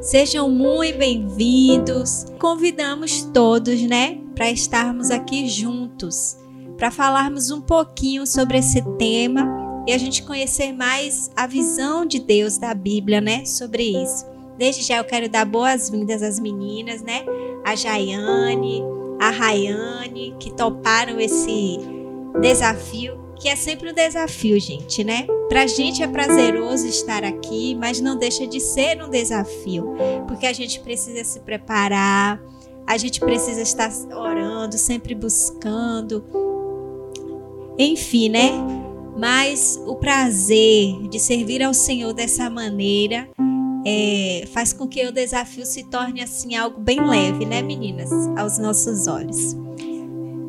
Sejam 0.00 0.48
muito 0.48 0.96
bem-vindos. 0.96 2.26
Convidamos 2.38 3.22
todos, 3.34 3.82
né, 3.82 4.20
para 4.32 4.48
estarmos 4.48 5.10
aqui 5.10 5.48
juntos, 5.48 6.36
para 6.76 6.88
falarmos 6.88 7.50
um 7.50 7.60
pouquinho 7.60 8.24
sobre 8.24 8.58
esse 8.58 8.80
tema 8.96 9.82
e 9.88 9.92
a 9.92 9.98
gente 9.98 10.22
conhecer 10.22 10.72
mais 10.72 11.32
a 11.34 11.48
visão 11.48 12.06
de 12.06 12.20
Deus 12.20 12.58
da 12.58 12.72
Bíblia, 12.74 13.20
né, 13.20 13.44
sobre 13.44 13.82
isso. 14.00 14.24
Desde 14.56 14.82
já 14.82 14.98
eu 14.98 15.04
quero 15.04 15.28
dar 15.28 15.44
boas-vindas 15.44 16.22
às 16.22 16.38
meninas, 16.38 17.02
né? 17.02 17.24
A 17.64 17.74
Jaiane, 17.74 18.84
a 19.20 19.30
Rayane, 19.30 20.36
que 20.38 20.54
toparam 20.54 21.20
esse 21.20 21.78
desafio 22.40 23.18
que 23.38 23.48
é 23.48 23.56
sempre 23.56 23.90
um 23.90 23.94
desafio, 23.94 24.58
gente, 24.58 25.04
né? 25.04 25.26
Pra 25.48 25.66
gente 25.66 26.02
é 26.02 26.08
prazeroso 26.08 26.86
estar 26.86 27.24
aqui, 27.24 27.74
mas 27.74 28.00
não 28.00 28.16
deixa 28.16 28.46
de 28.46 28.60
ser 28.60 29.02
um 29.02 29.08
desafio, 29.08 29.94
porque 30.26 30.46
a 30.46 30.52
gente 30.52 30.80
precisa 30.80 31.22
se 31.24 31.40
preparar, 31.40 32.40
a 32.86 32.96
gente 32.96 33.20
precisa 33.20 33.62
estar 33.62 33.90
orando, 34.14 34.76
sempre 34.76 35.14
buscando, 35.14 36.24
enfim, 37.78 38.28
né? 38.28 38.50
Mas 39.16 39.80
o 39.86 39.96
prazer 39.96 41.08
de 41.08 41.18
servir 41.18 41.62
ao 41.62 41.74
Senhor 41.74 42.12
dessa 42.12 42.48
maneira 42.50 43.28
é, 43.86 44.44
faz 44.52 44.72
com 44.72 44.86
que 44.86 45.06
o 45.06 45.12
desafio 45.12 45.64
se 45.64 45.84
torne 45.84 46.22
assim 46.22 46.56
algo 46.56 46.80
bem 46.80 47.00
leve, 47.00 47.44
né, 47.44 47.62
meninas, 47.62 48.10
aos 48.36 48.58
nossos 48.58 49.06
olhos. 49.06 49.56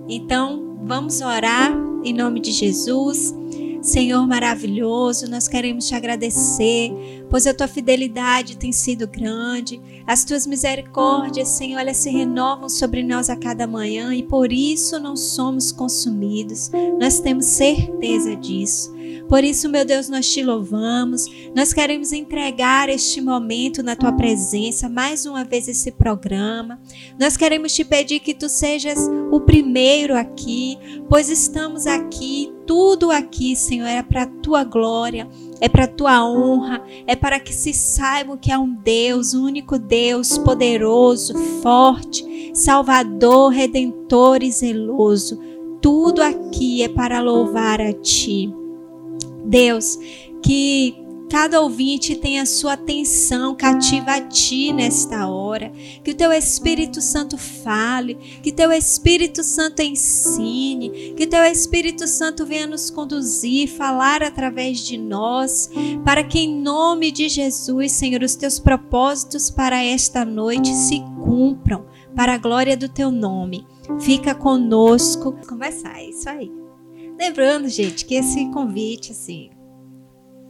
Então, 0.08 0.78
vamos 0.84 1.22
orar 1.22 1.89
em 2.04 2.14
nome 2.14 2.40
de 2.40 2.52
Jesus. 2.52 3.34
Senhor 3.82 4.28
maravilhoso, 4.28 5.30
nós 5.30 5.48
queremos 5.48 5.88
te 5.88 5.96
agradecer, 5.96 6.92
pois 7.30 7.48
a 7.48 7.54
tua 7.54 7.68
fidelidade 7.68 8.58
tem 8.58 8.74
sido 8.74 9.08
grande, 9.08 9.80
as 10.06 10.26
tuas 10.26 10.46
misericórdias, 10.46 11.48
Senhor, 11.48 11.80
elas 11.80 11.98
se 11.98 12.10
renovam 12.10 12.68
sobre 12.68 13.04
nós 13.04 13.30
a 13.30 13.38
cada 13.38 13.66
manhã 13.66 14.14
e 14.14 14.22
por 14.22 14.52
isso 14.52 15.00
não 15.00 15.16
somos 15.16 15.72
consumidos, 15.72 16.70
nós 17.00 17.22
temos 17.22 17.46
certeza 17.46 18.36
disso. 18.36 18.94
Por 19.30 19.44
isso, 19.44 19.70
meu 19.70 19.86
Deus, 19.86 20.10
nós 20.10 20.28
te 20.28 20.42
louvamos. 20.42 21.26
Nós 21.56 21.72
queremos 21.72 22.12
entregar 22.12 22.90
este 22.90 23.22
momento 23.22 23.84
na 23.84 23.96
tua 23.96 24.12
presença, 24.12 24.90
mais 24.90 25.24
uma 25.28 25.44
vez 25.44 25.68
esse 25.68 25.92
programa. 25.92 26.82
Nós 27.20 27.38
queremos 27.38 27.76
te 27.76 27.86
pedir 27.86 28.22
que 28.22 28.34
tu 28.34 28.50
sejas 28.50 28.98
o 29.32 29.40
primeiro 29.40 30.18
aqui, 30.18 30.80
pois 31.08 31.30
estamos 31.30 31.86
aqui, 31.86 32.52
tudo 32.66 33.12
aqui, 33.12 33.56
Senhor, 33.56 33.86
é 33.86 34.02
para 34.02 34.24
a 34.24 34.28
tua 34.28 34.64
glória, 34.64 35.30
é 35.62 35.70
para 35.70 35.86
tua 35.88 36.28
honra, 36.28 36.84
é 37.06 37.16
para 37.16 37.40
que 37.40 37.54
se 37.54 37.72
saiba 37.72 38.36
que 38.36 38.52
há 38.52 38.60
um 38.60 38.74
Deus, 38.74 39.36
um 39.36 39.46
único 39.46 39.78
Deus, 39.78 40.40
poderoso, 40.40 41.36
forte, 41.62 42.52
Salvador, 42.56 43.52
Redentor 43.52 44.42
e 44.42 44.52
zeloso. 44.52 45.40
Tudo 45.80 46.20
aqui 46.22 46.82
é 46.82 46.90
para 46.90 47.22
louvar 47.22 47.80
a 47.80 47.94
ti. 47.94 48.52
Deus, 49.50 49.98
que 50.44 50.96
cada 51.30 51.62
ouvinte 51.62 52.16
tenha 52.16 52.44
sua 52.44 52.74
atenção 52.74 53.54
cativa 53.56 54.14
a 54.14 54.22
ti 54.22 54.74
nesta 54.74 55.28
hora. 55.28 55.72
Que 56.04 56.12
o 56.12 56.16
teu 56.16 56.32
Espírito 56.34 57.02
Santo 57.02 57.38
fale, 57.38 58.16
que 58.42 58.52
teu 58.52 58.72
Espírito 58.72 59.44
Santo 59.44 59.82
ensine, 59.82 61.14
que 61.16 61.28
teu 61.28 61.44
Espírito 61.44 62.08
Santo 62.08 62.46
venha 62.46 62.66
nos 62.66 62.90
conduzir, 62.90 63.70
falar 63.70 64.24
através 64.24 64.80
de 64.80 64.98
nós, 64.98 65.70
para 66.04 66.24
que 66.24 66.40
em 66.40 66.62
nome 66.62 67.12
de 67.12 67.30
Jesus, 67.30 67.92
Senhor, 67.92 68.24
os 68.24 68.36
teus 68.36 68.60
propósitos 68.60 69.52
para 69.52 69.84
esta 69.84 70.26
noite 70.26 70.74
se 70.74 71.00
cumpram, 71.24 71.86
para 72.16 72.34
a 72.34 72.38
glória 72.38 72.76
do 72.76 72.90
teu 72.90 73.12
nome. 73.12 73.68
Fica 74.00 74.34
conosco. 74.34 75.36
Conversar, 75.48 76.00
é 76.00 76.10
isso 76.10 76.28
aí. 76.28 76.59
Lembrando, 77.20 77.68
gente, 77.68 78.06
que 78.06 78.16
esse 78.16 78.50
convite, 78.52 79.12
assim, 79.12 79.50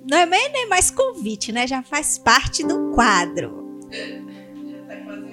não 0.08 0.18
é 0.18 0.26
nem 0.28 0.70
mais 0.70 0.92
convite, 0.92 1.52
né? 1.52 1.66
Já 1.66 1.82
faz 1.82 2.20
parte 2.20 2.64
do 2.64 2.92
quadro. 2.92 3.80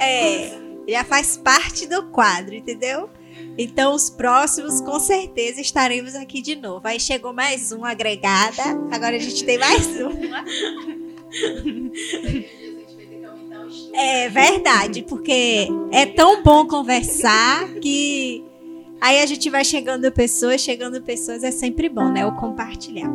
É, 0.00 0.50
já 0.88 1.04
faz 1.04 1.36
parte 1.36 1.86
do 1.86 2.10
quadro, 2.10 2.54
entendeu? 2.54 3.10
Então, 3.58 3.94
os 3.94 4.08
próximos, 4.08 4.80
com 4.80 4.98
certeza, 4.98 5.60
estaremos 5.60 6.14
aqui 6.14 6.40
de 6.40 6.56
novo. 6.56 6.88
Aí 6.88 6.98
chegou 6.98 7.34
mais 7.34 7.70
uma 7.70 7.90
agregada, 7.90 8.62
agora 8.90 9.16
a 9.16 9.18
gente 9.18 9.44
tem 9.44 9.58
mais 9.58 9.86
uma. 10.00 10.44
É 13.92 14.28
verdade, 14.28 15.02
porque 15.02 15.68
é 15.90 16.06
tão 16.06 16.42
bom 16.42 16.66
conversar 16.66 17.74
que 17.74 18.45
Aí 19.00 19.20
a 19.20 19.26
gente 19.26 19.50
vai 19.50 19.64
chegando 19.64 20.10
pessoas, 20.10 20.60
chegando 20.60 21.02
pessoas 21.02 21.44
é 21.44 21.50
sempre 21.50 21.88
bom, 21.88 22.10
né? 22.10 22.24
O 22.26 22.34
compartilhar. 22.36 23.10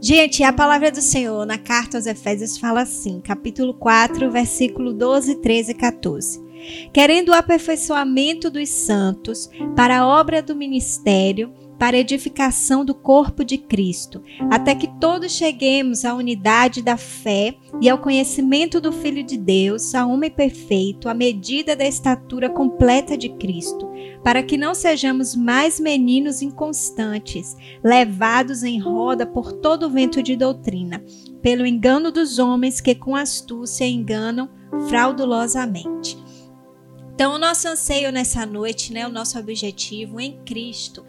Gente, 0.00 0.44
a 0.44 0.52
palavra 0.52 0.90
do 0.90 1.00
Senhor 1.00 1.44
na 1.46 1.58
carta 1.58 1.96
aos 1.96 2.06
Efésios 2.06 2.58
fala 2.58 2.82
assim, 2.82 3.20
capítulo 3.20 3.74
4, 3.74 4.30
versículo 4.30 4.92
12, 4.92 5.36
13 5.36 5.72
e 5.72 5.74
14. 5.74 6.46
Querendo 6.92 7.30
o 7.30 7.34
aperfeiçoamento 7.34 8.50
dos 8.50 8.68
santos 8.68 9.50
para 9.74 10.00
a 10.00 10.06
obra 10.06 10.42
do 10.42 10.54
ministério, 10.54 11.52
para 11.78 11.96
edificação 11.96 12.84
do 12.84 12.94
corpo 12.94 13.44
de 13.44 13.58
Cristo, 13.58 14.22
até 14.50 14.74
que 14.74 14.88
todos 14.98 15.32
cheguemos 15.32 16.04
à 16.04 16.14
unidade 16.14 16.82
da 16.82 16.96
fé 16.96 17.56
e 17.80 17.88
ao 17.88 17.98
conhecimento 17.98 18.80
do 18.80 18.92
Filho 18.92 19.22
de 19.22 19.36
Deus, 19.36 19.94
a 19.94 20.06
homem 20.06 20.30
perfeito, 20.30 21.08
à 21.08 21.14
medida 21.14 21.76
da 21.76 21.86
estatura 21.86 22.48
completa 22.48 23.16
de 23.16 23.28
Cristo, 23.30 23.90
para 24.24 24.42
que 24.42 24.56
não 24.56 24.74
sejamos 24.74 25.34
mais 25.34 25.78
meninos 25.78 26.42
inconstantes, 26.42 27.56
levados 27.84 28.62
em 28.62 28.78
roda 28.78 29.26
por 29.26 29.52
todo 29.52 29.90
vento 29.90 30.22
de 30.22 30.36
doutrina, 30.36 31.04
pelo 31.42 31.66
engano 31.66 32.10
dos 32.10 32.38
homens 32.38 32.80
que 32.80 32.94
com 32.94 33.14
astúcia 33.14 33.86
enganam 33.86 34.48
fraudulosamente. 34.88 36.25
Então, 37.16 37.34
o 37.34 37.38
nosso 37.38 37.66
anseio 37.66 38.12
nessa 38.12 38.44
noite, 38.44 38.92
né, 38.92 39.06
o 39.06 39.10
nosso 39.10 39.38
objetivo 39.38 40.20
em 40.20 40.38
Cristo 40.44 41.02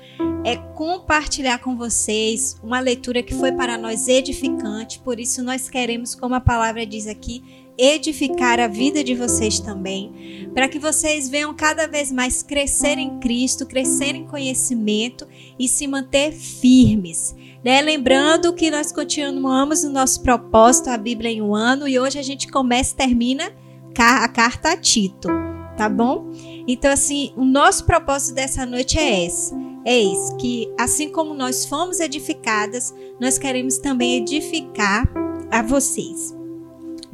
é 0.45 0.56
compartilhar 0.56 1.59
com 1.59 1.75
vocês 1.75 2.56
uma 2.63 2.79
leitura 2.79 3.22
que 3.22 3.35
foi 3.35 3.51
para 3.51 3.78
nós 3.78 4.07
edificante, 4.07 5.00
por 5.00 5.19
isso 5.19 5.44
nós 5.44 5.69
queremos, 5.69 6.16
como 6.16 6.34
a 6.34 6.40
palavra 6.40 6.85
diz 6.85 7.07
aqui, 7.07 7.44
edificar 7.78 8.57
a 8.57 8.68
vida 8.69 9.03
de 9.03 9.16
vocês 9.16 9.59
também, 9.59 10.50
para 10.53 10.69
que 10.69 10.79
vocês 10.79 11.28
venham 11.28 11.53
cada 11.53 11.88
vez 11.88 12.09
mais 12.09 12.41
crescer 12.41 12.97
em 12.97 13.19
Cristo, 13.19 13.66
crescer 13.66 14.16
em 14.16 14.25
conhecimento 14.25 15.28
e 15.59 15.68
se 15.68 15.85
manter 15.88 16.31
firmes. 16.31 17.35
Né? 17.62 17.81
Lembrando 17.81 18.53
que 18.53 18.72
nós 18.72 18.94
continuamos 18.94 19.84
no 19.84 19.89
nosso 19.89 20.24
propósito, 20.24 20.89
a 20.89 20.97
Bíblia 20.97 21.31
em 21.31 21.41
um 21.41 21.53
ano, 21.53 21.85
e 21.85 22.00
hoje 22.00 22.18
a 22.18 22.24
gente 22.24 22.47
começa 22.47 22.94
e 22.94 22.97
termina 22.97 23.51
a 24.00 24.28
carta 24.29 24.72
a 24.72 24.78
Tito 24.78 25.56
tá 25.78 25.88
bom? 25.88 26.32
Então, 26.68 26.92
assim, 26.92 27.32
o 27.38 27.46
nosso 27.46 27.86
propósito 27.86 28.36
dessa 28.36 28.66
noite 28.66 28.98
é 28.98 29.26
esse. 29.26 29.54
É 29.86 30.04
esse, 30.04 30.36
que 30.36 30.70
assim 30.78 31.10
como 31.10 31.34
nós 31.34 31.66
fomos 31.66 32.02
edificadas, 32.02 32.94
nós 33.22 33.38
queremos 33.38 33.78
também 33.78 34.18
edificar 34.18 35.08
a 35.50 35.62
vocês. 35.62 36.36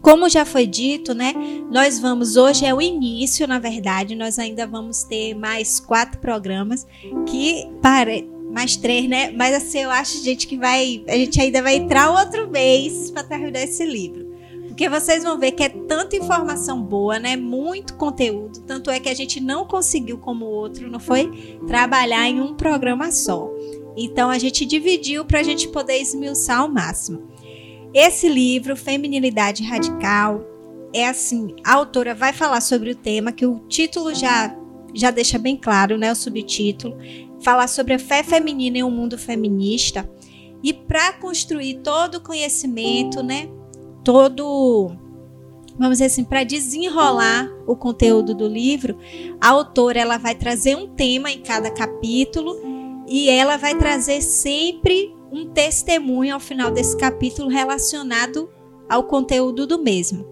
Como 0.01 0.27
já 0.27 0.43
foi 0.43 0.65
dito, 0.65 1.13
né? 1.13 1.33
Nós 1.69 1.99
vamos, 1.99 2.35
hoje 2.35 2.65
é 2.65 2.73
o 2.73 2.81
início, 2.81 3.47
na 3.47 3.59
verdade, 3.59 4.15
nós 4.15 4.39
ainda 4.39 4.65
vamos 4.65 5.03
ter 5.03 5.35
mais 5.35 5.79
quatro 5.79 6.19
programas 6.19 6.87
que 7.27 7.69
para 7.79 8.11
mais 8.51 8.75
três, 8.75 9.07
né? 9.07 9.31
Mas 9.31 9.55
assim, 9.55 9.79
eu 9.79 9.91
acho, 9.91 10.23
gente, 10.23 10.47
que 10.47 10.57
vai. 10.57 11.03
A 11.07 11.15
gente 11.15 11.39
ainda 11.39 11.61
vai 11.61 11.75
entrar 11.75 12.11
outro 12.11 12.49
mês 12.49 13.11
para 13.11 13.23
terminar 13.23 13.63
esse 13.63 13.85
livro. 13.85 14.22
Porque 14.83 14.99
vocês 14.99 15.23
vão 15.23 15.39
ver 15.39 15.53
que 15.53 15.63
é 15.63 15.69
tanta 15.69 16.17
informação 16.17 16.83
boa, 16.83 17.17
né? 17.17 17.37
Muito 17.37 17.93
conteúdo. 17.93 18.59
Tanto 18.67 18.91
é 18.91 18.99
que 18.99 19.07
a 19.07 19.13
gente 19.13 19.39
não 19.39 19.65
conseguiu, 19.65 20.17
como 20.17 20.43
o 20.43 20.51
outro, 20.51 20.91
não 20.91 20.99
foi? 20.99 21.57
Trabalhar 21.65 22.27
em 22.27 22.41
um 22.41 22.53
programa 22.53 23.09
só. 23.09 23.49
Então 23.95 24.29
a 24.29 24.37
gente 24.37 24.65
dividiu 24.65 25.23
para 25.23 25.39
a 25.39 25.43
gente 25.43 25.69
poder 25.69 26.01
esmiuçar 26.01 26.59
ao 26.59 26.67
máximo. 26.67 27.29
Esse 27.93 28.27
livro, 28.27 28.75
Feminilidade 28.75 29.63
Radical, 29.63 30.45
é 30.93 31.07
assim: 31.07 31.55
a 31.63 31.75
autora 31.75 32.13
vai 32.13 32.33
falar 32.33 32.59
sobre 32.59 32.91
o 32.91 32.95
tema, 32.95 33.31
que 33.31 33.45
o 33.45 33.59
título 33.69 34.13
já, 34.13 34.53
já 34.93 35.11
deixa 35.11 35.39
bem 35.39 35.55
claro, 35.55 35.97
né? 35.97 36.11
O 36.11 36.15
subtítulo. 36.15 36.97
Falar 37.39 37.69
sobre 37.69 37.93
a 37.93 37.99
fé 37.99 38.21
feminina 38.21 38.79
em 38.79 38.83
um 38.83 38.91
mundo 38.91 39.17
feminista. 39.17 40.09
E 40.61 40.73
para 40.73 41.13
construir 41.13 41.75
todo 41.75 42.15
o 42.15 42.21
conhecimento, 42.21 43.23
né? 43.23 43.47
Todo 44.03 44.97
vamos 45.77 45.97
dizer 45.97 46.05
assim, 46.05 46.23
para 46.23 46.43
desenrolar 46.43 47.49
o 47.65 47.75
conteúdo 47.75 48.33
do 48.33 48.47
livro, 48.47 48.97
a 49.41 49.49
autora 49.49 49.99
ela 49.99 50.17
vai 50.17 50.35
trazer 50.35 50.75
um 50.75 50.87
tema 50.87 51.31
em 51.31 51.41
cada 51.41 51.71
capítulo 51.71 52.55
e 53.07 53.29
ela 53.29 53.57
vai 53.57 53.75
trazer 53.77 54.21
sempre 54.21 55.13
um 55.31 55.47
testemunho 55.47 56.35
ao 56.35 56.39
final 56.39 56.71
desse 56.71 56.95
capítulo 56.95 57.49
relacionado 57.49 58.49
ao 58.87 59.03
conteúdo 59.05 59.65
do 59.65 59.79
mesmo. 59.79 60.25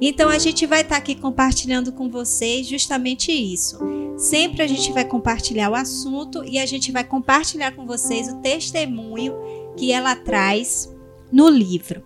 Então 0.00 0.28
a 0.28 0.38
gente 0.38 0.66
vai 0.66 0.80
estar 0.80 0.94
tá 0.94 0.98
aqui 0.98 1.14
compartilhando 1.14 1.92
com 1.92 2.10
vocês 2.10 2.66
justamente 2.66 3.32
isso. 3.32 3.78
Sempre 4.16 4.62
a 4.62 4.66
gente 4.66 4.92
vai 4.92 5.04
compartilhar 5.04 5.70
o 5.70 5.74
assunto 5.74 6.42
e 6.44 6.58
a 6.58 6.64
gente 6.64 6.90
vai 6.90 7.04
compartilhar 7.04 7.72
com 7.72 7.86
vocês 7.86 8.28
o 8.28 8.36
testemunho 8.36 9.34
que 9.76 9.92
ela 9.92 10.16
traz 10.16 10.94
no 11.30 11.48
livro. 11.48 12.02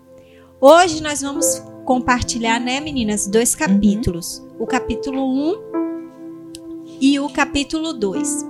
Hoje 0.62 1.02
nós 1.02 1.22
vamos 1.22 1.58
compartilhar, 1.86 2.60
né, 2.60 2.80
meninas, 2.80 3.26
dois 3.26 3.54
capítulos. 3.54 4.40
Uhum. 4.40 4.64
O 4.64 4.66
capítulo 4.66 5.24
1 5.24 6.98
e 7.00 7.18
o 7.18 7.30
capítulo 7.30 7.94
2. 7.94 8.46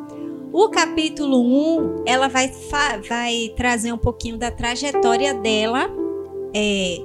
O 0.52 0.68
capítulo 0.70 1.40
1, 1.40 2.02
ela 2.04 2.26
vai, 2.26 2.50
vai 3.08 3.54
trazer 3.56 3.92
um 3.92 3.98
pouquinho 3.98 4.36
da 4.36 4.50
trajetória 4.50 5.32
dela, 5.34 5.88
é, 6.52 6.96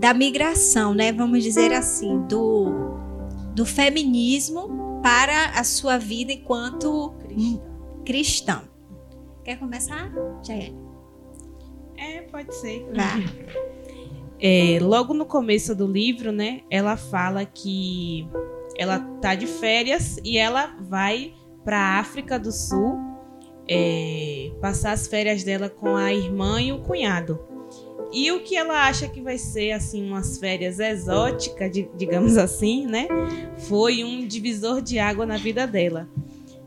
da 0.00 0.12
migração, 0.12 0.94
né? 0.94 1.12
Vamos 1.12 1.44
dizer 1.44 1.72
assim, 1.72 2.18
do, 2.26 2.66
do 3.54 3.64
feminismo 3.64 5.00
para 5.00 5.50
a 5.50 5.62
sua 5.62 5.96
vida 5.96 6.32
enquanto 6.32 7.14
cristã. 7.28 7.60
cristã. 8.04 8.62
Quer 9.44 9.60
começar, 9.60 10.12
Jaiane? 10.44 10.76
É, 11.96 12.22
pode 12.22 12.52
ser. 12.52 12.84
Vá. 12.92 13.14
É, 14.42 14.78
logo 14.80 15.12
no 15.12 15.26
começo 15.26 15.74
do 15.74 15.86
livro, 15.86 16.32
né, 16.32 16.62
ela 16.70 16.96
fala 16.96 17.44
que 17.44 18.26
ela 18.76 18.98
tá 19.20 19.34
de 19.34 19.46
férias 19.46 20.18
e 20.24 20.38
ela 20.38 20.74
vai 20.80 21.34
para 21.62 21.78
a 21.78 21.98
África 21.98 22.38
do 22.38 22.50
Sul 22.50 22.98
é, 23.68 24.50
passar 24.60 24.92
as 24.92 25.06
férias 25.06 25.44
dela 25.44 25.68
com 25.68 25.94
a 25.94 26.12
irmã 26.14 26.60
e 26.60 26.72
o 26.72 26.80
cunhado. 26.80 27.38
E 28.12 28.32
o 28.32 28.40
que 28.40 28.56
ela 28.56 28.88
acha 28.88 29.06
que 29.06 29.20
vai 29.20 29.38
ser 29.38 29.72
assim 29.72 30.08
umas 30.08 30.38
férias 30.38 30.80
exóticas, 30.80 31.70
digamos 31.96 32.36
assim, 32.36 32.86
né? 32.86 33.06
Foi 33.68 34.02
um 34.02 34.26
divisor 34.26 34.80
de 34.82 34.98
água 34.98 35.24
na 35.24 35.36
vida 35.36 35.66
dela, 35.66 36.08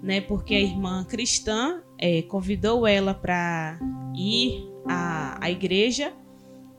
né? 0.02 0.22
Porque 0.22 0.56
a 0.56 0.62
irmã 0.62 1.04
cristã 1.04 1.82
é, 2.00 2.22
convidou 2.22 2.88
ela 2.88 3.14
para 3.14 3.78
ir 4.16 4.70
à, 4.88 5.44
à 5.44 5.52
igreja 5.52 6.14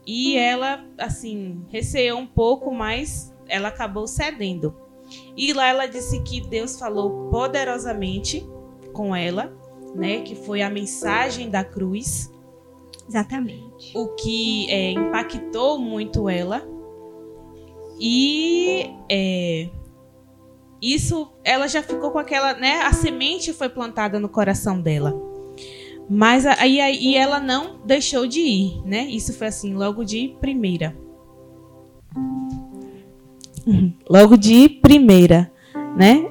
e 0.07 0.37
ela, 0.37 0.85
assim, 0.99 1.65
receou 1.69 2.19
um 2.19 2.27
pouco, 2.27 2.73
mas 2.73 3.35
ela 3.49 3.69
acabou 3.69 4.07
cedendo. 4.07 4.75
E 5.37 5.53
lá 5.53 5.69
ela 5.69 5.87
disse 5.87 6.23
que 6.23 6.41
Deus 6.41 6.79
falou 6.79 7.31
poderosamente 7.31 8.47
com 8.93 9.15
ela, 9.15 9.53
né? 9.95 10.21
Que 10.21 10.35
foi 10.35 10.63
a 10.63 10.71
mensagem 10.71 11.51
da 11.51 11.65
cruz. 11.65 12.33
Exatamente. 13.09 13.97
O 13.97 14.09
que 14.15 14.71
é, 14.71 14.93
impactou 14.93 15.79
muito 15.79 16.29
ela. 16.29 16.63
E 18.01 18.91
é, 19.11 19.69
isso, 20.81 21.33
ela 21.43 21.67
já 21.67 21.83
ficou 21.83 22.11
com 22.11 22.19
aquela, 22.19 22.55
né? 22.55 22.83
A 22.83 22.93
semente 22.93 23.53
foi 23.53 23.69
plantada 23.69 24.19
no 24.21 24.29
coração 24.29 24.81
dela. 24.81 25.15
Mas 26.09 26.45
aí, 26.45 26.81
aí 26.81 27.15
ela 27.17 27.41
não 27.41 27.79
deixou 27.85 28.27
de 28.27 28.41
ir, 28.41 28.83
né? 28.85 29.07
Isso 29.09 29.33
foi 29.33 29.47
assim, 29.47 29.75
logo 29.75 30.05
de 30.05 30.35
primeira. 30.41 30.97
Logo 34.09 34.37
de 34.37 34.69
primeira, 34.69 35.51
né? 35.97 36.31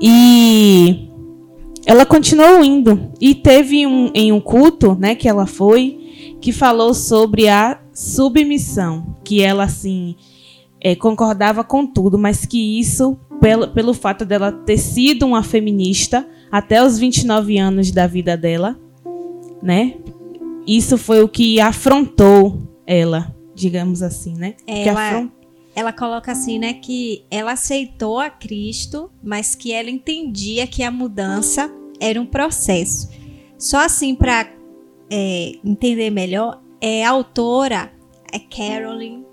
E 0.00 1.10
ela 1.84 2.06
continuou 2.06 2.62
indo 2.62 3.12
e 3.20 3.34
teve 3.34 3.86
um 3.86 4.10
em 4.14 4.30
um 4.32 4.40
culto, 4.40 4.94
né, 4.94 5.14
que 5.14 5.28
ela 5.28 5.46
foi, 5.46 6.36
que 6.40 6.52
falou 6.52 6.94
sobre 6.94 7.48
a 7.48 7.80
submissão, 7.92 9.16
que 9.24 9.42
ela 9.42 9.64
assim 9.64 10.14
é, 10.80 10.94
concordava 10.94 11.64
com 11.64 11.86
tudo, 11.86 12.16
mas 12.18 12.46
que 12.46 12.78
isso 12.78 13.18
pelo, 13.40 13.68
pelo 13.68 13.92
fato 13.92 14.24
dela 14.24 14.52
ter 14.52 14.78
sido 14.78 15.26
uma 15.26 15.42
feminista 15.42 16.26
até 16.50 16.82
os 16.84 16.98
29 16.98 17.58
anos 17.58 17.90
da 17.90 18.06
vida 18.06 18.36
dela, 18.36 18.78
né? 19.62 19.96
Isso 20.66 20.96
foi 20.98 21.22
o 21.22 21.28
que 21.28 21.60
afrontou 21.60 22.62
ela, 22.86 23.34
digamos 23.54 24.02
assim, 24.02 24.34
né? 24.34 24.54
Ela, 24.66 25.28
ela 25.74 25.92
coloca 25.92 26.32
assim, 26.32 26.58
né, 26.58 26.74
que 26.74 27.24
ela 27.30 27.52
aceitou 27.52 28.18
a 28.18 28.28
Cristo, 28.28 29.10
mas 29.22 29.54
que 29.54 29.72
ela 29.72 29.90
entendia 29.90 30.66
que 30.66 30.82
a 30.82 30.90
mudança 30.90 31.70
era 32.00 32.20
um 32.20 32.26
processo. 32.26 33.08
Só 33.58 33.84
assim 33.84 34.14
para 34.14 34.50
é, 35.10 35.52
entender 35.64 36.10
melhor, 36.10 36.62
é 36.80 37.04
a 37.04 37.10
autora, 37.10 37.92
é 38.32 38.38
Carolyn, 38.38 39.24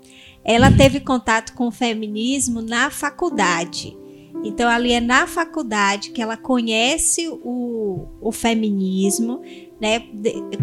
ela 0.44 0.70
teve 0.70 1.00
contato 1.00 1.54
com 1.54 1.68
o 1.68 1.70
feminismo 1.70 2.62
na 2.62 2.90
faculdade. 2.90 3.96
Então, 4.44 4.68
ali 4.68 4.92
é 4.92 5.00
na 5.00 5.26
faculdade 5.26 6.10
que 6.10 6.22
ela 6.22 6.36
conhece 6.36 7.28
o, 7.28 8.06
o 8.20 8.30
feminismo, 8.30 9.42
né, 9.80 10.00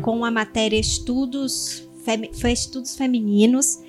com 0.02 0.24
a 0.26 0.32
matéria 0.32 0.80
Estudos, 0.80 1.90
fem, 2.04 2.30
Estudos 2.52 2.96
Femininos. 2.96 3.80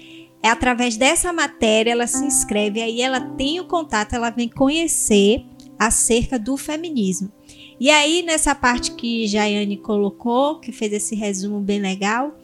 É 0.42 0.48
através 0.48 0.96
dessa 0.96 1.32
matéria 1.32 1.90
ela 1.90 2.06
se 2.06 2.24
inscreve, 2.24 2.80
aí 2.80 3.00
ela 3.00 3.20
tem 3.20 3.58
o 3.58 3.66
contato, 3.66 4.14
ela 4.14 4.30
vem 4.30 4.48
conhecer 4.48 5.44
acerca 5.78 6.38
do 6.38 6.56
feminismo. 6.56 7.32
E 7.78 7.90
aí, 7.90 8.22
nessa 8.22 8.54
parte 8.54 8.92
que 8.92 9.26
Jaiane 9.26 9.76
colocou, 9.76 10.60
que 10.60 10.72
fez 10.72 10.92
esse 10.92 11.14
resumo 11.14 11.60
bem 11.60 11.80
legal, 11.80 12.36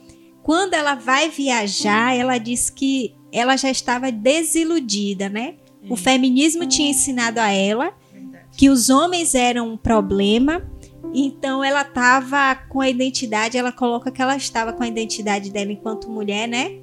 quando 0.43 0.75
ela 0.75 0.95
vai 0.95 1.31
viajar, 1.31 2.15
ela 2.15 2.37
diz 2.37 2.69
que 2.69 3.15
ela 3.31 3.57
já 3.57 3.71
estava 3.71 4.13
desiludida, 4.13 5.29
né? 5.29 5.55
O 5.89 5.97
feminismo 5.97 6.67
tinha 6.67 6.91
ensinado 6.91 7.41
a 7.41 7.51
ela 7.51 7.95
que 8.57 8.69
os 8.69 8.91
homens 8.91 9.35
eram 9.35 9.73
um 9.73 9.77
problema, 9.77 10.71
então 11.15 11.63
ela 11.63 11.83
estava 11.83 12.55
com 12.69 12.81
a 12.81 12.89
identidade, 12.89 13.59
ela 13.59 13.73
coloca 13.73 14.11
que 14.11 14.23
ela 14.23 14.37
estava 14.37 14.73
com 14.73 14.83
a 14.83 14.89
identidade 14.89 15.51
dela 15.51 15.71
enquanto 15.71 16.11
mulher, 16.11 16.49
né? 16.49 16.81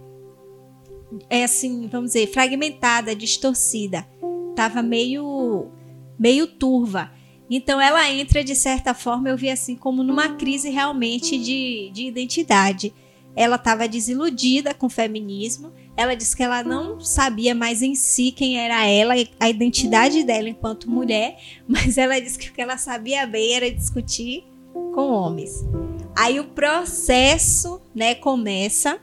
É 1.29 1.43
assim, 1.43 1.87
vamos 1.87 2.11
dizer, 2.11 2.27
fragmentada, 2.27 3.15
distorcida. 3.15 4.07
Tava 4.55 4.83
meio 4.83 5.71
meio 6.17 6.45
turva. 6.45 7.11
Então 7.49 7.81
ela 7.81 8.11
entra 8.11 8.43
de 8.43 8.55
certa 8.55 8.93
forma, 8.93 9.29
eu 9.29 9.37
vi 9.37 9.49
assim 9.49 9.75
como 9.75 10.03
numa 10.03 10.35
crise 10.35 10.69
realmente 10.69 11.37
de, 11.37 11.89
de 11.91 12.05
identidade. 12.05 12.93
Ela 13.35 13.55
estava 13.55 13.87
desiludida 13.87 14.73
com 14.73 14.85
o 14.85 14.89
feminismo 14.89 15.71
ela 15.99 16.15
disse 16.15 16.33
que 16.33 16.41
ela 16.41 16.63
não 16.63 17.01
sabia 17.01 17.53
mais 17.53 17.81
em 17.81 17.93
si 17.93 18.31
quem 18.31 18.57
era 18.57 18.87
ela, 18.87 19.15
a 19.37 19.49
identidade 19.49 20.23
dela 20.23 20.47
enquanto 20.47 20.89
mulher, 20.89 21.37
mas 21.67 21.97
ela 21.97 22.17
disse 22.21 22.39
que 22.39 22.49
o 22.49 22.53
que 22.53 22.61
ela 22.61 22.77
sabia 22.77 23.27
bem 23.27 23.53
era 23.53 23.69
discutir 23.69 24.45
com 24.73 25.11
homens. 25.11 25.51
Aí 26.17 26.39
o 26.39 26.45
processo, 26.45 27.81
né, 27.93 28.15
começa. 28.15 28.97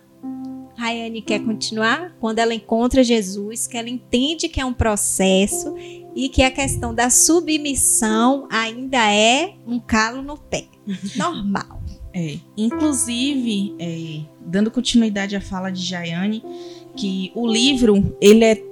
Rayane 0.74 1.20
quer 1.20 1.40
continuar 1.40 2.16
quando 2.18 2.38
ela 2.38 2.54
encontra 2.54 3.04
Jesus, 3.04 3.66
que 3.66 3.76
ela 3.76 3.90
entende 3.90 4.48
que 4.48 4.60
é 4.60 4.64
um 4.64 4.74
processo 4.74 5.74
e 6.14 6.30
que 6.30 6.42
a 6.42 6.50
questão 6.50 6.94
da 6.94 7.10
submissão 7.10 8.48
ainda 8.50 9.12
é 9.12 9.54
um 9.66 9.78
calo 9.78 10.22
no 10.22 10.38
pé. 10.38 10.64
Normal. 11.14 11.82
É, 12.14 12.38
inclusive, 12.56 13.74
é, 13.78 14.20
dando 14.40 14.70
continuidade 14.70 15.36
à 15.36 15.40
fala 15.42 15.70
de 15.70 15.82
Jaiane, 15.82 16.42
que 16.96 17.30
o 17.34 17.46
livro 17.46 18.16
ele 18.20 18.44
é 18.44 18.62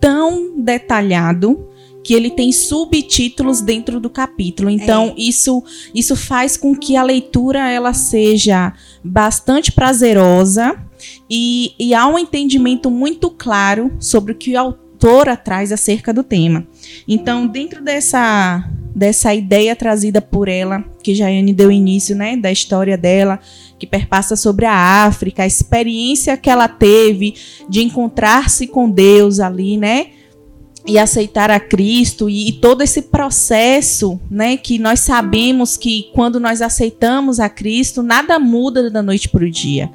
tão 0.00 0.56
detalhado 0.56 1.68
que 2.02 2.14
ele 2.14 2.30
tem 2.30 2.50
subtítulos 2.50 3.60
dentro 3.60 4.00
do 4.00 4.10
capítulo. 4.10 4.68
Então, 4.68 5.14
é. 5.16 5.20
isso 5.20 5.62
isso 5.94 6.16
faz 6.16 6.56
com 6.56 6.74
que 6.74 6.96
a 6.96 7.02
leitura 7.02 7.70
ela 7.70 7.92
seja 7.92 8.72
bastante 9.04 9.70
prazerosa 9.70 10.76
e, 11.30 11.74
e 11.78 11.94
há 11.94 12.06
um 12.06 12.18
entendimento 12.18 12.90
muito 12.90 13.30
claro 13.30 13.92
sobre 14.00 14.32
o 14.32 14.34
que 14.34 14.54
o 14.54 14.58
autor 14.58 15.36
traz 15.36 15.72
acerca 15.72 16.12
do 16.12 16.22
tema. 16.22 16.66
Então, 17.06 17.46
dentro 17.46 17.82
dessa 17.82 18.68
dessa 18.94 19.34
ideia 19.34 19.74
trazida 19.74 20.20
por 20.20 20.48
ela, 20.48 20.84
que 21.02 21.14
Jaiane 21.14 21.52
deu 21.52 21.70
início, 21.70 22.14
né, 22.14 22.36
da 22.36 22.52
história 22.52 22.96
dela, 22.96 23.40
que 23.78 23.86
perpassa 23.86 24.36
sobre 24.36 24.66
a 24.66 25.04
África, 25.04 25.42
a 25.42 25.46
experiência 25.46 26.36
que 26.36 26.50
ela 26.50 26.68
teve 26.68 27.34
de 27.68 27.82
encontrar-se 27.82 28.66
com 28.66 28.88
Deus 28.88 29.40
ali, 29.40 29.76
né? 29.76 30.08
E 30.84 30.98
aceitar 30.98 31.48
a 31.48 31.60
Cristo 31.60 32.28
e, 32.28 32.48
e, 32.48 32.52
todo 32.52 32.82
esse 32.82 33.02
processo, 33.02 34.20
né? 34.30 34.56
Que 34.56 34.78
nós 34.78 35.00
sabemos 35.00 35.76
que 35.76 36.10
quando 36.12 36.40
nós 36.40 36.60
aceitamos 36.60 37.38
a 37.38 37.48
Cristo, 37.48 38.02
nada 38.02 38.38
muda 38.38 38.90
da 38.90 39.02
noite 39.02 39.28
para 39.28 39.44
o 39.44 39.50
dia. 39.50 39.90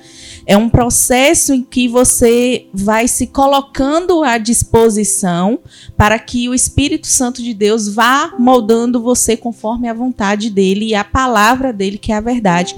É 0.50 0.56
um 0.56 0.70
processo 0.70 1.54
em 1.54 1.62
que 1.62 1.90
você 1.90 2.68
vai 2.74 3.06
se 3.06 3.28
colocando 3.28 4.24
à 4.24 4.38
disposição 4.38 5.60
para 5.98 6.18
que 6.18 6.48
o 6.48 6.54
Espírito 6.54 7.06
Santo 7.06 7.44
de 7.44 7.54
Deus 7.54 7.94
vá 7.94 8.34
moldando 8.40 9.02
você 9.02 9.36
conforme 9.36 9.90
a 9.90 9.94
vontade 9.94 10.50
dele 10.50 10.86
e 10.86 10.96
a 10.96 11.04
palavra 11.04 11.74
dele, 11.74 11.98
que 11.98 12.14
é 12.14 12.16
a 12.16 12.22
verdade. 12.22 12.74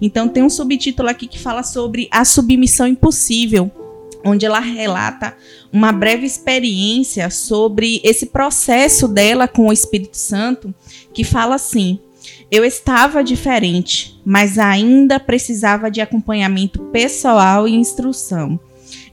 Então 0.00 0.28
tem 0.28 0.42
um 0.42 0.48
subtítulo 0.48 1.10
aqui 1.10 1.26
que 1.26 1.38
fala 1.38 1.62
sobre 1.62 2.08
a 2.10 2.24
submissão 2.24 2.86
impossível. 2.86 3.70
onde 4.22 4.44
ela 4.44 4.60
relata 4.60 5.34
uma 5.72 5.92
breve 5.92 6.26
experiência 6.26 7.30
sobre 7.30 8.02
esse 8.04 8.26
processo 8.26 9.08
dela 9.08 9.48
com 9.48 9.68
o 9.68 9.72
Espírito 9.72 10.16
Santo, 10.16 10.74
que 11.12 11.24
fala 11.24 11.54
assim: 11.54 11.98
Eu 12.50 12.64
estava 12.64 13.22
diferente, 13.22 14.20
mas 14.24 14.58
ainda 14.58 15.20
precisava 15.20 15.88
de 15.88 16.00
acompanhamento 16.00 16.80
pessoal 16.86 17.68
e 17.68 17.74
instrução. 17.74 18.58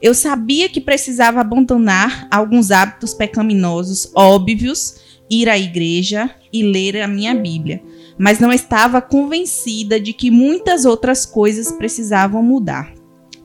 Eu 0.02 0.12
sabia 0.12 0.68
que 0.68 0.80
precisava 0.80 1.40
abandonar 1.40 2.26
alguns 2.32 2.72
hábitos 2.72 3.14
pecaminosos 3.14 4.10
óbvios, 4.12 4.96
ir 5.30 5.48
à 5.48 5.56
igreja 5.56 6.28
e 6.52 6.64
ler 6.64 7.00
a 7.00 7.06
minha 7.06 7.32
Bíblia, 7.32 7.80
mas 8.18 8.40
não 8.40 8.52
estava 8.52 9.00
convencida 9.00 10.00
de 10.00 10.12
que 10.12 10.32
muitas 10.32 10.84
outras 10.84 11.24
coisas 11.24 11.70
precisavam 11.70 12.42
mudar. 12.42 12.92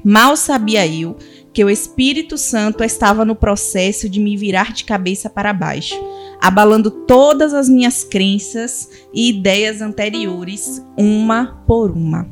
Mal 0.04 0.36
sabia 0.36 0.88
eu 0.88 1.16
que 1.54 1.64
o 1.64 1.70
Espírito 1.70 2.36
Santo 2.36 2.84
estava 2.84 3.24
no 3.24 3.36
processo 3.36 4.10
de 4.10 4.20
me 4.20 4.36
virar 4.36 4.74
de 4.74 4.84
cabeça 4.84 5.30
para 5.30 5.54
baixo, 5.54 5.96
abalando 6.44 6.92
todas 6.92 7.54
as 7.54 7.70
minhas 7.70 8.04
crenças 8.04 8.90
e 9.14 9.30
ideias 9.30 9.82
anteriores, 9.82 10.84
uma 10.98 11.64
por 11.66 11.90
uma. 11.90 12.28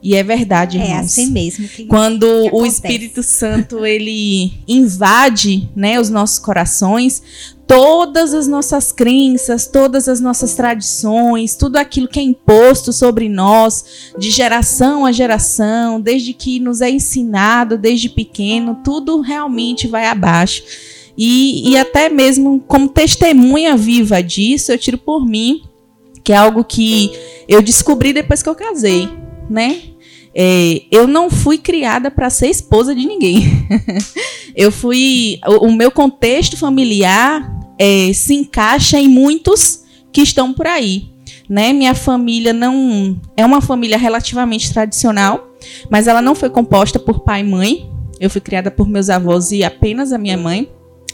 E 0.00 0.14
é 0.14 0.22
verdade, 0.22 0.78
é 0.78 0.82
irmãos. 0.82 1.18
É 1.18 1.22
assim 1.22 1.30
mesmo. 1.32 1.66
Que, 1.66 1.84
Quando 1.86 2.26
que 2.26 2.50
o 2.52 2.64
Espírito 2.64 3.24
Santo 3.24 3.84
ele 3.84 4.52
invade, 4.68 5.68
né, 5.74 5.98
os 5.98 6.08
nossos 6.08 6.38
corações, 6.38 7.20
todas 7.66 8.32
as 8.32 8.46
nossas 8.46 8.92
crenças, 8.92 9.66
todas 9.66 10.08
as 10.08 10.20
nossas 10.20 10.54
tradições, 10.54 11.56
tudo 11.56 11.76
aquilo 11.76 12.06
que 12.06 12.20
é 12.20 12.22
imposto 12.22 12.92
sobre 12.92 13.28
nós, 13.28 14.12
de 14.16 14.30
geração 14.30 15.04
a 15.04 15.10
geração, 15.10 16.00
desde 16.00 16.32
que 16.32 16.60
nos 16.60 16.80
é 16.80 16.88
ensinado 16.88 17.76
desde 17.76 18.08
pequeno, 18.08 18.78
tudo 18.84 19.20
realmente 19.20 19.88
vai 19.88 20.06
abaixo. 20.06 20.62
E, 21.16 21.70
e 21.70 21.76
até 21.76 22.08
mesmo 22.08 22.60
como 22.66 22.88
testemunha 22.88 23.76
viva 23.76 24.22
disso, 24.22 24.72
eu 24.72 24.78
tiro 24.78 24.98
por 24.98 25.24
mim, 25.24 25.62
que 26.22 26.32
é 26.32 26.36
algo 26.36 26.62
que 26.62 27.10
eu 27.48 27.62
descobri 27.62 28.12
depois 28.12 28.42
que 28.42 28.48
eu 28.48 28.54
casei, 28.54 29.08
né? 29.48 29.80
É, 30.38 30.82
eu 30.90 31.06
não 31.06 31.30
fui 31.30 31.56
criada 31.56 32.10
para 32.10 32.28
ser 32.28 32.48
esposa 32.48 32.94
de 32.94 33.06
ninguém. 33.06 33.66
eu 34.54 34.70
fui. 34.70 35.40
O, 35.46 35.68
o, 35.68 35.72
meu 35.72 35.90
contexto 35.90 36.58
familiar 36.58 37.58
é, 37.78 38.12
se 38.12 38.34
encaixa 38.34 38.98
em 38.98 39.08
muitos 39.08 39.84
que 40.12 40.20
estão 40.20 40.52
por 40.52 40.66
aí. 40.66 41.08
Né? 41.48 41.72
Minha 41.72 41.94
família 41.94 42.52
não. 42.52 43.18
É 43.34 43.46
uma 43.46 43.62
família 43.62 43.96
relativamente 43.96 44.70
tradicional, 44.70 45.56
mas 45.88 46.06
ela 46.06 46.20
não 46.20 46.34
foi 46.34 46.50
composta 46.50 46.98
por 46.98 47.20
pai 47.20 47.40
e 47.40 47.44
mãe. 47.44 47.90
Eu 48.20 48.28
fui 48.28 48.42
criada 48.42 48.70
por 48.70 48.86
meus 48.86 49.08
avós 49.08 49.52
e 49.52 49.64
apenas 49.64 50.12
a 50.12 50.18
minha 50.18 50.36
mãe. 50.36 50.68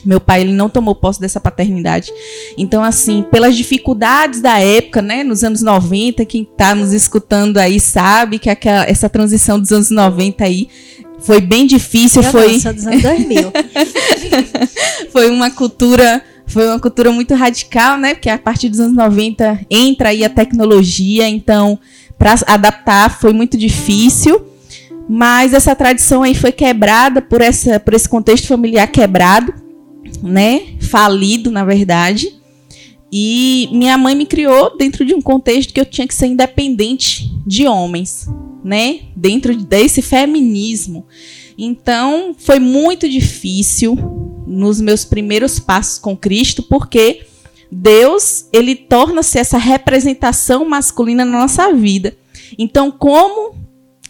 Meu 0.04 0.20
pai 0.20 0.40
ele 0.40 0.52
não 0.52 0.68
tomou 0.68 0.94
posse 0.94 1.20
dessa 1.20 1.40
paternidade. 1.40 2.12
Então, 2.56 2.82
assim, 2.82 3.24
pelas 3.30 3.56
dificuldades 3.56 4.40
da 4.40 4.58
época, 4.58 5.00
né, 5.00 5.22
nos 5.22 5.44
anos 5.44 5.62
90, 5.62 6.24
quem 6.24 6.42
está 6.42 6.74
nos 6.74 6.92
escutando 6.92 7.58
aí 7.58 7.78
sabe 7.78 8.38
que 8.38 8.50
aquela, 8.50 8.84
essa 8.84 9.08
transição 9.08 9.60
dos 9.60 9.70
anos 9.70 9.90
90 9.90 10.44
aí 10.44 10.68
foi 11.20 11.40
bem 11.40 11.66
difícil. 11.66 12.22
Eu 12.22 12.30
foi 12.30 12.58
dos 12.58 12.66
anos 12.86 13.02
2000. 13.02 13.52
foi 15.10 15.30
uma 15.30 15.50
cultura. 15.50 16.22
Foi 16.44 16.66
uma 16.66 16.78
cultura 16.78 17.10
muito 17.10 17.34
radical, 17.34 17.96
né? 17.96 18.14
Porque 18.14 18.28
a 18.28 18.36
partir 18.36 18.68
dos 18.68 18.80
anos 18.80 18.94
90 18.94 19.60
entra 19.70 20.10
aí 20.10 20.24
a 20.24 20.28
tecnologia, 20.28 21.26
então 21.26 21.78
para 22.18 22.34
adaptar 22.46 23.18
foi 23.20 23.32
muito 23.32 23.56
difícil. 23.56 24.44
Mas 25.08 25.54
essa 25.54 25.74
tradição 25.74 26.22
aí 26.22 26.34
foi 26.34 26.52
quebrada 26.52 27.22
por, 27.22 27.40
essa, 27.40 27.80
por 27.80 27.94
esse 27.94 28.08
contexto 28.08 28.48
familiar 28.48 28.86
quebrado 28.86 29.52
né, 30.22 30.74
falido, 30.80 31.50
na 31.50 31.64
verdade. 31.64 32.40
E 33.12 33.68
minha 33.72 33.98
mãe 33.98 34.14
me 34.14 34.24
criou 34.24 34.76
dentro 34.76 35.04
de 35.04 35.14
um 35.14 35.20
contexto 35.20 35.74
que 35.74 35.80
eu 35.80 35.84
tinha 35.84 36.08
que 36.08 36.14
ser 36.14 36.28
independente 36.28 37.30
de 37.46 37.66
homens, 37.66 38.26
né? 38.64 39.00
Dentro 39.14 39.54
desse 39.54 40.00
feminismo. 40.00 41.06
Então, 41.58 42.34
foi 42.38 42.58
muito 42.58 43.06
difícil 43.08 43.96
nos 44.46 44.80
meus 44.80 45.04
primeiros 45.04 45.58
passos 45.58 45.98
com 45.98 46.16
Cristo, 46.16 46.62
porque 46.62 47.22
Deus, 47.70 48.46
ele 48.52 48.74
torna-se 48.74 49.38
essa 49.38 49.58
representação 49.58 50.68
masculina 50.68 51.24
na 51.24 51.40
nossa 51.40 51.72
vida. 51.72 52.16
Então, 52.58 52.90
como 52.90 53.54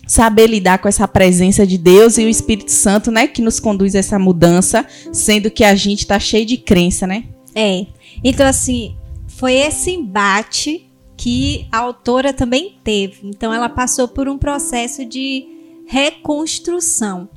saber 0.07 0.47
lidar 0.47 0.79
com 0.79 0.89
essa 0.89 1.07
presença 1.07 1.67
de 1.67 1.79
Deus 1.79 2.19
e 2.19 2.25
o 2.25 2.29
Espírito 2.29 2.71
Santo, 2.71 3.11
né, 3.11 3.27
que 3.27 3.41
nos 3.41 3.61
conduz 3.61 3.95
a 3.95 3.99
essa 3.99 4.19
mudança, 4.19 4.87
sendo 5.13 5.51
que 5.51 5.65
a 5.65 5.75
gente 5.75 6.01
está 6.01 6.19
cheio 6.19 6.45
de 6.45 6.57
crença, 6.57 7.07
né? 7.07 7.25
É. 7.55 7.87
Então 8.23 8.47
assim, 8.47 8.97
foi 9.27 9.55
esse 9.55 9.91
embate 9.91 10.89
que 11.17 11.67
a 11.71 11.79
autora 11.79 12.33
também 12.33 12.77
teve. 12.83 13.29
Então 13.29 13.53
ela 13.53 13.69
passou 13.69 14.09
por 14.09 14.29
um 14.29 14.37
processo 14.39 15.05
de 15.05 15.47
reconstrução. 15.87 17.29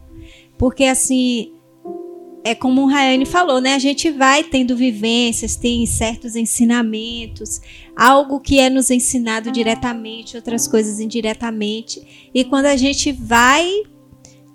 Porque 0.58 0.86
assim, 0.86 1.52
é 2.46 2.54
como 2.54 2.84
o 2.84 2.86
Rayane 2.86 3.26
falou, 3.26 3.60
né? 3.60 3.74
A 3.74 3.80
gente 3.80 4.12
vai 4.12 4.44
tendo 4.44 4.78
vivências, 4.78 5.56
tem 5.56 5.84
certos 5.88 6.36
ensinamentos, 6.36 7.60
algo 7.96 8.40
que 8.40 8.60
é 8.60 8.70
nos 8.70 8.92
ensinado 8.92 9.52
diretamente, 9.52 10.36
outras 10.36 10.68
coisas 10.68 11.00
indiretamente. 11.00 12.30
E 12.32 12.44
quando 12.44 12.68
a 12.68 12.78
gente 12.78 13.12
vai 13.12 13.68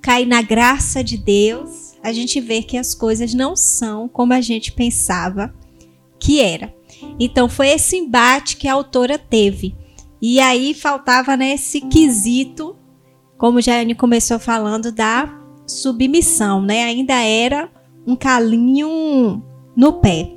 cair 0.00 0.24
na 0.24 0.40
graça 0.40 1.02
de 1.02 1.16
Deus, 1.16 1.96
a 2.00 2.12
gente 2.12 2.40
vê 2.40 2.62
que 2.62 2.76
as 2.76 2.94
coisas 2.94 3.34
não 3.34 3.56
são 3.56 4.08
como 4.08 4.32
a 4.34 4.40
gente 4.40 4.70
pensava 4.70 5.52
que 6.20 6.40
era. 6.40 6.72
Então 7.18 7.48
foi 7.48 7.70
esse 7.70 7.96
embate 7.96 8.56
que 8.56 8.68
a 8.68 8.72
autora 8.72 9.18
teve. 9.18 9.74
E 10.22 10.38
aí 10.38 10.74
faltava 10.74 11.36
né, 11.36 11.54
esse 11.54 11.80
quesito, 11.80 12.76
como 13.36 13.58
a 13.58 13.60
Jane 13.60 13.96
começou 13.96 14.38
falando, 14.38 14.92
da 14.92 15.28
submissão, 15.66 16.62
né? 16.62 16.84
Ainda 16.84 17.14
era 17.14 17.79
um 18.06 18.16
calinho 18.16 19.42
no 19.76 19.94
pé. 19.94 20.30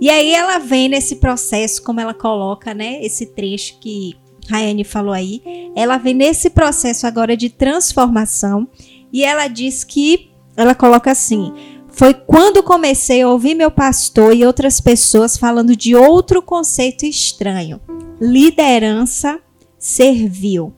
E 0.00 0.08
aí 0.08 0.32
ela 0.32 0.58
vem 0.58 0.88
nesse 0.88 1.16
processo, 1.16 1.82
como 1.82 2.00
ela 2.00 2.14
coloca, 2.14 2.72
né? 2.72 3.04
Esse 3.04 3.26
trecho 3.26 3.78
que 3.80 4.14
Rayane 4.48 4.84
falou 4.84 5.12
aí. 5.12 5.42
Ela 5.76 5.98
vem 5.98 6.14
nesse 6.14 6.50
processo 6.50 7.06
agora 7.06 7.36
de 7.36 7.50
transformação 7.50 8.68
e 9.12 9.24
ela 9.24 9.48
diz 9.48 9.84
que 9.84 10.30
ela 10.56 10.74
coloca 10.74 11.10
assim: 11.10 11.52
foi 11.88 12.14
quando 12.14 12.62
comecei 12.62 13.22
a 13.22 13.28
ouvir 13.28 13.54
meu 13.54 13.70
pastor 13.70 14.34
e 14.34 14.46
outras 14.46 14.80
pessoas 14.80 15.36
falando 15.36 15.76
de 15.76 15.94
outro 15.94 16.40
conceito 16.40 17.04
estranho: 17.04 17.80
liderança 18.20 19.40
servil. 19.78 20.72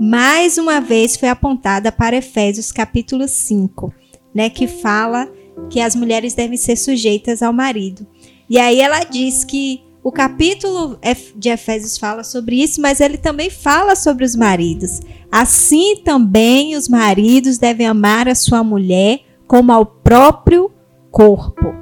Mais 0.00 0.58
uma 0.58 0.80
vez 0.80 1.16
foi 1.16 1.28
apontada 1.28 1.90
para 1.90 2.16
Efésios 2.16 2.70
capítulo 2.70 3.26
5, 3.26 3.92
né, 4.32 4.48
que 4.48 4.68
fala 4.68 5.28
que 5.70 5.80
as 5.80 5.94
mulheres 5.94 6.34
devem 6.34 6.56
ser 6.56 6.76
sujeitas 6.76 7.42
ao 7.42 7.52
marido. 7.52 8.06
E 8.48 8.58
aí 8.58 8.80
ela 8.80 9.04
diz 9.04 9.44
que 9.44 9.82
o 10.02 10.12
capítulo 10.12 10.98
de 11.36 11.50
Efésios 11.50 11.98
fala 11.98 12.24
sobre 12.24 12.62
isso, 12.62 12.80
mas 12.80 13.00
ele 13.00 13.18
também 13.18 13.50
fala 13.50 13.94
sobre 13.94 14.24
os 14.24 14.34
maridos. 14.34 15.00
Assim 15.30 15.96
também 16.02 16.76
os 16.76 16.88
maridos 16.88 17.58
devem 17.58 17.86
amar 17.86 18.28
a 18.28 18.34
sua 18.34 18.64
mulher 18.64 19.20
como 19.46 19.72
ao 19.72 19.84
próprio 19.84 20.70
corpo. 21.10 21.74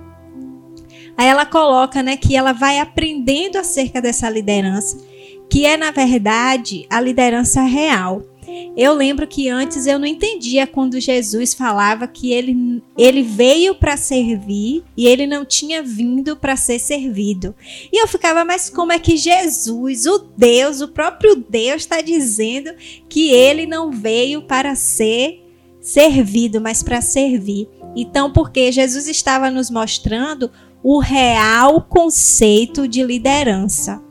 Aí 1.17 1.27
ela 1.29 1.47
coloca, 1.47 2.03
né, 2.03 2.17
que 2.17 2.37
ela 2.37 2.53
vai 2.53 2.79
aprendendo 2.79 3.57
acerca 3.57 4.03
dessa 4.03 4.29
liderança, 4.29 4.99
que 5.49 5.65
é 5.65 5.77
na 5.77 5.91
verdade 5.91 6.87
a 6.91 7.01
liderança 7.01 7.63
real. 7.63 8.23
Eu 8.77 8.93
lembro 8.95 9.27
que 9.27 9.49
antes 9.49 9.87
eu 9.87 9.99
não 9.99 10.07
entendia 10.07 10.67
quando 10.67 11.01
Jesus 11.01 11.55
falava 11.55 12.07
que 12.07 12.33
ele, 12.33 12.83
ele 12.97 13.23
veio 13.23 13.75
para 13.75 13.97
servir 13.97 14.85
e 14.97 15.07
ele 15.07 15.27
não 15.27 15.45
tinha 15.45 15.83
vindo 15.83 16.37
para 16.37 16.57
ser 16.57 16.79
servido. 16.79 17.55
E 17.93 18.01
eu 18.01 18.07
ficava, 18.07 18.45
mas 18.45 18.71
como 18.71 18.93
é 18.93 18.99
que 18.99 19.17
Jesus, 19.17 20.07
o 20.07 20.19
Deus, 20.37 20.81
o 20.81 20.89
próprio 20.89 21.37
Deus, 21.37 21.83
está 21.83 22.01
dizendo 22.01 22.71
que 23.09 23.31
ele 23.31 23.67
não 23.67 23.91
veio 23.91 24.43
para 24.43 24.75
ser 24.75 25.43
servido, 25.81 26.61
mas 26.61 26.83
para 26.83 27.01
servir? 27.01 27.69
Então, 27.97 28.33
porque 28.33 28.71
Jesus 28.71 29.09
estava 29.09 29.51
nos 29.51 29.71
mostrando 29.71 30.51
o 30.83 31.01
real 31.01 31.83
conceito 31.83 32.87
de 32.87 33.03
liderança. 33.03 34.06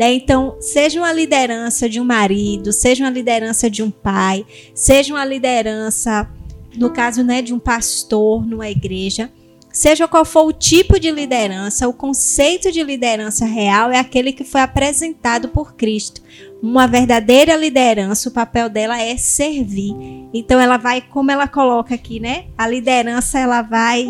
Né? 0.00 0.14
Então, 0.14 0.56
seja 0.60 0.98
uma 0.98 1.12
liderança 1.12 1.86
de 1.86 2.00
um 2.00 2.04
marido, 2.04 2.72
seja 2.72 3.04
uma 3.04 3.10
liderança 3.10 3.68
de 3.68 3.82
um 3.82 3.90
pai, 3.90 4.46
seja 4.74 5.12
uma 5.12 5.26
liderança, 5.26 6.26
no 6.74 6.88
caso 6.88 7.22
né, 7.22 7.42
de 7.42 7.52
um 7.52 7.58
pastor 7.58 8.46
numa 8.46 8.70
igreja, 8.70 9.30
Seja 9.72 10.08
qual 10.08 10.24
for 10.24 10.46
o 10.46 10.52
tipo 10.52 10.98
de 10.98 11.12
liderança, 11.12 11.88
o 11.88 11.92
conceito 11.92 12.72
de 12.72 12.82
liderança 12.82 13.44
real 13.44 13.92
é 13.92 14.00
aquele 14.00 14.32
que 14.32 14.42
foi 14.42 14.60
apresentado 14.62 15.48
por 15.48 15.74
Cristo. 15.76 16.20
Uma 16.60 16.88
verdadeira 16.88 17.54
liderança, 17.54 18.28
o 18.28 18.32
papel 18.32 18.68
dela 18.68 19.00
é 19.00 19.16
servir. 19.16 19.94
Então 20.34 20.58
ela 20.58 20.76
vai, 20.76 21.00
como 21.00 21.30
ela 21.30 21.46
coloca 21.46 21.94
aqui, 21.94 22.18
né? 22.18 22.46
A 22.58 22.66
liderança 22.66 23.38
ela 23.38 23.62
vai 23.62 24.04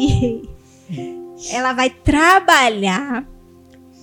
ela 1.52 1.74
vai 1.74 1.90
trabalhar 1.90 3.26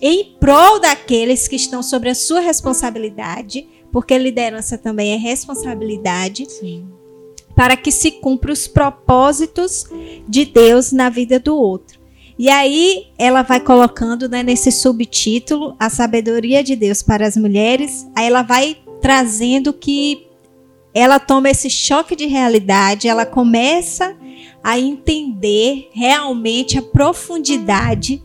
em 0.01 0.35
prol 0.39 0.79
daqueles 0.79 1.47
que 1.47 1.55
estão 1.55 1.81
sobre 1.81 2.09
a 2.09 2.15
sua 2.15 2.39
responsabilidade, 2.39 3.67
porque 3.91 4.17
liderança 4.17 4.77
também 4.77 5.13
é 5.13 5.17
responsabilidade. 5.17 6.45
Sim 6.49 6.97
para 7.57 7.75
que 7.75 7.91
se 7.91 8.11
cumpra 8.11 8.53
os 8.53 8.67
propósitos 8.67 9.85
de 10.29 10.45
Deus 10.45 10.91
na 10.91 11.09
vida 11.09 11.39
do 11.39 11.57
outro. 11.57 11.99
E 12.37 12.49
aí 12.49 13.07
ela 13.17 13.41
vai 13.41 13.59
colocando 13.59 14.29
né, 14.29 14.43
nesse 14.43 14.71
subtítulo 14.71 15.75
a 15.79 15.89
sabedoria 15.89 16.63
de 16.63 16.75
Deus 16.75 17.01
para 17.01 17.25
as 17.25 17.35
mulheres. 17.35 18.07
Aí 18.15 18.27
ela 18.27 18.43
vai 18.43 18.77
trazendo 19.01 19.73
que 19.73 20.27
ela 20.93 21.19
toma 21.19 21.49
esse 21.49 21.67
choque 21.67 22.15
de 22.15 22.27
realidade, 22.27 23.07
ela 23.07 23.25
começa 23.25 24.15
a 24.63 24.79
entender 24.79 25.89
realmente 25.91 26.77
a 26.77 26.81
profundidade 26.83 28.21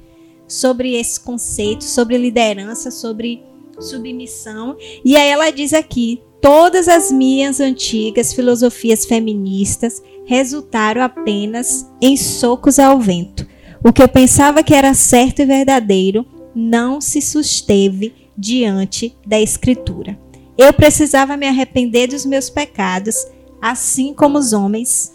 sobre 0.53 0.95
esse 0.95 1.19
conceito, 1.19 1.85
sobre 1.85 2.19
liderança, 2.19 2.91
sobre 2.91 3.43
submissão. 3.81 4.77
E 5.05 5.17
aí 5.17 5.29
ela 5.29 5.51
diz 5.51 5.73
aqui: 5.73 6.23
Todas 6.41 6.89
as 6.89 7.11
minhas 7.11 7.61
antigas 7.61 8.33
filosofias 8.33 9.05
feministas 9.05 10.03
resultaram 10.27 11.03
apenas 11.03 11.89
em 12.01 12.17
socos 12.17 12.79
ao 12.79 13.01
vento. 13.01 13.47
O 13.85 13.93
que 13.93 14.03
eu 14.03 14.09
pensava 14.09 14.63
que 14.63 14.75
era 14.75 14.95
certo 14.95 15.41
e 15.41 15.47
verdadeiro 15.47 16.27
não 16.55 17.01
se 17.01 17.21
susteve 17.21 18.15
diante 18.37 19.17
da 19.27 19.41
Escritura. 19.41 20.19
Eu 20.57 20.73
precisava 20.73 21.37
me 21.37 21.49
arrepender 21.49 22.09
dos 22.09 22.27
meus 22.27 22.51
pecados, 22.51 23.27
assim 23.61 24.13
como 24.13 24.39
os 24.39 24.53
homens 24.53 25.13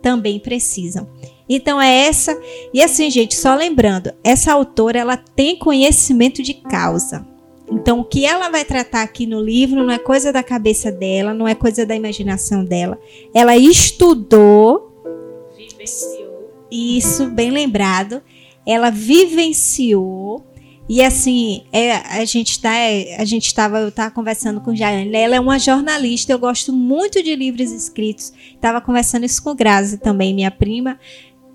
também 0.00 0.38
precisam. 0.38 1.08
Então 1.48 1.80
é 1.80 2.06
essa, 2.06 2.36
e 2.74 2.82
assim, 2.82 3.08
gente, 3.10 3.36
só 3.36 3.54
lembrando, 3.54 4.12
essa 4.24 4.52
autora 4.52 4.98
ela 4.98 5.16
tem 5.16 5.56
conhecimento 5.56 6.42
de 6.42 6.54
causa. 6.54 7.24
Então, 7.70 8.00
o 8.00 8.04
que 8.04 8.24
ela 8.24 8.48
vai 8.48 8.64
tratar 8.64 9.02
aqui 9.02 9.26
no 9.26 9.40
livro 9.40 9.84
não 9.84 9.92
é 9.92 9.98
coisa 9.98 10.32
da 10.32 10.42
cabeça 10.42 10.90
dela, 10.92 11.34
não 11.34 11.48
é 11.48 11.54
coisa 11.54 11.84
da 11.84 11.96
imaginação 11.96 12.64
dela. 12.64 12.98
Ela 13.34 13.56
estudou. 13.56 15.02
Vivenciou. 15.56 16.66
Isso, 16.70 17.26
bem 17.26 17.50
lembrado. 17.50 18.22
Ela 18.64 18.90
vivenciou. 18.90 20.46
E 20.88 21.02
assim, 21.02 21.64
é, 21.72 21.94
a 21.94 22.24
gente 22.24 22.60
tá, 22.60 22.70
a 23.18 23.24
gente 23.24 23.46
estava, 23.46 23.80
eu 23.80 23.88
estava 23.88 24.12
conversando 24.12 24.60
com 24.60 24.74
Jaiane, 24.74 25.16
ela 25.16 25.34
é 25.34 25.40
uma 25.40 25.58
jornalista, 25.58 26.30
eu 26.30 26.38
gosto 26.38 26.72
muito 26.72 27.20
de 27.20 27.34
livros 27.34 27.72
escritos. 27.72 28.32
Estava 28.54 28.80
conversando 28.80 29.24
isso 29.24 29.42
com 29.42 29.52
Grazi 29.52 29.98
também, 29.98 30.32
minha 30.32 30.50
prima 30.52 30.96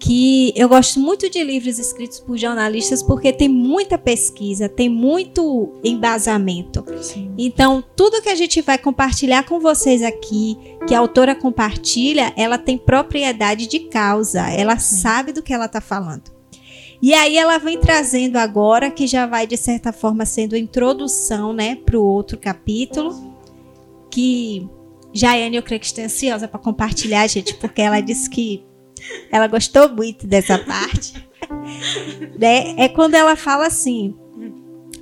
que 0.02 0.52
eu 0.56 0.68
gosto 0.68 1.00
muito 1.00 1.30
de 1.30 1.44
livros 1.44 1.78
escritos 1.78 2.20
por 2.20 2.36
jornalistas 2.36 3.04
porque 3.04 3.32
tem 3.32 3.48
muita 3.48 4.00
pesquisa, 4.00 4.68
tem 4.68 4.90
muito 4.90 5.74
embasamento. 5.84 6.84
Sim. 7.04 7.32
Então, 7.38 7.84
tudo 7.96 8.20
que 8.20 8.30
a 8.30 8.34
gente 8.34 8.62
vai 8.62 8.80
compartilhar 8.80 9.44
com 9.44 9.60
vocês 9.60 10.02
aqui, 10.02 10.58
que 10.88 10.96
a 10.96 11.00
autora 11.00 11.36
compartilha, 11.36 12.34
ela 12.36 12.58
tem 12.58 12.80
propriedade 12.80 13.68
de 13.68 13.82
causa, 13.82 14.50
ela 14.50 14.76
Sim. 14.80 14.96
sabe 14.98 15.34
do 15.34 15.44
que 15.44 15.54
ela 15.54 15.66
está 15.66 15.80
falando. 15.80 16.32
E 17.00 17.14
aí 17.14 17.38
ela 17.38 17.60
vem 17.60 17.80
trazendo 17.80 18.38
agora, 18.38 18.90
que 18.90 19.06
já 19.06 19.28
vai 19.28 19.46
de 19.46 19.56
certa 19.56 19.94
forma 19.94 20.26
sendo 20.26 20.58
introdução, 20.58 21.54
né, 21.54 21.76
para 21.76 22.00
o 22.00 22.04
outro 22.04 22.40
capítulo, 22.40 23.36
que 24.10 24.68
Jaiane 25.14 25.58
eu 25.58 25.64
creio 25.64 25.80
que 25.80 25.86
está 25.86 26.02
ansiosa 26.02 26.48
para 26.48 26.60
compartilhar, 26.60 27.28
gente, 27.28 27.54
porque 27.56 27.84
ela 27.84 28.02
disse 28.02 28.28
que 28.28 28.71
ela 29.32 29.48
gostou 29.48 29.90
muito 29.90 30.28
dessa 30.28 30.58
parte. 30.58 31.14
né? 32.38 32.76
É 32.78 32.88
quando 32.88 33.16
ela 33.16 33.36
fala 33.36 33.68
assim. 33.68 34.16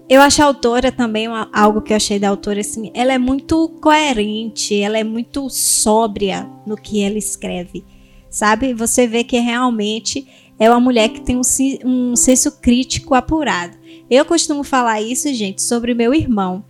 Eu 0.07 0.21
acho 0.21 0.41
a 0.41 0.45
autora 0.45 0.91
também 0.91 1.27
uma, 1.27 1.47
algo 1.53 1.83
que 1.83 1.93
eu 1.93 1.97
achei 1.97 2.17
da 2.17 2.29
autora 2.29 2.61
assim, 2.61 2.89
ela 2.95 3.13
é 3.13 3.19
muito 3.19 3.69
coerente, 3.79 4.73
ela 4.75 4.97
é 4.97 5.03
muito 5.03 5.47
sóbria 5.51 6.49
no 6.65 6.75
que 6.75 7.03
ela 7.03 7.15
escreve, 7.15 7.85
sabe? 8.27 8.73
Você 8.73 9.05
vê 9.05 9.23
que 9.23 9.37
realmente 9.37 10.27
é 10.57 10.67
uma 10.67 10.79
mulher 10.79 11.09
que 11.09 11.21
tem 11.21 11.37
um, 11.37 11.41
um 11.85 12.15
senso 12.15 12.59
crítico 12.59 13.13
apurado. 13.13 13.77
Eu 14.09 14.25
costumo 14.25 14.63
falar 14.63 14.99
isso, 14.99 15.31
gente, 15.31 15.61
sobre 15.61 15.93
meu 15.93 16.11
irmão. 16.11 16.65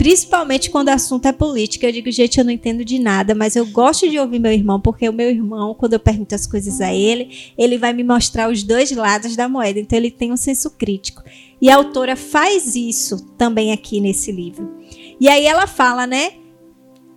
Principalmente 0.00 0.70
quando 0.70 0.88
o 0.88 0.92
assunto 0.92 1.26
é 1.26 1.32
política. 1.32 1.86
Eu 1.86 1.92
digo, 1.92 2.10
gente, 2.10 2.38
eu 2.38 2.44
não 2.44 2.50
entendo 2.50 2.82
de 2.82 2.98
nada, 2.98 3.34
mas 3.34 3.54
eu 3.54 3.66
gosto 3.66 4.08
de 4.08 4.18
ouvir 4.18 4.38
meu 4.38 4.50
irmão, 4.50 4.80
porque 4.80 5.06
o 5.06 5.12
meu 5.12 5.28
irmão, 5.28 5.74
quando 5.74 5.92
eu 5.92 6.00
pergunto 6.00 6.34
as 6.34 6.46
coisas 6.46 6.80
a 6.80 6.90
ele, 6.90 7.52
ele 7.58 7.76
vai 7.76 7.92
me 7.92 8.02
mostrar 8.02 8.50
os 8.50 8.62
dois 8.62 8.90
lados 8.92 9.36
da 9.36 9.46
moeda. 9.46 9.78
Então 9.78 9.98
ele 9.98 10.10
tem 10.10 10.32
um 10.32 10.38
senso 10.38 10.70
crítico. 10.70 11.22
E 11.60 11.68
a 11.68 11.76
autora 11.76 12.16
faz 12.16 12.74
isso 12.74 13.26
também 13.36 13.72
aqui 13.72 14.00
nesse 14.00 14.32
livro. 14.32 14.74
E 15.20 15.28
aí 15.28 15.44
ela 15.44 15.66
fala, 15.66 16.06
né? 16.06 16.32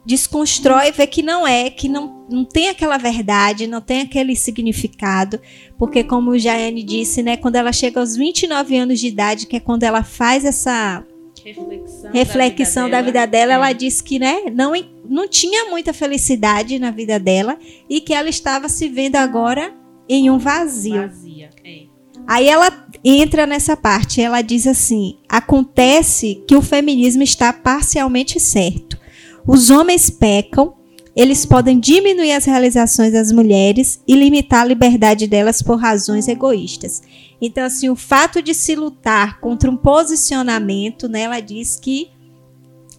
desconstrói, 0.06 0.92
vê 0.92 1.08
que 1.08 1.24
não 1.24 1.48
é, 1.48 1.70
que 1.70 1.88
não, 1.88 2.26
não 2.30 2.44
tem 2.44 2.68
aquela 2.68 2.98
verdade, 2.98 3.66
não 3.66 3.80
tem 3.80 4.02
aquele 4.02 4.36
significado, 4.36 5.40
porque 5.78 6.04
como 6.04 6.32
o 6.32 6.38
Jaiane 6.38 6.84
disse, 6.84 7.24
né, 7.24 7.38
quando 7.38 7.56
ela 7.56 7.72
chega 7.72 8.02
aos 8.02 8.14
29 8.14 8.76
anos 8.76 9.00
de 9.00 9.08
idade, 9.08 9.48
que 9.48 9.56
é 9.56 9.62
quando 9.62 9.84
ela 9.84 10.04
faz 10.04 10.44
essa 10.44 11.06
reflexão, 11.44 12.12
reflexão 12.12 12.90
da, 12.90 13.02
vida 13.02 13.20
da 13.20 13.26
vida 13.26 13.32
dela, 13.32 13.52
é. 13.52 13.56
ela 13.56 13.74
disse 13.74 14.04
que 14.04 14.20
né, 14.20 14.44
não, 14.54 14.74
não 15.08 15.28
tinha 15.28 15.70
muita 15.70 15.94
felicidade 15.94 16.80
na 16.80 16.92
vida 16.92 17.20
dela 17.20 17.58
e 17.90 18.02
que 18.02 18.14
ela 18.14 18.30
estava 18.30 18.70
se 18.70 18.88
vendo 18.88 19.16
agora 19.16 19.74
em 20.08 20.30
um 20.30 20.38
vazio. 20.38 21.02
Vazia, 21.02 21.50
é. 21.64 21.94
Aí 22.26 22.48
ela 22.48 22.88
entra 23.04 23.46
nessa 23.46 23.76
parte, 23.76 24.22
ela 24.22 24.42
diz 24.42 24.66
assim: 24.66 25.18
acontece 25.28 26.44
que 26.48 26.56
o 26.56 26.62
feminismo 26.62 27.24
está 27.24 27.52
parcialmente 27.52 28.40
certo. 28.40 28.98
Os 29.46 29.70
homens 29.70 30.10
pecam, 30.10 30.74
eles 31.16 31.46
podem 31.46 31.80
diminuir 31.80 32.32
as 32.32 32.46
realizações 32.46 33.12
das 33.12 33.32
mulheres 33.32 34.02
e 34.08 34.16
limitar 34.16 34.62
a 34.62 34.66
liberdade 34.66 35.28
delas 35.28 35.62
por 35.62 35.78
razões 35.78 36.28
egoístas. 36.28 37.02
Então, 37.46 37.66
assim, 37.66 37.90
o 37.90 37.96
fato 37.98 38.42
de 38.42 38.54
se 38.54 38.74
lutar 38.74 39.42
contra 39.42 39.70
um 39.70 39.76
posicionamento, 39.76 41.10
né, 41.10 41.24
ela 41.24 41.42
diz 41.42 41.78
que, 41.78 42.10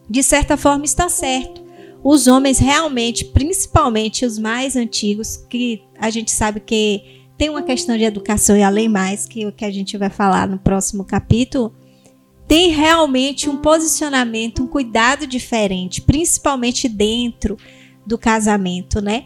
de 0.07 0.22
certa 0.22 0.54
forma, 0.54 0.85
está 0.85 1.09
certo. 1.09 1.64
Os 2.02 2.26
homens 2.26 2.59
realmente, 2.59 3.24
principalmente 3.24 4.26
os 4.26 4.38
mais 4.38 4.76
antigos, 4.76 5.38
que 5.48 5.83
a 5.98 6.11
gente 6.11 6.30
sabe 6.30 6.61
que 6.61 7.24
tem 7.38 7.48
uma 7.48 7.62
questão 7.62 7.96
de 7.96 8.04
educação 8.04 8.54
e 8.54 8.62
além 8.62 8.87
mais, 8.87 9.24
que 9.24 9.44
é 9.44 9.48
o 9.48 9.52
que 9.52 9.64
a 9.64 9.70
gente 9.70 9.96
vai 9.96 10.11
falar 10.11 10.46
no 10.46 10.59
próximo 10.59 11.07
capítulo, 11.07 11.74
tem 12.46 12.68
realmente 12.68 13.48
um 13.48 13.57
posicionamento, 13.57 14.62
um 14.62 14.66
cuidado 14.66 15.26
diferente, 15.26 16.02
principalmente 16.02 16.87
dentro 16.87 17.57
do 18.07 18.18
casamento, 18.18 19.00
né? 19.00 19.24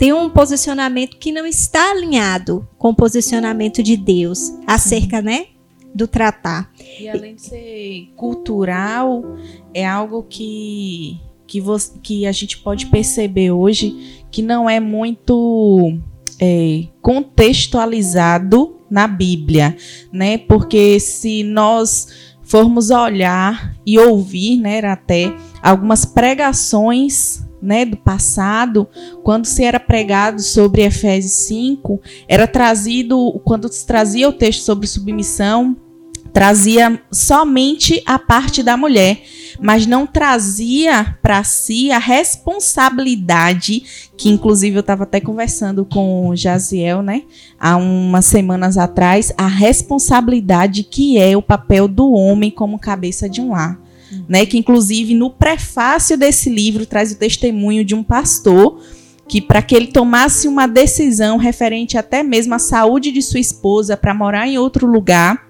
Tem 0.00 0.14
um 0.14 0.30
posicionamento 0.30 1.18
que 1.18 1.30
não 1.30 1.46
está 1.46 1.90
alinhado 1.90 2.66
com 2.78 2.88
o 2.88 2.94
posicionamento 2.94 3.82
de 3.82 3.98
Deus 3.98 4.50
acerca, 4.66 5.20
né, 5.20 5.48
do 5.94 6.08
tratar. 6.08 6.72
E 6.98 7.06
além 7.06 7.34
de 7.34 7.42
ser 7.42 8.10
cultural, 8.16 9.36
é 9.74 9.86
algo 9.86 10.22
que 10.22 11.20
que, 11.46 11.60
você, 11.60 11.98
que 12.02 12.24
a 12.24 12.32
gente 12.32 12.58
pode 12.58 12.86
perceber 12.86 13.50
hoje 13.50 14.24
que 14.30 14.40
não 14.40 14.70
é 14.70 14.80
muito 14.80 15.98
é, 16.40 16.84
contextualizado 17.02 18.76
na 18.88 19.06
Bíblia, 19.06 19.76
né? 20.10 20.38
Porque 20.38 20.98
se 20.98 21.42
nós 21.42 22.36
formos 22.42 22.90
olhar 22.90 23.76
e 23.84 23.98
ouvir, 23.98 24.56
né, 24.56 24.78
até 24.78 25.36
algumas 25.60 26.06
pregações 26.06 27.44
né, 27.62 27.84
do 27.84 27.96
passado, 27.96 28.88
quando 29.22 29.46
se 29.46 29.64
era 29.64 29.78
pregado 29.78 30.40
sobre 30.40 30.82
Efésios 30.82 31.32
5, 31.46 32.00
era 32.28 32.46
trazido, 32.46 33.40
quando 33.44 33.70
se 33.72 33.86
trazia 33.86 34.28
o 34.28 34.32
texto 34.32 34.62
sobre 34.62 34.86
submissão, 34.86 35.76
trazia 36.32 37.00
somente 37.10 38.02
a 38.06 38.18
parte 38.18 38.62
da 38.62 38.76
mulher, 38.76 39.22
mas 39.60 39.86
não 39.86 40.06
trazia 40.06 41.18
para 41.22 41.42
si 41.44 41.90
a 41.90 41.98
responsabilidade, 41.98 44.10
que 44.16 44.28
inclusive 44.28 44.76
eu 44.76 44.80
estava 44.80 45.02
até 45.02 45.20
conversando 45.20 45.84
com 45.84 46.28
o 46.28 46.36
Jaziel, 46.36 47.02
né, 47.02 47.24
há 47.58 47.76
umas 47.76 48.26
semanas 48.26 48.78
atrás, 48.78 49.32
a 49.36 49.46
responsabilidade 49.46 50.84
que 50.84 51.18
é 51.18 51.36
o 51.36 51.42
papel 51.42 51.88
do 51.88 52.12
homem 52.12 52.50
como 52.50 52.78
cabeça 52.78 53.28
de 53.28 53.40
um 53.40 53.50
lar 53.50 53.89
né, 54.28 54.44
que 54.46 54.58
inclusive 54.58 55.14
no 55.14 55.30
prefácio 55.30 56.16
desse 56.16 56.50
livro 56.50 56.86
traz 56.86 57.12
o 57.12 57.16
testemunho 57.16 57.84
de 57.84 57.94
um 57.94 58.02
pastor 58.02 58.80
que 59.30 59.40
para 59.40 59.62
que 59.62 59.76
ele 59.76 59.86
tomasse 59.86 60.48
uma 60.48 60.66
decisão 60.66 61.36
referente 61.36 61.96
até 61.96 62.20
mesmo 62.20 62.52
à 62.52 62.58
saúde 62.58 63.12
de 63.12 63.22
sua 63.22 63.38
esposa 63.38 63.96
para 63.96 64.12
morar 64.12 64.48
em 64.48 64.58
outro 64.58 64.88
lugar, 64.88 65.48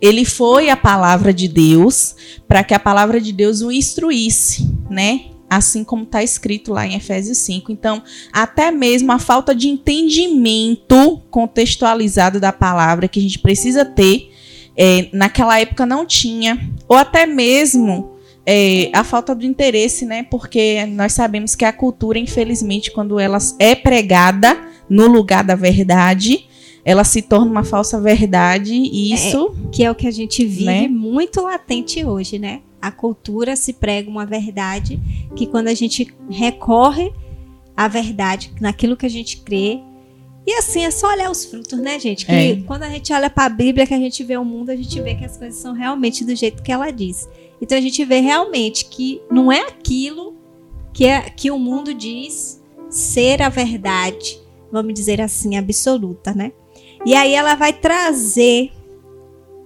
ele 0.00 0.24
foi 0.24 0.70
à 0.70 0.76
palavra 0.76 1.34
de 1.34 1.48
Deus 1.48 2.14
para 2.46 2.62
que 2.62 2.72
a 2.72 2.78
palavra 2.78 3.20
de 3.20 3.32
Deus 3.32 3.62
o 3.62 3.72
instruísse, 3.72 4.70
né? 4.88 5.26
Assim 5.50 5.82
como 5.82 6.04
está 6.04 6.22
escrito 6.22 6.72
lá 6.72 6.86
em 6.86 6.94
Efésios 6.94 7.38
5. 7.38 7.72
Então, 7.72 8.02
até 8.32 8.70
mesmo 8.70 9.10
a 9.10 9.18
falta 9.18 9.54
de 9.54 9.68
entendimento 9.68 11.20
contextualizado 11.30 12.38
da 12.38 12.52
palavra 12.52 13.08
que 13.08 13.18
a 13.18 13.22
gente 13.22 13.40
precisa 13.40 13.84
ter, 13.84 14.30
é, 14.76 15.08
naquela 15.12 15.58
época 15.58 15.86
não 15.86 16.04
tinha, 16.06 16.58
ou 16.88 16.96
até 16.96 17.26
mesmo 17.26 18.14
é, 18.46 18.90
a 18.92 19.02
falta 19.02 19.34
do 19.34 19.44
interesse, 19.44 20.04
né? 20.04 20.24
Porque 20.24 20.84
nós 20.86 21.12
sabemos 21.12 21.54
que 21.54 21.64
a 21.64 21.72
cultura, 21.72 22.18
infelizmente, 22.18 22.90
quando 22.90 23.18
ela 23.18 23.38
é 23.58 23.74
pregada 23.74 24.56
no 24.88 25.06
lugar 25.06 25.42
da 25.42 25.54
verdade, 25.54 26.46
ela 26.84 27.04
se 27.04 27.22
torna 27.22 27.50
uma 27.50 27.64
falsa 27.64 28.00
verdade 28.00 28.74
e 28.74 29.12
é, 29.12 29.14
isso. 29.14 29.54
É, 29.66 29.68
que 29.70 29.84
é 29.84 29.90
o 29.90 29.94
que 29.94 30.06
a 30.06 30.10
gente 30.10 30.44
vive 30.44 30.66
né? 30.66 30.88
muito 30.88 31.40
latente 31.40 32.04
hoje, 32.04 32.38
né? 32.38 32.60
A 32.80 32.90
cultura 32.90 33.56
se 33.56 33.72
prega 33.72 34.10
uma 34.10 34.26
verdade 34.26 35.00
que 35.34 35.46
quando 35.46 35.68
a 35.68 35.74
gente 35.74 36.14
recorre 36.28 37.10
à 37.74 37.88
verdade, 37.88 38.52
naquilo 38.60 38.96
que 38.96 39.06
a 39.06 39.10
gente 39.10 39.38
crê, 39.38 39.80
e 40.46 40.52
assim, 40.54 40.84
é 40.84 40.90
só 40.90 41.08
olhar 41.10 41.30
os 41.30 41.44
frutos, 41.44 41.78
né, 41.78 41.98
gente? 41.98 42.26
Que 42.26 42.32
é. 42.32 42.56
quando 42.66 42.82
a 42.82 42.90
gente 42.90 43.12
olha 43.12 43.30
para 43.30 43.46
a 43.46 43.48
Bíblia, 43.48 43.86
que 43.86 43.94
a 43.94 43.98
gente 43.98 44.22
vê 44.22 44.36
o 44.36 44.44
mundo, 44.44 44.70
a 44.70 44.76
gente 44.76 45.00
vê 45.00 45.14
que 45.14 45.24
as 45.24 45.38
coisas 45.38 45.58
são 45.58 45.72
realmente 45.72 46.24
do 46.24 46.34
jeito 46.34 46.62
que 46.62 46.70
ela 46.70 46.90
diz. 46.90 47.28
Então 47.60 47.78
a 47.78 47.80
gente 47.80 48.04
vê 48.04 48.20
realmente 48.20 48.84
que 48.84 49.22
não 49.30 49.50
é 49.50 49.60
aquilo 49.60 50.36
que, 50.92 51.06
é, 51.06 51.22
que 51.22 51.50
o 51.50 51.58
mundo 51.58 51.94
diz 51.94 52.62
ser 52.90 53.40
a 53.40 53.48
verdade, 53.48 54.38
vamos 54.70 54.92
dizer 54.92 55.20
assim, 55.20 55.56
absoluta, 55.56 56.34
né? 56.34 56.52
E 57.06 57.14
aí 57.14 57.34
ela 57.34 57.54
vai 57.54 57.72
trazer, 57.72 58.70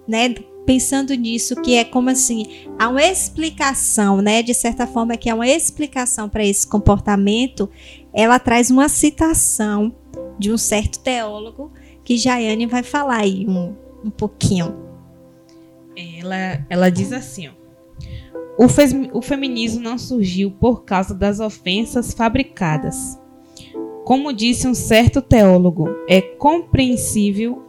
né, 0.06 0.34
pensando 0.64 1.14
nisso, 1.14 1.56
que 1.56 1.74
é 1.74 1.84
como 1.84 2.10
assim, 2.10 2.66
há 2.78 2.88
uma 2.88 3.02
explicação, 3.02 4.20
né, 4.20 4.42
de 4.42 4.54
certa 4.54 4.86
forma 4.86 5.16
que 5.16 5.28
é 5.28 5.34
uma 5.34 5.48
explicação 5.48 6.28
para 6.28 6.44
esse 6.44 6.66
comportamento, 6.66 7.68
ela 8.12 8.38
traz 8.38 8.70
uma 8.70 8.88
citação 8.88 9.94
de 10.38 10.52
um 10.52 10.58
certo 10.58 11.00
teólogo 11.00 11.72
que 12.04 12.16
Jaiane 12.16 12.66
vai 12.66 12.82
falar 12.82 13.18
aí 13.18 13.46
um, 13.48 13.74
um 14.04 14.10
pouquinho. 14.10 14.76
Ela, 15.96 16.64
ela 16.70 16.90
diz 16.90 17.12
assim, 17.12 17.48
ó, 17.48 17.52
o, 18.58 18.68
fe 18.68 19.10
o 19.12 19.20
feminismo 19.20 19.80
não 19.80 19.98
surgiu 19.98 20.50
por 20.50 20.84
causa 20.84 21.14
das 21.14 21.40
ofensas 21.40 22.12
fabricadas. 22.12 23.18
Como 24.04 24.32
disse 24.32 24.66
um 24.66 24.74
certo 24.74 25.20
teólogo, 25.20 25.88
é 26.08 26.20
compreensível, 26.20 27.62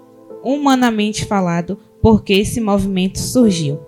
humanamente 0.43 1.25
falado, 1.25 1.77
porque 2.01 2.33
esse 2.33 2.61
movimento 2.61 3.19
surgiu. 3.19 3.79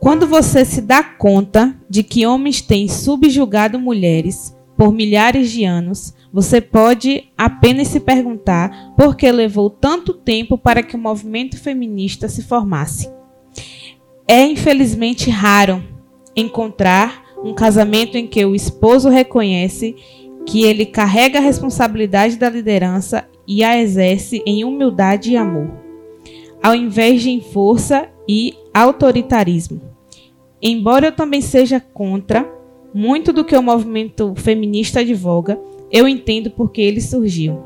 Quando 0.00 0.26
você 0.26 0.64
se 0.64 0.80
dá 0.80 1.02
conta 1.02 1.78
de 1.88 2.02
que 2.02 2.26
homens 2.26 2.60
têm 2.60 2.88
subjugado 2.88 3.78
mulheres 3.78 4.53
por 4.76 4.92
milhares 4.92 5.50
de 5.50 5.64
anos, 5.64 6.14
você 6.32 6.60
pode 6.60 7.30
apenas 7.38 7.88
se 7.88 8.00
perguntar 8.00 8.94
por 8.96 9.16
que 9.16 9.30
levou 9.30 9.70
tanto 9.70 10.12
tempo 10.12 10.58
para 10.58 10.82
que 10.82 10.96
o 10.96 10.98
movimento 10.98 11.58
feminista 11.58 12.28
se 12.28 12.42
formasse. 12.42 13.08
É 14.26 14.44
infelizmente 14.44 15.30
raro 15.30 15.82
encontrar 16.34 17.22
um 17.44 17.54
casamento 17.54 18.16
em 18.16 18.26
que 18.26 18.44
o 18.44 18.54
esposo 18.54 19.08
reconhece 19.08 19.94
que 20.46 20.64
ele 20.64 20.86
carrega 20.86 21.38
a 21.38 21.42
responsabilidade 21.42 22.36
da 22.36 22.48
liderança 22.48 23.28
e 23.46 23.62
a 23.62 23.80
exerce 23.80 24.42
em 24.46 24.64
humildade 24.64 25.32
e 25.32 25.36
amor, 25.36 25.70
ao 26.62 26.74
invés 26.74 27.22
de 27.22 27.30
em 27.30 27.40
força 27.40 28.08
e 28.28 28.54
autoritarismo. 28.72 29.80
Embora 30.60 31.08
eu 31.08 31.12
também 31.12 31.42
seja 31.42 31.78
contra 31.78 32.50
muito 32.94 33.32
do 33.32 33.44
que 33.44 33.56
o 33.56 33.62
movimento 33.62 34.32
feminista 34.36 35.00
advoga, 35.00 35.58
eu 35.90 36.06
entendo 36.06 36.50
porque 36.50 36.80
ele 36.80 37.00
surgiu. 37.00 37.60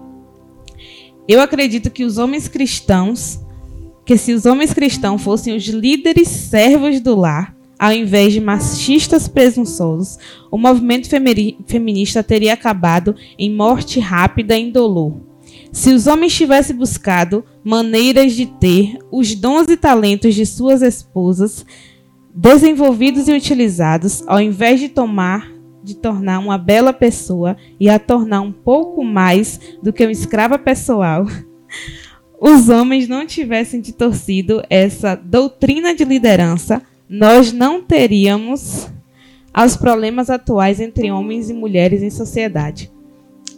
Eu 1.28 1.42
acredito 1.42 1.90
que 1.90 2.04
os 2.04 2.16
homens 2.16 2.48
cristãos, 2.48 3.38
que 4.06 4.16
se 4.16 4.32
os 4.32 4.46
homens 4.46 4.72
cristãos 4.72 5.22
fossem 5.22 5.54
os 5.54 5.66
líderes 5.66 6.28
servos 6.28 6.98
do 7.00 7.14
lar, 7.14 7.54
ao 7.78 7.92
invés 7.92 8.32
de 8.32 8.40
machistas 8.40 9.28
presunçosos, 9.28 10.18
o 10.50 10.56
movimento 10.56 11.08
feminista 11.66 12.22
teria 12.22 12.54
acabado 12.54 13.14
em 13.38 13.54
morte 13.54 14.00
rápida 14.00 14.56
e 14.56 14.62
indolor. 14.62 15.20
Se 15.70 15.92
os 15.92 16.06
homens 16.06 16.34
tivessem 16.34 16.74
buscado 16.74 17.44
maneiras 17.62 18.32
de 18.32 18.46
ter 18.46 18.98
os 19.12 19.34
dons 19.34 19.68
e 19.68 19.76
talentos 19.76 20.34
de 20.34 20.46
suas 20.46 20.80
esposas 20.80 21.64
desenvolvidos 22.40 23.27
e 23.27 23.33
utilizados, 23.33 24.22
ao 24.29 24.40
invés 24.40 24.79
de 24.79 24.88
tomar 24.88 25.53
de 25.83 25.96
tornar 25.96 26.38
uma 26.38 26.59
bela 26.59 26.92
pessoa 26.92 27.57
e 27.81 27.88
a 27.88 27.98
tornar 27.98 28.42
um 28.42 28.53
pouco 28.53 29.03
mais 29.03 29.59
do 29.83 29.92
que 29.92 30.05
uma 30.05 30.12
escrava 30.12 30.59
pessoal, 30.59 31.27
os 32.38 32.68
homens 32.68 33.09
não 33.09 33.27
tivessem 33.27 33.81
de 33.81 33.92
torcido 33.92 34.62
essa 34.68 35.14
doutrina 35.14 35.94
de 35.94 36.05
liderança, 36.05 36.83
nós 37.09 37.53
não 37.53 37.83
teríamos 37.83 38.87
os 39.57 39.77
problemas 39.77 40.29
atuais 40.29 40.79
entre 40.79 41.11
homens 41.11 41.48
e 41.48 41.55
mulheres 41.55 42.03
em 42.03 42.11
sociedade. 42.11 42.92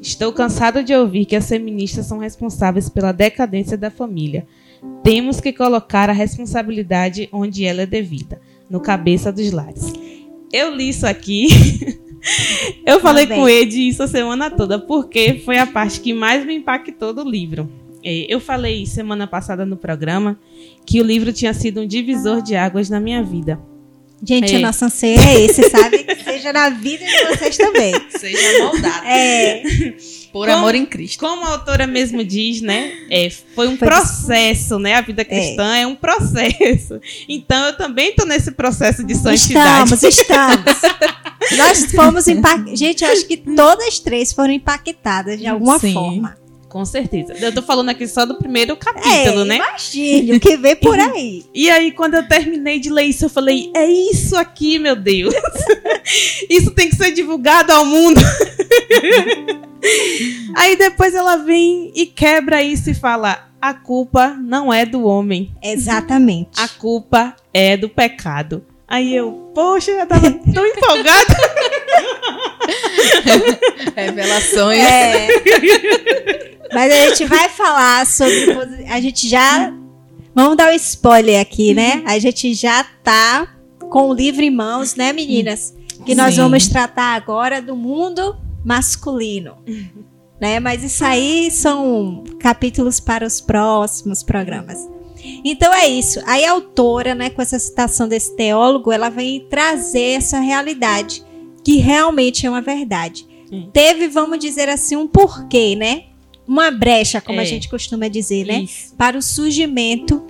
Estou 0.00 0.32
cansado 0.32 0.82
de 0.82 0.94
ouvir 0.94 1.26
que 1.26 1.36
as 1.36 1.48
feministas 1.48 2.06
são 2.06 2.18
responsáveis 2.18 2.88
pela 2.88 3.12
decadência 3.12 3.76
da 3.76 3.90
família. 3.90 4.46
Temos 5.02 5.40
que 5.40 5.52
colocar 5.52 6.08
a 6.08 6.14
responsabilidade 6.14 7.28
onde 7.32 7.64
ela 7.64 7.82
é 7.82 7.86
devida, 7.86 8.40
no 8.70 8.80
cabeça 8.80 9.32
dos 9.32 9.50
lares. 9.50 9.92
Eu 10.52 10.74
li 10.74 10.88
isso 10.88 11.06
aqui 11.06 11.48
Eu 12.86 13.00
falei 13.00 13.26
com 13.26 13.48
Ed 13.48 13.88
isso 13.88 14.02
a 14.02 14.08
semana 14.08 14.50
toda, 14.50 14.78
porque 14.78 15.40
foi 15.44 15.58
a 15.58 15.66
parte 15.66 16.00
que 16.00 16.12
mais 16.12 16.44
me 16.44 16.54
impactou 16.54 17.12
do 17.12 17.28
livro. 17.28 17.70
É, 18.02 18.26
eu 18.28 18.40
falei 18.40 18.86
semana 18.86 19.26
passada 19.26 19.66
no 19.66 19.76
programa 19.76 20.38
que 20.86 21.00
o 21.00 21.04
livro 21.04 21.32
tinha 21.32 21.52
sido 21.52 21.80
um 21.80 21.86
divisor 21.86 22.42
de 22.42 22.56
águas 22.56 22.88
na 22.88 23.00
minha 23.00 23.22
vida. 23.22 23.60
Gente, 24.22 24.54
é. 24.54 24.58
o 24.58 24.60
nosso 24.60 24.84
anseio 24.84 25.18
é 25.18 25.40
esse, 25.40 25.62
sabe? 25.70 26.04
Que 26.04 26.14
seja 26.22 26.52
na 26.52 26.68
vida 26.70 27.04
de 27.04 27.24
vocês 27.26 27.56
também. 27.56 27.94
Seja 28.18 28.58
moldado. 28.58 29.06
É. 29.06 29.62
Por 30.32 30.46
como, 30.46 30.58
amor 30.58 30.74
em 30.74 30.86
Cristo. 30.86 31.18
Como 31.18 31.44
a 31.44 31.50
autora 31.50 31.86
mesmo 31.86 32.24
diz, 32.24 32.60
né? 32.60 32.92
É, 33.10 33.28
foi 33.30 33.68
um 33.68 33.76
foi 33.76 33.88
processo, 33.88 34.78
né? 34.78 34.94
A 34.94 35.00
vida 35.00 35.24
cristã 35.24 35.74
é. 35.76 35.82
é. 35.82 35.86
um 35.86 35.94
processo. 35.94 37.00
Então 37.28 37.66
eu 37.66 37.76
também 37.76 38.10
estou 38.10 38.26
nesse 38.26 38.52
processo 38.52 39.04
de 39.04 39.14
santidade. 39.14 39.94
Estamos, 39.94 40.02
estamos. 40.18 41.58
Nós 41.58 41.92
fomos 41.92 42.28
impactadas. 42.28 42.78
Gente, 42.78 43.04
eu 43.04 43.10
acho 43.10 43.26
que 43.26 43.36
todas 43.36 43.98
três 43.98 44.32
foram 44.32 44.52
impactadas 44.52 45.38
de 45.38 45.46
alguma 45.46 45.78
Sim. 45.78 45.94
forma. 45.94 46.39
Com 46.70 46.84
certeza. 46.84 47.34
Eu 47.34 47.52
tô 47.52 47.62
falando 47.62 47.88
aqui 47.88 48.06
só 48.06 48.24
do 48.24 48.36
primeiro 48.36 48.76
capítulo, 48.76 49.42
é, 49.42 49.44
né? 49.44 49.56
Imagine 49.56 50.36
o 50.36 50.40
que 50.40 50.56
vem 50.56 50.76
por 50.76 50.96
aí. 50.98 51.44
e 51.52 51.68
aí, 51.68 51.90
quando 51.90 52.14
eu 52.14 52.28
terminei 52.28 52.78
de 52.78 52.88
ler 52.88 53.06
isso, 53.06 53.24
eu 53.24 53.28
falei: 53.28 53.72
é 53.74 53.90
isso 53.90 54.36
aqui, 54.36 54.78
meu 54.78 54.94
Deus. 54.94 55.34
isso 56.48 56.70
tem 56.70 56.88
que 56.88 56.94
ser 56.94 57.10
divulgado 57.10 57.72
ao 57.72 57.84
mundo. 57.84 58.20
aí 60.54 60.76
depois 60.76 61.12
ela 61.12 61.38
vem 61.38 61.90
e 61.92 62.06
quebra 62.06 62.62
isso 62.62 62.88
e 62.88 62.94
fala: 62.94 63.48
a 63.60 63.74
culpa 63.74 64.28
não 64.40 64.72
é 64.72 64.86
do 64.86 65.04
homem. 65.04 65.52
Exatamente. 65.60 66.50
A 66.56 66.68
culpa 66.68 67.34
é 67.52 67.76
do 67.76 67.88
pecado. 67.88 68.64
Aí 68.90 69.14
eu, 69.14 69.52
poxa, 69.54 69.92
eu 69.92 70.04
tava 70.04 70.28
tão 70.52 70.66
empolgada. 70.66 71.36
Revelações. 73.94 74.80
É. 74.80 75.28
Mas 76.74 76.92
a 76.92 76.96
gente 77.06 77.24
vai 77.24 77.48
falar 77.48 78.04
sobre. 78.04 78.52
A 78.88 79.00
gente 79.00 79.28
já. 79.28 79.72
Vamos 80.34 80.56
dar 80.56 80.72
um 80.72 80.74
spoiler 80.74 81.40
aqui, 81.40 81.72
né? 81.72 82.02
A 82.04 82.18
gente 82.18 82.52
já 82.52 82.82
tá 82.82 83.48
com 83.78 84.10
o 84.10 84.14
livro 84.14 84.42
em 84.42 84.50
mãos, 84.50 84.96
né, 84.96 85.12
meninas? 85.12 85.72
Que 86.04 86.14
nós 86.14 86.34
Sim. 86.34 86.40
vamos 86.40 86.66
tratar 86.66 87.14
agora 87.14 87.62
do 87.62 87.76
mundo 87.76 88.36
masculino. 88.64 89.58
Né? 90.40 90.58
Mas 90.58 90.82
isso 90.82 91.04
aí 91.04 91.50
são 91.50 92.24
capítulos 92.40 92.98
para 92.98 93.24
os 93.24 93.40
próximos 93.40 94.22
programas. 94.22 94.78
Então 95.44 95.72
é 95.72 95.88
isso. 95.88 96.20
Aí 96.26 96.44
a 96.44 96.52
autora, 96.52 97.14
né, 97.14 97.30
com 97.30 97.42
essa 97.42 97.58
citação 97.58 98.08
desse 98.08 98.34
teólogo, 98.36 98.92
ela 98.92 99.08
vem 99.08 99.40
trazer 99.48 100.16
essa 100.16 100.38
realidade 100.40 101.24
que 101.64 101.76
realmente 101.76 102.46
é 102.46 102.50
uma 102.50 102.60
verdade. 102.60 103.26
Hum. 103.52 103.68
Teve, 103.72 104.08
vamos 104.08 104.38
dizer 104.38 104.68
assim, 104.68 104.96
um 104.96 105.06
porquê, 105.06 105.74
né? 105.76 106.04
Uma 106.46 106.70
brecha, 106.70 107.20
como 107.20 107.40
é. 107.40 107.42
a 107.42 107.46
gente 107.46 107.68
costuma 107.68 108.08
dizer, 108.08 108.46
né? 108.46 108.62
Isso. 108.62 108.94
Para 108.96 109.16
o 109.18 109.22
surgimento 109.22 110.24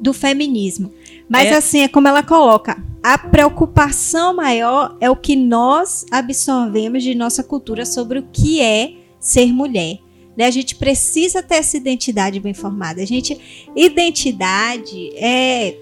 do 0.00 0.12
feminismo. 0.12 0.92
Mas 1.28 1.48
é. 1.48 1.56
assim, 1.56 1.80
é 1.80 1.88
como 1.88 2.08
ela 2.08 2.22
coloca. 2.22 2.82
a 3.02 3.18
preocupação 3.18 4.34
maior 4.34 4.96
é 5.00 5.10
o 5.10 5.16
que 5.16 5.36
nós 5.36 6.06
absorvemos 6.10 7.02
de 7.02 7.14
nossa 7.14 7.42
cultura 7.42 7.84
sobre 7.84 8.18
o 8.18 8.28
que 8.32 8.60
é 8.60 8.94
ser 9.20 9.52
mulher. 9.52 9.98
Né? 10.36 10.46
A 10.46 10.50
gente 10.50 10.74
precisa 10.76 11.42
ter 11.42 11.56
essa 11.56 11.76
identidade 11.76 12.40
bem 12.40 12.54
formada. 12.54 13.00
A 13.02 13.06
gente, 13.06 13.68
identidade 13.74 15.10
é 15.16 15.76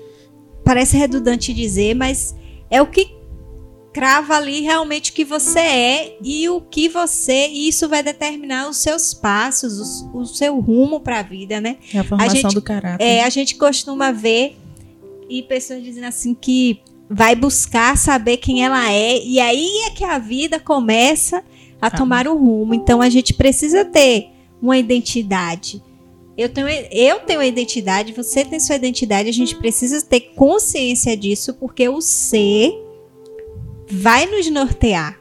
parece 0.64 0.96
redundante 0.96 1.52
dizer, 1.52 1.94
mas 1.94 2.36
é 2.70 2.80
o 2.80 2.86
que 2.86 3.10
crava 3.92 4.36
ali 4.36 4.60
realmente 4.60 5.10
o 5.10 5.14
que 5.14 5.24
você 5.24 5.58
é 5.58 6.16
e 6.22 6.48
o 6.48 6.60
que 6.60 6.88
você 6.88 7.48
e 7.48 7.68
isso 7.68 7.88
vai 7.88 8.02
determinar 8.02 8.68
os 8.68 8.78
seus 8.78 9.12
passos, 9.12 10.00
o, 10.14 10.20
o 10.20 10.26
seu 10.26 10.58
rumo 10.60 11.00
para 11.00 11.18
a 11.18 11.22
vida, 11.22 11.60
né? 11.60 11.76
É 11.92 11.98
a 11.98 12.04
formação 12.04 12.32
a 12.32 12.34
gente, 12.34 12.54
do 12.54 12.62
caráter. 12.62 13.04
É, 13.04 13.22
a 13.22 13.28
gente 13.28 13.54
costuma 13.56 14.10
ver 14.10 14.56
e 15.28 15.42
pessoas 15.42 15.82
dizendo 15.82 16.04
assim 16.04 16.34
que 16.34 16.80
vai 17.08 17.34
buscar 17.34 17.96
saber 17.98 18.38
quem 18.38 18.64
ela 18.64 18.90
é 18.90 19.22
e 19.22 19.38
aí 19.38 19.84
é 19.86 19.90
que 19.90 20.04
a 20.04 20.18
vida 20.18 20.58
começa 20.58 21.44
a 21.80 21.90
tomar 21.90 22.26
um 22.26 22.38
rumo. 22.38 22.72
Então 22.72 23.02
a 23.02 23.10
gente 23.10 23.34
precisa 23.34 23.84
ter 23.84 24.31
uma 24.62 24.78
identidade. 24.78 25.82
Eu 26.38 26.48
tenho, 26.48 26.68
eu 26.68 27.20
tenho 27.20 27.40
uma 27.40 27.46
identidade, 27.46 28.12
você 28.12 28.44
tem 28.44 28.58
sua 28.60 28.76
identidade, 28.76 29.28
a 29.28 29.32
gente 29.32 29.56
precisa 29.56 30.00
ter 30.00 30.20
consciência 30.36 31.16
disso, 31.16 31.54
porque 31.54 31.88
o 31.88 32.00
ser 32.00 32.72
vai 33.90 34.24
nos 34.26 34.48
nortear 34.48 35.20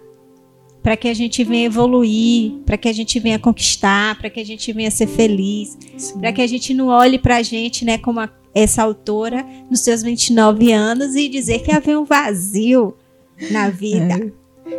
para 0.82 0.96
que 0.96 1.08
a 1.08 1.14
gente 1.14 1.44
venha 1.44 1.66
evoluir, 1.66 2.54
para 2.66 2.78
que 2.78 2.88
a 2.88 2.94
gente 2.94 3.20
venha 3.20 3.38
conquistar, 3.38 4.18
para 4.18 4.30
que 4.30 4.40
a 4.40 4.46
gente 4.46 4.72
venha 4.72 4.90
ser 4.90 5.08
feliz, 5.08 5.78
para 6.20 6.32
que 6.32 6.42
a 6.42 6.48
gente 6.48 6.74
não 6.74 6.88
olhe 6.88 7.20
para 7.20 7.38
a 7.38 7.44
gente, 7.44 7.86
né, 7.86 7.98
como 7.98 8.20
a, 8.20 8.30
essa 8.54 8.82
autora 8.82 9.46
nos 9.70 9.82
seus 9.82 10.02
29 10.02 10.72
anos 10.72 11.16
e 11.16 11.28
dizer 11.28 11.60
que 11.60 11.72
havia 11.72 12.00
um 12.00 12.06
vazio 12.06 12.96
na 13.52 13.70
vida. 13.70 14.34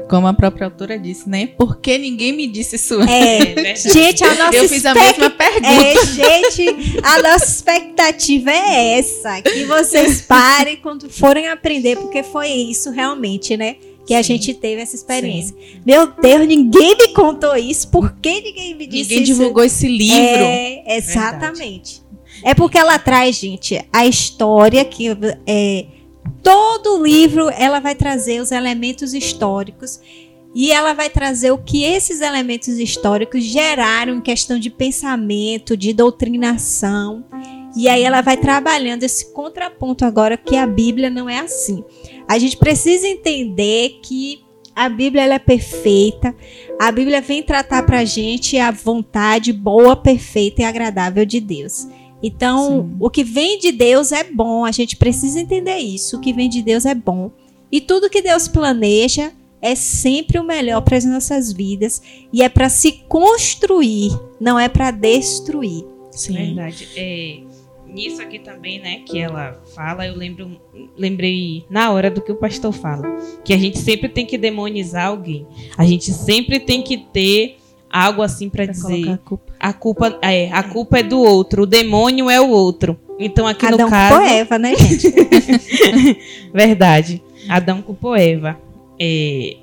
Como 0.09 0.27
a 0.27 0.33
própria 0.33 0.67
autora 0.67 0.99
disse, 0.99 1.29
né? 1.29 1.47
Por 1.47 1.79
que 1.79 1.99
ninguém 1.99 2.33
me 2.33 2.47
disse 2.47 2.77
isso 2.77 3.01
é, 3.03 3.73
é 3.73 3.77
gente, 3.77 4.23
a 4.25 4.35
nossa 4.35 4.57
Eu 4.57 4.69
fiz 4.69 4.85
a 4.85 4.95
mesma 4.95 5.31
pergunta. 5.31 5.69
É, 5.69 6.07
gente, 6.07 6.99
a 7.03 7.23
nossa 7.23 7.45
expectativa 7.45 8.51
é 8.51 8.99
essa. 8.99 9.43
Que 9.43 9.65
vocês 9.65 10.23
parem 10.29 10.77
quando 10.77 11.09
forem 11.11 11.49
aprender, 11.49 11.97
porque 11.97 12.23
foi 12.23 12.49
isso 12.49 12.91
realmente, 12.91 13.57
né? 13.57 13.77
Que 14.07 14.15
Sim. 14.15 14.17
a 14.17 14.23
gente 14.23 14.55
teve 14.55 14.83
essa 14.83 14.97
experiência. 14.97 15.55
Sim. 15.57 15.81
Meu 15.85 16.13
Deus, 16.13 16.47
ninguém 16.47 16.97
me 16.97 17.09
contou 17.09 17.57
isso. 17.57 17.89
Por 17.89 18.13
que 18.17 18.41
ninguém 18.41 18.75
me 18.75 18.87
disse 18.87 18.87
ninguém 18.87 19.01
isso? 19.03 19.11
Ninguém 19.11 19.25
divulgou 19.25 19.65
esse 19.65 19.87
livro. 19.87 20.17
É, 20.17 20.97
exatamente. 20.97 22.03
Verdade. 22.03 22.13
É 22.45 22.55
porque 22.55 22.79
ela 22.79 22.99
traz, 22.99 23.37
gente, 23.37 23.81
a 23.93 24.07
história 24.07 24.85
que 24.85 25.09
é 25.47 25.87
todo 26.43 27.03
livro 27.03 27.49
ela 27.51 27.81
vai 27.81 27.95
trazer 27.95 28.41
os 28.41 28.51
elementos 28.51 29.15
históricos 29.15 30.01
e 30.55 30.71
ela 30.71 30.93
vai 30.93 31.09
trazer 31.09 31.51
o 31.51 31.59
que 31.59 31.83
esses 31.83 32.21
elementos 32.21 32.79
históricos 32.79 33.43
geraram 33.43 34.17
em 34.17 34.21
questão 34.21 34.59
de 34.59 34.69
pensamento, 34.69 35.77
de 35.77 35.95
doutrinação. 35.95 37.25
E 37.75 37.89
aí 37.89 38.03
ela 38.03 38.21
vai 38.21 38.37
trabalhando 38.37 39.03
esse 39.03 39.33
contraponto 39.33 40.05
agora 40.05 40.37
que 40.37 40.57
a 40.57 40.67
Bíblia 40.67 41.09
não 41.09 41.29
é 41.29 41.39
assim. 41.39 41.83
A 42.29 42.39
gente 42.39 42.59
precisa 42.59 43.09
entender 43.09 44.01
que 44.03 44.45
a 44.75 44.91
Bíblia 44.91 45.25
é 45.25 45.39
perfeita. 45.39 46.35
A 46.79 46.93
Bíblia 46.93 47.23
vem 47.23 47.43
tratar 47.43 47.85
para 47.85 48.01
a 48.01 48.05
gente 48.05 48.59
a 48.59 48.71
vontade 48.71 49.55
boa, 49.55 49.97
perfeita 49.97 50.63
e 50.63 50.65
agradável 50.65 51.25
de 51.25 51.41
Deus. 51.41 51.87
Então, 52.23 52.89
Sim. 52.89 52.97
o 53.01 53.11
que 53.11 53.25
vem 53.25 53.59
de 53.59 53.73
Deus 53.73 54.13
é 54.13 54.25
bom, 54.25 54.65
a 54.65 54.71
gente 54.71 54.97
precisa 54.97 55.41
entender 55.41 55.79
isso. 55.79 56.17
O 56.17 56.21
que 56.21 56.33
vem 56.33 56.49
de 56.49 56.63
Deus 56.63 56.87
é 56.87 56.95
bom. 56.95 57.31
E 57.71 57.81
tudo 57.81 58.11
que 58.11 58.23
Deus 58.23 58.47
planeja 58.47 59.33
é 59.61 59.75
sempre 59.75 60.39
o 60.39 60.45
melhor 60.45 60.81
para 60.83 60.97
as 60.97 61.05
nossas 61.05 61.53
vidas 61.53 62.03
e 62.33 62.43
é 62.43 62.49
para 62.49 62.69
se 62.69 62.93
construir, 63.09 64.11
não 64.41 64.59
é 64.59 64.69
para 64.69 64.91
destruir. 64.91 65.85
Sim. 66.11 66.35
Verdade. 66.35 66.89
É, 66.97 67.41
nisso 67.87 68.21
aqui 68.21 68.39
também, 68.39 68.81
né, 68.81 69.03
que 69.07 69.19
ela 69.19 69.63
fala, 69.75 70.07
eu 70.07 70.17
lembro, 70.17 70.61
lembrei 70.97 71.65
na 71.71 71.93
hora 71.93 72.11
do 72.11 72.21
que 72.21 72.33
o 72.33 72.37
pastor 72.37 72.73
fala, 72.73 73.05
que 73.45 73.53
a 73.53 73.59
gente 73.59 73.79
sempre 73.79 74.09
tem 74.09 74.27
que 74.27 74.37
demonizar 74.37 75.07
alguém. 75.07 75.47
A 75.77 75.85
gente 75.85 76.13
sempre 76.13 76.59
tem 76.59 76.83
que 76.83 76.99
ter 76.99 77.59
algo 77.93 78.23
assim 78.23 78.49
para 78.49 78.65
dizer. 78.65 79.11
a 79.11 79.19
culpa. 79.19 79.53
a 79.61 79.73
culpa 79.73 80.19
é 80.23 80.51
a 80.51 80.63
culpa 80.63 80.99
é 80.99 81.03
do 81.03 81.21
outro 81.21 81.65
o 81.65 81.67
demônio 81.67 82.31
é 82.31 82.41
o 82.41 82.49
outro. 82.49 82.99
Então 83.21 83.47
aqui 83.47 83.67
Adão 83.67 83.87
no 83.87 83.91
caso 83.91 84.15
culpou 84.17 84.29
Eva 84.29 84.59
né 84.59 84.75
gente? 84.75 85.15
Verdade. 86.53 87.23
Adão 87.49 87.83
culpou 87.83 88.17
Eva. 88.17 88.59
É, 88.99 89.57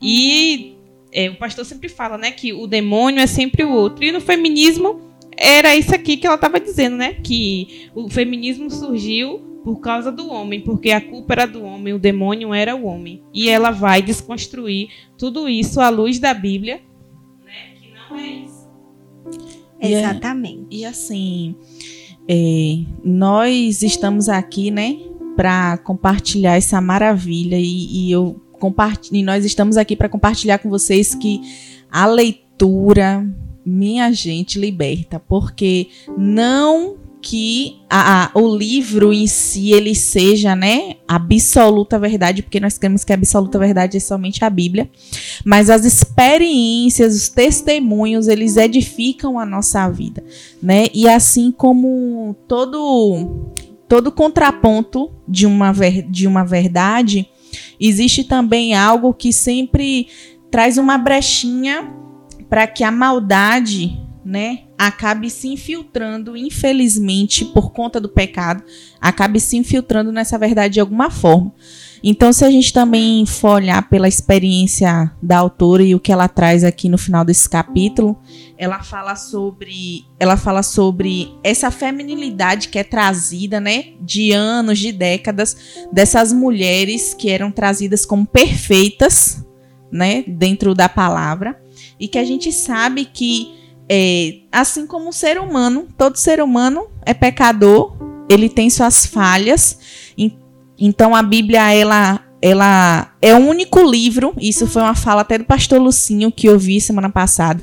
e 0.00 0.76
é, 1.12 1.30
o 1.30 1.36
pastor 1.36 1.64
sempre 1.64 1.88
fala 1.88 2.18
né 2.18 2.30
que 2.30 2.52
o 2.52 2.66
demônio 2.66 3.20
é 3.20 3.26
sempre 3.26 3.64
o 3.64 3.72
outro. 3.72 4.04
E 4.04 4.12
no 4.12 4.20
feminismo 4.20 5.00
era 5.36 5.74
isso 5.74 5.94
aqui 5.94 6.18
que 6.18 6.26
ela 6.26 6.36
estava 6.36 6.60
dizendo 6.60 6.96
né 6.96 7.14
que 7.14 7.88
o 7.94 8.10
feminismo 8.10 8.70
surgiu 8.70 9.40
por 9.64 9.80
causa 9.80 10.10
do 10.10 10.30
homem, 10.30 10.60
porque 10.60 10.90
a 10.90 11.00
culpa 11.00 11.34
era 11.34 11.46
do 11.46 11.62
homem, 11.62 11.92
o 11.92 11.98
demônio 11.98 12.54
era 12.54 12.74
o 12.74 12.84
homem. 12.84 13.22
E 13.32 13.48
ela 13.48 13.70
vai 13.70 14.00
desconstruir 14.02 14.88
tudo 15.18 15.48
isso 15.48 15.80
à 15.80 15.88
luz 15.88 16.18
da 16.18 16.32
Bíblia 16.32 16.80
é 18.16 18.26
isso. 18.26 18.68
Exatamente. 19.80 20.66
E, 20.70 20.80
e 20.80 20.84
assim, 20.84 21.54
é, 22.28 22.84
nós 23.04 23.82
estamos 23.82 24.28
aqui, 24.28 24.70
né, 24.70 24.98
para 25.36 25.78
compartilhar 25.78 26.56
essa 26.56 26.80
maravilha 26.80 27.56
e, 27.58 28.08
e 28.08 28.12
eu 28.12 28.40
e 29.10 29.22
nós 29.22 29.44
estamos 29.44 29.78
aqui 29.78 29.96
para 29.96 30.08
compartilhar 30.08 30.58
com 30.58 30.68
vocês 30.68 31.14
que 31.14 31.40
a 31.90 32.04
leitura, 32.04 33.26
minha 33.64 34.12
gente, 34.12 34.58
liberta, 34.58 35.18
porque 35.18 35.88
não 36.16 36.98
que 37.22 37.80
a, 37.88 38.24
a, 38.24 38.30
o 38.38 38.56
livro 38.56 39.12
em 39.12 39.26
si 39.26 39.72
ele 39.72 39.94
seja, 39.94 40.56
né, 40.56 40.96
absoluta 41.06 41.98
verdade, 41.98 42.42
porque 42.42 42.60
nós 42.60 42.78
cremos 42.78 43.04
que 43.04 43.12
a 43.12 43.16
absoluta 43.16 43.58
verdade 43.58 43.96
é 43.96 44.00
somente 44.00 44.44
a 44.44 44.50
Bíblia, 44.50 44.90
mas 45.44 45.68
as 45.68 45.84
experiências, 45.84 47.14
os 47.14 47.28
testemunhos, 47.28 48.28
eles 48.28 48.56
edificam 48.56 49.38
a 49.38 49.44
nossa 49.44 49.88
vida, 49.90 50.24
né? 50.62 50.86
E 50.94 51.08
assim 51.08 51.52
como 51.52 52.34
todo 52.48 53.54
todo 53.88 54.12
contraponto 54.12 55.10
de 55.26 55.46
uma 55.46 55.72
ver, 55.72 56.02
de 56.02 56.26
uma 56.26 56.44
verdade, 56.44 57.28
existe 57.80 58.22
também 58.22 58.72
algo 58.72 59.12
que 59.12 59.32
sempre 59.32 60.06
traz 60.48 60.78
uma 60.78 60.96
brechinha 60.96 61.92
para 62.48 62.66
que 62.68 62.84
a 62.84 62.90
maldade 62.90 63.98
né, 64.24 64.64
acabe 64.78 65.30
se 65.30 65.48
infiltrando, 65.48 66.36
infelizmente, 66.36 67.44
por 67.44 67.72
conta 67.72 68.00
do 68.00 68.08
pecado, 68.08 68.62
acabe 69.00 69.40
se 69.40 69.56
infiltrando 69.56 70.12
nessa 70.12 70.38
verdade 70.38 70.74
de 70.74 70.80
alguma 70.80 71.10
forma. 71.10 71.54
Então, 72.02 72.32
se 72.32 72.44
a 72.44 72.50
gente 72.50 72.72
também 72.72 73.26
for 73.26 73.56
olhar 73.56 73.88
pela 73.88 74.08
experiência 74.08 75.12
da 75.22 75.38
autora 75.38 75.82
e 75.82 75.94
o 75.94 76.00
que 76.00 76.10
ela 76.10 76.28
traz 76.28 76.64
aqui 76.64 76.88
no 76.88 76.96
final 76.96 77.24
desse 77.24 77.48
capítulo, 77.48 78.18
ela 78.56 78.82
fala 78.82 79.14
sobre, 79.16 80.06
ela 80.18 80.36
fala 80.36 80.62
sobre 80.62 81.34
essa 81.44 81.70
feminilidade 81.70 82.68
que 82.68 82.78
é 82.78 82.84
trazida, 82.84 83.60
né, 83.60 83.92
de 84.00 84.32
anos, 84.32 84.78
de 84.78 84.92
décadas, 84.92 85.56
dessas 85.92 86.32
mulheres 86.32 87.12
que 87.12 87.28
eram 87.28 87.50
trazidas 87.50 88.06
como 88.06 88.26
perfeitas, 88.26 89.44
né, 89.92 90.24
dentro 90.26 90.74
da 90.74 90.88
palavra, 90.88 91.60
e 91.98 92.08
que 92.08 92.18
a 92.18 92.24
gente 92.24 92.50
sabe 92.50 93.04
que 93.04 93.59
é, 93.92 94.42
assim 94.52 94.86
como 94.86 95.08
o 95.08 95.12
ser 95.12 95.36
humano, 95.40 95.88
todo 95.98 96.14
ser 96.14 96.40
humano 96.40 96.86
é 97.04 97.12
pecador, 97.12 97.96
ele 98.28 98.48
tem 98.48 98.70
suas 98.70 99.04
falhas. 99.04 99.76
Então 100.78 101.14
a 101.14 101.22
Bíblia 101.22 101.74
ela 101.74 102.24
ela 102.40 103.12
é 103.20 103.34
o 103.34 103.38
único 103.38 103.82
livro, 103.82 104.32
isso 104.40 104.66
foi 104.66 104.80
uma 104.80 104.94
fala 104.94 105.20
até 105.22 105.36
do 105.36 105.44
pastor 105.44 105.78
Lucinho 105.78 106.32
que 106.32 106.46
eu 106.46 106.58
vi 106.58 106.80
semana 106.80 107.10
passada. 107.10 107.62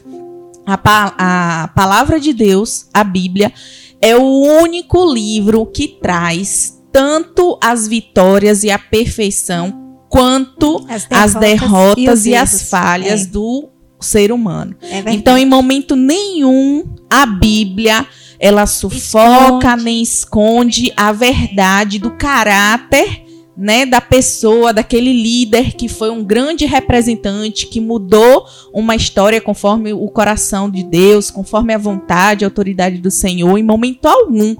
A, 0.67 1.63
a 1.63 1.67
palavra 1.69 2.19
de 2.19 2.31
Deus, 2.31 2.87
a 2.93 3.03
Bíblia, 3.03 3.51
é 3.99 4.15
o 4.15 4.21
único 4.61 5.11
livro 5.11 5.65
que 5.65 5.87
traz 5.87 6.77
tanto 6.91 7.57
as 7.63 7.87
vitórias 7.87 8.63
e 8.63 8.69
a 8.69 8.77
perfeição 8.77 9.97
quanto 10.09 10.85
as 10.89 11.05
derrotas, 11.05 11.11
as 11.11 11.33
derrotas 11.33 12.25
e, 12.25 12.29
e 12.29 12.35
as 12.35 12.69
falhas 12.69 13.21
é. 13.23 13.25
do 13.25 13.69
ser 13.99 14.31
humano. 14.31 14.75
É 14.81 15.03
então, 15.13 15.37
em 15.37 15.45
momento 15.45 15.95
nenhum, 15.95 16.85
a 17.09 17.25
Bíblia 17.25 18.05
ela 18.39 18.65
sufoca 18.65 19.69
esconde. 19.69 19.83
nem 19.83 20.01
esconde 20.01 20.93
a 20.95 21.11
verdade 21.11 21.97
do 21.97 22.11
caráter 22.11 23.25
né, 23.57 23.87
da 23.87 23.99
pessoa, 23.99 24.71
daquele 24.71 25.11
líder 25.11 25.73
que 25.73 25.87
foi 25.87 26.11
um 26.11 26.23
grande 26.23 26.65
representante, 26.65 27.65
que 27.65 27.81
mudou 27.81 28.45
uma 28.71 28.95
história 28.95 29.41
conforme 29.41 29.91
o 29.93 30.07
coração 30.09 30.69
de 30.69 30.83
Deus, 30.83 31.31
conforme 31.31 31.73
a 31.73 31.77
vontade, 31.77 32.45
a 32.45 32.47
autoridade 32.47 32.99
do 32.99 33.09
Senhor, 33.09 33.57
em 33.57 33.63
momento 33.63 34.05
algum. 34.05 34.55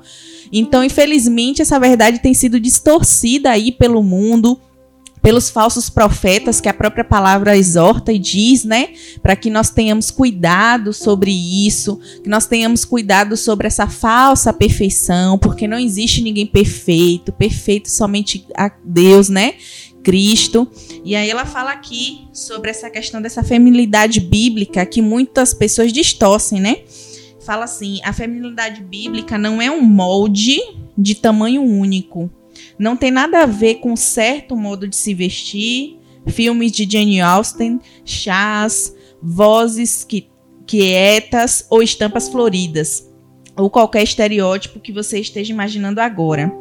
Então, 0.52 0.84
infelizmente, 0.84 1.62
essa 1.62 1.80
verdade 1.80 2.20
tem 2.20 2.34
sido 2.34 2.60
distorcida 2.60 3.52
aí 3.52 3.72
pelo 3.72 4.02
mundo, 4.02 4.60
pelos 5.22 5.50
falsos 5.50 5.90
profetas 5.90 6.62
que 6.62 6.70
a 6.70 6.74
própria 6.74 7.04
palavra 7.04 7.58
exorta 7.58 8.12
e 8.12 8.20
diz, 8.20 8.64
né, 8.64 8.90
para 9.22 9.36
que 9.36 9.50
nós 9.50 9.70
tenhamos 9.70 10.10
cuidado 10.12 10.94
sobre 10.94 11.32
isso, 11.32 12.00
que 12.24 12.30
nós 12.30 12.46
tenhamos 12.46 12.86
cuidado 12.86 13.36
sobre 13.36 13.68
essa 13.68 13.88
falsa 13.88 14.54
perfeição, 14.54 15.38
porque 15.38 15.68
não 15.68 15.78
existe 15.78 16.22
ninguém 16.22 16.46
perfeito, 16.46 17.32
perfeito 17.32 17.90
somente 17.90 18.46
a 18.56 18.72
Deus, 18.84 19.30
né? 19.30 19.56
Cristo. 20.04 20.66
E 21.04 21.18
aí 21.18 21.30
ela 21.30 21.46
fala 21.46 21.72
aqui 21.72 22.30
sobre 22.32 22.70
essa 22.70 22.90
questão 22.90 23.22
dessa 23.22 23.44
feminilidade 23.44 24.22
bíblica 24.22 24.86
que 24.86 25.02
muitas 25.02 25.54
pessoas 25.54 25.92
distorcem, 25.92 26.62
né? 26.62 26.78
Fala 27.42 27.66
assim: 27.66 28.00
a 28.04 28.14
feminilidade 28.14 28.82
bíblica 28.82 29.38
não 29.38 29.62
é 29.62 29.70
um 29.70 29.82
molde 29.82 30.62
de 30.98 31.14
tamanho 31.16 31.62
único. 31.62 32.32
Não 32.80 32.96
tem 32.96 33.12
nada 33.12 33.44
a 33.44 33.46
ver 33.46 33.76
com 33.76 33.96
certo 33.96 34.56
modo 34.56 34.88
de 34.88 34.96
se 34.96 35.14
vestir, 35.14 36.00
filmes 36.28 36.72
de 36.72 36.90
Jane 36.90 37.22
Austen, 37.22 37.80
chás, 38.06 38.96
vozes 39.22 40.06
quietas 40.66 41.66
ou 41.70 41.82
estampas 41.82 42.30
floridas 42.30 43.08
ou 43.58 43.70
qualquer 43.70 44.04
estereótipo 44.04 44.80
que 44.80 44.94
você 44.94 45.20
esteja 45.20 45.52
imaginando 45.52 46.00
agora. 46.00 46.54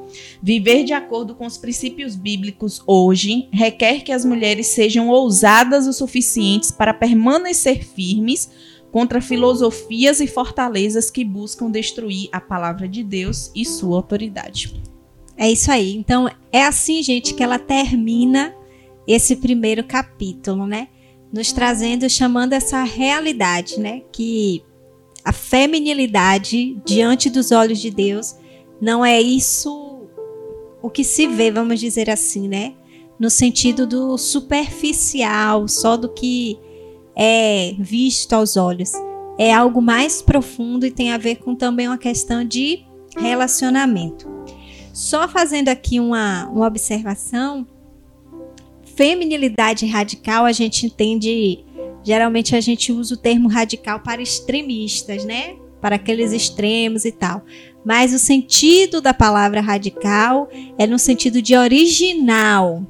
Viver 0.42 0.82
de 0.82 0.94
acordo 0.94 1.34
com 1.34 1.44
os 1.44 1.58
princípios 1.58 2.16
bíblicos 2.16 2.82
hoje 2.86 3.48
requer 3.52 4.00
que 4.00 4.10
as 4.10 4.24
mulheres 4.24 4.68
sejam 4.68 5.08
ousadas 5.08 5.86
o 5.86 5.92
suficientes 5.92 6.70
para 6.70 6.94
permanecer 6.94 7.84
firmes 7.84 8.50
contra 8.90 9.20
filosofias 9.20 10.20
e 10.20 10.26
fortalezas 10.26 11.10
que 11.10 11.22
buscam 11.22 11.70
destruir 11.70 12.30
a 12.32 12.40
palavra 12.40 12.88
de 12.88 13.04
Deus 13.04 13.50
e 13.54 13.64
sua 13.64 13.96
autoridade. 13.96 14.85
É 15.36 15.50
isso 15.50 15.70
aí. 15.70 15.94
Então, 15.96 16.28
é 16.50 16.64
assim, 16.64 17.02
gente, 17.02 17.34
que 17.34 17.42
ela 17.42 17.58
termina 17.58 18.54
esse 19.06 19.36
primeiro 19.36 19.84
capítulo, 19.84 20.66
né? 20.66 20.88
Nos 21.32 21.52
trazendo, 21.52 22.08
chamando 22.08 22.52
essa 22.52 22.82
realidade, 22.82 23.78
né? 23.78 24.02
Que 24.12 24.62
a 25.24 25.32
feminilidade 25.32 26.80
diante 26.84 27.28
dos 27.28 27.52
olhos 27.52 27.78
de 27.78 27.90
Deus 27.90 28.36
não 28.80 29.04
é 29.04 29.20
isso 29.20 30.08
o 30.82 30.88
que 30.88 31.02
se 31.02 31.26
vê, 31.26 31.50
vamos 31.50 31.80
dizer 31.80 32.08
assim, 32.08 32.48
né? 32.48 32.74
No 33.18 33.28
sentido 33.28 33.86
do 33.86 34.16
superficial, 34.16 35.66
só 35.66 35.96
do 35.96 36.08
que 36.08 36.58
é 37.14 37.74
visto 37.78 38.34
aos 38.34 38.56
olhos. 38.56 38.92
É 39.38 39.52
algo 39.52 39.82
mais 39.82 40.22
profundo 40.22 40.86
e 40.86 40.90
tem 40.90 41.12
a 41.12 41.18
ver 41.18 41.36
com 41.36 41.54
também 41.54 41.88
uma 41.88 41.98
questão 41.98 42.44
de 42.44 42.84
relacionamento. 43.16 44.35
Só 44.96 45.28
fazendo 45.28 45.68
aqui 45.68 46.00
uma, 46.00 46.48
uma 46.48 46.66
observação, 46.66 47.66
feminilidade 48.96 49.84
radical 49.84 50.46
a 50.46 50.52
gente 50.52 50.86
entende 50.86 51.62
geralmente 52.02 52.56
a 52.56 52.62
gente 52.62 52.90
usa 52.90 53.12
o 53.12 53.18
termo 53.18 53.46
radical 53.46 54.00
para 54.00 54.22
extremistas, 54.22 55.22
né? 55.22 55.56
Para 55.82 55.96
aqueles 55.96 56.32
extremos 56.32 57.04
e 57.04 57.12
tal. 57.12 57.44
Mas 57.84 58.14
o 58.14 58.18
sentido 58.18 59.02
da 59.02 59.12
palavra 59.12 59.60
radical 59.60 60.48
é 60.78 60.86
no 60.86 60.98
sentido 60.98 61.42
de 61.42 61.54
original, 61.54 62.82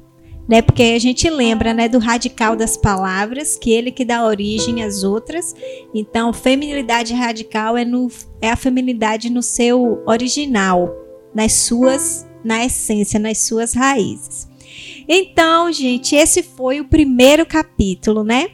né? 0.47 0.61
Porque 0.61 0.83
a 0.83 0.99
gente 0.99 1.29
lembra, 1.29 1.73
né, 1.73 1.89
do 1.89 1.99
radical 1.99 2.55
das 2.55 2.77
palavras, 2.77 3.57
que 3.57 3.69
ele 3.69 3.91
que 3.91 4.05
dá 4.05 4.25
origem 4.25 4.81
às 4.81 5.03
outras. 5.03 5.53
Então, 5.93 6.31
feminilidade 6.31 7.13
radical 7.13 7.75
é 7.75 7.83
no 7.83 8.07
é 8.41 8.49
a 8.49 8.55
feminilidade 8.55 9.29
no 9.29 9.43
seu 9.43 10.01
original, 10.07 11.05
nas 11.37 11.53
suas, 11.53 12.27
na 12.43 12.65
essência, 12.65 13.19
nas 13.19 13.37
suas 13.37 13.73
raízes. 13.73 14.47
Então, 15.07 15.71
gente, 15.71 16.15
esse 16.15 16.43
foi 16.43 16.81
o 16.81 16.85
primeiro 16.85 17.45
capítulo, 17.45 18.23
né? 18.23 18.49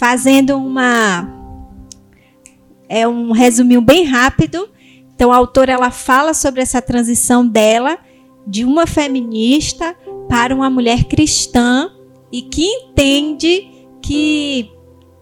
fazendo 0.00 0.56
uma 0.56 1.28
é 2.88 3.06
um 3.06 3.32
resuminho 3.32 3.82
bem 3.82 4.04
rápido. 4.04 4.66
Então 5.14 5.30
a 5.30 5.36
autora 5.36 5.72
ela 5.72 5.90
fala 5.90 6.32
sobre 6.32 6.62
essa 6.62 6.80
transição 6.80 7.46
dela 7.46 7.98
de 8.46 8.64
uma 8.64 8.86
feminista 8.86 9.94
para 10.26 10.54
uma 10.54 10.70
mulher 10.70 11.04
cristã 11.04 11.90
e 12.32 12.40
que 12.40 12.64
entende 12.64 13.68
que 14.00 14.70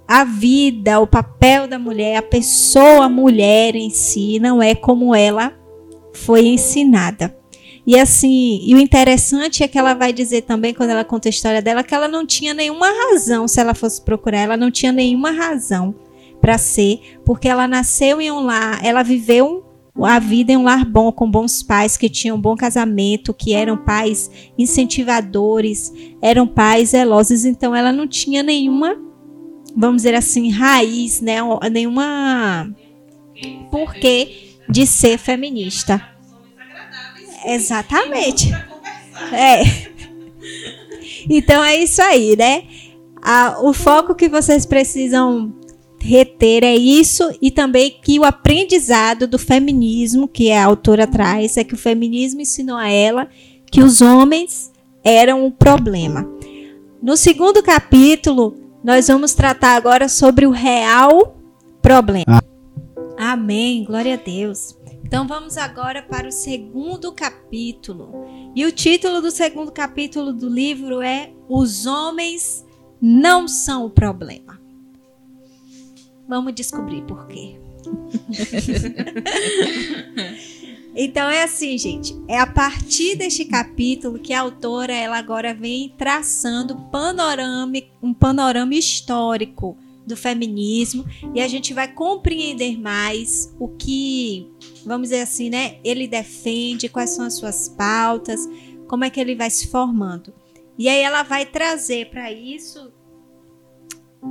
a 0.07 0.23
vida, 0.23 1.01
o 1.01 1.09
papel 1.09 1.67
da 1.67 1.79
mulher, 1.79 2.17
a 2.17 2.23
pessoa 2.23 3.09
mulher 3.09 3.75
em 3.75 3.91
si 3.91 4.39
não 4.39 4.63
é 4.63 4.77
como 4.77 5.13
ela 5.13 5.53
foi 6.13 6.47
ensinada. 6.47 7.37
E 7.87 7.99
assim, 7.99 8.61
e 8.65 8.75
o 8.75 8.79
interessante 8.79 9.63
é 9.63 9.69
que 9.69 9.79
ela 9.79 9.95
vai 9.95 10.13
dizer 10.13 10.43
também, 10.43 10.75
quando 10.75 10.91
ela 10.91 11.05
conta 11.05 11.29
a 11.29 11.31
história 11.31 11.63
dela, 11.63 11.83
que 11.83 11.95
ela 11.95 12.07
não 12.07 12.27
tinha 12.27 12.53
nenhuma 12.53 12.87
razão, 12.87 13.49
se 13.49 13.59
ela 13.59 13.75
fosse 13.75 14.03
procurar, 14.03 14.41
ela 14.41 14.59
não 14.59 14.71
tinha 14.71 14.93
nenhuma 14.93 15.31
razão 15.31 15.95
para 16.39 16.59
ser, 16.59 17.19
porque 17.25 17.49
ela 17.49 17.67
nasceu 17.67 18.21
em 18.21 18.31
um 18.31 18.41
lar, 18.41 18.85
ela 18.85 19.03
viveu 19.03 19.65
a 20.03 20.19
vida 20.19 20.53
em 20.53 20.57
um 20.59 20.65
lar 20.65 20.85
bom, 20.85 21.11
com 21.11 21.31
bons 21.31 21.63
pais, 21.63 21.97
que 21.97 22.11
tinham 22.11 22.37
um 22.37 22.41
bom 22.41 22.55
casamento, 22.55 23.33
que 23.33 23.55
eram 23.55 23.77
pais 23.77 24.31
incentivadores, 24.59 25.91
eram 26.21 26.47
pais 26.47 26.91
zelosos, 26.91 27.47
então 27.47 27.75
ela 27.75 27.91
não 27.91 28.07
tinha 28.07 28.43
nenhuma, 28.43 28.97
vamos 29.75 30.03
dizer 30.03 30.15
assim, 30.15 30.51
raiz, 30.51 31.23
né? 31.23 31.39
Nenhuma 31.73 32.71
porquê 33.71 34.48
de 34.69 34.87
ser 34.87 35.19
feminista. 35.19 36.03
Exatamente. 37.45 38.51
É. 39.33 39.63
Então 41.29 41.63
é 41.63 41.77
isso 41.77 42.01
aí, 42.03 42.37
né? 42.37 42.65
A, 43.23 43.59
o 43.63 43.73
foco 43.73 44.15
que 44.15 44.29
vocês 44.29 44.65
precisam 44.65 45.53
reter 46.01 46.63
é 46.63 46.77
isso 46.77 47.31
e 47.43 47.51
também 47.51 47.99
que 48.03 48.19
o 48.19 48.25
aprendizado 48.25 49.27
do 49.27 49.39
feminismo 49.39 50.29
que 50.29 50.53
a 50.53 50.65
autora 50.65 51.07
traz 51.07 51.57
é 51.57 51.65
que 51.65 51.75
o 51.75 51.79
feminismo 51.79 52.41
ensinou 52.41 52.77
a 52.77 52.89
ela 52.89 53.29
que 53.71 53.83
os 53.83 54.01
homens 54.01 54.73
eram 55.05 55.45
o 55.47 55.51
problema. 55.51 56.29
No 57.03 57.17
segundo 57.17 57.63
capítulo, 57.63 58.57
nós 58.83 59.09
vamos 59.09 59.35
tratar 59.35 59.77
agora 59.77 60.09
sobre 60.09 60.47
o 60.47 60.51
real 60.51 61.37
problema. 61.83 62.25
Ah. 62.29 62.58
Amém, 63.19 63.83
glória 63.83 64.15
a 64.15 64.17
Deus. 64.17 64.79
Então 65.05 65.27
vamos 65.27 65.57
agora 65.57 66.01
para 66.01 66.29
o 66.29 66.33
segundo 66.33 67.13
capítulo. 67.13 68.13
E 68.55 68.65
o 68.65 68.71
título 68.71 69.21
do 69.21 69.33
segundo 69.33 69.73
capítulo 69.73 70.33
do 70.33 70.49
livro 70.49 71.03
é 71.03 71.33
Os 71.49 71.85
Homens 71.85 72.65
Não 73.03 73.49
São 73.49 73.87
o 73.87 73.91
Problema. 73.91 74.61
Vamos 76.29 76.55
descobrir 76.55 77.03
por 77.03 77.27
quê. 77.27 77.59
então 80.95 81.29
é 81.29 81.43
assim, 81.43 81.77
gente. 81.77 82.15
É 82.29 82.39
a 82.39 82.47
partir 82.47 83.17
deste 83.17 83.47
capítulo 83.47 84.21
que 84.21 84.33
a 84.33 84.43
autora 84.43 84.93
ela 84.93 85.19
agora 85.19 85.53
vem 85.53 85.93
traçando 85.99 86.77
panorama, 86.93 87.73
um 88.01 88.15
panorama 88.15 88.77
histórico 88.77 89.77
do 90.09 90.17
feminismo 90.17 91.05
e 91.35 91.41
a 91.41 91.47
gente 91.47 91.73
vai 91.73 91.93
compreender 91.93 92.81
mais 92.81 93.55
o 93.61 93.69
que, 93.69 94.51
vamos 94.85 95.11
dizer 95.11 95.21
assim, 95.21 95.51
né, 95.51 95.79
ele 95.85 96.09
defende, 96.09 96.89
quais 96.89 97.11
são 97.11 97.25
as 97.25 97.35
suas 97.35 97.69
pautas, 97.69 98.41
como 98.89 99.05
é 99.05 99.11
que 99.11 99.21
ele 99.21 99.37
vai 99.37 99.51
se 99.51 99.69
formando. 99.69 100.35
E 100.77 100.89
aí 100.89 101.01
ela 101.01 101.23
vai 101.23 101.45
trazer 101.45 102.11
para 102.11 102.33
isso 102.33 102.93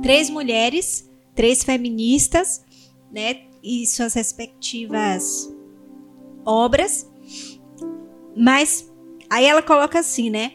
três 0.02 0.28
mulheres, 0.28 1.08
três 1.34 1.62
feministas, 1.62 2.64
né, 3.10 3.42
e 3.62 3.86
suas 3.86 4.14
respectivas 4.14 5.52
obras. 6.44 7.08
Mas 8.36 8.90
aí 9.28 9.44
ela 9.44 9.62
coloca 9.62 9.98
assim, 9.98 10.30
né? 10.30 10.52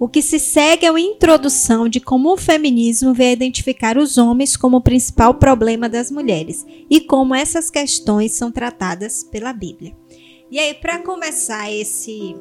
O 0.00 0.08
que 0.08 0.22
se 0.22 0.38
segue 0.38 0.86
é 0.86 0.90
uma 0.90 0.98
introdução 0.98 1.86
de 1.86 2.00
como 2.00 2.32
o 2.32 2.36
feminismo 2.38 3.12
vem 3.12 3.34
identificar 3.34 3.98
os 3.98 4.16
homens 4.16 4.56
como 4.56 4.78
o 4.78 4.80
principal 4.80 5.34
problema 5.34 5.90
das 5.90 6.10
mulheres 6.10 6.64
e 6.88 7.02
como 7.02 7.34
essas 7.34 7.70
questões 7.70 8.32
são 8.32 8.50
tratadas 8.50 9.22
pela 9.22 9.52
Bíblia. 9.52 9.94
E 10.50 10.58
aí, 10.58 10.72
para 10.72 11.00
começar 11.00 11.70
esse 11.70 12.34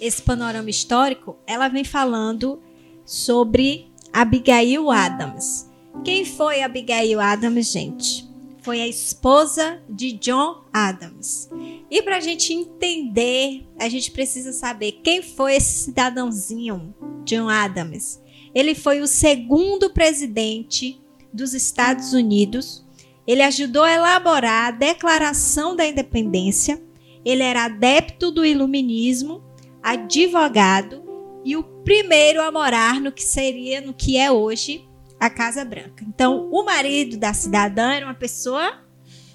esse 0.00 0.22
panorama 0.22 0.70
histórico, 0.70 1.36
ela 1.46 1.68
vem 1.68 1.84
falando 1.84 2.58
sobre 3.04 3.92
Abigail 4.10 4.90
Adams. 4.90 5.68
Quem 6.02 6.24
foi 6.24 6.62
Abigail 6.62 7.20
Adams, 7.20 7.70
gente? 7.70 8.29
Foi 8.62 8.80
a 8.80 8.88
esposa 8.88 9.82
de 9.88 10.12
John 10.12 10.64
Adams. 10.72 11.48
E 11.90 12.02
para 12.02 12.18
a 12.18 12.20
gente 12.20 12.52
entender, 12.52 13.66
a 13.78 13.88
gente 13.88 14.10
precisa 14.10 14.52
saber 14.52 15.00
quem 15.02 15.22
foi 15.22 15.56
esse 15.56 15.84
cidadãozinho, 15.84 16.94
John 17.24 17.48
Adams. 17.48 18.20
Ele 18.54 18.74
foi 18.74 19.00
o 19.00 19.06
segundo 19.06 19.90
presidente 19.90 21.00
dos 21.32 21.54
Estados 21.54 22.12
Unidos. 22.12 22.84
Ele 23.26 23.42
ajudou 23.42 23.84
a 23.84 23.92
elaborar 23.92 24.68
a 24.68 24.70
Declaração 24.70 25.74
da 25.74 25.86
Independência. 25.86 26.82
Ele 27.24 27.42
era 27.42 27.64
adepto 27.64 28.30
do 28.30 28.44
iluminismo, 28.44 29.42
advogado 29.82 31.02
e 31.44 31.56
o 31.56 31.62
primeiro 31.62 32.42
a 32.42 32.52
morar 32.52 33.00
no 33.00 33.12
que 33.12 33.22
seria, 33.22 33.80
no 33.80 33.94
que 33.94 34.18
é 34.18 34.30
hoje 34.30 34.89
a 35.20 35.28
Casa 35.28 35.64
Branca. 35.64 36.02
Então, 36.08 36.48
o 36.50 36.64
marido 36.64 37.18
da 37.18 37.34
cidadã 37.34 37.92
era 37.92 38.06
uma 38.06 38.14
pessoa 38.14 38.80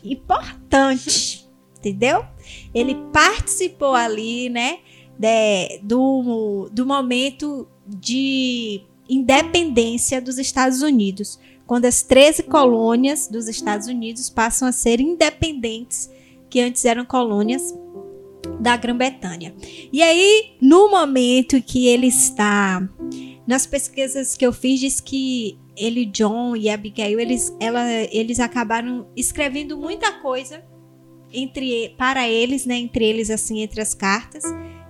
importante, 0.04 1.48
entendeu? 1.78 2.26
Ele 2.74 2.96
participou 3.14 3.94
ali, 3.94 4.50
né, 4.50 4.80
de, 5.18 5.80
do, 5.84 6.70
do 6.72 6.86
momento 6.88 7.68
de 7.86 8.82
independência 9.08 10.20
dos 10.20 10.40
Estados 10.40 10.82
Unidos, 10.82 11.40
quando 11.68 11.86
as 11.86 12.02
13 12.02 12.44
colônias 12.44 13.28
dos 13.28 13.48
Estados 13.48 13.88
Unidos 13.88 14.30
passam 14.30 14.68
a 14.68 14.72
ser 14.72 15.00
independentes, 15.00 16.10
que 16.50 16.60
antes 16.60 16.84
eram 16.86 17.06
colônias 17.06 17.74
da 18.60 18.76
Grã-Bretanha. 18.76 19.54
E 19.92 20.02
aí, 20.02 20.56
no 20.62 20.90
momento 20.90 21.62
que 21.62 21.88
ele 21.88 22.08
está 22.08 22.88
nas 23.46 23.68
pesquisas 23.68 24.36
que 24.36 24.46
eu 24.46 24.54
fiz 24.54 24.80
diz 24.80 25.00
que 25.00 25.60
ele, 25.76 26.06
John 26.06 26.56
e 26.56 26.70
Abigail, 26.70 27.20
eles, 27.20 27.56
ela, 27.60 27.86
eles 28.12 28.40
acabaram 28.40 29.08
escrevendo 29.16 29.78
muita 29.78 30.12
coisa 30.14 30.64
entre 31.34 31.90
para 31.98 32.28
eles, 32.30 32.66
né, 32.66 32.76
entre 32.76 33.06
eles 33.06 33.30
assim, 33.30 33.62
entre 33.62 33.82
as 33.82 33.94
cartas 33.94 34.44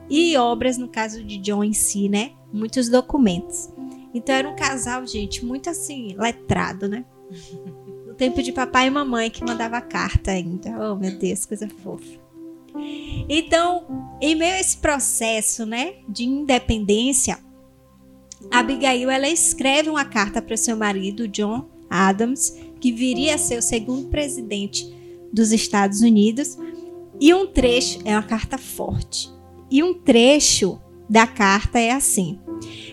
e 0.10 0.38
obras 0.38 0.78
no 0.78 0.88
caso 0.88 1.24
de 1.24 1.38
John 1.38 1.64
em 1.64 1.74
si, 1.74 2.08
né, 2.08 2.32
muitos 2.54 2.90
documentos. 2.90 3.70
Então 4.14 4.34
era 4.34 4.48
um 4.48 4.56
casal, 4.56 5.06
gente, 5.06 5.44
muito 5.44 5.70
assim, 5.70 6.16
letrado, 6.18 6.88
né? 6.88 7.04
No 8.08 8.14
tempo 8.14 8.42
de 8.42 8.54
papai 8.54 8.88
e 8.88 8.90
mamãe 8.90 9.30
que 9.30 9.44
mandava 9.44 9.82
carta 9.82 10.32
ainda. 10.32 10.70
Oh, 10.80 10.96
meu 10.96 11.18
Deus, 11.18 11.46
coisa 11.46 11.68
fofa. 11.68 12.24
Então, 13.28 14.16
em 14.22 14.36
meio 14.36 14.54
a 14.54 14.60
esse 14.60 14.78
processo, 14.78 15.66
né, 15.66 15.96
de 16.08 16.24
independência, 16.24 17.38
Abigail 18.52 19.10
ela 19.10 19.30
escreve 19.30 19.90
uma 19.90 20.06
carta 20.06 20.42
para 20.42 20.58
seu 20.58 20.76
marido 20.76 21.28
John 21.28 21.66
Adams, 21.90 22.58
que 22.80 22.92
viria 22.92 23.36
a 23.36 23.38
ser 23.38 23.58
o 23.58 23.62
segundo 23.62 24.10
presidente 24.10 24.94
dos 25.32 25.52
Estados 25.52 26.02
Unidos, 26.02 26.58
e 27.20 27.34
um 27.34 27.48
trecho 27.48 28.00
é 28.06 28.14
uma 28.14 28.24
carta 28.24 28.58
forte. 28.58 29.30
E 29.72 29.82
um 29.82 29.94
trecho 29.94 30.80
da 31.10 31.26
carta 31.26 31.80
é 31.80 31.92
assim: 31.92 32.40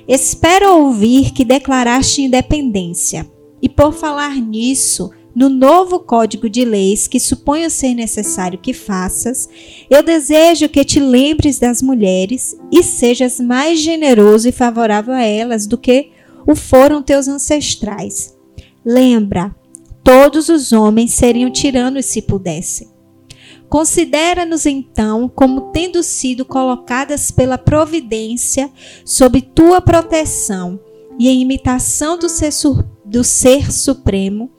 Espero 0.07 0.77
ouvir 0.79 1.33
que 1.33 1.45
declaraste 1.45 2.23
independência. 2.23 3.31
E 3.61 3.69
por 3.69 3.93
falar 3.93 4.35
nisso, 4.37 5.11
no 5.35 5.49
novo 5.49 6.01
Código 6.01 6.49
de 6.49 6.65
Leis 6.65 7.09
que 7.09 7.19
suponho 7.19 7.71
ser 7.71 7.95
necessário 7.95 8.59
que 8.59 8.73
faças, 8.73 9.49
eu 9.89 10.03
desejo 10.03 10.69
que 10.69 10.85
te 10.85 11.01
lembres 11.01 11.59
das 11.59 11.81
mulheres 11.81 12.57
e 12.71 12.83
sejas 12.83 13.41
mais 13.41 13.81
generoso 13.81 14.49
e 14.49 14.53
favorável 14.53 15.15
a 15.15 15.23
elas 15.23 15.67
do 15.67 15.79
que 15.79 16.11
o 16.47 16.55
foram 16.55 17.03
teus 17.03 17.29
ancestrais. 17.29 18.37
Lembra, 18.85 19.55
todos 20.03 20.49
os 20.49 20.73
homens 20.73 21.13
seriam 21.13 21.51
tiranos 21.51 22.07
se 22.07 22.21
pudessem. 22.21 22.91
Considera-nos 23.69 24.67
então 24.67 25.31
como 25.35 25.73
tendo 25.73 26.03
sido 26.03 26.45
colocadas 26.45 27.31
pela 27.31 27.57
providência 27.57 28.71
sob 29.03 29.41
tua 29.41 29.81
proteção 29.81 30.79
e 31.19 31.29
em 31.29 31.41
imitação 31.41 32.19
do 32.19 32.29
ser, 32.29 32.51
do 33.05 33.25
ser 33.25 33.73
supremo 33.73 34.51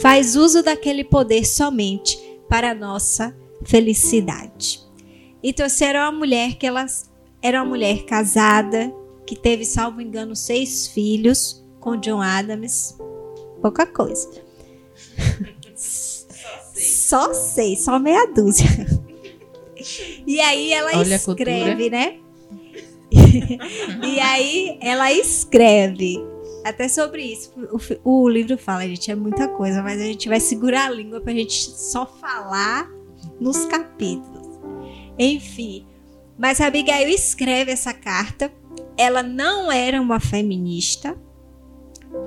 faz 0.00 0.36
uso 0.36 0.62
daquele 0.62 1.04
poder 1.04 1.44
somente 1.44 2.18
para 2.48 2.70
a 2.70 2.74
nossa 2.74 3.36
felicidade. 3.64 4.80
Então, 5.42 5.68
se 5.68 5.84
era 5.84 6.08
uma 6.08 6.18
mulher 6.18 6.56
que 6.56 6.66
ela 6.66 6.86
era 7.42 7.62
uma 7.62 7.68
mulher 7.68 8.04
casada, 8.04 8.92
que 9.26 9.34
teve, 9.34 9.64
salvo 9.64 10.00
engano, 10.00 10.36
seis 10.36 10.88
filhos 10.88 11.64
com 11.78 11.96
John 11.96 12.20
Adams, 12.20 12.98
pouca 13.62 13.86
coisa. 13.86 14.28
Só 16.74 17.32
seis, 17.32 17.80
só 17.80 17.98
meia 17.98 18.26
dúzia. 18.26 18.66
E 20.26 20.40
aí 20.40 20.72
ela 20.72 20.98
Olha 20.98 21.14
escreve, 21.14 21.90
né? 21.90 22.18
e 24.04 24.20
aí 24.20 24.78
ela 24.80 25.12
escreve 25.12 26.18
até 26.64 26.88
sobre 26.88 27.22
isso. 27.22 27.52
O, 28.04 28.22
o, 28.22 28.28
livro 28.28 28.56
fala, 28.58 28.86
gente, 28.86 29.10
é 29.10 29.14
muita 29.14 29.48
coisa, 29.48 29.82
mas 29.82 30.00
a 30.00 30.04
gente 30.04 30.28
vai 30.28 30.40
segurar 30.40 30.86
a 30.86 30.90
língua 30.90 31.20
pra 31.20 31.32
gente 31.32 31.70
só 31.70 32.06
falar 32.06 32.88
nos 33.40 33.64
capítulos. 33.66 34.58
Enfim. 35.18 35.86
Mas 36.38 36.60
a 36.60 36.66
Abigail 36.66 37.08
escreve 37.08 37.70
essa 37.70 37.92
carta. 37.92 38.52
Ela 38.96 39.22
não 39.22 39.70
era 39.70 40.00
uma 40.00 40.20
feminista, 40.20 41.16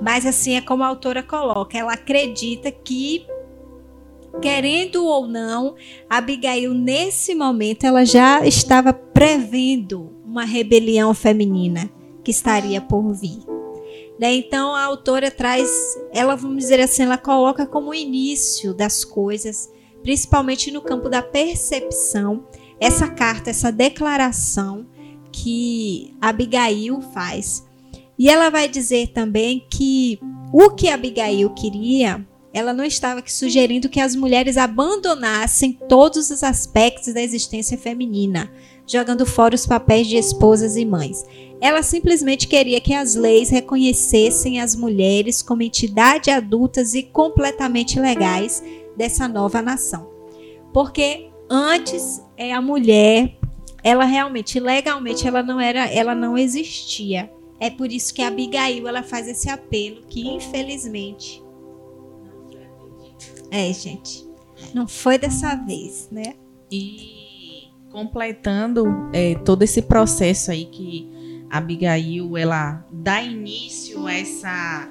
mas 0.02 0.26
assim 0.26 0.54
é 0.54 0.60
como 0.60 0.82
a 0.82 0.88
autora 0.88 1.22
coloca. 1.22 1.76
Ela 1.76 1.94
acredita 1.94 2.70
que, 2.70 3.26
querendo 4.40 5.04
ou 5.04 5.26
não, 5.26 5.74
Abigail, 6.08 6.72
nesse 6.74 7.34
momento, 7.34 7.84
ela 7.84 8.04
já 8.04 8.46
estava 8.46 8.92
prevendo 8.92 10.12
uma 10.24 10.44
rebelião 10.44 11.14
feminina 11.14 11.90
que 12.22 12.30
estaria 12.30 12.80
por 12.80 13.12
vir. 13.12 13.38
Né? 14.18 14.34
Então 14.34 14.74
a 14.74 14.84
autora 14.84 15.30
traz, 15.30 15.68
ela 16.12 16.36
vamos 16.36 16.58
dizer 16.58 16.80
assim, 16.80 17.02
ela 17.02 17.18
coloca 17.18 17.66
como 17.66 17.94
início 17.94 18.72
das 18.72 19.04
coisas, 19.04 19.70
principalmente 20.02 20.70
no 20.70 20.80
campo 20.80 21.08
da 21.08 21.22
percepção, 21.22 22.46
essa 22.80 23.08
carta, 23.08 23.50
essa 23.50 23.72
declaração 23.72 24.86
que 25.32 26.14
Abigail 26.20 27.00
faz. 27.12 27.66
E 28.18 28.28
ela 28.28 28.50
vai 28.50 28.68
dizer 28.68 29.08
também 29.08 29.66
que 29.68 30.20
o 30.52 30.70
que 30.70 30.88
Abigail 30.88 31.50
queria, 31.50 32.24
ela 32.52 32.72
não 32.72 32.84
estava 32.84 33.18
aqui 33.18 33.32
sugerindo 33.32 33.88
que 33.88 33.98
as 33.98 34.14
mulheres 34.14 34.56
abandonassem 34.56 35.72
todos 35.88 36.30
os 36.30 36.44
aspectos 36.44 37.12
da 37.12 37.20
existência 37.20 37.76
feminina, 37.76 38.52
jogando 38.86 39.24
fora 39.24 39.54
os 39.54 39.66
papéis 39.66 40.06
de 40.06 40.16
esposas 40.16 40.76
e 40.76 40.84
mães. 40.84 41.24
Ela 41.60 41.82
simplesmente 41.82 42.46
queria 42.46 42.80
que 42.80 42.92
as 42.92 43.14
leis 43.14 43.48
reconhecessem 43.48 44.60
as 44.60 44.76
mulheres 44.76 45.42
como 45.42 45.62
entidades 45.62 46.34
adultas 46.34 46.94
e 46.94 47.02
completamente 47.02 47.98
legais 47.98 48.62
dessa 48.96 49.26
nova 49.26 49.62
nação. 49.62 50.10
Porque 50.72 51.30
antes 51.48 52.22
é 52.36 52.52
a 52.52 52.60
mulher, 52.60 53.38
ela 53.82 54.04
realmente 54.04 54.60
legalmente 54.60 55.26
ela 55.26 55.42
não 55.42 55.60
era, 55.60 55.86
ela 55.90 56.14
não 56.14 56.36
existia. 56.36 57.30
É 57.58 57.70
por 57.70 57.90
isso 57.90 58.12
que 58.12 58.20
a 58.20 58.28
Abigail 58.28 58.86
ela 58.86 59.02
faz 59.02 59.28
esse 59.28 59.48
apelo 59.48 60.02
que 60.06 60.28
infelizmente 60.28 61.42
é, 63.50 63.72
gente, 63.72 64.28
não 64.74 64.88
foi 64.88 65.16
dessa 65.16 65.54
vez, 65.54 66.08
né? 66.10 66.34
E 66.72 67.23
completando 67.94 69.08
é, 69.12 69.36
todo 69.36 69.62
esse 69.62 69.80
processo 69.80 70.50
aí 70.50 70.64
que 70.64 71.08
Abigail 71.48 72.36
ela 72.36 72.84
dá 72.90 73.22
início 73.22 74.08
a 74.08 74.12
essa 74.12 74.88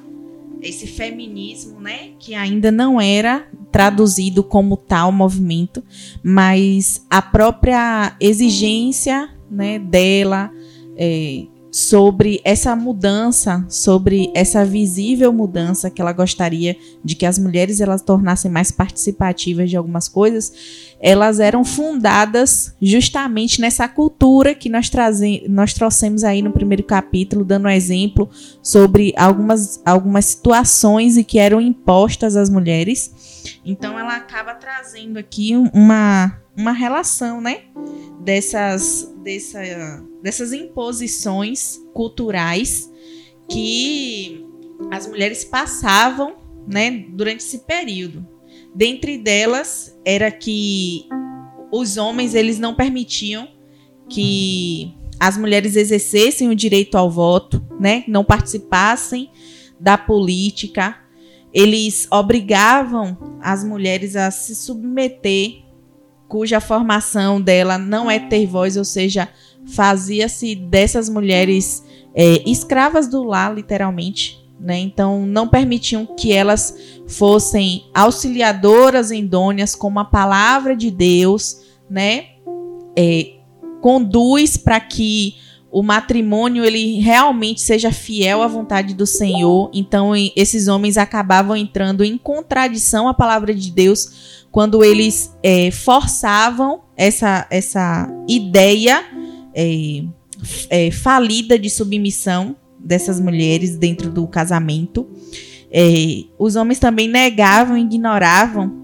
esse 0.62 0.88
feminismo, 0.88 1.82
né, 1.82 2.12
que 2.18 2.34
ainda 2.34 2.72
não 2.72 3.02
era 3.02 3.46
traduzido 3.70 4.42
como 4.42 4.78
tal 4.78 5.12
movimento, 5.12 5.84
mas 6.24 7.06
a 7.10 7.22
própria 7.22 8.16
exigência, 8.18 9.30
né, 9.52 9.78
dela 9.78 10.50
é, 10.96 11.46
sobre 11.74 12.40
essa 12.44 12.76
mudança, 12.76 13.66
sobre 13.68 14.32
essa 14.36 14.64
visível 14.64 15.34
mudança 15.34 15.90
que 15.90 16.00
ela 16.00 16.14
gostaria 16.14 16.78
de 17.04 17.16
que 17.16 17.26
as 17.26 17.40
mulheres 17.40 17.82
elas 17.82 18.04
tornassem 18.04 18.52
mais 18.52 18.72
participativas 18.72 19.72
de 19.72 19.76
algumas 19.76 20.08
coisas, 20.08 20.94
elas 21.00 21.40
eram 21.40 21.66
fundadas 21.66 22.76
justamente 22.80 23.60
nessa 23.60 23.88
cultura 23.88 24.54
que 24.54 24.70
nós, 24.70 24.88
traze, 24.88 25.46
nós 25.50 25.74
trouxemos 25.74 26.24
aí 26.24 26.44
no 26.44 26.52
primeiro 26.52 26.84
capítulo, 26.84 27.44
dando 27.44 27.66
um 27.66 27.72
exemplo 27.72 28.30
sobre 28.62 29.12
algumas, 29.18 29.82
algumas 29.84 30.26
situações 30.26 31.18
e 31.18 31.24
que 31.24 31.40
eram 31.40 31.60
impostas 31.60 32.36
às 32.36 32.52
mulheres. 32.52 33.52
Então 33.66 33.98
ela 33.98 34.16
acaba 34.16 34.54
trazendo 34.54 35.18
aqui 35.18 35.56
uma, 35.74 36.40
uma 36.56 36.72
relação, 36.72 37.42
né? 37.42 37.62
Dessas, 38.24 39.12
dessa, 39.24 39.60
dessas 40.24 40.54
imposições 40.54 41.82
culturais 41.94 42.90
que 43.50 44.48
as 44.90 45.06
mulheres 45.06 45.44
passavam, 45.44 46.38
né, 46.66 47.06
durante 47.10 47.42
esse 47.42 47.60
período. 47.60 48.26
Dentre 48.74 49.18
delas 49.18 49.94
era 50.06 50.32
que 50.32 51.06
os 51.70 51.98
homens 51.98 52.34
eles 52.34 52.58
não 52.58 52.74
permitiam 52.74 53.50
que 54.10 54.96
as 55.20 55.38
mulheres 55.38 55.76
exercessem 55.76 56.50
o 56.50 56.56
direito 56.56 56.98
ao 56.98 57.12
voto, 57.12 57.62
né, 57.78 58.06
não 58.08 58.24
participassem 58.24 59.30
da 59.78 59.98
política. 59.98 60.98
Eles 61.54 62.08
obrigavam 62.10 63.38
as 63.42 63.62
mulheres 63.64 64.16
a 64.16 64.32
se 64.32 64.56
submeter 64.56 65.64
cuja 66.30 66.62
formação 66.62 67.40
dela 67.40 67.78
não 67.78 68.10
é 68.10 68.18
ter 68.18 68.48
voz, 68.48 68.76
ou 68.78 68.86
seja, 68.86 69.30
fazia-se 69.66 70.56
dessas 70.56 71.10
mulheres 71.10 71.84
é, 72.16 72.50
escravas 72.50 73.08
do 73.08 73.24
lar, 73.24 73.54
literalmente. 73.54 74.42
Né? 74.60 74.80
Então, 74.80 75.26
não 75.26 75.48
permitiam 75.48 76.06
que 76.06 76.32
elas 76.32 76.76
fossem 77.08 77.86
auxiliadoras 77.94 79.12
endôneas, 79.12 79.76
como 79.76 80.00
a 80.00 80.06
palavra 80.06 80.76
de 80.76 80.90
Deus 80.90 81.64
né? 81.90 82.26
É, 82.96 83.34
conduz 83.82 84.58
para 84.58 84.80
que 84.80 85.36
o 85.72 85.82
matrimônio 85.82 86.64
ele 86.64 87.00
realmente 87.00 87.62
seja 87.62 87.92
fiel 87.92 88.42
à 88.42 88.48
vontade 88.48 88.94
do 88.94 89.06
Senhor. 89.06 89.70
Então 89.74 90.14
esses 90.36 90.68
homens 90.68 90.98
acabavam 90.98 91.56
entrando 91.56 92.04
em 92.04 92.18
contradição 92.18 93.08
à 93.08 93.14
palavra 93.14 93.54
de 93.54 93.72
Deus 93.72 94.46
quando 94.52 94.84
eles 94.84 95.36
é, 95.42 95.72
forçavam 95.72 96.82
essa, 96.96 97.48
essa 97.50 98.08
ideia 98.28 99.04
é, 99.54 100.04
é, 100.70 100.92
falida 100.92 101.58
de 101.58 101.70
submissão 101.70 102.56
dessas 102.80 103.20
mulheres 103.20 103.78
dentro 103.78 104.10
do 104.10 104.28
casamento. 104.28 105.08
É, 105.72 106.26
os 106.38 106.56
homens 106.56 106.80
também 106.80 107.08
negavam, 107.08 107.78
ignoravam 107.78 108.84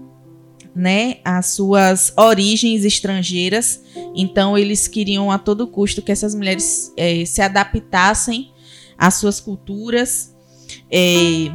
né, 0.74 1.18
as 1.24 1.46
suas 1.46 2.12
origens 2.16 2.84
estrangeiras. 2.84 3.82
Então 4.14 4.56
eles 4.56 4.88
queriam 4.88 5.30
a 5.30 5.38
todo 5.38 5.66
custo 5.66 6.02
que 6.02 6.12
essas 6.12 6.34
mulheres 6.34 6.92
é, 6.96 7.24
se 7.24 7.42
adaptassem 7.42 8.50
às 8.96 9.14
suas 9.14 9.40
culturas. 9.40 10.34
É, 10.90 11.50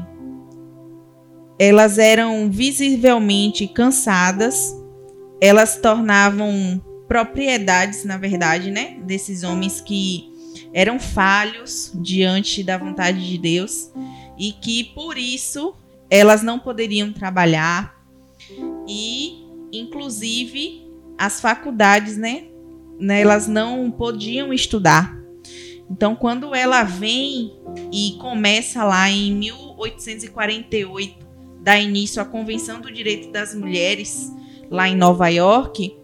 elas 1.58 1.98
eram 1.98 2.50
visivelmente 2.50 3.68
cansadas. 3.68 4.76
Elas 5.42 5.78
tornavam 5.78 6.82
propriedades, 7.08 8.04
na 8.04 8.18
verdade, 8.18 8.72
né, 8.72 8.98
desses 9.04 9.44
homens 9.44 9.82
que 9.82 10.32
eram 10.74 11.00
falhos 11.00 11.92
diante 11.96 12.64
da 12.64 12.78
vontade 12.78 13.28
de 13.28 13.38
Deus 13.38 13.92
e 14.38 14.52
que 14.52 14.84
por 14.84 15.18
isso 15.18 15.74
elas 16.10 16.44
não 16.44 16.60
poderiam 16.60 17.12
trabalhar, 17.12 17.96
e, 18.88 19.44
inclusive, 19.72 20.88
as 21.18 21.42
faculdades, 21.42 22.18
né, 22.18 22.46
né, 23.00 23.22
elas 23.22 23.48
não 23.48 23.90
podiam 23.90 24.54
estudar. 24.54 25.18
Então, 25.90 26.16
quando 26.16 26.54
ela 26.56 26.84
vem 26.84 27.54
e 27.92 28.18
começa 28.20 28.84
lá 28.84 29.10
em 29.10 29.34
1848, 29.34 31.26
dá 31.62 31.80
início 31.80 32.22
à 32.22 32.26
Convenção 32.26 32.82
do 32.82 32.92
Direito 32.92 33.32
das 33.32 33.56
Mulheres, 33.56 34.32
lá 34.70 34.88
em 34.88 34.96
Nova 34.96 35.28
York, 35.30 35.96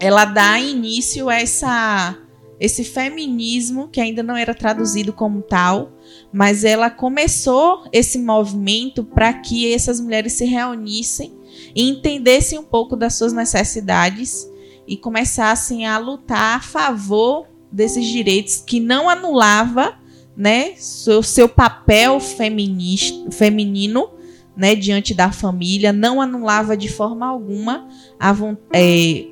ela 0.00 0.24
dá 0.24 0.58
início 0.60 1.28
a 1.28 1.34
essa, 1.34 2.16
esse 2.60 2.84
feminismo 2.84 3.88
que 3.88 4.00
ainda 4.00 4.22
não 4.22 4.36
era 4.36 4.54
traduzido 4.54 5.12
como 5.12 5.42
tal, 5.42 5.92
mas 6.32 6.64
ela 6.64 6.90
começou 6.90 7.84
esse 7.92 8.18
movimento 8.18 9.04
para 9.04 9.32
que 9.32 9.72
essas 9.72 10.00
mulheres 10.00 10.34
se 10.34 10.44
reunissem 10.44 11.36
e 11.74 11.88
entendessem 11.88 12.58
um 12.58 12.64
pouco 12.64 12.96
das 12.96 13.14
suas 13.14 13.32
necessidades 13.32 14.48
e 14.86 14.96
começassem 14.96 15.86
a 15.86 15.98
lutar 15.98 16.58
a 16.58 16.62
favor 16.62 17.46
desses 17.70 18.06
direitos 18.06 18.62
que 18.64 18.80
não 18.80 19.08
anulava 19.08 19.98
né, 20.36 20.74
seu, 20.76 21.22
seu 21.22 21.48
papel 21.48 22.20
feminino 22.20 24.10
né, 24.56 24.74
diante 24.74 25.12
da 25.12 25.32
família, 25.32 25.92
não 25.92 26.20
anulava 26.20 26.76
de 26.76 26.88
forma 26.88 27.26
alguma 27.26 27.88
a, 28.18 28.34
é, 28.72 29.26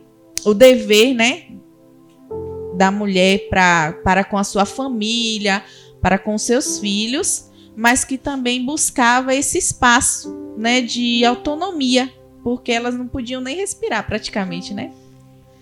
o 0.47 0.55
dever 0.55 1.15
né, 1.15 1.49
da 2.75 2.91
mulher 2.91 3.49
pra, 3.51 3.93
para 4.05 4.25
com 4.25 4.39
a 4.39 4.45
sua 4.45 4.65
família, 4.65 5.63
para 6.01 6.19
com 6.19 6.39
seus 6.39 6.79
filhos, 6.79 7.51
mas 7.77 8.05
que 8.05 8.17
também 8.17 8.65
buscava 8.65 9.35
esse 9.35 9.59
espaço 9.59 10.35
né, 10.57 10.81
de 10.81 11.25
autonomia 11.25 12.11
porque 12.47 12.71
elas 12.71 12.95
não 12.95 13.09
podiam 13.09 13.41
nem 13.41 13.57
respirar 13.57 14.07
praticamente, 14.07 14.73
né? 14.73 14.93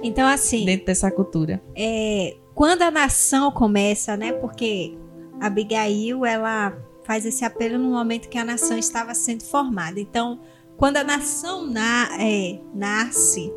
Então, 0.03 0.29
assim. 0.29 0.67
Dentro 0.67 0.85
dessa 0.85 1.11
cultura. 1.11 1.63
É, 1.75 2.37
quando 2.55 2.83
a 2.83 2.91
nação 2.91 3.51
começa, 3.51 4.19
né? 4.19 4.33
Porque 4.35 4.95
Abigail, 5.41 6.27
ela 6.27 6.77
faz 7.03 7.25
esse 7.25 7.43
apelo 7.43 7.79
no 7.79 7.89
momento 7.89 8.29
que 8.29 8.37
a 8.37 8.45
nação 8.45 8.77
estava 8.77 9.15
sendo 9.15 9.45
formada. 9.45 9.99
Então, 9.99 10.41
quando 10.77 10.99
a 10.99 11.05
nação 11.05 11.67
na, 11.67 12.19
é, 12.21 12.61
nasce, 12.75 13.51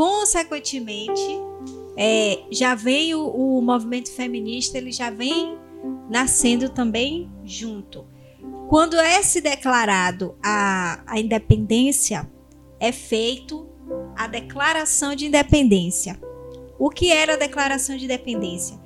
consequentemente, 0.00 1.38
é, 1.94 2.44
já 2.50 2.74
vem 2.74 3.14
o, 3.14 3.28
o 3.28 3.60
movimento 3.60 4.10
feminista, 4.10 4.78
ele 4.78 4.90
já 4.90 5.10
vem 5.10 5.58
nascendo 6.08 6.70
também 6.70 7.30
junto. 7.44 8.06
Quando 8.70 8.96
é 8.96 9.22
se 9.22 9.42
declarado 9.42 10.34
a, 10.42 11.02
a 11.06 11.20
independência, 11.20 12.26
é 12.80 12.90
feito 12.92 13.68
a 14.16 14.26
declaração 14.26 15.14
de 15.14 15.26
independência. 15.26 16.18
O 16.78 16.88
que 16.88 17.12
era 17.12 17.34
a 17.34 17.36
declaração 17.36 17.94
de 17.94 18.06
independência? 18.06 18.80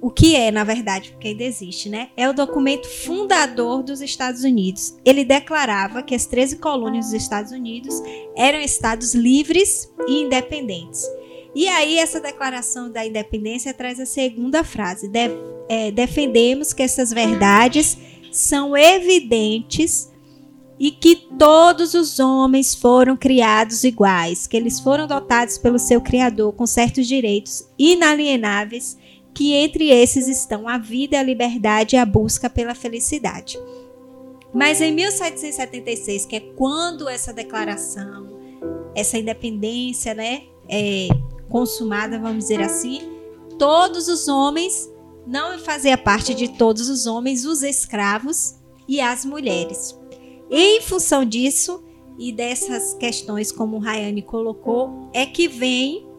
O 0.00 0.10
que 0.10 0.34
é, 0.34 0.50
na 0.50 0.64
verdade, 0.64 1.10
porque 1.10 1.28
ainda 1.28 1.44
existe, 1.44 1.88
né? 1.88 2.08
É 2.16 2.28
o 2.28 2.32
documento 2.32 2.88
fundador 2.88 3.82
dos 3.82 4.00
Estados 4.00 4.44
Unidos. 4.44 4.96
Ele 5.04 5.24
declarava 5.24 6.02
que 6.02 6.14
as 6.14 6.24
13 6.24 6.56
colônias 6.56 7.06
dos 7.06 7.14
Estados 7.14 7.52
Unidos 7.52 7.94
eram 8.34 8.58
estados 8.60 9.14
livres 9.14 9.92
e 10.08 10.22
independentes. 10.22 11.04
E 11.54 11.68
aí, 11.68 11.98
essa 11.98 12.20
declaração 12.20 12.90
da 12.90 13.04
independência 13.04 13.74
traz 13.74 14.00
a 14.00 14.06
segunda 14.06 14.64
frase: 14.64 15.08
de, 15.08 15.30
é, 15.68 15.90
defendemos 15.90 16.72
que 16.72 16.82
essas 16.82 17.10
verdades 17.10 17.98
são 18.32 18.76
evidentes 18.76 20.10
e 20.78 20.90
que 20.90 21.14
todos 21.38 21.92
os 21.92 22.18
homens 22.18 22.74
foram 22.74 23.14
criados 23.14 23.84
iguais, 23.84 24.46
que 24.46 24.56
eles 24.56 24.80
foram 24.80 25.06
dotados 25.06 25.58
pelo 25.58 25.78
seu 25.78 26.00
Criador 26.00 26.54
com 26.54 26.66
certos 26.66 27.06
direitos 27.06 27.68
inalienáveis, 27.78 28.96
que 29.34 29.52
entre 29.52 29.88
esses 29.88 30.28
estão 30.28 30.68
a 30.68 30.78
vida, 30.78 31.18
a 31.18 31.22
liberdade 31.22 31.96
e 31.96 31.98
a 31.98 32.04
busca 32.04 32.50
pela 32.50 32.74
felicidade. 32.74 33.58
Mas 34.52 34.80
em 34.80 34.92
1776, 34.92 36.26
que 36.26 36.36
é 36.36 36.40
quando 36.40 37.08
essa 37.08 37.32
declaração, 37.32 38.28
essa 38.94 39.16
independência, 39.16 40.12
né, 40.14 40.42
é 40.68 41.08
consumada, 41.48 42.18
vamos 42.18 42.44
dizer 42.44 42.60
assim, 42.60 43.00
todos 43.58 44.08
os 44.08 44.28
homens 44.28 44.90
não 45.26 45.58
fazia 45.58 45.96
parte 45.96 46.34
de 46.34 46.48
todos 46.48 46.88
os 46.88 47.06
homens, 47.06 47.44
os 47.44 47.62
escravos 47.62 48.56
e 48.88 49.00
as 49.00 49.24
mulheres. 49.24 49.96
E 50.50 50.78
em 50.78 50.80
função 50.80 51.24
disso 51.24 51.84
e 52.18 52.32
dessas 52.32 52.94
questões, 52.94 53.52
como 53.52 53.76
o 53.76 53.80
Rayane 53.80 54.22
colocou, 54.22 55.08
é 55.12 55.24
que 55.24 55.46
vem 55.46 56.09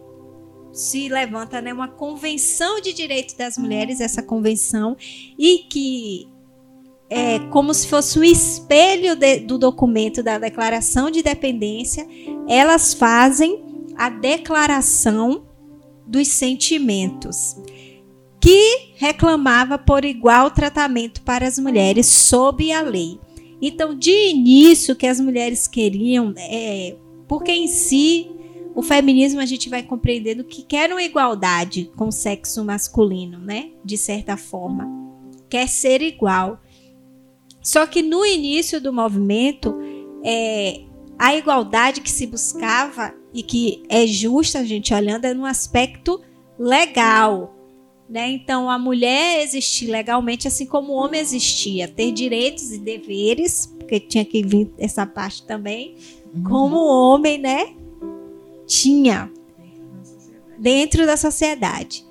se 0.74 1.10
levanta 1.10 1.62
né, 1.62 1.74
uma 1.74 1.88
convenção 1.88 2.80
de 2.80 2.94
direitos 2.94 3.36
das 3.36 3.58
mulheres, 3.58 4.00
essa 4.00 4.22
convenção, 4.22 4.96
e 5.38 5.66
que 5.70 6.28
é 7.10 7.40
como 7.50 7.74
se 7.74 7.88
fosse 7.88 8.18
o 8.18 8.24
espelho 8.24 9.18
de, 9.18 9.40
do 9.40 9.58
documento 9.58 10.24
da 10.24 10.38
Declaração 10.38 11.12
de 11.12 11.20
Independência, 11.20 12.08
elas 12.48 12.94
fazem 12.94 13.62
a 13.98 14.10
declaração 14.10 15.44
dos 16.08 16.30
sentimentos 16.30 17.58
que 18.40 18.94
reclamava 18.96 19.78
por 19.78 20.04
igual 20.04 20.50
tratamento 20.50 21.22
para 21.22 21.46
as 21.46 21.60
mulheres 21.60 22.08
sob 22.08 22.72
a 22.72 22.82
lei. 22.82 23.20
Então, 23.62 23.94
de 23.94 24.30
início, 24.30 24.96
que 24.96 25.06
as 25.06 25.20
mulheres 25.20 25.68
queriam, 25.68 26.34
é, 26.38 26.96
porque 27.28 27.52
em 27.52 27.68
si 27.68 28.32
o 28.74 28.82
feminismo 28.82 29.40
a 29.40 29.46
gente 29.46 29.70
vai 29.70 29.84
compreendendo 29.84 30.44
que 30.44 30.64
quer 30.64 30.92
uma 30.92 31.04
igualdade 31.04 31.92
com 31.96 32.08
o 32.08 32.12
sexo 32.12 32.64
masculino, 32.64 33.40
né? 33.40 33.72
De 33.84 33.98
certa 33.98 34.38
forma, 34.38 34.88
quer 35.50 35.68
ser 35.68 36.02
igual. 36.02 36.60
Só 37.62 37.86
que 37.86 38.02
no 38.02 38.26
início 38.26 38.82
do 38.82 38.94
movimento, 38.94 39.78
é, 40.24 40.82
a 41.20 41.36
igualdade 41.36 42.02
que 42.02 42.10
se 42.10 42.26
buscava 42.26 43.14
e 43.34 43.44
que 43.44 43.84
é 43.90 44.08
justa 44.08 44.60
a 44.60 44.64
gente 44.64 44.94
olhando 44.94 45.26
é 45.26 45.34
no 45.34 45.46
aspecto 45.46 46.22
legal, 46.58 47.56
né? 48.10 48.30
Então, 48.32 48.70
a 48.70 48.78
mulher 48.78 49.42
existir 49.44 49.88
legalmente, 49.88 50.48
assim 50.48 50.66
como 50.66 50.94
o 50.94 50.96
homem 50.96 51.20
existia, 51.20 51.88
ter 51.88 52.12
direitos 52.12 52.72
e 52.72 52.80
deveres, 52.80 53.74
porque 53.78 54.00
tinha 54.00 54.26
que 54.26 54.44
vir 54.44 54.72
essa 54.78 55.06
parte 55.06 55.46
também, 55.46 55.96
uhum. 56.34 56.44
como 56.44 56.78
homem, 56.78 57.38
né? 57.38 57.74
Tinha 58.72 59.30
dentro 60.58 61.06
da 61.06 61.18
sociedade. 61.18 62.06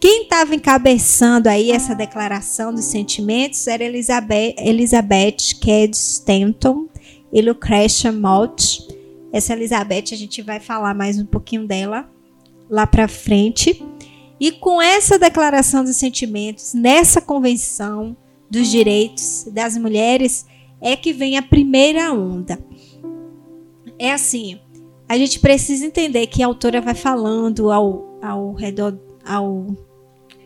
Quem 0.00 0.22
estava 0.22 0.54
encabeçando 0.54 1.50
aí 1.50 1.70
essa 1.70 1.94
declaração 1.94 2.72
dos 2.72 2.86
sentimentos 2.86 3.66
era 3.66 3.84
Elizabeth, 3.84 4.54
Elizabeth 4.56 5.36
Cady 5.60 5.94
Stanton 5.94 6.88
e 7.30 7.42
Lucretia 7.42 8.10
Mott. 8.10 8.88
Essa 9.30 9.52
Elizabeth, 9.52 10.04
a 10.12 10.16
gente 10.16 10.40
vai 10.40 10.58
falar 10.60 10.94
mais 10.94 11.18
um 11.18 11.26
pouquinho 11.26 11.66
dela 11.66 12.08
lá 12.70 12.86
para 12.86 13.06
frente. 13.06 13.84
E 14.40 14.50
com 14.50 14.80
essa 14.80 15.18
declaração 15.18 15.84
dos 15.84 15.96
sentimentos, 15.96 16.72
nessa 16.72 17.20
convenção 17.20 18.16
dos 18.50 18.68
direitos 18.68 19.46
das 19.52 19.76
mulheres, 19.76 20.46
é 20.80 20.96
que 20.96 21.12
vem 21.12 21.36
a 21.36 21.42
primeira 21.42 22.14
onda. 22.14 22.58
É 23.98 24.10
assim, 24.10 24.58
a 25.08 25.16
gente 25.16 25.40
precisa 25.40 25.86
entender 25.86 26.26
que 26.26 26.42
a 26.42 26.46
autora 26.46 26.80
vai 26.80 26.94
falando 26.94 27.70
ao, 27.70 28.18
ao 28.22 28.52
redor, 28.52 28.98
ao 29.24 29.66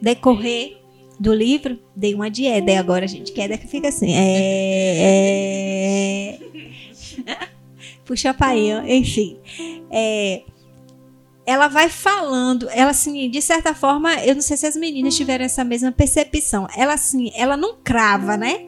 decorrer 0.01 0.79
do 1.19 1.35
livro, 1.35 1.79
dei 1.95 2.15
uma 2.15 2.31
de 2.31 2.47
Éder 2.47 2.79
agora, 2.79 3.07
gente, 3.07 3.33
que 3.33 3.41
Éder 3.41 3.61
que 3.61 3.67
fica 3.67 3.89
assim, 3.89 4.13
é... 4.15 4.99
é... 6.39 6.39
Puxa 8.05 8.31
a 8.31 8.35
painha, 8.35 8.85
enfim. 8.87 9.39
É, 9.91 10.43
ela 11.47 11.69
vai 11.69 11.89
falando, 11.89 12.69
ela 12.71 12.91
assim, 12.91 13.29
de 13.31 13.41
certa 13.41 13.75
forma, 13.75 14.15
eu 14.25 14.35
não 14.35 14.43
sei 14.43 14.57
se 14.57 14.67
as 14.67 14.77
meninas 14.77 15.17
tiveram 15.17 15.45
essa 15.45 15.65
mesma 15.65 15.93
percepção. 15.93 16.67
Ela 16.77 16.95
assim, 16.95 17.31
ela 17.35 17.57
não 17.57 17.77
crava, 17.83 18.37
né? 18.37 18.67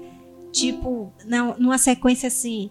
Tipo, 0.52 1.12
não, 1.26 1.56
numa 1.58 1.78
sequência 1.78 2.28
assim, 2.28 2.70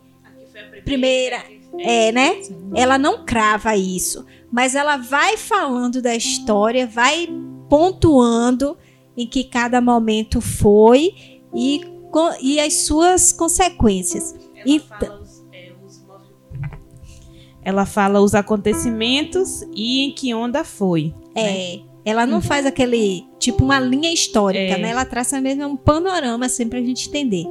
primeira, 0.86 1.44
é, 1.80 2.12
né? 2.12 2.42
Ela 2.76 2.98
não 2.98 3.26
crava 3.26 3.76
isso, 3.76 4.26
mas 4.52 4.76
ela 4.76 4.98
vai 4.98 5.38
falando 5.38 6.02
da 6.02 6.16
história, 6.16 6.86
vai 6.86 7.28
pontuando 7.70 8.78
em 9.18 9.28
que 9.28 9.44
cada 9.44 9.82
momento 9.82 10.42
foi 10.42 11.14
e, 11.54 11.82
e 12.42 12.60
as 12.60 12.74
suas 12.86 13.32
consequências. 13.32 14.36
Ela 14.56 14.64
então, 14.66 14.98
fala 15.00 15.24
ela 17.66 17.86
fala 17.86 18.20
os 18.20 18.36
acontecimentos 18.36 19.64
e 19.74 20.02
em 20.02 20.12
que 20.12 20.34
onda 20.34 20.64
foi. 20.64 21.14
É. 21.34 21.44
Né? 21.44 21.84
Ela 22.06 22.26
não 22.26 22.36
uhum. 22.36 22.42
faz 22.42 22.66
aquele, 22.66 23.26
tipo, 23.40 23.64
uma 23.64 23.80
linha 23.80 24.12
histórica, 24.12 24.74
é. 24.74 24.78
né? 24.78 24.90
Ela 24.90 25.06
traça 25.06 25.40
mesmo 25.40 25.66
um 25.66 25.78
panorama, 25.78 26.46
assim, 26.46 26.68
pra 26.68 26.82
gente 26.82 27.08
entender. 27.08 27.46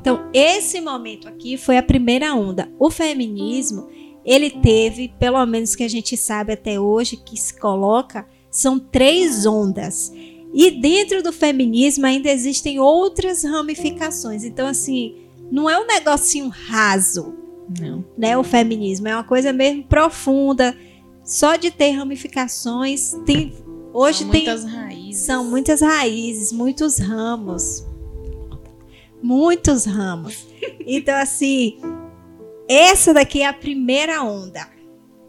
Então, 0.00 0.30
esse 0.32 0.80
momento 0.80 1.28
aqui 1.28 1.58
foi 1.58 1.76
a 1.76 1.82
primeira 1.82 2.34
onda. 2.34 2.72
O 2.78 2.90
feminismo, 2.90 3.86
ele 4.24 4.48
teve, 4.48 5.12
pelo 5.18 5.44
menos 5.44 5.76
que 5.76 5.82
a 5.82 5.88
gente 5.88 6.16
sabe 6.16 6.54
até 6.54 6.80
hoje, 6.80 7.18
que 7.18 7.36
se 7.36 7.60
coloca, 7.60 8.26
são 8.50 8.78
três 8.78 9.44
ondas. 9.44 10.10
E 10.54 10.70
dentro 10.70 11.22
do 11.22 11.30
feminismo 11.30 12.06
ainda 12.06 12.30
existem 12.30 12.80
outras 12.80 13.44
ramificações. 13.44 14.42
Então, 14.42 14.66
assim, 14.66 15.16
não 15.52 15.68
é 15.68 15.78
um 15.78 15.86
negocinho 15.86 16.48
raso. 16.48 17.34
Não. 17.78 18.02
Né, 18.16 18.38
o 18.38 18.42
feminismo 18.42 19.06
é 19.06 19.14
uma 19.14 19.22
coisa 19.22 19.52
mesmo 19.52 19.84
profunda. 19.84 20.74
Só 21.22 21.56
de 21.56 21.70
ter 21.70 21.90
ramificações, 21.90 23.12
tem 23.26 23.52
hoje 23.92 24.20
são 24.20 24.30
tem 24.30 24.44
muitas 24.46 24.64
raízes. 24.64 25.22
São 25.22 25.44
muitas 25.44 25.80
raízes, 25.82 26.52
muitos 26.52 26.98
ramos. 26.98 27.89
Muitos 29.22 29.84
ramos. 29.84 30.46
Então 30.86 31.14
assim, 31.16 31.78
essa 32.68 33.12
daqui 33.12 33.42
é 33.42 33.46
a 33.46 33.52
primeira 33.52 34.22
onda. 34.22 34.68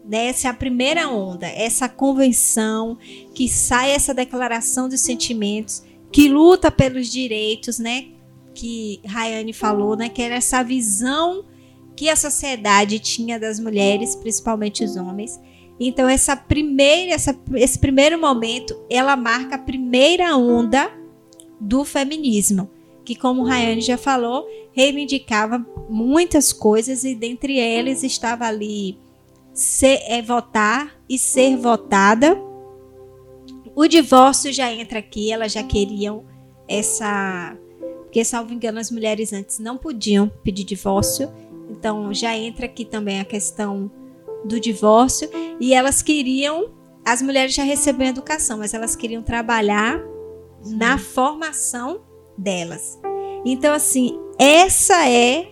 Né? 0.04 0.26
Essa 0.26 0.48
é 0.48 0.50
a 0.50 0.54
primeira 0.54 1.08
onda, 1.08 1.46
essa 1.46 1.88
convenção 1.88 2.98
que 3.34 3.48
sai 3.48 3.92
essa 3.92 4.12
declaração 4.12 4.88
dos 4.88 5.00
sentimentos, 5.00 5.84
que 6.10 6.28
luta 6.28 6.70
pelos 6.70 7.08
direitos, 7.08 7.78
né? 7.78 8.06
Que 8.52 9.00
Rayane 9.06 9.52
falou, 9.52 9.96
né? 9.96 10.08
Que 10.08 10.22
era 10.22 10.34
essa 10.34 10.62
visão 10.62 11.44
que 11.96 12.08
a 12.08 12.16
sociedade 12.16 12.98
tinha 12.98 13.38
das 13.38 13.60
mulheres, 13.60 14.16
principalmente 14.16 14.82
os 14.82 14.96
homens. 14.96 15.40
Então 15.78 16.08
essa 16.08 16.36
primeira, 16.36 17.12
essa, 17.12 17.38
esse 17.54 17.78
primeiro 17.78 18.20
momento, 18.20 18.76
ela 18.90 19.16
marca 19.16 19.54
a 19.54 19.58
primeira 19.58 20.36
onda 20.36 20.90
do 21.60 21.84
feminismo, 21.84 22.70
que 23.04 23.14
como 23.14 23.44
Rayane 23.44 23.80
já 23.80 23.96
falou, 23.98 24.46
reivindicava 24.72 25.64
muitas 25.88 26.52
coisas 26.52 27.04
e 27.04 27.14
dentre 27.14 27.58
eles 27.58 28.02
estava 28.02 28.46
ali 28.46 28.98
ser, 29.52 30.00
é, 30.06 30.22
votar 30.22 30.96
e 31.08 31.18
ser 31.18 31.56
votada. 31.56 32.40
O 33.74 33.86
divórcio 33.86 34.52
já 34.52 34.72
entra 34.72 34.98
aqui, 34.98 35.32
elas 35.32 35.52
já 35.52 35.62
queriam 35.62 36.24
essa, 36.68 37.56
porque 38.02 38.24
salvo 38.24 38.52
engano 38.52 38.78
as 38.78 38.90
mulheres 38.90 39.32
antes 39.32 39.58
não 39.58 39.76
podiam 39.76 40.30
pedir 40.42 40.64
divórcio 40.64 41.30
então 41.72 42.12
já 42.12 42.36
entra 42.36 42.66
aqui 42.66 42.84
também 42.84 43.18
a 43.18 43.24
questão 43.24 43.90
do 44.44 44.60
divórcio 44.60 45.28
e 45.58 45.72
elas 45.72 46.02
queriam, 46.02 46.70
as 47.04 47.22
mulheres 47.22 47.54
já 47.54 47.62
recebiam 47.62 48.10
educação, 48.10 48.58
mas 48.58 48.74
elas 48.74 48.94
queriam 48.94 49.22
trabalhar 49.22 49.98
Sim. 50.60 50.76
na 50.76 50.98
formação 50.98 52.02
delas. 52.42 52.98
Então 53.44 53.72
assim, 53.72 54.18
essa 54.38 55.08
é 55.08 55.48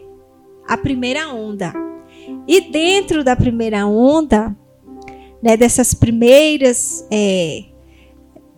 a 0.68 0.76
primeira 0.76 1.32
onda. 1.32 1.72
E 2.46 2.60
dentro 2.60 3.24
da 3.24 3.34
primeira 3.34 3.86
onda, 3.86 4.56
né, 5.42 5.56
dessas 5.56 5.94
primeiras, 5.94 7.06
é, 7.10 7.64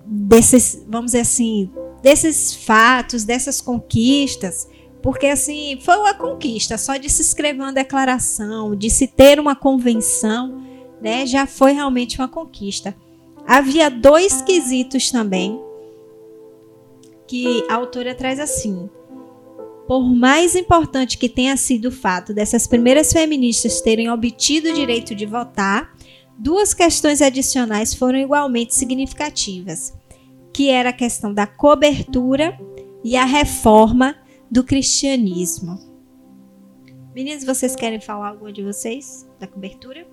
desses, 0.05 0.85
vamos 0.89 1.13
dizer 1.13 1.21
assim, 1.21 1.71
desses 2.03 2.55
fatos, 2.55 3.25
dessas 3.25 3.61
conquistas, 3.61 4.69
porque 5.03 5.27
assim, 5.27 5.79
foi 5.81 5.97
uma 5.97 6.15
conquista, 6.15 6.77
só 6.79 6.97
de 6.97 7.09
se 7.09 7.23
escrever 7.23 7.61
uma 7.61 7.73
declaração, 7.73 8.77
de 8.77 8.91
se 8.91 9.07
ter 9.07 9.41
uma 9.41 9.57
convenção, 9.57 10.63
né, 11.01 11.27
já 11.27 11.47
foi 11.47 11.73
realmente 11.73 12.19
uma 12.19 12.29
conquista. 12.29 12.95
Havia 13.47 13.91
dois 13.91 14.43
quesitos 14.43 15.11
também 15.11 15.61
que 17.33 17.65
a 17.67 17.77
autora 17.77 18.15
traz 18.15 18.39
assim: 18.39 18.91
por 19.89 20.03
mais 20.03 20.55
importante 20.55 21.17
que 21.17 21.31
tenha 21.31 21.57
sido 21.57 21.87
o 21.87 21.91
fato 21.91 22.35
dessas 22.35 22.67
primeiras 22.67 23.11
feministas 23.11 23.81
terem 23.81 24.11
obtido 24.11 24.69
o 24.69 24.75
direito 24.75 25.15
de 25.15 25.25
votar, 25.25 25.97
duas 26.39 26.75
questões 26.75 27.23
adicionais 27.23 27.95
foram 27.95 28.19
igualmente 28.19 28.75
significativas, 28.75 29.95
que 30.53 30.69
era 30.69 30.91
a 30.91 30.93
questão 30.93 31.33
da 31.33 31.47
cobertura 31.47 32.61
e 33.03 33.17
a 33.17 33.25
reforma 33.25 34.15
do 34.51 34.63
cristianismo. 34.63 35.79
Meninas, 37.15 37.45
vocês 37.45 37.75
querem 37.75 37.99
falar 37.99 38.29
alguma 38.29 38.53
de 38.53 38.63
vocês 38.63 39.27
da 39.41 39.47
cobertura? 39.47 40.07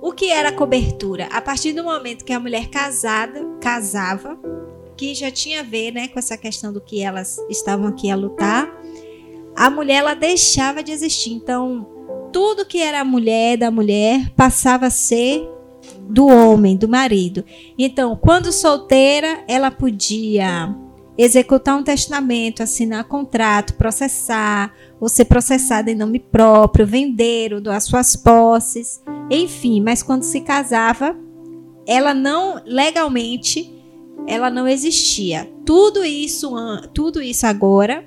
O 0.00 0.12
que 0.12 0.30
era 0.30 0.48
a 0.48 0.52
cobertura? 0.52 1.26
A 1.26 1.42
partir 1.42 1.74
do 1.74 1.84
momento 1.84 2.24
que 2.24 2.32
a 2.32 2.40
mulher 2.40 2.68
casada 2.68 3.44
casava, 3.60 4.38
que 4.98 5.14
já 5.14 5.30
tinha 5.30 5.60
a 5.60 5.62
ver, 5.62 5.92
né, 5.92 6.08
com 6.08 6.18
essa 6.18 6.36
questão 6.36 6.72
do 6.72 6.80
que 6.80 7.00
elas 7.00 7.38
estavam 7.48 7.86
aqui 7.86 8.10
a 8.10 8.16
lutar, 8.16 8.68
a 9.56 9.70
mulher 9.70 9.98
ela 9.98 10.14
deixava 10.14 10.82
de 10.82 10.90
existir. 10.90 11.30
Então, 11.30 11.86
tudo 12.32 12.66
que 12.66 12.82
era 12.82 13.04
mulher 13.04 13.56
da 13.56 13.70
mulher 13.70 14.30
passava 14.36 14.86
a 14.86 14.90
ser 14.90 15.48
do 16.08 16.26
homem, 16.26 16.76
do 16.76 16.88
marido. 16.88 17.44
Então, 17.78 18.16
quando 18.16 18.52
solteira, 18.52 19.44
ela 19.46 19.70
podia 19.70 20.74
executar 21.16 21.76
um 21.76 21.82
testamento, 21.82 22.62
assinar 22.62 23.04
contrato, 23.04 23.74
processar, 23.74 24.74
ou 25.00 25.08
ser 25.08 25.26
processada 25.26 25.90
em 25.90 25.94
nome 25.94 26.18
próprio, 26.18 26.86
vender 26.86 27.54
ou 27.54 27.60
doar 27.60 27.80
suas 27.80 28.16
posses, 28.16 29.02
enfim, 29.30 29.80
mas 29.80 30.02
quando 30.02 30.22
se 30.22 30.40
casava, 30.40 31.16
ela 31.86 32.12
não 32.12 32.60
legalmente 32.64 33.77
ela 34.28 34.50
não 34.50 34.68
existia. 34.68 35.50
Tudo 35.64 36.04
isso, 36.04 36.52
tudo 36.92 37.22
isso 37.22 37.46
agora 37.46 38.06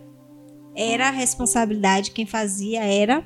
era 0.75 1.07
a 1.07 1.11
responsabilidade 1.11 2.11
quem 2.11 2.27
fazia 2.27 2.83
era 2.83 3.25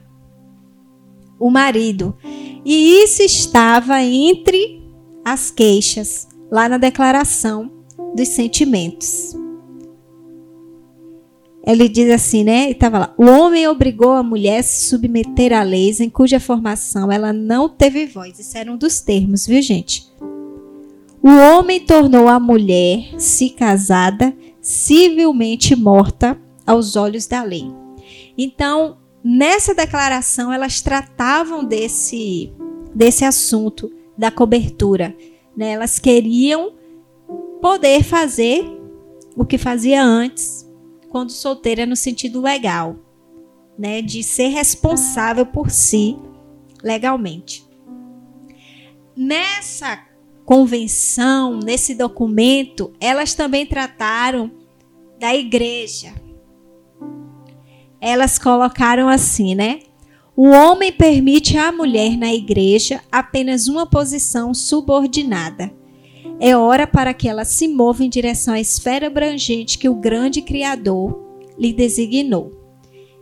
o 1.37 1.51
marido. 1.51 2.15
E 2.63 3.03
isso 3.03 3.21
estava 3.21 4.01
entre 4.01 4.81
as 5.25 5.51
queixas 5.51 6.27
lá 6.49 6.69
na 6.69 6.77
declaração 6.77 7.69
dos 8.15 8.29
sentimentos. 8.29 9.35
Ele 11.67 11.89
diz 11.89 12.11
assim, 12.11 12.43
né? 12.43 12.69
Estava 12.69 12.99
lá. 12.99 13.15
O 13.17 13.25
homem 13.25 13.67
obrigou 13.67 14.11
a 14.11 14.23
mulher 14.23 14.59
a 14.59 14.63
se 14.63 14.87
submeter 14.87 15.51
a 15.51 15.63
leis 15.63 15.99
em 15.99 16.09
cuja 16.09 16.39
formação 16.39 17.11
ela 17.11 17.33
não 17.33 17.67
teve 17.67 18.05
voz. 18.05 18.39
Isso 18.39 18.57
era 18.57 18.71
um 18.71 18.77
dos 18.77 19.01
termos, 19.01 19.45
viu, 19.45 19.61
gente? 19.61 20.07
O 21.25 21.29
homem 21.39 21.79
tornou 21.79 22.27
a 22.27 22.39
mulher, 22.39 23.19
se 23.19 23.49
casada, 23.49 24.31
civilmente 24.61 25.75
morta 25.75 26.39
aos 26.67 26.95
olhos 26.95 27.25
da 27.25 27.41
lei. 27.41 27.65
Então, 28.37 28.99
nessa 29.23 29.73
declaração, 29.73 30.53
elas 30.53 30.83
tratavam 30.83 31.65
desse, 31.65 32.53
desse 32.93 33.25
assunto 33.25 33.91
da 34.15 34.29
cobertura. 34.29 35.17
Né? 35.57 35.71
Elas 35.71 35.97
queriam 35.97 36.75
poder 37.59 38.03
fazer 38.03 38.63
o 39.35 39.43
que 39.43 39.57
fazia 39.57 40.03
antes, 40.03 40.71
quando 41.09 41.31
solteira 41.31 41.87
no 41.87 41.95
sentido 41.95 42.39
legal, 42.39 42.97
né, 43.75 43.99
de 43.99 44.21
ser 44.21 44.49
responsável 44.49 45.47
por 45.47 45.71
si 45.71 46.15
legalmente. 46.83 47.65
nessa 49.17 49.97
convenção, 50.45 51.59
nesse 51.59 51.95
documento, 51.95 52.93
elas 52.99 53.33
também 53.33 53.65
trataram 53.65 54.51
da 55.19 55.35
igreja. 55.35 56.13
Elas 57.99 58.37
colocaram 58.37 59.09
assim, 59.09 59.55
né? 59.55 59.79
O 60.37 60.49
homem 60.49 60.91
permite 60.91 61.57
à 61.57 61.71
mulher 61.71 62.17
na 62.17 62.33
igreja 62.33 63.01
apenas 63.11 63.67
uma 63.67 63.85
posição 63.85 64.53
subordinada. 64.53 65.73
É 66.39 66.55
hora 66.55 66.85
para 66.85 67.13
que 67.13 67.27
ela 67.27 67.45
se 67.45 67.67
mova 67.67 68.03
em 68.03 68.09
direção 68.09 68.53
à 68.53 68.59
esfera 68.59 69.07
abrangente 69.07 69.77
que 69.77 69.87
o 69.87 69.95
grande 69.95 70.41
Criador 70.41 71.23
lhe 71.57 71.71
designou. 71.71 72.51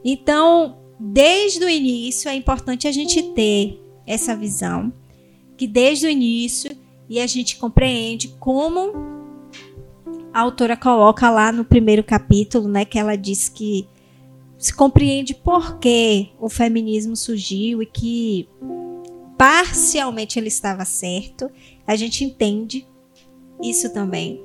Então, 0.04 0.80
desde 1.00 1.64
o 1.64 1.70
início, 1.70 2.28
é 2.28 2.36
importante 2.36 2.88
a 2.88 2.92
gente 2.92 3.22
ter 3.34 3.80
essa 4.06 4.36
visão, 4.36 4.92
que 5.56 5.68
desde 5.68 6.08
o 6.08 6.10
início, 6.10 6.76
e 7.14 7.20
a 7.20 7.28
gente 7.28 7.58
compreende 7.58 8.30
como 8.40 8.92
a 10.34 10.40
autora 10.40 10.76
coloca 10.76 11.30
lá 11.30 11.52
no 11.52 11.64
primeiro 11.64 12.04
capítulo, 12.04 12.68
né, 12.68 12.86
que 12.86 12.98
ela 12.98 13.16
diz 13.16 13.48
que 13.48 13.88
se 14.58 14.74
compreende 14.74 15.36
por 15.36 15.78
que 15.78 16.32
o 16.40 16.50
feminismo 16.50 17.16
surgiu 17.16 17.84
e 17.84 17.86
que 17.86 18.50
parcialmente 19.38 20.40
ele 20.40 20.48
estava 20.48 20.86
certo. 20.86 21.52
A 21.86 21.96
gente 21.96 22.24
entende 22.24 22.88
isso 23.62 23.94
também. 23.94 24.44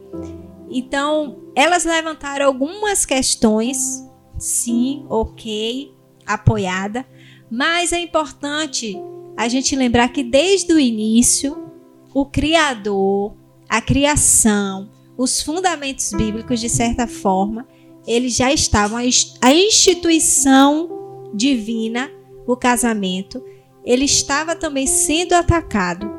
Então, 0.69 1.39
elas 1.57 1.87
levantaram 1.87 2.45
algumas 2.45 3.07
questões, 3.07 4.07
sim, 4.39 5.07
ok, 5.09 5.95
apoiada, 6.27 7.07
mas 7.51 7.95
é 7.95 7.99
importante 7.99 8.95
a 9.39 9.49
gente 9.49 9.75
lembrar 9.75 10.09
que 10.09 10.23
desde 10.23 10.71
o 10.75 10.79
início, 10.79 11.68
o 12.15 12.25
Criador, 12.27 13.35
a 13.69 13.81
criação, 13.81 14.91
os 15.17 15.43
fundamentos 15.43 16.13
bíblicos, 16.13 16.61
de 16.61 16.69
certa 16.69 17.07
forma, 17.07 17.67
eles 18.07 18.37
já 18.37 18.53
estavam, 18.53 18.99
a 18.99 19.53
instituição 19.53 21.31
divina, 21.35 22.11
o 22.47 22.57
casamento, 22.57 23.43
ele 23.85 24.05
estava 24.05 24.57
também 24.57 24.87
sendo 24.87 25.35
atacado. 25.35 26.11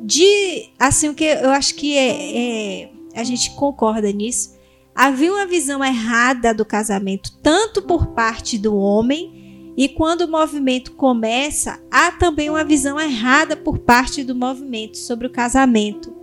De, 0.00 0.70
assim, 0.78 1.08
o 1.10 1.14
que 1.14 1.24
eu 1.24 1.50
acho 1.50 1.76
que 1.76 1.96
é, 1.96 2.82
é, 2.82 2.92
a 3.14 3.22
gente 3.22 3.52
concorda 3.52 4.10
nisso, 4.10 4.56
havia 4.94 5.32
uma 5.32 5.46
visão 5.46 5.84
errada 5.84 6.52
do 6.52 6.64
casamento, 6.64 7.38
tanto 7.40 7.82
por 7.82 8.08
parte 8.08 8.58
do 8.58 8.76
homem, 8.76 9.41
e 9.76 9.88
quando 9.88 10.22
o 10.22 10.30
movimento 10.30 10.92
começa, 10.92 11.80
há 11.90 12.10
também 12.12 12.50
uma 12.50 12.64
visão 12.64 13.00
errada 13.00 13.56
por 13.56 13.78
parte 13.78 14.22
do 14.22 14.34
movimento 14.34 14.98
sobre 14.98 15.26
o 15.26 15.30
casamento, 15.30 16.14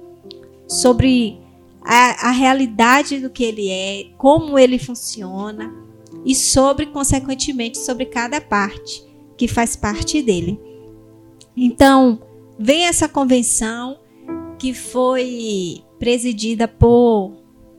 sobre 0.68 1.40
a, 1.82 2.28
a 2.28 2.32
realidade 2.32 3.20
do 3.20 3.30
que 3.30 3.44
ele 3.44 3.70
é, 3.70 4.06
como 4.18 4.60
ele 4.60 4.78
funciona 4.78 5.74
e 6.24 6.36
sobre, 6.36 6.86
consequentemente, 6.86 7.78
sobre 7.80 8.06
cada 8.06 8.40
parte 8.40 9.04
que 9.36 9.48
faz 9.48 9.76
parte 9.76 10.22
dele. 10.22 10.60
Então, 11.56 12.22
vem 12.58 12.86
essa 12.86 13.08
convenção 13.08 13.98
que 14.60 14.74
foi 14.74 15.82
presidida 15.98 16.68
por, 16.68 17.32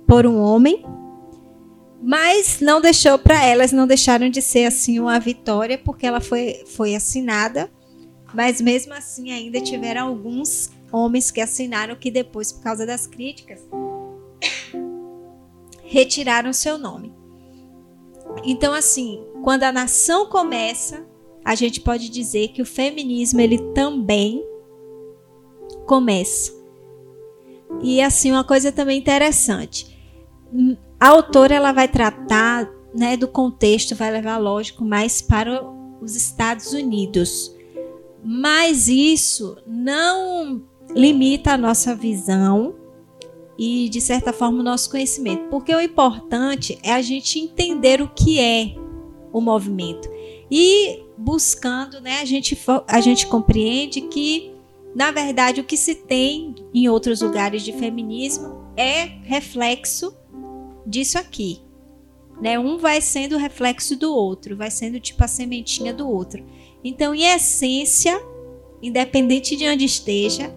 por 0.06 0.26
um 0.26 0.40
homem, 0.40 0.84
mas 2.02 2.60
não 2.60 2.80
deixou 2.80 3.18
para 3.18 3.44
elas, 3.44 3.72
não 3.72 3.86
deixaram 3.86 4.30
de 4.30 4.40
ser 4.40 4.64
assim 4.64 4.98
uma 4.98 5.18
vitória, 5.20 5.76
porque 5.76 6.06
ela 6.06 6.20
foi, 6.20 6.62
foi 6.66 6.94
assinada, 6.94 7.70
mas 8.32 8.60
mesmo 8.60 8.94
assim 8.94 9.30
ainda 9.32 9.60
tiveram 9.60 10.08
alguns 10.08 10.70
homens 10.90 11.30
que 11.30 11.40
assinaram 11.40 11.94
que 11.96 12.10
depois, 12.10 12.52
por 12.52 12.62
causa 12.62 12.86
das 12.86 13.06
críticas, 13.06 13.60
retiraram 15.84 16.52
seu 16.52 16.78
nome. 16.78 17.12
Então, 18.44 18.72
assim, 18.72 19.22
quando 19.42 19.64
a 19.64 19.72
nação 19.72 20.26
começa, 20.26 21.06
a 21.44 21.54
gente 21.54 21.80
pode 21.80 22.08
dizer 22.08 22.48
que 22.48 22.62
o 22.62 22.66
feminismo 22.66 23.40
ele 23.40 23.58
também 23.74 24.44
começa. 25.86 26.52
E 27.82 28.00
assim, 28.00 28.30
uma 28.30 28.44
coisa 28.44 28.72
também 28.72 28.98
interessante. 28.98 29.86
A 31.00 31.08
autora 31.08 31.54
ela 31.54 31.72
vai 31.72 31.88
tratar 31.88 32.70
né, 32.94 33.16
do 33.16 33.26
contexto, 33.26 33.94
vai 33.94 34.10
levar, 34.10 34.36
lógico, 34.36 34.84
mais 34.84 35.22
para 35.22 35.64
os 35.98 36.14
Estados 36.14 36.74
Unidos. 36.74 37.54
Mas 38.22 38.86
isso 38.86 39.56
não 39.66 40.62
limita 40.94 41.52
a 41.52 41.58
nossa 41.58 41.94
visão 41.94 42.74
e, 43.58 43.88
de 43.88 43.98
certa 43.98 44.30
forma, 44.30 44.60
o 44.60 44.62
nosso 44.62 44.90
conhecimento. 44.90 45.44
Porque 45.48 45.74
o 45.74 45.80
importante 45.80 46.78
é 46.82 46.92
a 46.92 47.00
gente 47.00 47.38
entender 47.38 48.02
o 48.02 48.08
que 48.08 48.38
é 48.38 48.74
o 49.32 49.40
movimento. 49.40 50.06
E 50.50 51.02
buscando, 51.16 52.00
né, 52.02 52.20
a 52.20 52.24
gente, 52.26 52.58
a 52.86 53.00
gente 53.00 53.26
compreende 53.26 54.02
que, 54.02 54.52
na 54.94 55.10
verdade, 55.10 55.62
o 55.62 55.64
que 55.64 55.78
se 55.78 55.94
tem 55.94 56.54
em 56.74 56.90
outros 56.90 57.22
lugares 57.22 57.62
de 57.62 57.72
feminismo 57.72 58.66
é 58.76 59.04
reflexo 59.24 60.19
disso 60.90 61.18
aqui. 61.18 61.62
Né? 62.42 62.58
Um 62.58 62.76
vai 62.76 63.00
sendo 63.00 63.36
reflexo 63.36 63.96
do 63.96 64.12
outro, 64.12 64.56
vai 64.56 64.70
sendo 64.70 64.98
tipo 64.98 65.22
a 65.22 65.28
sementinha 65.28 65.94
do 65.94 66.08
outro. 66.08 66.44
Então, 66.82 67.14
em 67.14 67.24
essência, 67.24 68.20
independente 68.82 69.56
de 69.56 69.68
onde 69.68 69.84
esteja, 69.84 70.54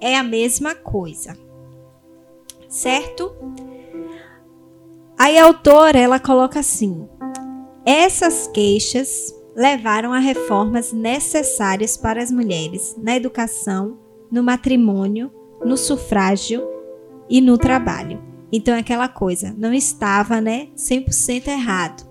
é 0.00 0.16
a 0.16 0.22
mesma 0.22 0.74
coisa 0.74 1.46
certo? 2.68 3.34
Aí 5.18 5.38
a 5.38 5.44
autora 5.44 5.98
ela 5.98 6.18
coloca 6.18 6.60
assim: 6.60 7.08
essas 7.84 8.46
queixas 8.48 9.34
levaram 9.54 10.12
a 10.12 10.18
reformas 10.18 10.92
necessárias 10.92 11.96
para 11.96 12.22
as 12.22 12.30
mulheres 12.30 12.94
na 12.98 13.16
educação, 13.16 13.98
no 14.30 14.42
matrimônio, 14.42 15.30
no 15.64 15.76
sufrágio 15.76 16.62
e 17.28 17.40
no 17.40 17.56
trabalho. 17.56 18.22
Então 18.52 18.74
é 18.74 18.80
aquela 18.80 19.08
coisa, 19.08 19.54
não 19.58 19.72
estava, 19.72 20.40
né, 20.40 20.68
100% 20.76 21.48
errado. 21.48 22.06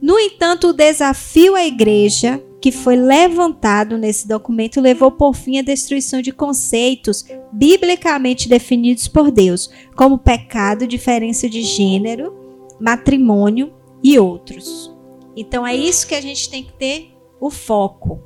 No 0.00 0.18
entanto, 0.18 0.68
o 0.68 0.72
desafio 0.72 1.56
à 1.56 1.66
igreja 1.66 2.42
que 2.60 2.72
foi 2.72 2.96
levantado 2.96 3.96
nesse 3.96 4.26
documento 4.26 4.80
levou 4.80 5.12
por 5.12 5.34
fim 5.34 5.58
à 5.58 5.62
destruição 5.62 6.20
de 6.20 6.32
conceitos 6.32 7.24
biblicamente 7.52 8.48
definidos 8.48 9.06
por 9.06 9.30
Deus, 9.30 9.70
como 9.96 10.18
pecado, 10.18 10.86
diferença 10.86 11.48
de 11.48 11.62
gênero, 11.62 12.34
matrimônio 12.80 13.72
e 14.02 14.18
outros. 14.18 14.94
Então 15.36 15.66
é 15.66 15.74
isso 15.74 16.06
que 16.06 16.14
a 16.14 16.20
gente 16.20 16.50
tem 16.50 16.64
que 16.64 16.72
ter 16.72 17.12
o 17.40 17.50
foco, 17.50 18.20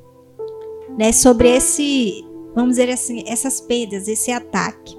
né, 0.97 1.11
sobre 1.11 1.49
esse, 1.49 2.25
vamos 2.55 2.71
dizer 2.71 2.89
assim, 2.89 3.23
essas 3.27 3.61
perdas, 3.61 4.07
esse 4.07 4.31
ataque. 4.31 4.97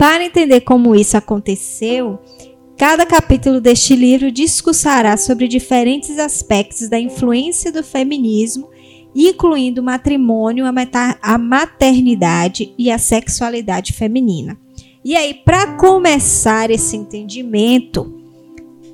Para 0.00 0.24
entender 0.24 0.62
como 0.62 0.96
isso 0.96 1.16
aconteceu, 1.18 2.18
Cada 2.80 3.04
capítulo 3.04 3.60
deste 3.60 3.94
livro 3.94 4.32
discursará 4.32 5.14
sobre 5.18 5.46
diferentes 5.46 6.18
aspectos 6.18 6.88
da 6.88 6.98
influência 6.98 7.70
do 7.70 7.84
feminismo, 7.84 8.70
incluindo 9.14 9.82
o 9.82 9.84
matrimônio, 9.84 10.64
a 10.64 11.36
maternidade 11.36 12.72
e 12.78 12.90
a 12.90 12.96
sexualidade 12.96 13.92
feminina. 13.92 14.58
E 15.04 15.14
aí, 15.14 15.34
para 15.34 15.76
começar 15.76 16.70
esse 16.70 16.96
entendimento, 16.96 18.18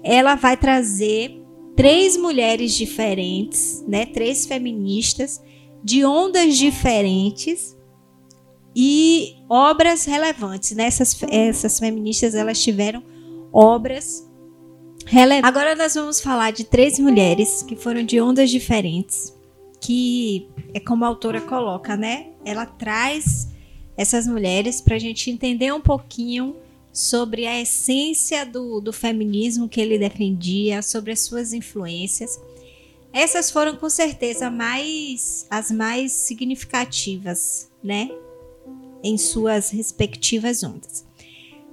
ela 0.02 0.34
vai 0.34 0.56
trazer 0.56 1.40
três 1.76 2.16
mulheres 2.16 2.72
diferentes, 2.72 3.84
né, 3.86 4.04
três 4.04 4.46
feministas 4.46 5.40
de 5.80 6.04
ondas 6.04 6.56
diferentes 6.56 7.75
e 8.78 9.36
obras 9.48 10.04
relevantes. 10.04 10.72
Né? 10.72 10.84
Essas, 10.84 11.16
essas 11.30 11.78
feministas 11.78 12.34
elas 12.34 12.62
tiveram 12.62 13.02
obras 13.50 14.28
relevantes. 15.06 15.48
Agora 15.48 15.74
nós 15.74 15.94
vamos 15.94 16.20
falar 16.20 16.50
de 16.50 16.64
três 16.64 16.98
mulheres 16.98 17.62
que 17.62 17.74
foram 17.74 18.02
de 18.02 18.20
ondas 18.20 18.50
diferentes, 18.50 19.34
que 19.80 20.46
é 20.74 20.78
como 20.78 21.06
a 21.06 21.08
autora 21.08 21.40
coloca, 21.40 21.96
né? 21.96 22.26
Ela 22.44 22.66
traz 22.66 23.48
essas 23.96 24.26
mulheres 24.26 24.82
para 24.82 24.96
a 24.96 24.98
gente 24.98 25.30
entender 25.30 25.72
um 25.72 25.80
pouquinho 25.80 26.56
sobre 26.92 27.46
a 27.46 27.58
essência 27.58 28.44
do, 28.44 28.80
do 28.80 28.92
feminismo 28.92 29.70
que 29.70 29.80
ele 29.80 29.98
defendia, 29.98 30.82
sobre 30.82 31.12
as 31.12 31.20
suas 31.20 31.54
influências. 31.54 32.38
Essas 33.10 33.50
foram 33.50 33.76
com 33.76 33.88
certeza 33.88 34.50
mais 34.50 35.46
as 35.50 35.70
mais 35.70 36.12
significativas, 36.12 37.70
né? 37.82 38.10
Em 39.02 39.16
suas 39.16 39.70
respectivas 39.70 40.62
ondas. 40.62 41.06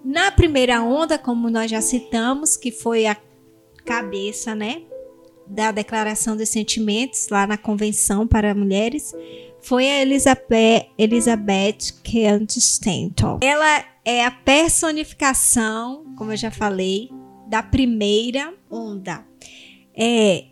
Na 0.03 0.31
primeira 0.31 0.81
onda, 0.81 1.17
como 1.17 1.49
nós 1.49 1.71
já 1.71 1.81
citamos, 1.81 2.57
que 2.57 2.71
foi 2.71 3.05
a 3.05 3.17
cabeça, 3.85 4.53
né, 4.53 4.81
da 5.47 5.71
Declaração 5.71 6.35
dos 6.35 6.49
Sentimentos 6.49 7.27
lá 7.29 7.47
na 7.47 7.57
Convenção 7.57 8.27
para 8.27 8.53
Mulheres, 8.53 9.13
foi 9.61 9.89
a 9.89 10.01
Elizabeth, 10.01 10.89
Elizabeth 10.97 11.93
Kent 12.03 12.57
Stanton. 12.57 13.39
Ela 13.41 13.85
é 14.03 14.25
a 14.25 14.31
personificação, 14.31 16.13
como 16.17 16.31
eu 16.33 16.37
já 16.37 16.51
falei, 16.51 17.09
da 17.47 17.63
primeira 17.63 18.53
onda. 18.69 19.25
É 19.95 20.45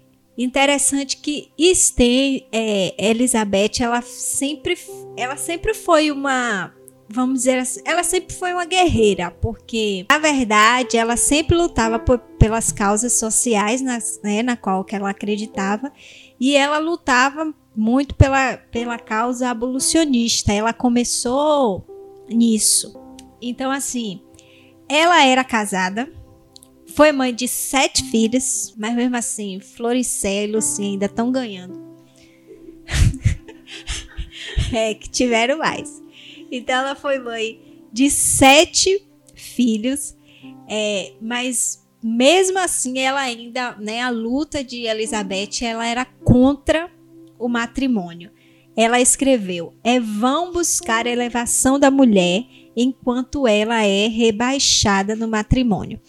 interessante 0.43 1.17
que 1.17 1.51
Sten, 1.73 2.47
é, 2.51 2.93
Elizabeth, 2.97 3.81
ela 3.81 4.01
sempre, 4.01 4.77
ela 5.17 5.35
sempre 5.35 5.73
foi 5.73 6.11
uma 6.11 6.73
vamos 7.13 7.39
dizer 7.39 7.59
assim, 7.59 7.81
ela 7.83 8.03
sempre 8.03 8.33
foi 8.33 8.53
uma 8.53 8.63
guerreira, 8.63 9.31
porque 9.41 10.05
na 10.09 10.17
verdade 10.17 10.95
ela 10.95 11.17
sempre 11.17 11.57
lutava 11.57 11.99
por, 11.99 12.17
pelas 12.39 12.71
causas 12.71 13.11
sociais 13.19 13.81
nas, 13.81 14.21
né, 14.23 14.41
na 14.41 14.55
qual 14.55 14.85
ela 14.89 15.09
acreditava 15.09 15.91
e 16.39 16.55
ela 16.55 16.77
lutava 16.77 17.53
muito 17.75 18.15
pela, 18.15 18.57
pela 18.57 18.97
causa 18.97 19.49
abolicionista. 19.49 20.51
Ela 20.51 20.73
começou 20.73 21.85
nisso. 22.27 22.99
Então, 23.41 23.71
assim, 23.71 24.21
ela 24.87 25.23
era 25.25 25.43
casada, 25.43 26.11
foi 26.91 27.11
mãe 27.11 27.33
de 27.33 27.47
sete 27.47 28.03
filhos, 28.05 28.73
mas 28.77 28.95
mesmo 28.95 29.15
assim, 29.15 29.59
Floricé 29.59 30.45
e 30.45 30.51
Lucinha 30.51 30.89
ainda 30.89 31.05
estão 31.05 31.31
ganhando. 31.31 31.79
é, 34.73 34.93
que 34.93 35.09
tiveram 35.09 35.57
mais. 35.57 36.01
Então, 36.51 36.75
ela 36.75 36.95
foi 36.95 37.19
mãe 37.19 37.59
de 37.91 38.09
sete 38.09 39.05
filhos, 39.33 40.15
é, 40.67 41.13
mas 41.21 41.81
mesmo 42.03 42.57
assim, 42.59 42.99
ela 42.99 43.21
ainda, 43.21 43.75
né, 43.77 44.01
a 44.01 44.09
luta 44.09 44.63
de 44.63 44.85
Elizabeth, 44.87 45.63
ela 45.63 45.85
era 45.85 46.05
contra 46.05 46.89
o 47.37 47.47
matrimônio. 47.47 48.31
Ela 48.75 49.01
escreveu: 49.01 49.73
É 49.83 49.99
vão 49.99 50.51
buscar 50.51 51.05
a 51.05 51.09
elevação 51.09 51.77
da 51.77 51.91
mulher 51.91 52.45
enquanto 52.75 53.47
ela 53.47 53.83
é 53.83 54.07
rebaixada 54.07 55.15
no 55.15 55.27
matrimônio. 55.27 55.99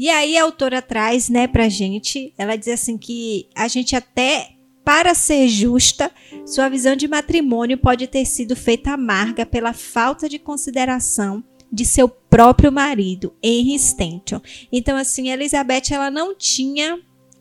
E 0.00 0.08
aí 0.08 0.38
a 0.38 0.44
autora 0.44 0.80
traz, 0.80 1.28
né, 1.28 1.46
pra 1.46 1.68
gente, 1.68 2.32
ela 2.38 2.56
diz 2.56 2.68
assim 2.68 2.96
que 2.96 3.46
a 3.54 3.68
gente 3.68 3.94
até 3.94 4.52
para 4.82 5.14
ser 5.14 5.46
justa, 5.46 6.10
sua 6.46 6.70
visão 6.70 6.96
de 6.96 7.06
matrimônio 7.06 7.76
pode 7.76 8.06
ter 8.06 8.24
sido 8.24 8.56
feita 8.56 8.92
amarga 8.92 9.44
pela 9.44 9.74
falta 9.74 10.26
de 10.26 10.38
consideração 10.38 11.44
de 11.70 11.84
seu 11.84 12.08
próprio 12.08 12.72
marido, 12.72 13.34
Henry 13.42 13.74
Stanton. 13.74 14.40
Então 14.72 14.96
assim, 14.96 15.28
Elizabeth 15.28 15.92
ela 15.92 16.10
não 16.10 16.34
tinha 16.34 16.98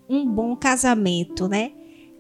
um 0.10 0.26
bom 0.26 0.54
casamento, 0.54 1.48
né? 1.48 1.72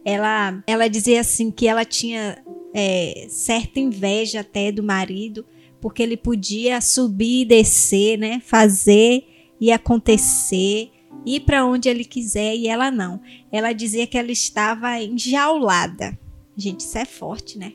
ela, 0.03 0.63
ela 0.65 0.87
dizia 0.87 1.21
assim 1.21 1.51
que 1.51 1.67
ela 1.67 1.85
tinha 1.85 2.43
é, 2.73 3.27
certa 3.29 3.79
inveja 3.79 4.41
até 4.41 4.71
do 4.71 4.83
marido, 4.83 5.45
porque 5.81 6.01
ele 6.01 6.17
podia 6.17 6.81
subir 6.81 7.41
e 7.41 7.45
descer, 7.45 8.17
né? 8.17 8.41
Fazer 8.43 9.23
e 9.59 9.71
acontecer, 9.71 10.91
ir 11.25 11.41
para 11.41 11.65
onde 11.65 11.89
ele 11.89 12.05
quiser 12.05 12.55
e 12.55 12.67
ela 12.67 12.89
não. 12.89 13.21
Ela 13.51 13.73
dizia 13.73 14.07
que 14.07 14.17
ela 14.17 14.31
estava 14.31 15.01
enjaulada. 15.01 16.17
Gente, 16.55 16.81
isso 16.81 16.97
é 16.97 17.05
forte, 17.05 17.57
né? 17.57 17.73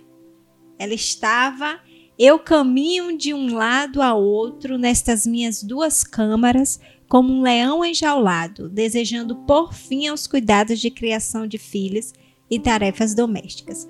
Ela 0.78 0.94
estava 0.94 1.80
eu 2.18 2.38
caminho 2.38 3.16
de 3.18 3.34
um 3.34 3.54
lado 3.54 4.00
a 4.00 4.14
outro 4.14 4.78
nestas 4.78 5.26
minhas 5.26 5.62
duas 5.62 6.04
câmaras, 6.04 6.78
como 7.08 7.32
um 7.32 7.42
leão 7.42 7.84
enjaulado, 7.84 8.68
desejando 8.68 9.36
por 9.44 9.74
fim 9.74 10.06
aos 10.06 10.26
cuidados 10.26 10.78
de 10.78 10.90
criação 10.90 11.46
de 11.46 11.58
filhos 11.58 12.12
e 12.48 12.58
tarefas 12.58 13.14
domésticas. 13.14 13.88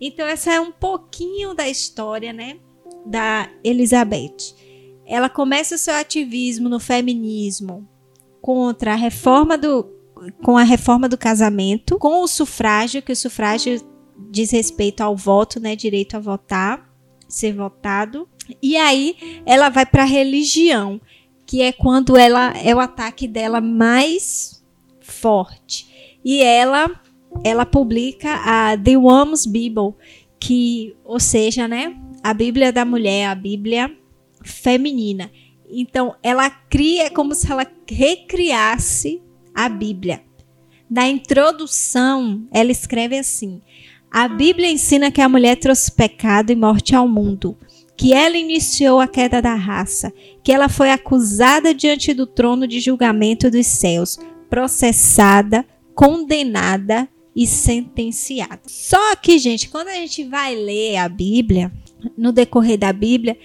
Então 0.00 0.26
essa 0.26 0.52
é 0.52 0.60
um 0.60 0.72
pouquinho 0.72 1.52
da 1.52 1.68
história, 1.68 2.32
né, 2.32 2.58
da 3.04 3.50
Elizabeth. 3.62 4.54
Ela 5.08 5.30
começa 5.30 5.78
seu 5.78 5.94
ativismo 5.94 6.68
no 6.68 6.78
feminismo 6.78 7.88
contra 8.42 8.92
a 8.92 8.96
reforma 8.96 9.56
do 9.56 9.96
com 10.42 10.58
a 10.58 10.64
reforma 10.64 11.08
do 11.08 11.16
casamento, 11.16 11.96
com 11.96 12.22
o 12.22 12.26
sufrágio, 12.26 13.00
que 13.00 13.12
o 13.12 13.16
sufrágio 13.16 13.80
diz 14.30 14.50
respeito 14.50 15.00
ao 15.00 15.16
voto, 15.16 15.60
né, 15.60 15.76
direito 15.76 16.16
a 16.16 16.20
votar, 16.20 16.92
ser 17.28 17.54
votado. 17.54 18.28
E 18.60 18.76
aí 18.76 19.16
ela 19.46 19.68
vai 19.68 19.86
para 19.86 20.02
a 20.02 20.06
religião, 20.06 21.00
que 21.46 21.62
é 21.62 21.70
quando 21.70 22.16
ela 22.16 22.52
é 22.58 22.74
o 22.74 22.80
ataque 22.80 23.28
dela 23.28 23.60
mais 23.60 24.64
forte. 25.00 26.18
E 26.24 26.42
ela 26.42 27.00
ela 27.44 27.64
publica 27.64 28.34
a 28.44 28.76
The 28.76 28.96
Woman's 28.96 29.46
Bible, 29.46 29.94
que, 30.40 30.96
ou 31.04 31.20
seja, 31.20 31.68
né, 31.68 31.96
a 32.22 32.34
Bíblia 32.34 32.72
da 32.72 32.84
mulher, 32.84 33.26
a 33.26 33.34
Bíblia 33.34 33.94
feminina. 34.42 35.30
Então, 35.70 36.14
ela 36.22 36.48
cria 36.50 37.04
é 37.04 37.10
como 37.10 37.34
se 37.34 37.50
ela 37.50 37.66
recriasse 37.90 39.22
a 39.54 39.68
Bíblia. 39.68 40.22
Na 40.90 41.08
introdução, 41.08 42.46
ela 42.52 42.72
escreve 42.72 43.18
assim: 43.18 43.60
A 44.10 44.26
Bíblia 44.28 44.70
ensina 44.70 45.10
que 45.10 45.20
a 45.20 45.28
mulher 45.28 45.56
trouxe 45.56 45.92
pecado 45.92 46.50
e 46.50 46.56
morte 46.56 46.94
ao 46.94 47.06
mundo 47.06 47.56
que 47.98 48.12
ela 48.12 48.38
iniciou 48.38 49.00
a 49.00 49.08
queda 49.08 49.42
da 49.42 49.56
raça, 49.56 50.12
que 50.44 50.52
ela 50.52 50.68
foi 50.68 50.92
acusada 50.92 51.74
diante 51.74 52.14
do 52.14 52.28
trono 52.28 52.64
de 52.64 52.78
julgamento 52.78 53.50
dos 53.50 53.66
céus, 53.66 54.16
processada, 54.48 55.66
condenada 55.96 57.08
e 57.34 57.44
sentenciada. 57.44 58.60
Só 58.66 59.16
que, 59.16 59.36
gente, 59.36 59.68
quando 59.68 59.88
a 59.88 59.94
gente 59.94 60.22
vai 60.22 60.54
ler 60.54 60.96
a 60.96 61.08
Bíblia, 61.08 61.72
no 62.16 62.30
decorrer 62.30 62.78
da 62.78 62.92
Bíblia, 62.92 63.36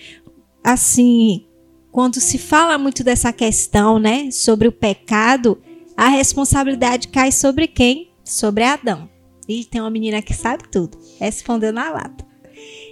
assim, 0.63 1.45
quando 1.91 2.19
se 2.19 2.37
fala 2.37 2.77
muito 2.77 3.03
dessa 3.03 3.31
questão, 3.33 3.99
né, 3.99 4.31
sobre 4.31 4.67
o 4.67 4.71
pecado, 4.71 5.61
a 5.95 6.07
responsabilidade 6.07 7.09
cai 7.09 7.31
sobre 7.31 7.67
quem? 7.67 8.11
Sobre 8.23 8.63
Adão. 8.63 9.09
E 9.47 9.65
tem 9.65 9.81
uma 9.81 9.89
menina 9.89 10.21
que 10.21 10.33
sabe 10.33 10.63
tudo, 10.71 10.97
respondeu 11.19 11.73
na 11.73 11.89
lata. 11.91 12.25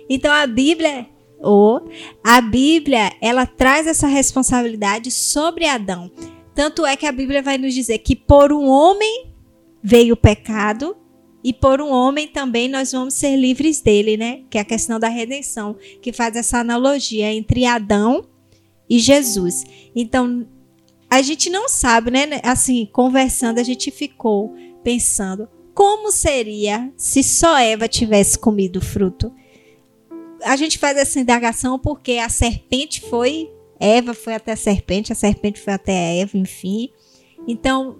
Então 0.10 0.32
a 0.32 0.46
Bíblia 0.46 1.08
ou 1.40 1.90
a 2.24 2.40
Bíblia, 2.40 3.12
ela 3.20 3.48
traz 3.48 3.88
essa 3.88 4.08
responsabilidade 4.08 5.10
sobre 5.10 5.66
Adão. 5.66 6.12
Tanto 6.54 6.86
é 6.86 6.96
que 6.96 7.06
a 7.06 7.12
Bíblia 7.12 7.42
vai 7.42 7.58
nos 7.58 7.74
dizer 7.74 8.00
que 8.00 8.16
por 8.16 8.52
um 8.52 8.68
homem 8.68 9.32
veio 9.82 10.14
o 10.14 10.18
pecado 10.18 10.96
e 11.44 11.52
por 11.54 11.82
um 11.82 11.90
homem 11.90 12.28
também 12.28 12.68
nós 12.68 12.92
vamos 12.92 13.14
ser 13.14 13.36
livres 13.36 13.82
dele, 13.82 14.18
né? 14.18 14.42
Que 14.50 14.58
é 14.58 14.62
a 14.62 14.66
questão 14.66 15.00
da 15.00 15.08
redenção, 15.08 15.76
que 16.02 16.14
faz 16.14 16.36
essa 16.36 16.60
analogia 16.60 17.32
entre 17.34 17.66
Adão 17.66 18.28
e 18.90 19.00
Jesus. 19.00 19.64
Então, 19.96 20.48
a 21.10 21.22
gente 21.22 21.50
não 21.50 21.68
sabe, 21.68 22.12
né? 22.12 22.40
Assim, 22.44 22.88
conversando, 22.92 23.60
a 23.60 23.64
gente 23.64 23.92
ficou 23.92 24.56
pensando 24.84 25.48
como 25.74 26.12
seria 26.12 26.92
se 26.98 27.24
só 27.24 27.58
Eva 27.58 27.88
tivesse 27.88 28.38
comido 28.38 28.78
o 28.78 28.82
fruto 28.82 29.34
a 30.44 30.56
gente 30.56 30.78
faz 30.78 30.98
essa 30.98 31.20
indagação 31.20 31.80
porque 31.80 32.14
a 32.14 32.30
serpente 32.30 33.02
foi, 33.02 33.52
Eva 33.80 34.14
foi 34.14 34.36
até 34.36 34.52
a 34.54 34.58
serpente, 34.58 35.12
a 35.12 35.16
serpente 35.16 35.60
foi 35.60 35.74
até 35.74 35.92
a 35.92 36.14
Eva, 36.22 36.38
enfim. 36.38 36.90
Então, 37.48 38.00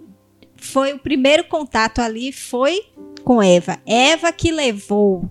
foi 0.56 0.94
o 0.94 1.00
primeiro 1.00 1.44
contato 1.46 2.00
ali 2.00 2.32
foi 2.32 2.82
com 3.22 3.42
Eva. 3.42 3.80
Eva 3.86 4.32
que 4.32 4.52
levou 4.52 5.30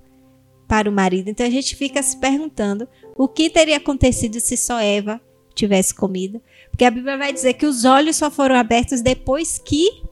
para 0.66 0.88
o 0.88 0.92
marido. 0.92 1.28
Então 1.28 1.46
a 1.46 1.50
gente 1.50 1.74
fica 1.74 2.02
se 2.02 2.16
perguntando 2.16 2.88
o 3.16 3.26
que 3.26 3.50
teria 3.50 3.76
acontecido 3.76 4.40
se 4.40 4.56
só 4.56 4.78
Eva 4.80 5.20
tivesse 5.54 5.94
comido. 5.94 6.40
Porque 6.70 6.84
a 6.84 6.90
Bíblia 6.90 7.18
vai 7.18 7.32
dizer 7.32 7.54
que 7.54 7.66
os 7.66 7.84
olhos 7.84 8.16
só 8.16 8.30
foram 8.30 8.54
abertos 8.54 9.00
depois 9.00 9.58
que 9.58 10.02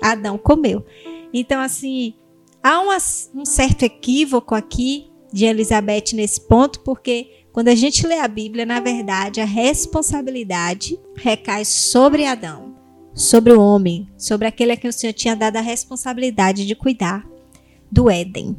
Adão 0.00 0.38
comeu. 0.38 0.84
Então, 1.32 1.60
assim, 1.60 2.14
há 2.62 2.80
uma, 2.80 2.96
um 3.34 3.44
certo 3.44 3.82
equívoco 3.82 4.54
aqui 4.54 5.10
de 5.32 5.44
Elizabeth 5.44 6.14
nesse 6.14 6.40
ponto, 6.40 6.80
porque 6.80 7.44
quando 7.52 7.68
a 7.68 7.74
gente 7.74 8.06
lê 8.06 8.18
a 8.18 8.28
Bíblia, 8.28 8.64
na 8.64 8.80
verdade, 8.80 9.40
a 9.40 9.44
responsabilidade 9.44 10.98
recai 11.16 11.64
sobre 11.64 12.24
Adão, 12.24 12.77
sobre 13.18 13.52
o 13.52 13.60
homem, 13.60 14.08
sobre 14.16 14.46
aquele 14.46 14.70
a 14.70 14.76
quem 14.76 14.88
o 14.88 14.92
Senhor 14.92 15.12
tinha 15.12 15.34
dado 15.34 15.56
a 15.56 15.60
responsabilidade 15.60 16.64
de 16.64 16.76
cuidar 16.76 17.26
do 17.90 18.08
Éden. 18.08 18.56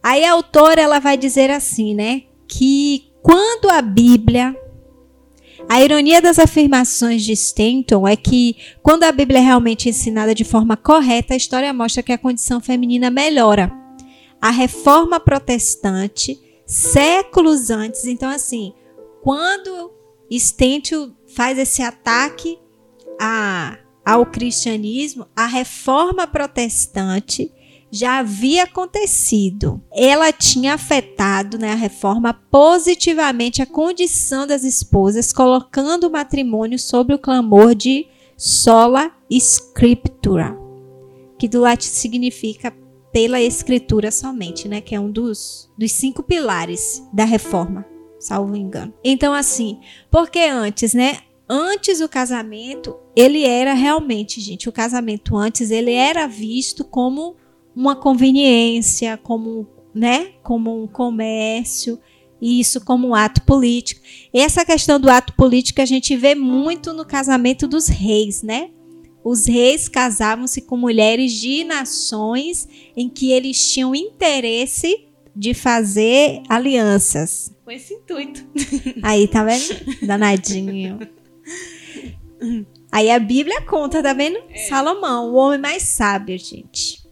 Aí 0.00 0.24
a 0.24 0.30
autora 0.30 0.80
ela 0.80 1.00
vai 1.00 1.16
dizer 1.16 1.50
assim, 1.50 1.92
né, 1.92 2.22
que 2.46 3.10
quando 3.20 3.68
a 3.68 3.82
Bíblia 3.82 4.54
a 5.68 5.82
ironia 5.82 6.22
das 6.22 6.38
afirmações 6.38 7.24
de 7.24 7.32
Stanton 7.32 8.06
é 8.06 8.14
que, 8.14 8.56
quando 8.84 9.02
a 9.02 9.10
Bíblia 9.10 9.40
é 9.40 9.42
realmente 9.42 9.88
ensinada 9.88 10.32
de 10.32 10.44
forma 10.44 10.76
correta, 10.76 11.34
a 11.34 11.36
história 11.36 11.72
mostra 11.72 12.04
que 12.04 12.12
a 12.12 12.18
condição 12.18 12.60
feminina 12.60 13.10
melhora 13.10 13.72
a 14.40 14.50
reforma 14.50 15.18
protestante 15.18 16.38
séculos 16.64 17.70
antes. 17.70 18.04
Então, 18.04 18.30
assim, 18.30 18.74
quando 19.22 19.90
Stentio 20.30 21.12
faz 21.26 21.58
esse 21.58 21.82
ataque 21.82 22.60
a, 23.20 23.78
ao 24.04 24.26
cristianismo, 24.26 25.26
a 25.34 25.46
reforma 25.46 26.26
protestante 26.26 27.52
já 27.90 28.18
havia 28.18 28.64
acontecido. 28.64 29.82
Ela 29.92 30.32
tinha 30.32 30.74
afetado 30.74 31.58
né, 31.58 31.72
a 31.72 31.76
reforma 31.76 32.34
positivamente 32.34 33.62
a 33.62 33.66
condição 33.66 34.46
das 34.46 34.64
esposas, 34.64 35.32
colocando 35.32 36.04
o 36.04 36.10
matrimônio 36.10 36.78
sob 36.78 37.14
o 37.14 37.18
clamor 37.18 37.74
de 37.74 38.06
sola 38.36 39.10
scriptura, 39.30 40.56
que 41.38 41.48
do 41.48 41.60
latim 41.60 41.88
significa 41.88 42.72
pela 43.12 43.40
escritura 43.40 44.10
somente, 44.10 44.68
né, 44.68 44.80
que 44.82 44.94
é 44.94 45.00
um 45.00 45.10
dos, 45.10 45.70
dos 45.78 45.90
cinco 45.92 46.22
pilares 46.22 47.02
da 47.14 47.24
reforma, 47.24 47.86
salvo 48.18 48.54
engano. 48.54 48.92
Então, 49.02 49.32
assim, 49.32 49.80
porque 50.10 50.40
antes, 50.40 50.92
né, 50.92 51.20
antes 51.48 52.00
o 52.00 52.08
casamento, 52.08 52.96
ele 53.14 53.44
era 53.44 53.72
realmente, 53.72 54.40
gente, 54.40 54.68
o 54.68 54.72
casamento 54.72 55.36
antes, 55.36 55.70
ele 55.70 55.92
era 55.92 56.26
visto 56.26 56.84
como 56.84 57.36
uma 57.74 57.94
conveniência, 57.94 59.16
como, 59.16 59.68
né, 59.94 60.32
como 60.42 60.82
um 60.82 60.86
comércio, 60.86 61.98
e 62.40 62.60
isso 62.60 62.84
como 62.84 63.08
um 63.08 63.14
ato 63.14 63.42
político. 63.42 64.00
Essa 64.32 64.64
questão 64.64 65.00
do 65.00 65.10
ato 65.10 65.32
político 65.34 65.80
a 65.80 65.86
gente 65.86 66.16
vê 66.16 66.34
muito 66.34 66.92
no 66.92 67.04
casamento 67.04 67.66
dos 67.66 67.88
reis, 67.88 68.42
né? 68.42 68.70
Os 69.24 69.46
reis 69.46 69.88
casavam-se 69.88 70.60
com 70.60 70.76
mulheres 70.76 71.32
de 71.32 71.64
nações 71.64 72.68
em 72.96 73.08
que 73.08 73.32
eles 73.32 73.72
tinham 73.72 73.94
interesse 73.94 75.06
de 75.34 75.52
fazer 75.52 76.42
alianças. 76.48 77.52
Com 77.64 77.70
esse 77.70 77.94
intuito. 77.94 78.46
Aí, 79.02 79.26
tá 79.26 79.42
vendo? 79.42 80.06
Danadinho. 80.06 80.98
Aí 82.90 83.10
a 83.10 83.18
Bíblia 83.18 83.62
conta, 83.62 84.02
tá 84.02 84.12
vendo? 84.12 84.38
É. 84.50 84.68
Salomão, 84.68 85.32
o 85.32 85.34
homem 85.34 85.58
mais 85.58 85.82
sábio, 85.82 86.38
gente. 86.38 87.04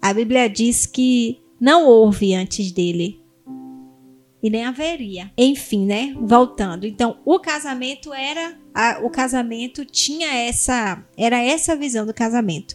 A 0.00 0.14
Bíblia 0.14 0.48
diz 0.48 0.86
que 0.86 1.40
não 1.60 1.86
houve 1.86 2.34
antes 2.34 2.72
dele. 2.72 3.20
E 4.42 4.48
nem 4.48 4.64
haveria. 4.64 5.30
Enfim, 5.36 5.84
né? 5.84 6.14
Voltando. 6.18 6.86
Então, 6.86 7.18
o 7.26 7.38
casamento 7.38 8.12
era. 8.14 8.58
A, 8.74 9.00
o 9.02 9.10
casamento 9.10 9.84
tinha 9.84 10.32
essa. 10.32 11.04
Era 11.16 11.38
essa 11.42 11.76
visão 11.76 12.06
do 12.06 12.14
casamento. 12.14 12.74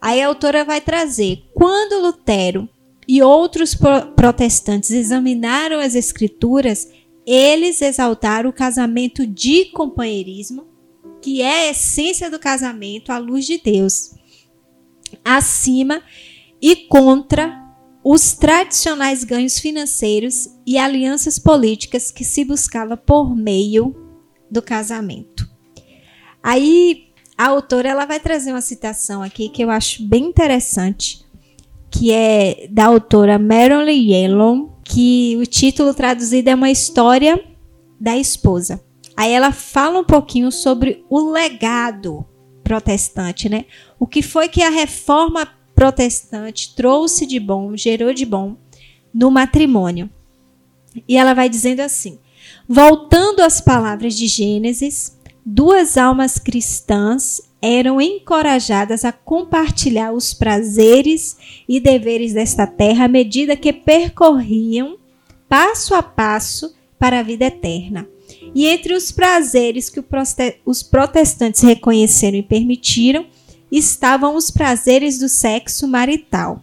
Aí 0.00 0.20
a 0.20 0.26
autora 0.26 0.64
vai 0.64 0.80
trazer. 0.80 1.44
Quando 1.54 2.02
Lutero 2.02 2.68
e 3.06 3.22
outros 3.22 3.74
pro, 3.74 4.06
protestantes 4.16 4.90
examinaram 4.90 5.78
as 5.78 5.94
escrituras, 5.94 6.90
eles 7.24 7.80
exaltaram 7.80 8.50
o 8.50 8.52
casamento 8.52 9.26
de 9.26 9.66
companheirismo, 9.66 10.66
que 11.20 11.42
é 11.42 11.68
a 11.68 11.70
essência 11.70 12.30
do 12.30 12.38
casamento 12.38 13.12
à 13.12 13.18
luz 13.18 13.46
de 13.46 13.58
Deus, 13.58 14.10
acima 15.24 16.02
e 16.60 16.76
contra 16.76 17.58
os 18.02 18.32
tradicionais 18.32 19.24
ganhos 19.24 19.58
financeiros 19.58 20.48
e 20.66 20.78
alianças 20.78 21.38
políticas 21.38 22.10
que 22.10 22.24
se 22.24 22.44
buscava 22.44 22.96
por 22.96 23.36
meio 23.36 23.94
do 24.50 24.62
casamento. 24.62 25.48
Aí 26.42 27.10
a 27.36 27.48
autora 27.48 27.90
ela 27.90 28.06
vai 28.06 28.18
trazer 28.18 28.52
uma 28.52 28.60
citação 28.60 29.22
aqui 29.22 29.48
que 29.48 29.62
eu 29.62 29.70
acho 29.70 30.02
bem 30.06 30.24
interessante, 30.26 31.24
que 31.90 32.12
é 32.12 32.68
da 32.70 32.86
autora 32.86 33.38
Marilyn 33.38 34.10
Yellon, 34.10 34.68
que 34.84 35.36
o 35.36 35.46
título 35.46 35.92
traduzido 35.92 36.48
é 36.48 36.54
uma 36.54 36.70
história 36.70 37.42
da 38.00 38.16
esposa. 38.16 38.82
Aí 39.20 39.32
ela 39.32 39.52
fala 39.52 39.98
um 39.98 40.04
pouquinho 40.04 40.50
sobre 40.50 41.04
o 41.10 41.30
legado 41.30 42.24
protestante, 42.64 43.50
né? 43.50 43.66
O 43.98 44.06
que 44.06 44.22
foi 44.22 44.48
que 44.48 44.62
a 44.62 44.70
reforma 44.70 45.46
protestante 45.74 46.74
trouxe 46.74 47.26
de 47.26 47.38
bom, 47.38 47.76
gerou 47.76 48.14
de 48.14 48.24
bom 48.24 48.56
no 49.12 49.30
matrimônio. 49.30 50.08
E 51.06 51.18
ela 51.18 51.34
vai 51.34 51.50
dizendo 51.50 51.80
assim: 51.80 52.18
voltando 52.66 53.40
às 53.40 53.60
palavras 53.60 54.16
de 54.16 54.26
Gênesis, 54.26 55.14
duas 55.44 55.98
almas 55.98 56.38
cristãs 56.38 57.42
eram 57.60 58.00
encorajadas 58.00 59.04
a 59.04 59.12
compartilhar 59.12 60.12
os 60.12 60.32
prazeres 60.32 61.36
e 61.68 61.78
deveres 61.78 62.32
desta 62.32 62.66
terra 62.66 63.04
à 63.04 63.08
medida 63.08 63.54
que 63.54 63.70
percorriam 63.70 64.96
passo 65.46 65.94
a 65.94 66.02
passo 66.02 66.74
para 66.98 67.18
a 67.18 67.22
vida 67.22 67.44
eterna. 67.44 68.08
E 68.54 68.66
entre 68.66 68.94
os 68.94 69.10
prazeres 69.10 69.88
que 69.88 70.02
os 70.64 70.82
protestantes 70.82 71.62
reconheceram 71.62 72.38
e 72.38 72.42
permitiram, 72.42 73.26
estavam 73.70 74.36
os 74.36 74.50
prazeres 74.50 75.18
do 75.18 75.28
sexo 75.28 75.86
marital. 75.86 76.62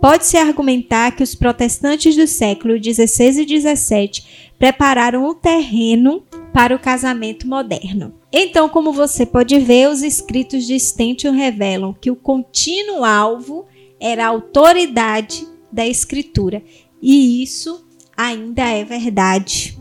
Pode-se 0.00 0.38
argumentar 0.38 1.14
que 1.14 1.22
os 1.22 1.34
protestantes 1.34 2.16
do 2.16 2.26
século 2.26 2.82
XVI 2.82 3.42
e 3.42 3.60
XVII 3.60 4.22
prepararam 4.58 5.26
o 5.26 5.34
terreno 5.34 6.22
para 6.54 6.74
o 6.74 6.78
casamento 6.78 7.46
moderno. 7.46 8.14
Então, 8.32 8.68
como 8.68 8.92
você 8.92 9.26
pode 9.26 9.58
ver, 9.58 9.90
os 9.90 10.02
escritos 10.02 10.66
de 10.66 10.78
Stenton 10.80 11.32
revelam 11.32 11.92
que 11.92 12.10
o 12.10 12.16
contínuo 12.16 13.04
alvo 13.04 13.66
era 14.00 14.24
a 14.24 14.28
autoridade 14.28 15.46
da 15.70 15.86
escritura. 15.86 16.62
E 17.02 17.42
isso 17.42 17.84
ainda 18.16 18.62
é 18.62 18.84
verdade 18.84 19.79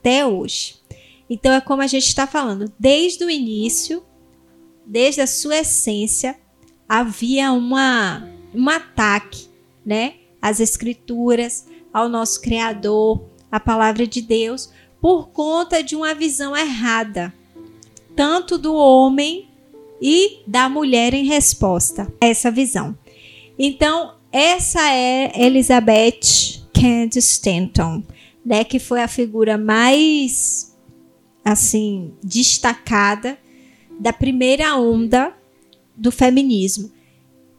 até 0.00 0.26
hoje. 0.26 0.76
Então, 1.28 1.52
é 1.52 1.60
como 1.60 1.82
a 1.82 1.86
gente 1.86 2.06
está 2.06 2.26
falando, 2.26 2.72
desde 2.78 3.24
o 3.24 3.30
início, 3.30 4.02
desde 4.84 5.20
a 5.20 5.26
sua 5.26 5.58
essência, 5.58 6.36
havia 6.88 7.52
uma, 7.52 8.28
um 8.52 8.68
ataque 8.68 9.46
né, 9.86 10.14
às 10.42 10.58
escrituras, 10.58 11.66
ao 11.92 12.08
nosso 12.08 12.40
Criador, 12.40 13.22
à 13.52 13.60
palavra 13.60 14.06
de 14.06 14.20
Deus, 14.20 14.70
por 15.00 15.28
conta 15.28 15.82
de 15.82 15.94
uma 15.94 16.14
visão 16.14 16.56
errada, 16.56 17.32
tanto 18.16 18.58
do 18.58 18.74
homem 18.74 19.48
e 20.00 20.40
da 20.46 20.68
mulher 20.68 21.14
em 21.14 21.26
resposta 21.26 22.12
a 22.20 22.26
essa 22.26 22.50
visão. 22.50 22.96
Então, 23.58 24.14
essa 24.32 24.80
é 24.92 25.32
Elizabeth 25.36 26.60
Kent 26.72 27.16
Stanton, 27.16 28.02
né, 28.50 28.64
que 28.64 28.80
foi 28.80 29.00
a 29.00 29.06
figura 29.06 29.56
mais 29.56 30.76
assim 31.44 32.12
destacada 32.20 33.38
da 34.00 34.12
primeira 34.12 34.76
onda 34.76 35.32
do 35.96 36.10
feminismo. 36.10 36.90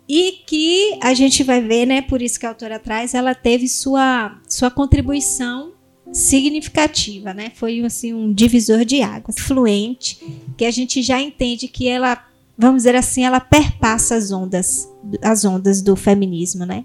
E 0.10 0.44
que 0.46 1.00
a 1.02 1.14
gente 1.14 1.44
vai 1.44 1.62
ver, 1.62 1.86
né, 1.86 2.02
por 2.02 2.22
isso 2.22 2.38
que 2.38 2.46
a 2.46 2.50
autora 2.50 2.78
traz, 2.78 3.14
ela 3.14 3.34
teve 3.34 3.70
sua, 3.70 4.38
sua 4.50 4.70
contribuição 4.70 5.72
significativa, 6.12 7.34
né? 7.34 7.54
Foi 7.56 7.80
assim 7.86 8.14
um 8.14 8.34
divisor 8.34 8.84
de 8.84 9.02
águas, 9.02 9.38
fluente, 9.40 10.20
que 10.58 10.66
a 10.66 10.72
gente 10.72 11.02
já 11.02 11.22
entende 11.22 11.70
que 11.70 11.88
ela, 11.88 12.22
vamos 12.58 12.84
dizer 12.84 12.98
assim, 12.98 13.24
ela 13.24 13.40
perpassa 13.40 14.16
as 14.16 14.30
ondas, 14.30 14.92
as 15.22 15.46
ondas 15.46 15.82
do 15.82 15.96
feminismo, 15.96 16.66
né? 16.66 16.84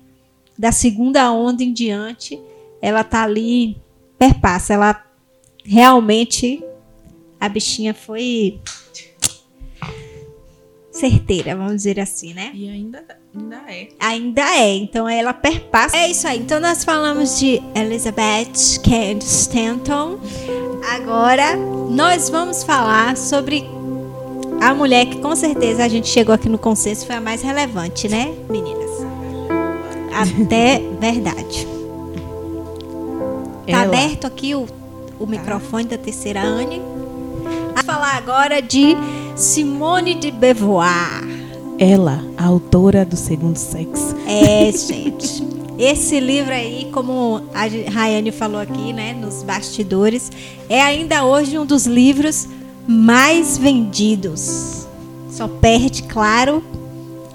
Da 0.56 0.70
segunda 0.70 1.32
onda 1.32 1.64
em 1.64 1.72
diante, 1.72 2.40
ela 2.80 3.02
tá 3.02 3.24
ali 3.24 3.76
perpassa, 4.18 4.74
ela 4.74 5.04
realmente 5.64 6.62
a 7.40 7.48
bichinha 7.48 7.92
foi 7.92 8.60
certeira, 10.90 11.54
vamos 11.54 11.76
dizer 11.76 12.00
assim, 12.00 12.32
né? 12.32 12.50
E 12.54 12.68
ainda, 12.68 13.04
ainda 13.34 13.62
é. 13.68 13.88
Ainda 14.00 14.42
é. 14.42 14.74
Então 14.76 15.08
ela 15.08 15.34
perpassa. 15.34 15.96
É 15.96 16.10
isso 16.10 16.26
aí. 16.26 16.38
Então 16.38 16.58
nós 16.58 16.84
falamos 16.84 17.38
de 17.38 17.60
Elizabeth 17.74 18.80
Cady 18.82 19.24
Stanton. 19.24 20.18
Agora 20.90 21.56
nós 21.90 22.30
vamos 22.30 22.62
falar 22.62 23.16
sobre 23.16 23.64
a 24.60 24.74
mulher 24.74 25.06
que 25.06 25.20
com 25.20 25.36
certeza 25.36 25.84
a 25.84 25.88
gente 25.88 26.08
chegou 26.08 26.34
aqui 26.34 26.48
no 26.48 26.58
consenso 26.58 27.06
foi 27.06 27.16
a 27.16 27.20
mais 27.20 27.42
relevante, 27.42 28.08
né, 28.08 28.34
meninas? 28.48 28.90
Até 30.12 30.80
verdade. 30.98 31.75
Tá 33.66 33.82
Ela. 33.82 33.82
aberto 33.82 34.26
aqui 34.26 34.54
o, 34.54 34.62
o 35.18 35.26
tá. 35.26 35.26
microfone 35.26 35.84
da 35.84 35.98
terceira 35.98 36.42
Anne. 36.42 36.80
A 37.74 37.82
falar 37.82 38.16
agora 38.16 38.62
de 38.62 38.96
Simone 39.34 40.14
de 40.14 40.30
Beauvoir. 40.30 41.24
Ela, 41.78 42.24
a 42.38 42.46
autora 42.46 43.04
do 43.04 43.16
Segundo 43.16 43.56
Sexo. 43.56 44.14
É, 44.26 44.70
gente. 44.72 45.44
Esse 45.78 46.18
livro 46.18 46.54
aí, 46.54 46.88
como 46.90 47.42
a 47.52 47.66
Rayane 47.90 48.32
falou 48.32 48.58
aqui, 48.58 48.94
né, 48.94 49.12
nos 49.12 49.42
bastidores, 49.42 50.32
é 50.70 50.80
ainda 50.80 51.24
hoje 51.24 51.58
um 51.58 51.66
dos 51.66 51.86
livros 51.86 52.48
mais 52.88 53.58
vendidos. 53.58 54.86
Só 55.30 55.46
perde, 55.46 56.04
claro, 56.04 56.64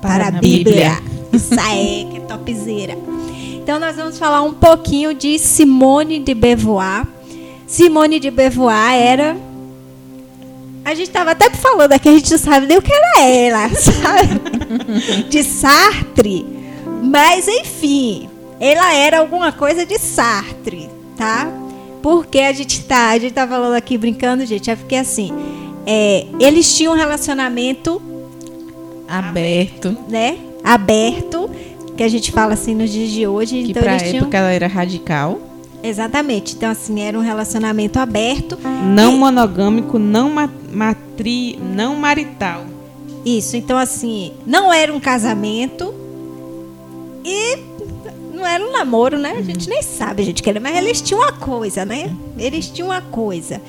para, 0.02 0.26
para 0.26 0.38
a 0.38 0.42
Bíblia. 0.42 0.96
Bíblia. 0.96 1.12
Isso 1.32 1.60
aí, 1.60 2.08
que 2.12 2.20
topzera. 2.22 2.98
Então 3.64 3.80
nós 3.80 3.96
vamos 3.96 4.18
falar 4.18 4.42
um 4.42 4.54
pouquinho 4.54 5.14
de 5.14 5.38
Simone 5.38 6.20
de 6.20 6.34
Beauvoir. 6.34 7.06
Simone 7.68 8.20
de 8.20 8.32
Beauvoir 8.32 8.96
era 8.96 9.38
a 10.84 10.96
gente 10.96 11.12
tava 11.12 11.32
até 11.32 11.48
falando 11.52 11.94
aqui, 11.94 12.10
a 12.10 12.14
gente 12.14 12.32
não 12.32 12.40
sabe 12.40 12.66
nem 12.66 12.78
o 12.80 12.82
que 12.82 12.92
ela 12.92 13.24
era, 13.24 13.70
sabe? 13.80 15.30
De 15.30 15.44
Sartre. 15.44 16.44
Mas 17.04 17.48
enfim, 17.48 18.28
ela 18.60 18.94
era 18.94 19.20
alguma 19.20 19.52
coisa 19.52 19.86
de 19.86 20.00
Sartre, 20.00 20.90
tá? 21.16 21.48
Porque 22.02 22.40
a 22.40 22.52
gente 22.52 22.84
tá, 22.84 23.10
a 23.10 23.20
gente 23.20 23.34
tá 23.34 23.48
falando 23.48 23.76
aqui 23.76 23.96
brincando, 23.96 24.44
gente, 24.44 24.72
é 24.72 24.76
porque 24.76 24.96
assim, 24.96 25.32
é, 25.86 26.26
eles 26.40 26.76
tinham 26.76 26.94
um 26.94 26.98
relacionamento 26.98 28.02
Aberto. 29.08 29.96
né, 30.10 30.40
aberto, 30.64 31.50
que 31.98 32.04
a 32.04 32.08
gente 32.08 32.32
fala 32.32 32.54
assim 32.54 32.74
nos 32.76 32.90
dias 32.92 33.10
de 33.10 33.28
hoje, 33.28 33.64
Que 33.64 33.72
então 33.72 33.84
pra 33.84 33.94
eles 33.94 34.10
tinham 34.10 34.22
época 34.24 34.38
ela 34.38 34.52
era 34.52 34.68
radical. 34.68 35.40
exatamente. 35.84 36.56
Então 36.56 36.70
assim, 36.70 37.02
era 37.02 37.18
um 37.18 37.22
relacionamento 37.22 38.00
aberto. 38.00 38.58
Não 38.96 39.18
monogâmico, 39.18 40.00
não 40.00 40.30
ma 40.30 40.50
matri, 40.72 41.60
não 41.76 41.96
marital. 41.96 42.66
Isso, 43.26 43.56
então 43.56 43.78
assim, 43.78 44.34
não 44.48 44.74
era 44.74 44.92
um 44.94 45.00
casamento 45.00 45.94
e 47.24 47.58
não 48.34 48.48
era 48.48 48.64
um 48.64 48.72
namoro, 48.72 49.20
né? 49.20 49.36
A 49.38 49.42
gente 49.44 49.70
nem 49.70 49.82
sabe, 49.84 50.24
a 50.24 50.26
gente 50.26 50.42
quer, 50.42 50.60
mas 50.60 50.76
eles 50.76 51.02
tinham 51.02 51.22
uma 51.22 51.32
coisa, 51.34 51.86
né? 51.86 52.12
Eles 52.38 52.68
tinham 52.68 52.88
uma 52.90 53.02
coisa. 53.02 53.62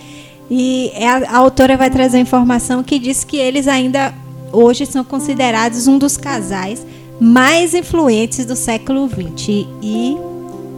E 0.50 0.90
é 0.94 1.06
a, 1.08 1.16
a 1.28 1.36
autora 1.38 1.76
vai 1.76 1.90
trazer 1.90 2.18
informação 2.18 2.82
que 2.82 2.98
diz 2.98 3.24
que 3.24 3.36
eles 3.36 3.68
ainda 3.68 4.14
hoje 4.52 4.86
são 4.86 5.04
considerados 5.04 5.86
um 5.86 5.98
dos 5.98 6.16
casais 6.16 6.84
mais 7.20 7.74
influentes 7.74 8.44
do 8.44 8.56
século 8.56 9.08
XX. 9.08 9.66
E 9.82 10.16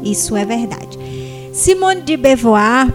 isso 0.03 0.37
é 0.37 0.45
verdade. 0.45 0.99
Simone 1.53 2.03
de 2.03 2.17
Beauvoir, 2.17 2.93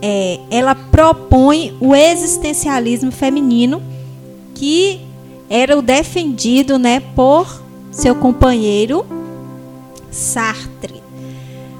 é, 0.00 0.38
ela 0.50 0.74
propõe 0.74 1.76
o 1.80 1.94
existencialismo 1.94 3.10
feminino 3.10 3.82
que 4.54 5.00
era 5.48 5.76
o 5.76 5.82
defendido, 5.82 6.78
né, 6.78 7.00
por 7.14 7.62
seu 7.90 8.14
companheiro 8.14 9.04
Sartre. 10.10 11.02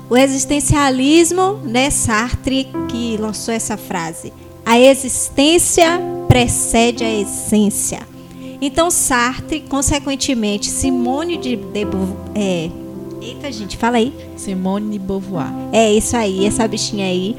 O 0.09 0.17
existencialismo, 0.17 1.61
né, 1.65 1.91
Sartre 1.91 2.69
que 2.89 3.17
lançou 3.17 3.53
essa 3.53 3.77
frase. 3.77 4.33
A 4.65 4.79
existência 4.79 6.01
precede 6.29 7.05
a 7.05 7.21
essência. 7.21 8.12
Então 8.65 8.93
Sartre, 8.93 9.61
consequentemente, 9.69 10.71
Simone 10.71 11.37
de, 11.37 11.57
de 11.57 11.85
Beauvoir- 11.85 12.17
é, 12.37 12.71
eita 13.21 13.51
gente, 13.51 13.77
fala 13.77 13.97
aí. 13.97 14.13
Simone 14.37 14.93
de 14.93 14.99
Beauvoir. 15.01 15.53
É 15.73 15.93
isso 15.93 16.17
aí, 16.17 16.47
essa 16.47 16.67
bichinha 16.69 17.07
aí. 17.07 17.37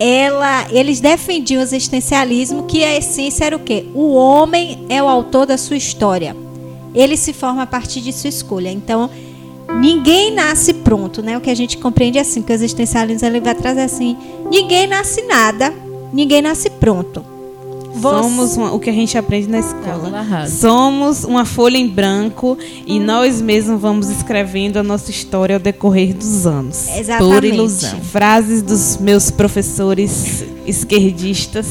Ela, 0.00 0.66
eles 0.70 1.00
defendiam 1.00 1.60
o 1.60 1.62
existencialismo, 1.62 2.62
que 2.62 2.82
a 2.82 2.96
essência 2.96 3.44
era 3.44 3.56
o 3.56 3.58
quê? 3.58 3.84
O 3.94 4.14
homem 4.14 4.86
é 4.88 5.02
o 5.02 5.08
autor 5.08 5.44
da 5.44 5.58
sua 5.58 5.76
história. 5.76 6.34
Ele 6.94 7.16
se 7.16 7.34
forma 7.34 7.62
a 7.62 7.66
partir 7.66 8.00
de 8.00 8.12
sua 8.12 8.28
escolha. 8.28 8.70
Então, 8.70 9.10
ninguém 9.80 10.32
nasce 10.32 10.72
pronto, 10.72 11.20
né? 11.20 11.36
O 11.36 11.42
que 11.42 11.50
a 11.50 11.54
gente 11.54 11.76
compreende 11.76 12.16
é 12.16 12.22
assim, 12.22 12.40
que 12.40 12.50
o 12.50 12.54
existencialismo 12.54 13.26
ele 13.28 13.40
vai 13.40 13.54
trazer 13.54 13.82
assim, 13.82 14.16
ninguém 14.50 14.86
nasce 14.86 15.20
nada, 15.22 15.74
ninguém 16.12 16.40
nasce 16.40 16.70
pronto. 16.70 17.22
Você- 17.98 18.22
Somos 18.22 18.56
uma- 18.56 18.72
o 18.72 18.78
que 18.80 18.88
a 18.90 18.92
gente 18.92 19.16
aprende 19.18 19.48
na 19.48 19.58
escola. 19.58 20.08
Somos 20.48 21.24
uma 21.24 21.44
folha 21.44 21.76
em 21.76 21.86
branco 21.88 22.56
e 22.86 22.98
nós 22.98 23.40
mesmos 23.40 23.80
vamos 23.80 24.08
escrevendo 24.08 24.78
a 24.78 24.82
nossa 24.82 25.10
história 25.10 25.56
ao 25.56 25.60
decorrer 25.60 26.14
dos 26.14 26.46
anos. 26.46 26.88
Exatamente. 26.96 27.34
Por 27.34 27.44
ilusão. 27.44 28.00
Frases 28.00 28.62
dos 28.62 28.96
meus 28.98 29.30
professores 29.30 30.44
esquerdistas. 30.66 31.66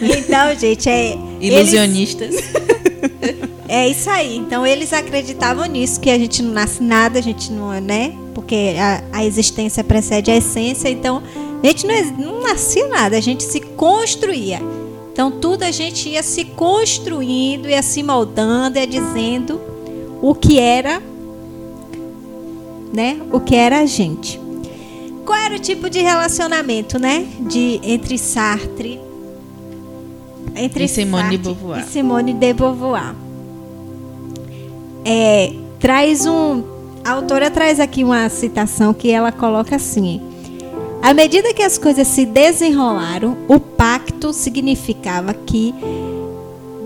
Então, 0.00 0.54
gente, 0.58 0.88
é 0.88 1.16
eles- 1.40 1.58
Ilusionistas. 1.72 2.34
É 3.74 3.88
isso 3.88 4.10
aí. 4.10 4.36
Então 4.36 4.66
eles 4.66 4.92
acreditavam 4.92 5.64
nisso, 5.64 5.98
que 5.98 6.10
a 6.10 6.18
gente 6.18 6.42
não 6.42 6.52
nasce 6.52 6.82
nada, 6.82 7.18
a 7.18 7.22
gente 7.22 7.50
não 7.50 7.72
é, 7.72 7.80
né? 7.80 8.12
Porque 8.34 8.74
a, 8.78 9.02
a 9.10 9.24
existência 9.24 9.82
precede 9.82 10.30
a 10.30 10.36
essência. 10.36 10.90
Então 10.90 11.22
a 11.62 11.66
gente 11.66 11.86
não, 11.86 11.94
não 12.18 12.42
nascia 12.42 12.86
nada, 12.88 13.16
a 13.16 13.20
gente 13.20 13.42
se 13.42 13.60
construía. 13.60 14.60
Então 15.12 15.30
tudo 15.30 15.62
a 15.62 15.70
gente 15.70 16.08
ia 16.08 16.22
se 16.22 16.44
construindo, 16.44 17.68
ia 17.68 17.82
se 17.82 18.02
moldando, 18.02 18.78
ia 18.78 18.86
dizendo 18.86 19.60
o 20.22 20.34
que 20.34 20.58
era, 20.58 21.02
né? 22.92 23.20
O 23.30 23.40
que 23.40 23.54
era 23.54 23.80
a 23.80 23.86
gente. 23.86 24.40
Qual 25.24 25.38
era 25.38 25.54
o 25.54 25.58
tipo 25.58 25.90
de 25.90 26.00
relacionamento, 26.00 26.98
né? 26.98 27.26
De 27.40 27.80
entre 27.82 28.16
Sartre 28.16 29.00
entre 30.54 30.84
E 30.84 30.88
Simone 30.88 31.38
de 31.38 31.44
Sartre 31.44 31.54
Beauvoir. 31.54 31.80
e 31.80 31.90
Simone 31.90 32.32
de 32.32 32.52
Beauvoir. 32.52 33.14
É, 35.04 35.52
traz 35.80 36.26
um. 36.26 36.62
A 37.04 37.12
autora 37.12 37.50
traz 37.50 37.80
aqui 37.80 38.04
uma 38.04 38.28
citação 38.28 38.92
que 38.94 39.10
ela 39.10 39.32
coloca 39.32 39.76
assim: 39.76 40.20
À 41.02 41.12
medida 41.12 41.52
que 41.52 41.62
as 41.62 41.76
coisas 41.78 42.06
se 42.06 42.24
desenrolaram, 42.24 43.36
o 43.48 43.58
pacto 43.58 44.32
significava 44.32 45.34
que 45.34 45.74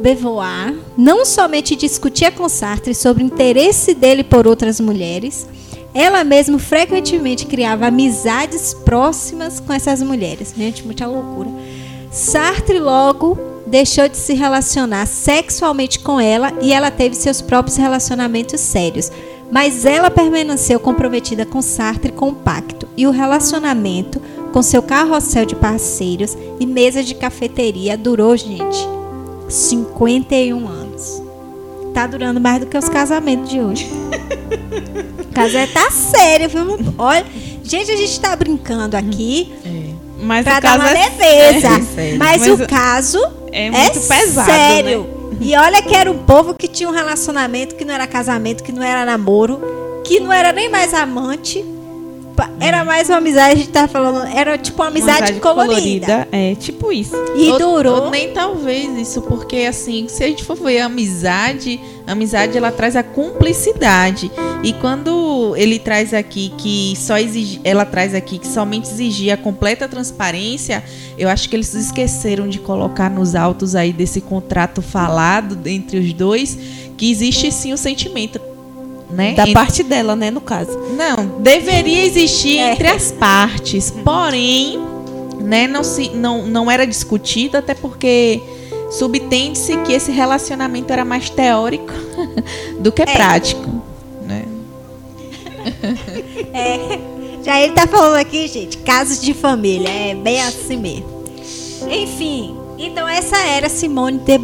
Beauvoir 0.01 0.75
não 0.97 1.25
somente 1.27 1.77
discutia 1.77 2.31
com 2.31 2.49
Sartre 2.49 2.95
sobre 2.95 3.23
o 3.23 3.27
interesse 3.27 3.93
dele 3.93 4.25
por 4.25 4.47
outras 4.47 4.81
mulheres, 4.81 5.47
ela 5.93 6.25
mesma 6.25 6.59
frequentemente 6.59 7.45
criava 7.45 7.89
amizades 7.89 8.73
próximas 8.73 9.61
com 9.61 9.71
essas 9.73 10.03
mulheres. 10.03 10.55
Gente, 10.57 10.83
muita 10.83 11.07
loucura. 11.07 11.51
Sartre 12.11 12.79
logo 12.79 13.39
deixou 13.67 14.09
de 14.09 14.17
se 14.17 14.33
relacionar 14.33 15.07
sexualmente 15.07 15.99
com 15.99 16.19
ela 16.19 16.55
e 16.62 16.73
ela 16.73 16.91
teve 16.91 17.14
seus 17.14 17.43
próprios 17.43 17.77
relacionamentos 17.77 18.61
sérios. 18.61 19.11
Mas 19.51 19.85
ela 19.85 20.11
permaneceu 20.11 20.81
comprometida 20.81 21.47
com 21.47 21.63
Sartre 21.63 22.13
com 22.13 22.31
o 22.31 22.35
pacto 22.35 22.89
e 22.97 23.07
o 23.07 23.11
relacionamento 23.11 24.21
com 24.53 24.63
seu 24.63 24.83
carrossel 24.83 25.47
de 25.47 25.55
parceiros 25.55 26.37
e 26.59 26.67
mesa 26.67 27.03
de 27.03 27.15
cafeteria 27.15 27.97
durou, 27.97 28.37
gente, 28.37 28.89
51 29.49 30.67
anos. 30.67 31.23
Tá 31.95 32.07
durando 32.07 32.41
mais 32.41 32.61
do 32.61 32.67
que 32.67 32.77
os 32.77 32.89
casamentos 32.89 33.51
de 33.51 33.61
hoje. 33.61 33.91
o 35.21 35.33
casamento 35.33 35.73
tá 35.73 35.91
sério, 35.91 36.49
viu? 36.49 36.79
Olha, 36.99 37.25
gente, 37.63 37.91
a 37.91 37.97
gente 37.97 38.21
tá 38.21 38.35
brincando 38.35 38.97
aqui 38.97 39.55
É. 39.65 39.87
Mas 40.19 40.45
pra 40.45 40.61
dar 40.61 40.79
uma 40.79 40.91
é, 40.91 41.09
leveza. 41.09 41.69
é 42.01 42.17
mas, 42.17 42.19
Mas 42.19 42.47
o 42.49 42.67
caso 42.67 43.19
é 43.53 43.67
é 43.67 43.71
muito 43.71 44.01
pesado, 44.01 44.51
sério. 44.51 45.01
né? 45.01 45.16
E 45.41 45.55
olha 45.55 45.82
que 45.82 45.95
era 45.95 46.11
um 46.11 46.24
povo 46.24 46.55
que 46.55 46.66
tinha 46.66 46.89
um 46.89 46.93
relacionamento 46.93 47.74
que 47.74 47.84
não 47.84 47.95
era 47.95 48.07
casamento, 48.07 48.62
que 48.62 48.72
não 48.72 48.82
era 48.82 49.05
namoro, 49.05 49.61
que 50.05 50.18
não 50.18 50.32
era 50.32 50.53
nem 50.53 50.68
mais 50.68 50.95
amante. 50.95 51.64
Era 52.61 52.84
mais 52.84 53.09
uma 53.09 53.18
amizade, 53.18 53.55
a 53.55 53.57
gente 53.57 53.68
tá 53.70 53.89
falando, 53.89 54.26
era 54.26 54.59
tipo 54.59 54.82
uma 54.82 54.89
amizade, 54.89 55.34
colorida. 55.41 56.26
É, 56.32 56.55
tipo 56.55 56.93
isso. 56.93 57.14
E 57.37 57.49
Ou- 57.51 57.59
durou. 57.59 58.05
ou 58.05 58.11
nem 58.11 58.32
talvez 58.32 58.97
isso, 58.99 59.22
porque 59.22 59.59
assim, 59.59 60.07
se 60.09 60.22
a 60.24 60.26
gente 60.26 60.45
for 60.45 60.57
ver 60.57 60.80
a 60.80 60.87
amizade, 60.87 61.80
a 62.07 62.12
amizade 62.12 62.57
ela 62.57 62.70
traz 62.70 62.97
a 62.97 63.03
cumplicidade. 63.03 64.30
E 64.62 64.72
quando 64.74 65.55
ele 65.57 65.78
traz 65.78 66.12
aqui 66.12 66.53
que 66.59 66.95
só 66.97 67.18
exige, 67.18 67.61
ela 67.62 67.84
traz 67.84 68.14
aqui 68.14 68.39
que 68.39 68.47
somente 68.47 68.91
exigia 68.91 69.34
a 69.34 69.37
completa 69.37 69.88
transparência, 69.88 70.83
eu 71.18 71.29
acho 71.29 71.49
que 71.49 71.57
eles 71.57 71.72
esqueceram 71.75 72.49
de 72.49 72.58
colocar 72.58 73.08
nos 73.11 73.34
autos 73.34 73.75
aí 73.75 73.92
desse 73.92 74.21
contrato 74.21 74.83
falado 74.83 75.58
entre 75.67 75.99
os 75.99 76.13
dois 76.13 76.57
que 76.96 77.11
existe 77.11 77.53
sim 77.53 77.72
o 77.72 77.76
sentimento, 77.79 78.41
né? 79.11 79.34
Da 79.34 79.46
parte 79.49 79.83
dela, 79.83 80.16
né, 80.16 80.30
no 80.30 80.41
caso. 80.41 80.76
não, 80.96 81.41
deveria 81.41 82.04
existir 82.04 82.58
É. 82.58 82.72
entre 82.72 82.88
as 82.88 83.12
partes, 83.12 83.91
porém, 83.91 84.80
né, 85.41 85.66
não, 85.66 85.84
se, 85.84 86.11
não, 86.11 86.46
não 86.46 86.70
era 86.70 86.87
discutido, 86.87 87.57
até 87.57 87.74
porque 87.74 88.41
subtende-se 88.91 89.76
que 89.78 89.92
esse 89.92 90.11
relacionamento 90.12 90.92
era 90.92 91.04
mais 91.04 91.28
teórico 91.30 91.92
do 92.80 92.91
que 92.92 93.04
prático. 93.04 93.68
Né? 94.22 94.45
É, 96.53 96.99
já 97.45 97.61
ele 97.61 97.72
tá 97.74 97.87
falando 97.87 98.16
aqui, 98.16 98.49
gente, 98.49 98.78
casos 98.78 99.20
de 99.20 99.34
família, 99.34 99.88
é 99.88 100.14
bem 100.14 100.41
assim 100.41 100.76
mesmo. 100.76 101.07
Enfim, 101.91 102.57
então 102.78 103.07
essa 103.07 103.37
era 103.37 103.68
Simone 103.68 104.18
de, 104.18 104.38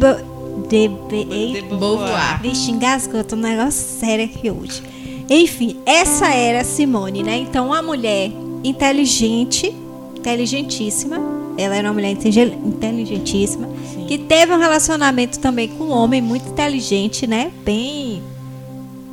de, 0.69 0.87
Be- 0.87 1.27
Eita, 1.29 1.75
Beauvoir. 1.75 2.41
Vixe, 2.41 2.71
engasgou, 2.71 3.23
tô 3.23 3.35
um 3.35 3.39
negócio 3.39 3.99
sério 3.99 4.25
aqui 4.25 4.49
hoje. 4.51 4.81
Enfim, 5.29 5.77
essa 5.85 6.27
era 6.27 6.61
a 6.61 6.63
Simone, 6.63 7.23
né? 7.23 7.37
Então, 7.37 7.67
uma 7.67 7.81
mulher 7.81 8.31
inteligente, 8.63 9.73
inteligentíssima. 10.17 11.17
Ela 11.57 11.75
era 11.75 11.87
uma 11.87 11.93
mulher 11.93 12.11
inteligentíssima. 12.11 13.67
Que 14.07 14.17
teve 14.17 14.53
um 14.53 14.57
relacionamento 14.59 15.39
também 15.39 15.67
com 15.69 15.85
um 15.85 15.91
homem 15.91 16.21
muito 16.21 16.49
inteligente, 16.49 17.25
né? 17.25 17.51
Bem. 17.63 18.21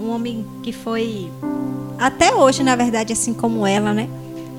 Um 0.01 0.11
homem 0.11 0.45
que 0.63 0.73
foi. 0.73 1.29
Até 1.99 2.35
hoje, 2.35 2.63
na 2.63 2.75
verdade, 2.75 3.13
assim 3.13 3.33
como 3.35 3.67
ela, 3.67 3.93
né? 3.93 4.09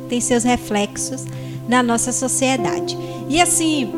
Tem 0.07 0.21
seus 0.21 0.43
reflexos 0.43 1.25
na 1.67 1.81
nossa 1.83 2.11
sociedade. 2.11 2.97
E 3.27 3.41
assim, 3.41 3.91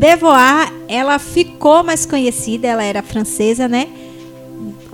Beauvoir, 0.00 0.72
ela 0.88 1.18
ficou 1.18 1.84
mais 1.84 2.06
conhecida, 2.06 2.66
ela 2.66 2.82
era 2.82 3.02
francesa, 3.02 3.68
né? 3.68 3.86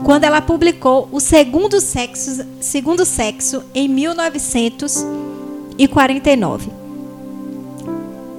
quando 0.05 0.25
ela 0.25 0.43
publicou 0.43 1.09
O 1.13 1.21
Segundo 1.21 1.81
Sexo, 1.81 2.45
Segundo 2.61 3.05
Sexo 3.05 3.63
em 3.75 3.89
1949. 3.89 6.71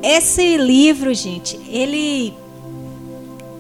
Esse 0.04 0.58
livro, 0.58 1.14
gente, 1.14 1.58
ele 1.70 2.34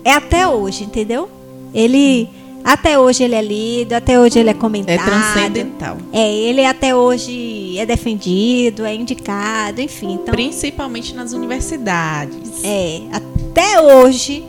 é 0.04 0.12
até 0.12 0.46
hoje, 0.48 0.84
entendeu? 0.84 1.30
Ele 1.74 2.30
até 2.64 3.00
hoje 3.00 3.24
ele 3.24 3.36
é 3.36 3.42
lido, 3.42 3.94
até 3.94 4.20
hoje 4.20 4.40
ele 4.40 4.50
é 4.50 4.54
comentado. 4.54 4.96
É 4.96 4.98
transcendental. 4.98 5.98
É, 6.12 6.34
ele 6.34 6.66
até 6.66 6.96
hoje 6.96 7.78
é 7.78 7.86
defendido, 7.86 8.86
é 8.86 8.94
indicado, 8.94 9.82
enfim. 9.82 10.14
Então, 10.14 10.34
Principalmente 10.34 11.16
nas 11.16 11.34
universidades. 11.34 12.64
é, 12.64 13.02
até 13.12 13.82
hoje, 13.82 14.44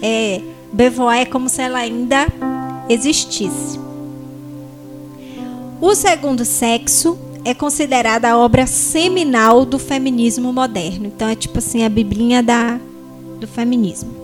é, 0.00 0.40
Beauvoir 0.72 1.22
é 1.22 1.24
como 1.26 1.48
se 1.48 1.60
ela 1.60 1.78
ainda 1.78 2.26
existisse. 2.88 3.78
O 5.80 5.94
Segundo 5.94 6.44
Sexo 6.44 7.18
é 7.44 7.52
considerada 7.52 8.30
a 8.30 8.38
obra 8.38 8.66
seminal 8.66 9.64
do 9.64 9.78
feminismo 9.78 10.52
moderno. 10.52 11.06
Então 11.06 11.28
é 11.28 11.34
tipo 11.34 11.58
assim 11.58 11.84
a 11.84 11.88
biblinha 11.88 12.42
da, 12.42 12.78
do 13.40 13.46
feminismo. 13.48 14.21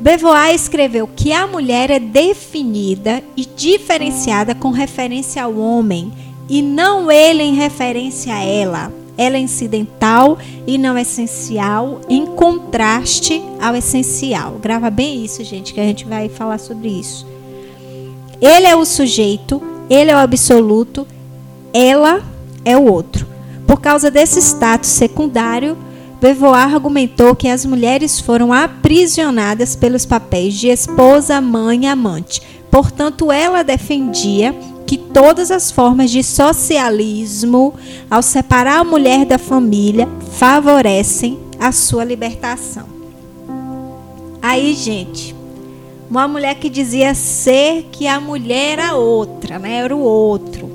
Beauvoir 0.00 0.54
escreveu 0.54 1.06
que 1.06 1.30
a 1.30 1.46
mulher 1.46 1.90
é 1.90 1.98
definida 1.98 3.22
e 3.36 3.44
diferenciada 3.44 4.54
com 4.54 4.70
referência 4.70 5.42
ao 5.42 5.54
homem 5.58 6.10
e 6.48 6.62
não 6.62 7.12
ele 7.12 7.42
em 7.42 7.54
referência 7.54 8.34
a 8.34 8.42
ela. 8.42 8.90
Ela 9.18 9.36
é 9.36 9.40
incidental 9.40 10.38
e 10.66 10.78
não 10.78 10.96
essencial, 10.96 12.00
em 12.08 12.24
contraste 12.24 13.42
ao 13.60 13.76
essencial. 13.76 14.54
Grava 14.54 14.88
bem 14.88 15.22
isso, 15.22 15.44
gente, 15.44 15.74
que 15.74 15.80
a 15.80 15.84
gente 15.84 16.06
vai 16.06 16.30
falar 16.30 16.56
sobre 16.56 16.88
isso. 16.88 17.26
Ele 18.40 18.66
é 18.66 18.74
o 18.74 18.86
sujeito, 18.86 19.62
ele 19.90 20.10
é 20.10 20.14
o 20.14 20.18
absoluto, 20.18 21.06
ela 21.74 22.24
é 22.64 22.74
o 22.74 22.90
outro. 22.90 23.26
Por 23.66 23.82
causa 23.82 24.10
desse 24.10 24.40
status 24.40 24.88
secundário, 24.88 25.76
Beauvoir 26.20 26.74
argumentou 26.74 27.34
que 27.34 27.48
as 27.48 27.64
mulheres 27.64 28.20
foram 28.20 28.52
aprisionadas 28.52 29.74
pelos 29.74 30.04
papéis 30.04 30.54
de 30.54 30.68
esposa, 30.68 31.40
mãe 31.40 31.84
e 31.84 31.86
amante. 31.86 32.42
Portanto, 32.70 33.32
ela 33.32 33.64
defendia 33.64 34.54
que 34.86 34.98
todas 34.98 35.50
as 35.50 35.70
formas 35.70 36.10
de 36.10 36.22
socialismo, 36.22 37.72
ao 38.10 38.22
separar 38.22 38.80
a 38.80 38.84
mulher 38.84 39.24
da 39.24 39.38
família, 39.38 40.06
favorecem 40.32 41.38
a 41.58 41.72
sua 41.72 42.04
libertação. 42.04 42.86
Aí, 44.42 44.74
gente, 44.74 45.34
uma 46.10 46.26
mulher 46.26 46.56
que 46.56 46.68
dizia 46.68 47.14
ser 47.14 47.84
que 47.92 48.06
a 48.06 48.20
mulher 48.20 48.78
era 48.78 48.94
outra, 48.94 49.58
né? 49.58 49.76
Era 49.76 49.94
o 49.94 50.00
outro, 50.00 50.68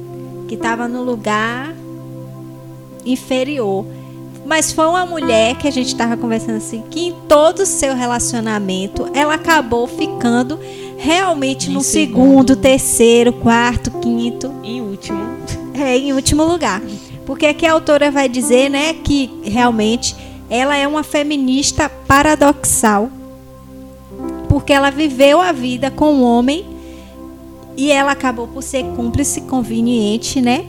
que 0.47 0.55
estava 0.55 0.87
no 0.87 1.03
lugar 1.03 1.75
inferior. 3.05 3.85
Mas 4.45 4.71
foi 4.71 4.85
uma 4.85 5.05
mulher 5.05 5.55
que 5.57 5.67
a 5.67 5.71
gente 5.71 5.87
estava 5.87 6.15
conversando 6.15 6.57
assim, 6.57 6.83
que 6.89 7.07
em 7.07 7.15
todo 7.27 7.61
o 7.61 7.65
seu 7.65 7.95
relacionamento 7.95 9.09
ela 9.13 9.33
acabou 9.33 9.87
ficando 9.87 10.59
realmente 10.97 11.69
Em 11.69 11.73
no 11.73 11.81
segundo. 11.81 12.51
segundo, 12.53 12.55
terceiro, 12.55 13.33
quarto, 13.33 13.91
quinto, 13.99 14.53
Em 14.63 14.81
último. 14.81 15.19
é, 15.73 15.97
em 15.97 16.13
último 16.13 16.43
lugar. 16.43 16.81
Porque 17.25 17.47
aqui 17.47 17.65
a 17.65 17.73
autora 17.73 18.11
vai 18.11 18.29
dizer, 18.29 18.69
né, 18.69 18.93
que 18.93 19.31
realmente 19.43 20.15
ela 20.47 20.77
é 20.77 20.87
uma 20.87 21.01
feminista 21.03 21.89
paradoxal. 21.89 23.09
Porque 24.47 24.71
ela 24.71 24.91
viveu 24.91 25.41
a 25.41 25.51
vida 25.51 25.89
com 25.89 26.13
um 26.13 26.23
homem 26.23 26.65
e 27.75 27.91
ela 27.91 28.11
acabou 28.11 28.47
por 28.47 28.61
ser 28.61 28.83
cúmplice 28.95 29.41
conveniente, 29.41 30.39
né? 30.39 30.65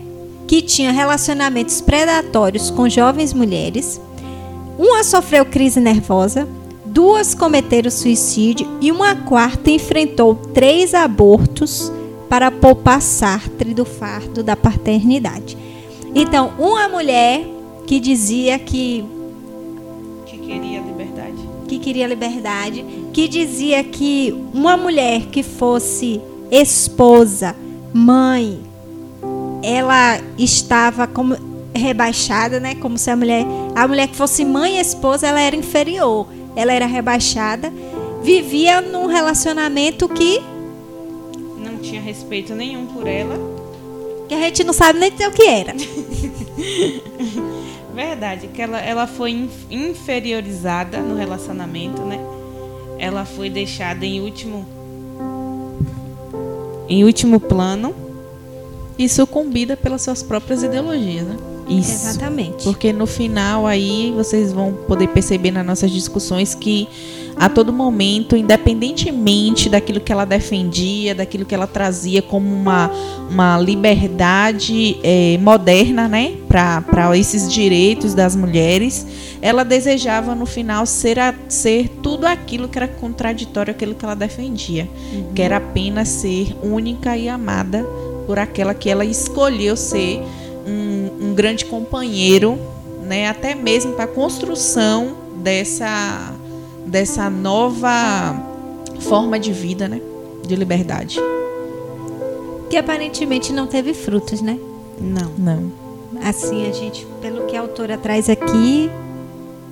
Que 0.47 0.63
tinha 0.63 0.93
relacionamentos 0.93 1.81
predatórios 1.81 2.71
com 2.71 2.89
jovens 2.89 3.33
mulheres. 3.33 4.01
Uma 4.79 5.03
sofreu 5.03 5.45
crise 5.45 5.81
nervosa, 5.81 6.47
duas 6.85 7.35
cometeram 7.35 7.91
suicídio 7.91 8.67
e 8.81 8.93
uma 8.93 9.15
quarta 9.15 9.71
enfrentou 9.71 10.35
três 10.35 10.95
abortos 10.95 11.91
para 12.29 12.51
poupar 12.51 13.01
Sartre 13.01 13.73
do 13.75 13.85
fardo 13.85 14.43
da 14.43 14.57
paternidade. 14.57 15.57
Então, 16.15 16.53
uma 16.59 16.89
mulher 16.89 17.47
que 17.87 18.01
dizia 18.01 18.59
que 18.59 19.05
Que 20.27 20.39
queria 20.39 20.81
liberdade. 20.81 21.49
que 21.69 21.79
queria 21.79 22.07
liberdade, 22.07 22.85
que 23.13 23.29
dizia 23.29 23.83
que 23.85 24.35
uma 24.53 24.77
mulher 24.77 25.27
que 25.27 25.43
fosse 25.43 26.21
esposa, 26.51 27.55
mãe, 27.93 28.61
ela 29.69 30.21
estava 30.39 31.07
como 31.09 31.37
rebaixada, 31.75 32.61
né? 32.61 32.77
Como 32.77 32.97
se 32.97 33.11
a 33.11 33.17
mulher, 33.17 33.45
a 33.75 33.87
mulher 33.89 34.07
que 34.09 34.15
fosse 34.17 34.45
mãe 34.45 34.77
e 34.79 34.81
esposa, 34.81 35.27
ela 35.27 35.41
era 35.41 35.57
inferior, 35.57 36.27
ela 36.55 36.73
era 36.73 36.87
rebaixada, 36.87 37.73
vivia 38.23 38.81
num 38.81 39.07
relacionamento 39.07 40.09
que 40.09 40.41
Não 41.59 41.79
tinha 41.83 42.01
respeito 42.01 42.55
nenhum 42.55 42.87
por 42.87 43.07
ela. 43.09 43.35
que 44.29 44.35
a 44.35 44.41
gente 44.41 44.63
não 44.65 44.73
sabe 44.73 44.99
nem 45.01 45.11
dizer 45.11 45.27
o 45.29 45.33
que 45.33 45.43
era. 45.43 45.75
Verdade, 47.95 48.49
que 48.49 48.61
ela, 48.63 48.79
ela 48.79 49.07
foi 49.07 49.31
in- 49.31 49.51
inferiorizada 49.71 50.99
no 51.01 51.17
relacionamento, 51.17 52.03
né? 52.03 52.19
Ela 52.99 53.25
foi 53.25 53.49
deixada 53.51 54.05
em 54.07 54.21
último. 54.21 54.67
Em 56.89 57.05
último 57.05 57.41
plano. 57.41 57.95
E 58.99 59.09
sucumbida 59.09 59.77
pelas 59.77 60.03
suas 60.03 60.23
próprias 60.23 60.63
ideologias, 60.63 61.27
né? 61.27 61.37
Isso. 61.69 62.09
Exatamente. 62.09 62.63
Porque 62.63 62.93
no 62.93 63.07
final 63.07 63.67
aí 63.67 64.13
vocês 64.15 64.53
vão 64.53 64.73
poder 64.73 65.09
perceber 65.09 65.51
nas 65.51 65.67
nossas 65.67 65.91
discussões 65.91 66.55
que 66.55 66.89
a 67.35 67.49
todo 67.51 67.73
momento, 67.73 68.35
independentemente 68.37 69.69
daquilo 69.69 70.01
que 70.01 70.11
ela 70.11 70.25
defendia, 70.25 71.15
daquilo 71.15 71.45
que 71.45 71.55
ela 71.55 71.67
trazia 71.67 72.23
como 72.23 72.49
uma, 72.55 72.91
uma 73.31 73.59
liberdade 73.59 74.97
eh, 75.03 75.37
moderna, 75.43 76.09
né, 76.09 76.35
para 76.49 77.19
esses 77.19 77.53
direitos 77.53 78.15
das 78.15 78.35
mulheres, 78.35 79.07
ela 79.43 79.65
desejava 79.65 80.35
no 80.35 80.47
final 80.47 80.87
ser, 80.87 81.19
a- 81.19 81.35
ser 81.49 81.89
tudo 82.03 82.27
aquilo 82.27 82.69
que 82.69 82.79
era 82.79 82.89
contraditório 82.89 83.73
àquilo 83.73 83.95
que 83.95 84.05
ela 84.05 84.17
defendia, 84.17 84.89
que 85.35 85.43
era 85.43 85.59
apenas 85.59 86.09
ser 86.09 86.57
única 86.63 87.17
e 87.17 87.29
amada 87.29 87.85
por 88.27 88.39
aquela 88.39 88.75
que 88.75 88.91
ela 88.91 89.05
escolheu 89.05 89.77
ser 89.77 90.23
um, 90.67 91.29
um 91.29 91.35
grande 91.35 91.65
companheiro, 91.65 92.59
né, 93.03 93.29
até 93.29 93.55
mesmo 93.55 93.93
para 93.93 94.05
a 94.05 94.09
construção 94.09 95.17
dessa, 95.37 96.35
dessa 96.87 97.31
nova 97.31 98.35
forma 99.01 99.39
de 99.39 99.53
vida, 99.53 99.87
né, 99.89 100.01
de 100.47 100.57
liberdade. 100.57 101.21
Que 102.69 102.77
aparentemente 102.77 103.53
não 103.53 103.67
teve 103.67 103.95
frutos, 103.95 104.41
né? 104.41 104.59
Não. 105.01 105.31
Não. 105.39 105.73
Assim, 106.25 106.69
a 106.69 106.73
gente, 106.73 107.07
pelo 107.21 107.47
que 107.47 107.57
a 107.57 107.61
autora 107.61 107.97
traz 107.97 108.29
aqui, 108.29 108.91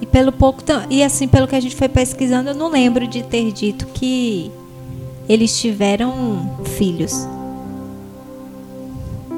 e 0.01 0.07
pelo 0.07 0.33
pouco. 0.33 0.63
E 0.91 1.03
assim, 1.03 1.27
pelo 1.27 1.47
que 1.49 1.57
a 1.57 1.61
gente 1.61 1.75
foi 1.75 1.89
pesquisando, 1.89 2.51
eu 2.51 2.55
não 2.55 2.71
lembro 2.71 3.07
de 3.07 3.23
ter 3.23 3.51
dito 3.53 3.87
que 3.87 4.51
eles 5.29 5.59
tiveram 5.59 6.59
filhos. 6.77 7.27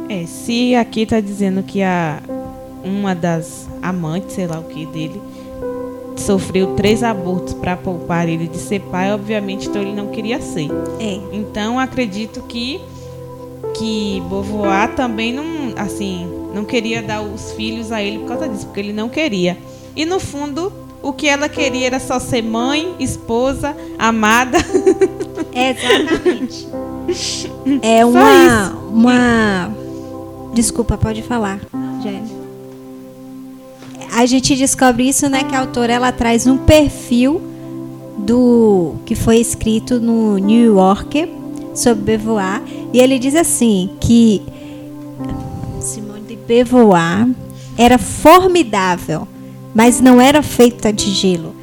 É, 0.09 0.27
se 0.27 0.75
aqui 0.75 1.05
tá 1.05 1.21
dizendo 1.21 1.63
que 1.63 1.83
a 1.83 2.23
uma 2.85 3.15
das 3.15 3.69
amantes, 3.83 4.35
sei 4.35 4.47
lá 4.47 4.61
o 4.61 4.65
que 4.65 4.87
dele, 4.87 5.21
sofreu 6.17 6.75
três 6.75 7.03
abortos 7.03 7.55
para 7.55 7.77
poupar 7.77 8.29
ele 8.29 8.47
de 8.47 8.59
ser 8.59 8.81
pai, 8.81 9.13
obviamente 9.13 9.69
então 9.69 9.83
ele 9.83 9.95
não 9.95 10.09
queria 10.09 10.41
ser. 10.41 10.69
É. 11.01 11.19
Então 11.33 11.79
acredito 11.79 12.43
que 12.43 12.81
que 13.77 14.23
Beauvoir 14.29 14.95
também 14.95 15.33
não, 15.33 15.45
assim, 15.77 16.27
não 16.55 16.65
queria 16.65 17.03
dar 17.03 17.21
os 17.21 17.53
filhos 17.53 17.93
a 17.93 18.03
ele 18.03 18.21
por 18.21 18.29
causa 18.29 18.49
disso, 18.49 18.67
porque 18.67 18.81
ele 18.81 18.93
não 18.93 19.09
queria. 19.09 19.59
E 19.95 20.05
no 20.05 20.19
fundo, 20.19 20.73
o 21.03 21.13
que 21.13 21.29
ela 21.29 21.49
queria 21.49 21.87
era 21.87 22.01
só 22.01 22.19
ser 22.19 22.43
mãe, 22.43 22.95
esposa, 22.99 23.77
amada. 23.99 24.59
Exatamente. 25.53 26.69
É 27.83 28.05
uma. 28.05 28.71
uma... 28.91 29.86
Desculpa, 30.57 30.97
pode 30.97 31.21
falar, 31.21 31.61
Jenny. 32.03 32.33
A 34.11 34.25
gente 34.25 34.57
descobre 34.57 35.07
isso, 35.07 35.29
né? 35.29 35.45
Que 35.45 35.55
a 35.55 35.61
autora 35.61 35.93
ela 35.93 36.11
traz 36.11 36.47
um 36.47 36.57
perfil 36.57 37.43
do 38.17 38.95
que 39.05 39.15
foi 39.15 39.37
escrito 39.37 40.01
no 40.01 40.39
New 40.39 40.77
Yorker 40.77 41.29
sobre 41.75 42.17
Beauvoir 42.17 42.63
e 42.91 42.99
ele 42.99 43.19
diz 43.19 43.35
assim 43.35 43.91
que 44.01 44.43
Simone 45.79 46.23
de 46.23 46.37
Beauvoir 46.37 47.29
era 47.77 47.99
formidável, 47.99 49.29
mas 49.75 50.01
não 50.01 50.19
era 50.19 50.43
feita 50.43 50.91
de 50.91 51.11
gelo. 51.11 51.55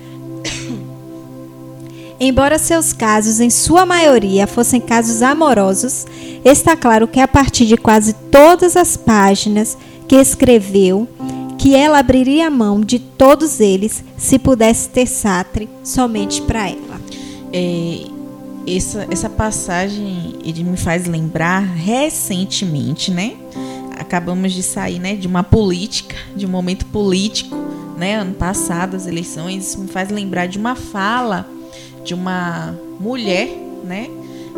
Embora 2.19 2.57
seus 2.57 2.93
casos, 2.93 3.39
em 3.39 3.49
sua 3.49 3.85
maioria, 3.85 4.47
fossem 4.47 4.79
casos 4.79 5.21
amorosos, 5.21 6.05
está 6.45 6.75
claro 6.75 7.07
que 7.07 7.19
a 7.19 7.27
partir 7.27 7.65
de 7.65 7.75
quase 7.75 8.13
todas 8.13 8.77
as 8.77 8.95
páginas 8.95 9.77
que 10.07 10.15
escreveu, 10.15 11.07
que 11.57 11.75
ela 11.75 11.99
abriria 11.99 12.49
mão 12.49 12.81
de 12.81 12.99
todos 12.99 13.59
eles 13.59 14.03
se 14.17 14.37
pudesse 14.37 14.89
ter 14.89 15.07
Sartre 15.07 15.69
somente 15.83 16.41
para 16.41 16.69
ela. 16.69 17.01
É, 17.51 18.05
essa, 18.67 19.07
essa 19.09 19.29
passagem 19.29 20.35
ele 20.43 20.63
me 20.63 20.77
faz 20.77 21.05
lembrar 21.07 21.61
recentemente, 21.61 23.11
né? 23.11 23.33
Acabamos 23.97 24.53
de 24.53 24.63
sair, 24.63 24.99
né, 24.99 25.15
de 25.15 25.27
uma 25.27 25.43
política, 25.43 26.15
de 26.35 26.45
um 26.45 26.49
momento 26.49 26.85
político, 26.87 27.55
né, 27.97 28.15
ano 28.15 28.33
passado, 28.33 28.95
as 28.95 29.05
eleições, 29.05 29.67
isso 29.67 29.79
me 29.79 29.87
faz 29.87 30.09
lembrar 30.09 30.47
de 30.47 30.57
uma 30.57 30.75
fala 30.75 31.47
de 32.03 32.13
uma 32.13 32.75
mulher, 32.99 33.47
né, 33.83 34.09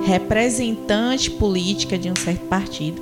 representante 0.06 1.32
política 1.32 1.98
de 1.98 2.10
um 2.10 2.16
certo 2.16 2.46
partido, 2.48 3.02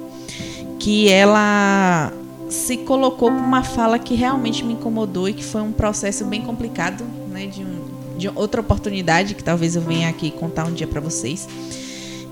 que 0.79 1.09
ela 1.09 2.11
se 2.49 2.77
colocou 2.77 3.29
com 3.31 3.37
uma 3.37 3.63
fala 3.63 3.97
que 3.97 4.13
realmente 4.13 4.63
me 4.63 4.73
incomodou 4.73 5.27
e 5.27 5.33
que 5.33 5.43
foi 5.43 5.61
um 5.61 5.71
processo 5.71 6.25
bem 6.25 6.41
complicado, 6.41 7.03
né, 7.31 7.47
de, 7.47 7.63
um, 7.63 8.17
de 8.17 8.29
outra 8.35 8.61
oportunidade 8.61 9.33
que 9.33 9.43
talvez 9.43 9.75
eu 9.75 9.81
venha 9.81 10.09
aqui 10.09 10.29
contar 10.29 10.65
um 10.65 10.73
dia 10.73 10.85
para 10.85 11.01
vocês, 11.01 11.47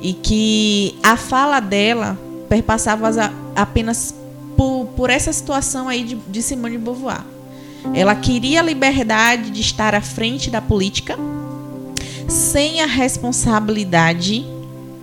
e 0.01 0.13
que 0.13 0.95
a 1.01 1.15
fala 1.17 1.59
dela 1.59 2.17
perpassava 2.47 3.09
apenas 3.55 4.13
por, 4.57 4.85
por 4.95 5.09
essa 5.09 5.31
situação 5.31 5.87
aí 5.87 6.03
de, 6.03 6.15
de 6.15 6.41
Simone 6.41 6.77
de 6.77 6.83
Beauvoir. 6.83 7.23
Ela 7.93 8.13
queria 8.13 8.59
a 8.59 8.63
liberdade 8.63 9.49
de 9.49 9.61
estar 9.61 9.95
à 9.95 10.01
frente 10.01 10.51
da 10.51 10.61
política, 10.61 11.17
sem 12.31 12.81
a 12.81 12.85
responsabilidade 12.85 14.45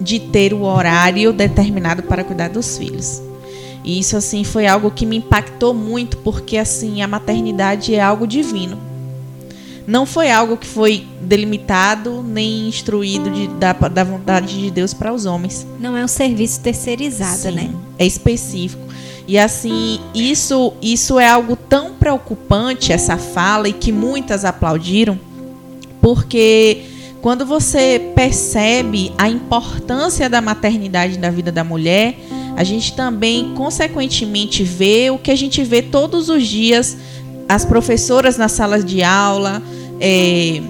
de 0.01 0.19
ter 0.19 0.55
o 0.55 0.63
horário 0.63 1.33
determinado 1.33 2.03
para 2.03 2.25
cuidar 2.25 2.49
dos 2.49 2.79
filhos. 2.79 3.21
E 3.85 3.99
isso 3.99 4.17
assim 4.17 4.45
foi 4.45 4.67
algo 4.67 4.91
que 4.91 5.07
me 5.07 5.17
impactou 5.17 5.75
muito, 5.75 6.17
porque 6.19 6.57
assim, 6.57 7.03
a 7.03 7.09
maternidade 7.09 7.95
é 7.95 8.01
algo 8.01 8.27
divino. 8.27 8.79
Não 9.87 10.05
foi 10.05 10.31
algo 10.31 10.57
que 10.57 10.67
foi 10.67 11.07
delimitado 11.21 12.23
nem 12.23 12.69
instruído 12.69 13.31
de, 13.31 13.49
da, 13.49 13.73
da 13.73 14.05
vontade 14.05 14.61
de 14.61 14.71
Deus 14.71 14.93
para 14.93 15.13
os 15.13 15.25
homens. 15.25 15.67
Não 15.79 15.97
é 15.97 16.05
um 16.05 16.09
serviço 16.09 16.61
terceirizado, 16.61 17.39
Sim, 17.39 17.51
né? 17.53 17.71
É 17.99 18.07
específico. 18.07 18.83
E 19.27 19.39
assim, 19.39 20.01
isso, 20.15 20.73
isso 20.81 21.19
é 21.19 21.29
algo 21.29 21.57
tão 21.57 21.93
preocupante, 21.93 22.93
essa 22.93 23.17
fala, 23.19 23.69
e 23.69 23.73
que 23.73 23.93
muitas 23.93 24.45
aplaudiram, 24.45 25.19
porque 26.01 26.88
quando 27.21 27.45
você 27.45 28.13
percebe 28.15 29.13
a 29.19 29.29
importância 29.29 30.29
da 30.29 30.41
maternidade 30.41 31.19
na 31.19 31.31
vida 31.31 31.51
da 31.51 31.65
mulher, 31.65 32.17
a 32.57 32.65
gente 32.65 32.95
também, 32.95 33.55
consequentemente, 33.55 34.63
vê 34.63 35.11
o 35.11 35.19
que 35.19 35.31
a 35.31 35.37
gente 35.37 35.63
vê 35.63 35.83
todos 35.83 36.29
os 36.29 36.47
dias 36.47 36.97
as 37.49 37.65
professoras 37.65 38.37
nas 38.37 38.53
salas 38.53 38.85
de 38.85 39.03
aula 39.03 39.63
é, 40.01 40.61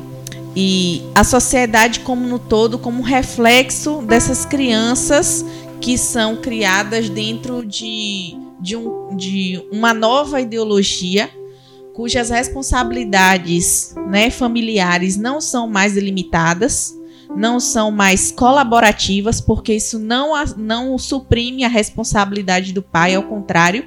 e 0.54 1.02
a 1.14 1.24
sociedade 1.24 2.00
como 2.00 2.26
no 2.26 2.38
todo, 2.38 2.78
como 2.78 3.02
reflexo 3.02 4.02
dessas 4.02 4.44
crianças 4.44 5.44
que 5.80 5.98
são 5.98 6.36
criadas 6.36 7.08
dentro 7.08 7.64
de, 7.64 8.36
de, 8.60 8.76
um, 8.76 9.16
de 9.16 9.64
uma 9.72 9.92
nova 9.92 10.40
ideologia 10.40 11.30
cujas 11.98 12.30
responsabilidades 12.30 13.92
né, 14.08 14.30
familiares 14.30 15.16
não 15.16 15.40
são 15.40 15.66
mais 15.66 15.94
delimitadas, 15.94 16.96
não 17.36 17.58
são 17.58 17.90
mais 17.90 18.30
colaborativas, 18.30 19.40
porque 19.40 19.74
isso 19.74 19.98
não, 19.98 20.32
não 20.56 20.96
suprime 20.96 21.64
a 21.64 21.68
responsabilidade 21.68 22.72
do 22.72 22.82
pai, 22.82 23.16
ao 23.16 23.24
contrário, 23.24 23.84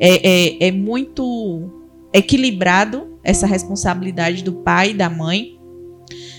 é, 0.00 0.64
é, 0.64 0.66
é 0.66 0.72
muito 0.72 1.70
equilibrado 2.12 3.16
essa 3.22 3.46
responsabilidade 3.46 4.42
do 4.42 4.54
pai 4.54 4.90
e 4.90 4.94
da 4.94 5.08
mãe. 5.08 5.56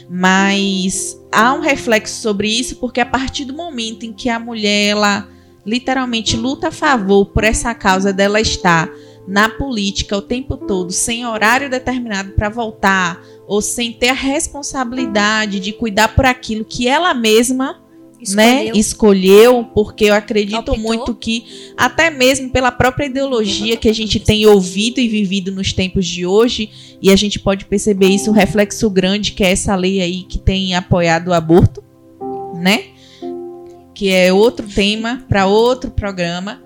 Mas 0.10 1.18
há 1.32 1.54
um 1.54 1.62
reflexo 1.62 2.22
sobre 2.22 2.50
isso, 2.50 2.76
porque 2.82 3.00
a 3.00 3.06
partir 3.06 3.46
do 3.46 3.54
momento 3.54 4.06
em 4.06 4.12
que 4.12 4.28
a 4.28 4.38
mulher 4.38 4.90
ela 4.90 5.30
literalmente 5.66 6.36
luta 6.36 6.68
a 6.68 6.72
favor 6.72 7.28
por 7.28 7.46
essa 7.46 7.74
causa 7.74 8.12
dela 8.12 8.42
estar 8.42 8.90
na 9.28 9.50
política 9.50 10.18
o 10.18 10.22
tempo 10.22 10.58
todo, 10.58 10.92
sem 10.92 11.26
horário 11.26 11.70
determinado 11.70 12.32
para 12.32 12.50
voltar, 12.50 13.22
ou 13.48 13.62
sem 13.62 13.92
ter 13.92 14.10
a 14.10 14.14
responsabilidade 14.14 15.60
de 15.60 15.72
cuidar 15.72 16.16
por 16.16 16.26
aquilo 16.26 16.66
que 16.66 16.88
ela 16.88 17.14
mesma 17.14 17.84
né, 18.32 18.66
escolheu, 18.66 18.74
né, 18.74 18.80
escolheu 18.80 19.66
porque 19.74 20.06
eu 20.06 20.14
acredito 20.14 20.72
Optou. 20.72 20.78
muito 20.78 21.14
que 21.14 21.74
até 21.76 22.10
mesmo 22.10 22.50
pela 22.50 22.72
própria 22.72 23.06
ideologia 23.06 23.76
que 23.76 23.90
a 23.90 23.94
gente 23.94 24.20
tem 24.20 24.46
ouvido 24.46 25.00
e 25.00 25.08
vivido 25.08 25.52
nos 25.52 25.74
tempos 25.74 26.06
de 26.06 26.26
hoje, 26.26 26.70
e 27.02 27.12
a 27.12 27.16
gente 27.16 27.40
pode 27.40 27.66
perceber 27.66 28.08
isso 28.08 28.30
um 28.30 28.34
reflexo 28.34 28.90
grande 28.90 29.34
que 29.34 29.44
é 29.44 29.52
essa 29.52 29.76
lei 29.76 30.02
aí 30.02 30.24
que 30.24 30.40
tem 30.40 30.74
apoiado 30.76 31.30
o 31.30 31.34
aborto, 31.34 31.84
né? 32.56 32.86
Que 33.94 34.10
é 34.10 34.32
outro 34.32 34.68
tema 34.68 35.24
para 35.28 35.46
outro 35.46 35.92
programa. 35.92 36.62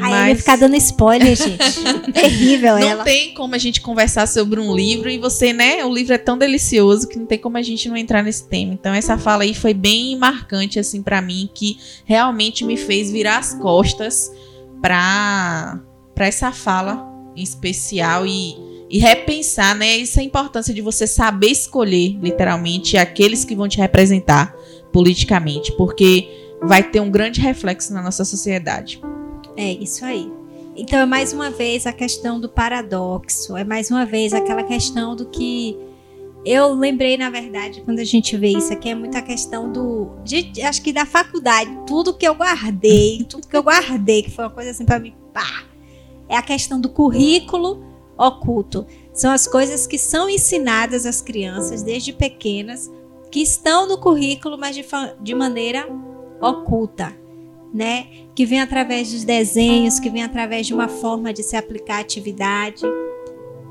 Ai, 0.00 0.10
mas... 0.10 0.26
vai 0.26 0.34
ficar 0.36 0.56
dando 0.56 0.76
spoiler, 0.76 1.36
gente. 1.36 1.58
Terrível 2.12 2.78
não 2.78 2.78
ela. 2.78 2.96
Não 2.96 3.04
tem 3.04 3.34
como 3.34 3.54
a 3.54 3.58
gente 3.58 3.80
conversar 3.80 4.26
sobre 4.26 4.60
um 4.60 4.74
livro 4.74 5.08
e 5.08 5.18
você, 5.18 5.52
né? 5.52 5.84
O 5.84 5.92
livro 5.92 6.14
é 6.14 6.18
tão 6.18 6.36
delicioso 6.38 7.08
que 7.08 7.18
não 7.18 7.26
tem 7.26 7.38
como 7.38 7.56
a 7.56 7.62
gente 7.62 7.88
não 7.88 7.96
entrar 7.96 8.22
nesse 8.22 8.48
tema. 8.48 8.72
Então 8.72 8.92
essa 8.92 9.18
fala 9.18 9.42
aí 9.42 9.54
foi 9.54 9.74
bem 9.74 10.16
marcante 10.16 10.78
assim 10.78 11.02
para 11.02 11.20
mim 11.20 11.48
que 11.54 11.78
realmente 12.04 12.64
me 12.64 12.76
fez 12.76 13.10
virar 13.10 13.38
as 13.38 13.54
costas 13.54 14.32
para 14.80 15.80
para 16.14 16.26
essa 16.26 16.50
fala 16.50 17.06
em 17.36 17.42
especial 17.42 18.26
e, 18.26 18.56
e 18.90 18.98
repensar, 18.98 19.76
né? 19.76 20.00
Essa 20.00 20.20
importância 20.20 20.74
de 20.74 20.82
você 20.82 21.06
saber 21.06 21.48
escolher, 21.48 22.18
literalmente, 22.20 22.96
aqueles 22.96 23.44
que 23.44 23.54
vão 23.54 23.68
te 23.68 23.78
representar 23.78 24.52
politicamente, 24.92 25.70
porque 25.76 26.28
vai 26.62 26.82
ter 26.82 27.00
um 27.00 27.10
grande 27.10 27.40
reflexo 27.40 27.92
na 27.92 28.02
nossa 28.02 28.24
sociedade. 28.24 29.00
É 29.58 29.72
isso 29.72 30.04
aí. 30.04 30.30
Então 30.76 31.00
é 31.00 31.04
mais 31.04 31.32
uma 31.32 31.50
vez 31.50 31.84
a 31.84 31.92
questão 31.92 32.38
do 32.38 32.48
paradoxo, 32.48 33.56
é 33.56 33.64
mais 33.64 33.90
uma 33.90 34.06
vez 34.06 34.32
aquela 34.32 34.62
questão 34.62 35.16
do 35.16 35.26
que 35.26 35.76
eu 36.44 36.72
lembrei, 36.74 37.16
na 37.16 37.28
verdade, 37.28 37.80
quando 37.80 37.98
a 37.98 38.04
gente 38.04 38.36
vê 38.36 38.50
isso 38.50 38.72
aqui, 38.72 38.90
é 38.90 38.94
muita 38.94 39.20
questão 39.20 39.72
do. 39.72 40.10
De, 40.22 40.62
acho 40.62 40.80
que 40.80 40.92
da 40.92 41.04
faculdade, 41.04 41.76
tudo 41.88 42.14
que 42.14 42.26
eu 42.26 42.34
guardei, 42.34 43.24
tudo 43.28 43.48
que 43.48 43.56
eu 43.56 43.62
guardei, 43.64 44.22
que 44.22 44.30
foi 44.30 44.44
uma 44.44 44.50
coisa 44.50 44.70
assim 44.70 44.84
para 44.84 45.00
mim, 45.00 45.12
pá, 45.34 45.64
é 46.28 46.36
a 46.36 46.42
questão 46.42 46.80
do 46.80 46.88
currículo 46.88 47.82
oculto. 48.16 48.86
São 49.12 49.32
as 49.32 49.48
coisas 49.48 49.88
que 49.88 49.98
são 49.98 50.30
ensinadas 50.30 51.04
às 51.04 51.20
crianças 51.20 51.82
desde 51.82 52.12
pequenas, 52.12 52.88
que 53.32 53.40
estão 53.40 53.88
no 53.88 53.98
currículo, 53.98 54.56
mas 54.56 54.76
de, 54.76 54.86
de 55.20 55.34
maneira 55.34 55.88
oculta 56.40 57.12
né? 57.72 58.06
Que 58.34 58.46
vem 58.46 58.60
através 58.60 59.12
dos 59.12 59.24
desenhos, 59.24 59.98
que 59.98 60.10
vem 60.10 60.22
através 60.22 60.66
de 60.66 60.74
uma 60.74 60.88
forma 60.88 61.32
de 61.32 61.42
se 61.42 61.56
aplicar 61.56 62.00
atividade. 62.00 62.82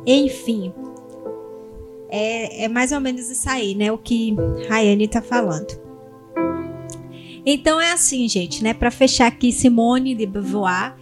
Enfim, 0.05 0.73
é, 2.09 2.65
é 2.65 2.67
mais 2.67 2.91
ou 2.91 2.99
menos 2.99 3.29
isso 3.29 3.49
aí, 3.49 3.75
né? 3.75 3.91
O 3.91 3.97
que 3.97 4.35
Rayane 4.69 5.05
está 5.05 5.21
falando. 5.21 5.87
Então 7.45 7.79
é 7.79 7.91
assim, 7.91 8.27
gente, 8.27 8.63
né? 8.63 8.73
Para 8.73 8.91
fechar 8.91 9.27
aqui, 9.27 9.51
Simone 9.51 10.13
de 10.13 10.25
Beauvoir, 10.25 10.95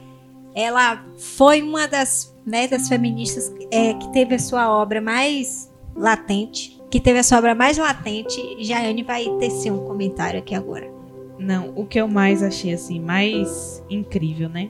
ela 0.53 1.05
foi 1.17 1.61
uma 1.61 1.87
das, 1.87 2.35
né, 2.45 2.67
das 2.67 2.87
feministas 2.87 3.53
é, 3.71 3.93
que 3.95 4.13
teve 4.13 4.35
a 4.35 4.39
sua 4.39 4.71
obra 4.71 5.01
mais 5.01 5.71
latente, 5.95 6.81
que 6.89 6.99
teve 6.99 7.19
a 7.19 7.23
sua 7.23 7.39
obra 7.39 7.53
mais 7.53 7.77
latente. 7.77 8.39
Jaiane 8.59 9.03
vai 9.03 9.25
tecer 9.39 9.71
um 9.71 9.85
comentário 9.85 10.39
aqui 10.39 10.55
agora. 10.55 10.94
Não, 11.37 11.73
o 11.75 11.85
que 11.85 11.99
eu 11.99 12.07
mais 12.07 12.41
achei 12.41 12.73
assim 12.73 12.99
mais 12.99 13.83
incrível, 13.89 14.49
né? 14.49 14.69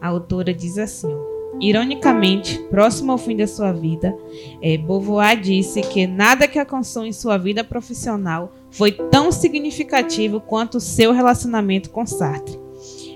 A 0.00 0.08
autora 0.08 0.52
diz 0.52 0.78
assim, 0.78 1.14
Ironicamente, 1.60 2.58
próximo 2.70 3.12
ao 3.12 3.18
fim 3.18 3.36
da 3.36 3.46
sua 3.46 3.72
vida, 3.72 4.16
é, 4.60 4.76
Beauvoir 4.76 5.40
disse 5.40 5.80
que 5.82 6.06
nada 6.06 6.48
que 6.48 6.58
alcançou 6.58 7.04
em 7.04 7.12
sua 7.12 7.36
vida 7.38 7.62
profissional 7.62 8.52
foi 8.70 8.90
tão 8.90 9.30
significativo 9.30 10.40
quanto 10.40 10.78
o 10.78 10.80
seu 10.80 11.12
relacionamento 11.12 11.90
com 11.90 12.04
Sartre. 12.06 12.58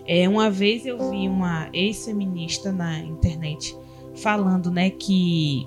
É, 0.07 0.29
uma 0.29 0.49
vez 0.49 0.87
eu 0.87 1.11
vi 1.11 1.27
uma 1.29 1.69
ex-feminista 1.73 2.71
na 2.71 3.01
internet 3.01 3.77
falando, 4.15 4.71
né, 4.71 4.91
que 4.91 5.67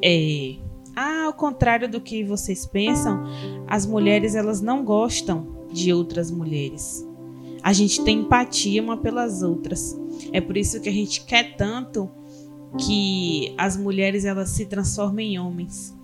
é, 0.00 0.56
ah, 0.94 1.24
ao 1.24 1.32
contrário 1.32 1.88
do 1.88 2.00
que 2.00 2.22
vocês 2.22 2.64
pensam, 2.66 3.24
as 3.66 3.84
mulheres 3.84 4.36
elas 4.36 4.60
não 4.60 4.84
gostam 4.84 5.53
de 5.74 5.92
outras 5.92 6.30
mulheres. 6.30 7.06
A 7.62 7.72
gente 7.72 8.02
tem 8.04 8.20
empatia 8.20 8.82
uma 8.82 8.96
pelas 8.96 9.42
outras. 9.42 9.98
É 10.32 10.40
por 10.40 10.56
isso 10.56 10.80
que 10.80 10.88
a 10.88 10.92
gente 10.92 11.24
quer 11.24 11.56
tanto 11.56 12.10
que 12.78 13.54
as 13.58 13.76
mulheres 13.76 14.24
elas 14.24 14.50
se 14.50 14.66
transformem 14.66 15.34
em 15.34 15.38
homens. 15.38 15.94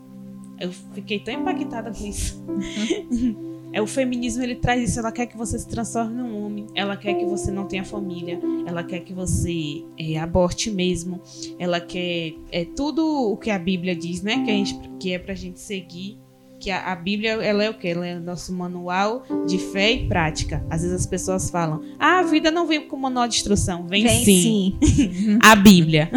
Eu 0.59 0.73
fiquei 0.73 1.19
tão 1.21 1.35
impactada 1.35 1.91
com 1.91 2.07
isso. 2.07 2.43
É 3.73 3.81
o 3.81 3.87
feminismo, 3.87 4.43
ele 4.43 4.57
traz 4.57 4.91
isso. 4.91 4.99
Ela 4.99 5.13
quer 5.13 5.27
que 5.27 5.37
você 5.37 5.59
se 5.59 5.69
transforme 5.69 6.15
num 6.15 6.45
homem. 6.45 6.67
Ela 6.75 6.97
quer 6.97 7.15
que 7.15 7.25
você 7.25 7.51
não 7.51 7.67
tenha 7.67 7.85
família. 7.85 8.41
Ela 8.67 8.83
quer 8.83 9.01
que 9.01 9.13
você 9.13 9.85
é, 9.97 10.19
aborte 10.19 10.71
mesmo. 10.71 11.21
Ela 11.59 11.81
quer 11.81 12.35
é 12.51 12.65
tudo 12.65 13.31
o 13.31 13.37
que 13.37 13.51
a 13.51 13.59
Bíblia 13.59 13.95
diz, 13.95 14.23
né? 14.23 14.45
Que 14.45 14.51
a 14.51 14.55
gente 14.55 14.77
que 14.99 15.13
é 15.13 15.19
pra 15.19 15.35
gente 15.35 15.61
seguir. 15.61 16.19
Que 16.61 16.71
a, 16.71 16.93
a 16.93 16.95
Bíblia, 16.95 17.43
ela 17.43 17.65
é 17.65 17.71
o 17.71 17.75
quê? 17.75 17.89
Ela 17.89 18.07
é 18.07 18.17
o 18.17 18.21
nosso 18.21 18.53
manual 18.53 19.25
de 19.47 19.57
fé 19.59 19.93
e 19.93 20.07
prática. 20.07 20.63
Às 20.69 20.83
vezes 20.83 21.01
as 21.01 21.07
pessoas 21.07 21.49
falam: 21.49 21.81
"Ah, 21.99 22.19
a 22.19 22.23
vida 22.23 22.51
não 22.51 22.67
vem 22.67 22.87
com 22.87 22.97
manual 22.97 23.27
de 23.27 23.37
instrução". 23.37 23.87
Vem, 23.87 24.05
Vem 24.05 24.25
sim. 24.25 24.77
sim. 24.83 25.39
a 25.43 25.57
Bíblia. 25.57 26.11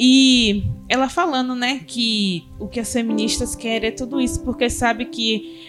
e 0.00 0.64
ela 0.88 1.08
falando, 1.08 1.54
né, 1.54 1.80
que 1.86 2.44
o 2.58 2.66
que 2.66 2.80
as 2.80 2.90
feministas 2.90 3.54
querem 3.54 3.90
é 3.90 3.92
tudo 3.92 4.18
isso, 4.20 4.40
porque 4.42 4.70
sabe 4.70 5.04
que 5.04 5.60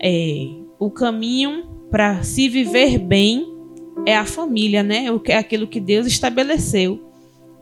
é, 0.00 0.48
o 0.78 0.90
caminho 0.90 1.66
para 1.90 2.22
se 2.22 2.48
viver 2.48 2.98
bem 2.98 3.46
é 4.06 4.16
a 4.16 4.24
família, 4.24 4.82
né? 4.82 5.10
O 5.12 5.20
que 5.20 5.32
é 5.32 5.36
aquilo 5.36 5.66
que 5.66 5.80
Deus 5.80 6.06
estabeleceu. 6.06 7.04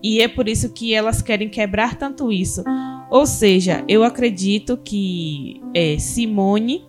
E 0.03 0.21
é 0.21 0.29
por 0.29 0.49
isso 0.49 0.73
que 0.73 0.95
elas 0.95 1.21
querem 1.21 1.49
quebrar 1.49 1.97
tanto 1.97 2.31
isso. 2.31 2.63
Ou 3.11 3.27
seja, 3.27 3.85
eu 3.89 4.03
acredito 4.03 4.77
que 4.77 5.61
é, 5.73 5.99
Simone, 5.99 6.85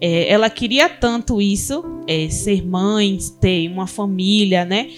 é, 0.00 0.30
ela 0.30 0.50
queria 0.50 0.88
tanto 0.88 1.40
isso, 1.40 1.84
é, 2.06 2.28
ser 2.28 2.66
mãe, 2.66 3.16
ter 3.40 3.68
uma 3.70 3.86
família, 3.86 4.64
né? 4.64 4.90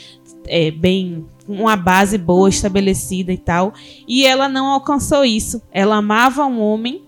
É, 0.46 0.70
bem 0.70 1.24
uma 1.48 1.76
base 1.76 2.18
boa 2.18 2.48
estabelecida 2.48 3.32
e 3.32 3.38
tal. 3.38 3.72
E 4.08 4.26
ela 4.26 4.48
não 4.48 4.66
alcançou 4.66 5.24
isso. 5.24 5.62
Ela 5.70 5.96
amava 5.96 6.44
um 6.44 6.60
homem 6.60 7.02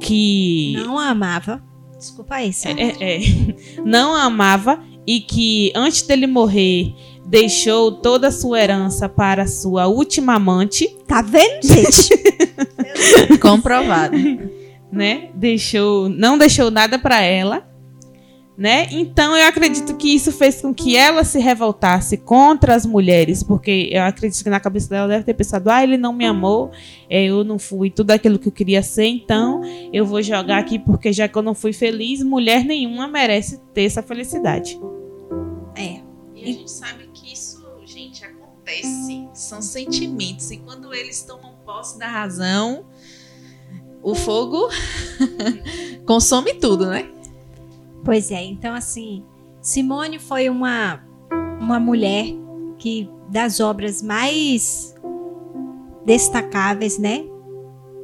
que 0.00 0.74
Não 0.76 0.98
a 0.98 1.08
amava. 1.08 1.62
Desculpa 1.96 2.34
aí, 2.36 2.52
Sam. 2.52 2.70
é, 2.76 3.16
é, 3.16 3.20
não 3.84 4.14
a 4.14 4.24
amava 4.24 4.82
e 5.06 5.20
que 5.20 5.72
antes 5.74 6.02
dele 6.02 6.26
morrer 6.26 6.94
deixou 7.26 7.92
toda 7.92 8.28
a 8.28 8.32
sua 8.32 8.60
herança 8.60 9.08
para 9.08 9.46
sua 9.46 9.86
última 9.86 10.34
amante, 10.34 10.94
Tá 11.06 11.22
vendo, 11.22 11.62
gente? 11.62 12.08
Comprovado. 13.40 14.16
né? 14.90 15.30
Deixou, 15.34 16.08
não 16.08 16.38
deixou 16.38 16.70
nada 16.70 16.98
para 16.98 17.20
ela, 17.20 17.66
né? 18.56 18.86
Então 18.92 19.36
eu 19.36 19.46
acredito 19.48 19.96
que 19.96 20.14
isso 20.14 20.30
fez 20.30 20.60
com 20.60 20.72
que 20.72 20.96
ela 20.96 21.24
se 21.24 21.40
revoltasse 21.40 22.16
contra 22.16 22.74
as 22.74 22.86
mulheres, 22.86 23.42
porque 23.42 23.90
eu 23.92 24.02
acredito 24.02 24.42
que 24.44 24.50
na 24.50 24.60
cabeça 24.60 24.88
dela 24.88 25.08
deve 25.08 25.24
ter 25.24 25.34
pensado: 25.34 25.68
"Ah, 25.68 25.82
ele 25.82 25.96
não 25.96 26.12
me 26.12 26.24
amou, 26.24 26.70
é, 27.10 27.24
eu 27.24 27.42
não 27.42 27.58
fui 27.58 27.90
tudo 27.90 28.12
aquilo 28.12 28.38
que 28.38 28.46
eu 28.48 28.52
queria 28.52 28.82
ser, 28.82 29.06
então 29.06 29.60
eu 29.92 30.06
vou 30.06 30.22
jogar 30.22 30.58
aqui 30.58 30.78
porque 30.78 31.12
já 31.12 31.26
que 31.26 31.36
eu 31.36 31.42
não 31.42 31.54
fui 31.54 31.72
feliz, 31.72 32.22
mulher 32.22 32.64
nenhuma 32.64 33.08
merece 33.08 33.60
ter 33.72 33.82
essa 33.82 34.02
felicidade". 34.02 34.78
é. 35.76 36.04
E 36.36 36.42
a 36.50 36.52
gente 36.52 36.70
sabe 36.70 37.08
que 37.14 37.32
isso, 37.32 37.64
gente, 37.86 38.22
acontece. 38.22 39.28
São 39.32 39.62
sentimentos. 39.62 40.50
E 40.50 40.58
quando 40.58 40.92
eles 40.92 41.22
tomam 41.22 41.54
posse 41.64 41.98
da 41.98 42.06
razão, 42.06 42.84
o 44.04 44.14
fogo 44.14 44.68
consome 46.06 46.54
tudo, 46.54 46.86
né? 46.86 47.10
Pois 48.04 48.30
é, 48.30 48.44
então 48.44 48.74
assim, 48.74 49.24
Simone 49.60 50.18
foi 50.18 50.48
uma 50.48 51.02
uma 51.58 51.80
mulher 51.80 52.26
que 52.78 53.08
das 53.30 53.58
obras 53.58 54.02
mais 54.02 54.94
destacáveis, 56.04 56.98
né? 56.98 57.24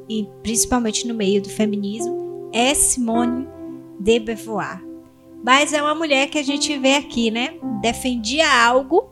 E 0.08 0.26
principalmente 0.42 1.06
no 1.06 1.14
meio 1.14 1.42
do 1.42 1.50
feminismo, 1.50 2.48
é 2.52 2.72
Simone 2.72 3.46
de 3.98 4.18
Beauvoir. 4.18 4.82
Mas 5.44 5.72
é 5.72 5.82
uma 5.82 5.94
mulher 5.94 6.28
que 6.28 6.38
a 6.38 6.42
gente 6.42 6.76
vê 6.78 6.94
aqui, 6.94 7.30
né? 7.30 7.54
Defendia 7.82 8.48
algo 8.64 9.10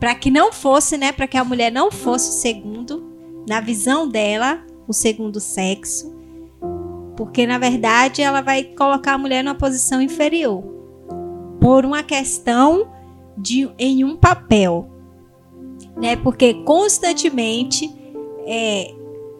para 0.00 0.14
que 0.14 0.30
não 0.30 0.52
fosse, 0.52 0.96
né, 0.96 1.10
para 1.10 1.26
que 1.26 1.38
a 1.38 1.44
mulher 1.44 1.72
não 1.72 1.90
fosse 1.90 2.40
segundo, 2.40 3.04
na 3.48 3.60
visão 3.60 4.06
dela, 4.06 4.62
o 4.86 4.92
segundo 4.92 5.40
sexo. 5.40 6.14
Porque 7.16 7.46
na 7.46 7.58
verdade 7.58 8.22
ela 8.22 8.40
vai 8.40 8.64
colocar 8.64 9.14
a 9.14 9.18
mulher 9.18 9.42
numa 9.42 9.54
posição 9.54 10.02
inferior 10.02 10.62
por 11.60 11.84
uma 11.84 12.02
questão 12.02 12.92
de 13.36 13.70
em 13.78 14.04
um 14.04 14.16
papel, 14.16 14.88
né? 15.96 16.16
Porque 16.16 16.54
constantemente 16.64 17.90
é, 18.46 18.94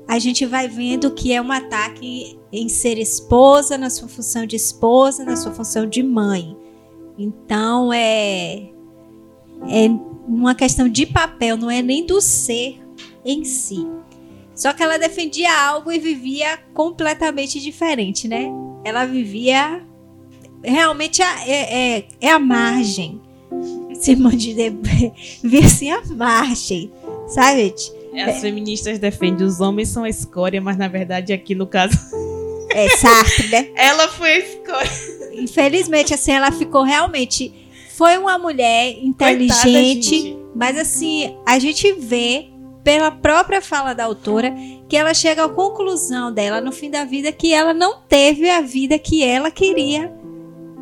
a 0.09 0.19
gente 0.19 0.47
vai 0.47 0.69
vendo 0.69 1.11
que 1.13 1.33
é 1.33 1.41
um 1.41 1.53
ataque 1.53 2.39
em 2.53 2.69
ser 2.69 2.99
esposa, 2.99 3.77
na 3.77 3.91
sua 3.91 4.09
função 4.09 4.47
de 4.47 4.57
esposa, 4.57 5.25
na 5.25 5.37
sua 5.37 5.53
função 5.53 5.87
de 5.87 6.03
mãe. 6.03 6.57
Então 7.19 7.93
é 7.93 8.71
é 9.69 9.89
uma 10.27 10.55
questão 10.55 10.89
de 10.89 11.07
papel, 11.07 11.57
não 11.57 11.71
é 11.71 11.81
nem 11.81 12.05
do 12.05 12.21
ser 12.21 12.81
em 13.25 13.45
si. 13.45 13.87
Só 14.57 14.73
que 14.73 14.83
ela 14.83 14.99
defendia 14.99 15.53
algo 15.53 15.93
e 15.93 15.99
vivia 15.99 16.59
completamente 16.73 17.61
diferente, 17.61 18.27
né? 18.27 18.47
Ela 18.85 19.05
vivia 19.05 19.85
realmente 20.65 21.23
a, 21.23 21.47
é, 21.47 21.99
é, 21.99 22.09
é 22.23 22.31
a 22.31 22.39
margem. 22.39 23.21
Simone 24.01 24.37
de 24.37 24.55
Beauvoir 24.55 25.13
vivia 25.45 25.67
assim 25.67 25.91
a 25.91 26.03
margem, 26.07 26.91
sabe? 27.29 27.65
gente? 27.65 27.93
As 28.23 28.41
feministas 28.41 28.99
defendem 28.99 29.47
os 29.47 29.61
homens 29.61 29.91
são 29.91 30.05
a 30.05 30.09
escória, 30.09 30.61
mas 30.61 30.79
na 30.79 30.89
verdade 30.89 31.35
aqui 31.35 31.55
no 31.55 31.67
caso 31.67 31.99
É 32.71 32.89
Sartre, 32.97 33.49
né? 33.49 33.69
ela 33.77 34.09
foi 34.09 34.31
a 34.31 34.39
escória. 34.39 34.91
Infelizmente, 35.33 36.15
assim, 36.15 36.33
ela 36.33 36.51
ficou 36.51 36.83
realmente. 36.83 37.53
Foi 37.91 38.17
uma 38.17 38.39
mulher 38.39 38.95
Coitada, 38.95 39.33
inteligente, 39.33 40.11
gente. 40.11 40.39
mas 40.55 40.79
assim, 40.79 41.37
a 41.47 41.59
gente 41.59 41.93
vê 41.93 42.49
pela 42.87 43.11
própria 43.11 43.61
fala 43.61 43.95
da 43.95 44.05
autora 44.05 44.55
que 44.89 44.97
ela 44.97 45.13
chega 45.13 45.45
à 45.45 45.49
conclusão 45.49 46.33
dela 46.33 46.61
no 46.61 46.71
fim 46.71 46.89
da 46.89 47.05
vida 47.05 47.33
que 47.33 47.53
ela 47.53 47.75
não 47.75 48.01
teve 48.09 48.49
a 48.49 48.61
vida 48.61 48.97
que 48.97 49.25
ela 49.25 49.51
queria. 49.51 50.15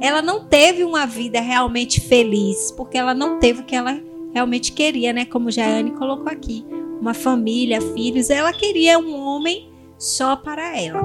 Ela 0.03 0.21
não 0.21 0.45
teve 0.45 0.85
uma 0.85 1.07
vida 1.07 1.41
realmente 1.41 2.03
feliz, 2.03 2.71
porque 2.73 2.99
ela 2.99 3.15
não 3.15 3.39
teve 3.39 3.63
o 3.63 3.65
que 3.65 3.75
ela 3.75 3.99
realmente 4.35 4.73
queria, 4.73 5.15
né? 5.15 5.25
Como 5.25 5.51
Jaiane 5.51 5.93
colocou 5.93 6.31
aqui, 6.31 6.63
uma 7.01 7.15
família, 7.15 7.81
filhos, 7.81 8.29
ela 8.29 8.53
queria 8.53 8.99
um 8.99 9.19
homem 9.19 9.73
só 9.97 10.37
para 10.37 10.79
ela. 10.79 11.01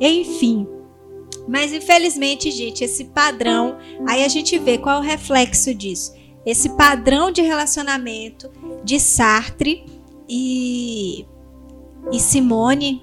Enfim, 0.00 0.66
mas 1.46 1.72
infelizmente, 1.72 2.50
gente, 2.50 2.82
esse 2.82 3.04
padrão, 3.04 3.76
aí 4.04 4.24
a 4.24 4.28
gente 4.28 4.58
vê 4.58 4.78
qual 4.78 4.96
é 4.96 4.98
o 4.98 5.08
reflexo 5.08 5.72
disso. 5.72 6.12
Esse 6.44 6.70
padrão 6.70 7.30
de 7.30 7.40
relacionamento 7.40 8.50
de 8.82 8.98
Sartre 8.98 9.93
e, 10.28 11.26
e 12.12 12.20
Simone, 12.20 13.02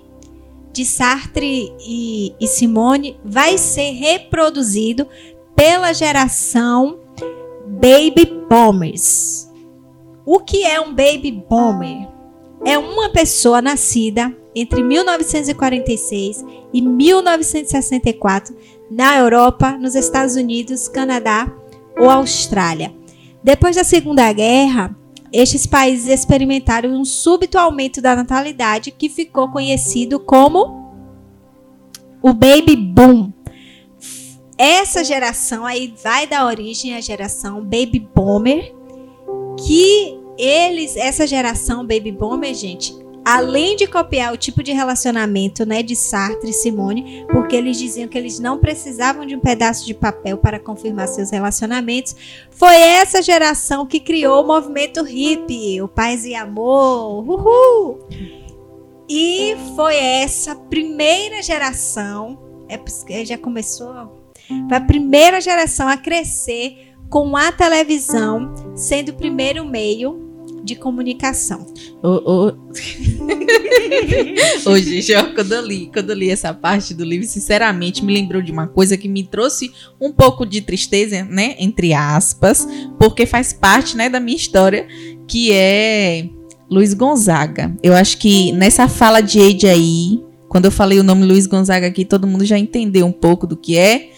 de 0.72 0.86
Sartre 0.86 1.74
e, 1.80 2.34
e 2.40 2.48
Simone, 2.48 3.20
vai 3.24 3.58
ser 3.58 3.92
reproduzido 3.92 5.08
pela 5.56 5.94
geração 5.94 7.00
Baby 7.68 8.26
Boomers. 8.50 9.50
O 10.26 10.40
que 10.40 10.64
é 10.64 10.80
um 10.80 10.90
Baby 10.90 11.32
Boomer? 11.50 12.08
É 12.64 12.78
uma 12.78 13.10
pessoa 13.10 13.62
nascida 13.62 14.36
entre 14.54 14.84
1946 14.84 16.46
e 16.72 16.82
1964 16.82 18.56
na 18.90 19.18
Europa, 19.18 19.78
nos 19.78 19.96
Estados 19.96 20.36
Unidos, 20.36 20.88
Canadá 20.88 21.52
ou 21.98 22.10
Austrália. 22.10 22.94
Depois 23.44 23.76
da 23.76 23.84
Segunda 23.84 24.32
Guerra, 24.32 24.96
estes 25.32 25.66
países 25.66 26.08
experimentaram 26.08 26.92
um 26.92 27.06
súbito 27.06 27.58
aumento 27.58 28.02
da 28.02 28.16
natalidade 28.16 28.92
que 28.92 29.10
ficou 29.10 29.50
conhecido 29.50 30.20
como 30.20 30.82
o 32.22 32.34
Baby 32.34 32.76
Boom. 32.76 33.32
Essa 34.58 35.04
geração 35.04 35.66
aí 35.66 35.94
vai 36.04 36.28
dar 36.28 36.46
origem 36.46 36.96
à 36.96 37.02
geração 37.02 37.62
Baby 37.62 38.08
Boomer, 38.14 38.76
que 39.66 40.20
eles, 40.38 40.96
essa 40.96 41.26
geração 41.26 41.80
Baby 41.80 42.12
Boomer, 42.12 42.54
gente, 42.54 42.94
além 43.24 43.76
de 43.76 43.86
copiar 43.88 44.34
o 44.34 44.38
tipo 44.38 44.64
de 44.64 44.72
relacionamento 44.72 45.66
né, 45.66 45.84
de 45.84 45.96
Sartre 45.96 46.50
e 46.50 46.54
Simone, 46.54 47.26
porque 47.30 47.56
eles 47.56 47.78
diziam 47.78 48.08
que 48.08 48.18
eles 48.18 48.40
não 48.40 48.58
precisavam 48.60 49.26
de 49.26 49.36
um 49.36 49.40
pedaço 49.40 49.86
de 49.86 49.94
papel 49.94 50.38
para 50.38 50.60
confirmar 50.60 51.08
seus 51.08 51.30
relacionamentos, 51.30 52.16
foi 52.50 52.76
essa 52.76 53.22
geração 53.22 53.86
que 53.86 54.00
criou 54.00 54.44
o 54.44 54.48
movimento 54.48 55.04
hippie, 55.04 55.82
o 55.82 55.88
paz 55.88 56.26
e 56.26 56.34
amor, 56.34 57.28
uhul! 57.30 58.08
E 59.08 59.56
foi 59.76 59.96
essa 59.96 60.56
primeira 60.56 61.42
geração, 61.44 62.40
é 62.68 62.78
porque 62.78 63.26
já 63.26 63.38
começou, 63.38 63.94
foi 64.68 64.78
a 64.78 64.82
primeira 64.82 65.40
geração 65.40 65.88
a 65.88 65.98
crescer 65.98 66.94
com 67.10 67.36
a 67.36 67.52
televisão 67.52 68.54
sendo 68.74 69.10
o 69.10 69.14
primeiro 69.14 69.66
meio 69.66 70.31
de 70.64 70.76
comunicação. 70.76 71.66
O, 72.04 72.10
o- 72.48 72.72
Hoje, 74.66 75.02
quando 75.36 75.54
eu 75.54 75.62
li, 75.66 75.90
quando 75.94 76.10
eu 76.12 76.16
li 76.16 76.30
essa 76.30 76.54
parte 76.54 76.94
do 76.94 77.04
livro, 77.04 77.28
sinceramente 77.28 78.04
me 78.04 78.14
lembrou 78.14 78.42
de 78.42 78.52
uma 78.52 78.68
coisa 78.68 78.98
que 78.98 79.08
me 79.08 79.24
trouxe 79.24 79.72
um 80.00 80.12
pouco 80.12 80.46
de 80.46 80.62
tristeza, 80.62 81.24
né, 81.24 81.56
entre 81.60 81.94
aspas, 81.94 82.68
porque 83.00 83.26
faz 83.26 83.54
parte, 83.54 83.96
né, 83.98 84.10
da 84.10 84.20
minha 84.20 84.38
história, 84.38 84.88
que 85.28 85.52
é 85.52 86.28
Luiz 86.70 86.94
Gonzaga. 86.94 87.76
Eu 87.84 87.94
acho 87.94 88.18
que 88.18 88.52
nessa 88.54 88.88
fala 88.88 89.22
de 89.22 89.40
Eide 89.40 89.68
aí, 89.68 90.24
quando 90.48 90.66
eu 90.66 90.72
falei 90.72 91.00
o 91.00 91.04
nome 91.04 91.26
Luiz 91.26 91.48
Gonzaga 91.48 91.88
aqui, 91.88 92.06
todo 92.06 92.28
mundo 92.28 92.46
já 92.46 92.58
entendeu 92.58 93.06
um 93.06 93.12
pouco 93.12 93.46
do 93.48 93.58
que 93.58 93.78
é, 93.78 94.10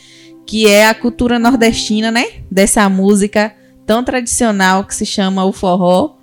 que 0.45 0.67
é 0.67 0.87
a 0.87 0.93
cultura 0.93 1.39
nordestina, 1.39 2.11
né, 2.11 2.25
dessa 2.51 2.87
música 2.89 3.55
tão 3.85 4.03
tradicional 4.03 4.83
que 4.85 4.95
se 4.95 5.05
chama 5.05 5.43
o 5.45 5.51
forró 5.51 6.15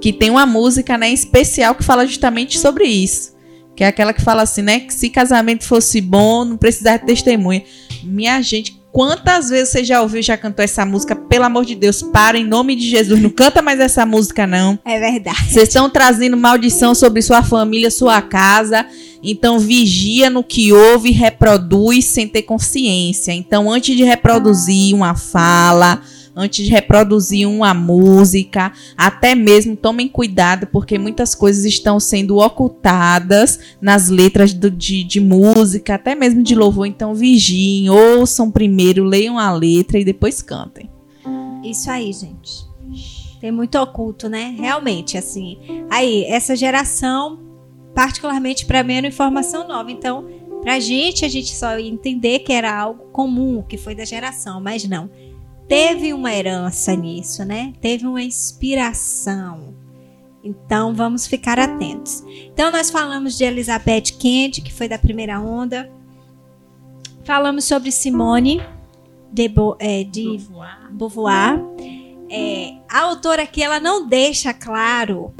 que 0.00 0.12
tem 0.12 0.30
uma 0.30 0.46
música, 0.46 0.96
né, 0.96 1.10
especial 1.10 1.74
que 1.74 1.84
fala 1.84 2.06
justamente 2.06 2.58
sobre 2.58 2.84
isso. 2.84 3.36
Que 3.74 3.84
é 3.84 3.86
aquela 3.86 4.12
que 4.12 4.22
fala 4.22 4.42
assim, 4.42 4.62
né, 4.62 4.80
que 4.80 4.92
se 4.92 5.08
casamento 5.08 5.64
fosse 5.64 6.00
bom, 6.00 6.44
não 6.44 6.56
precisar 6.56 6.96
de 6.96 7.06
testemunha. 7.06 7.62
Minha 8.02 8.40
gente, 8.42 8.80
quantas 8.92 9.50
vezes 9.50 9.70
você 9.70 9.84
já 9.84 10.02
ouviu, 10.02 10.20
já 10.22 10.36
cantou 10.36 10.64
essa 10.64 10.84
música? 10.84 11.14
Pelo 11.14 11.44
amor 11.44 11.64
de 11.64 11.74
Deus, 11.74 12.02
para 12.02 12.38
em 12.38 12.44
nome 12.44 12.74
de 12.74 12.88
Jesus, 12.88 13.20
não 13.20 13.30
canta 13.30 13.62
mais 13.62 13.78
essa 13.78 14.04
música 14.04 14.46
não. 14.46 14.78
É 14.84 14.98
verdade. 14.98 15.44
Vocês 15.48 15.68
estão 15.68 15.88
trazendo 15.88 16.36
maldição 16.36 16.94
sobre 16.94 17.22
sua 17.22 17.42
família, 17.42 17.90
sua 17.90 18.20
casa. 18.20 18.86
Então 19.22 19.58
vigia 19.58 20.30
no 20.30 20.44
que 20.44 20.72
ouve 20.72 21.10
e 21.10 21.12
reproduz 21.12 22.04
sem 22.04 22.26
ter 22.26 22.42
consciência. 22.42 23.32
Então 23.32 23.70
antes 23.70 23.96
de 23.96 24.04
reproduzir 24.04 24.94
uma 24.94 25.14
fala, 25.14 26.00
antes 26.38 26.64
de 26.64 26.70
reproduzir 26.70 27.48
uma 27.48 27.74
música. 27.74 28.72
Até 28.96 29.34
mesmo 29.34 29.74
tomem 29.74 30.06
cuidado, 30.06 30.68
porque 30.68 30.96
muitas 30.96 31.34
coisas 31.34 31.64
estão 31.64 31.98
sendo 31.98 32.36
ocultadas 32.38 33.58
nas 33.80 34.08
letras 34.08 34.54
do, 34.54 34.70
de, 34.70 35.02
de 35.02 35.20
música, 35.20 35.96
até 35.96 36.14
mesmo 36.14 36.42
de 36.42 36.54
louvor. 36.54 36.86
Então 36.86 37.12
vigiem, 37.12 37.90
ouçam 37.90 38.50
primeiro, 38.50 39.02
leiam 39.02 39.36
a 39.36 39.50
letra 39.50 39.98
e 39.98 40.04
depois 40.04 40.40
cantem. 40.40 40.88
Isso 41.64 41.90
aí, 41.90 42.12
gente. 42.12 42.68
Tem 43.40 43.50
muito 43.50 43.76
oculto, 43.78 44.28
né? 44.28 44.54
Realmente, 44.58 45.18
assim. 45.18 45.58
Aí, 45.90 46.24
essa 46.24 46.54
geração, 46.54 47.40
particularmente 47.94 48.64
para 48.64 48.82
mim, 48.82 48.94
era 48.94 49.06
informação 49.06 49.66
nova. 49.66 49.90
Então, 49.90 50.26
pra 50.62 50.78
gente, 50.78 51.24
a 51.24 51.28
gente 51.28 51.54
só 51.54 51.78
ia 51.78 51.88
entender 51.88 52.40
que 52.40 52.52
era 52.52 52.76
algo 52.76 53.04
comum, 53.12 53.62
que 53.62 53.76
foi 53.76 53.94
da 53.94 54.04
geração, 54.04 54.60
mas 54.60 54.84
não 54.88 55.10
teve 55.68 56.12
uma 56.12 56.34
herança 56.34 56.96
nisso, 56.96 57.44
né? 57.44 57.74
Teve 57.80 58.06
uma 58.06 58.22
inspiração. 58.22 59.74
Então 60.42 60.94
vamos 60.94 61.26
ficar 61.26 61.58
atentos. 61.58 62.24
Então 62.52 62.70
nós 62.72 62.90
falamos 62.90 63.36
de 63.36 63.44
Elizabeth 63.44 64.16
Kent, 64.18 64.62
que 64.62 64.72
foi 64.72 64.88
da 64.88 64.98
primeira 64.98 65.38
onda. 65.40 65.92
Falamos 67.24 67.64
sobre 67.64 67.92
Simone 67.92 68.62
de, 69.30 69.48
Bo, 69.48 69.76
é, 69.78 70.04
de 70.04 70.22
Beauvoir. 70.22 70.92
Beauvoir. 70.92 71.60
É, 72.30 72.74
a 72.88 73.00
autora 73.00 73.42
aqui 73.42 73.62
ela 73.62 73.78
não 73.78 74.06
deixa 74.06 74.54
claro 74.54 75.34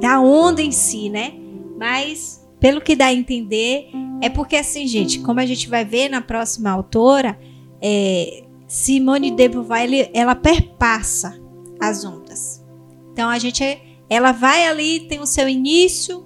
da 0.00 0.20
onda 0.20 0.60
em 0.60 0.72
si, 0.72 1.08
né? 1.08 1.32
Mas 1.78 2.46
pelo 2.60 2.80
que 2.80 2.94
dá 2.94 3.06
a 3.06 3.14
entender 3.14 3.88
é 4.20 4.28
porque 4.28 4.56
assim, 4.56 4.86
gente, 4.86 5.20
como 5.20 5.40
a 5.40 5.46
gente 5.46 5.68
vai 5.68 5.84
ver 5.84 6.08
na 6.08 6.20
próxima 6.20 6.70
autora, 6.70 7.38
é, 7.80 8.44
Simone 8.72 9.30
de 9.30 9.50
Beauvoir, 9.50 10.08
ela 10.14 10.34
perpassa 10.34 11.38
as 11.78 12.06
ondas. 12.06 12.64
Então 13.12 13.28
a 13.28 13.38
gente, 13.38 13.62
ela 14.08 14.32
vai 14.32 14.66
ali, 14.66 15.00
tem 15.00 15.20
o 15.20 15.26
seu 15.26 15.46
início 15.46 16.24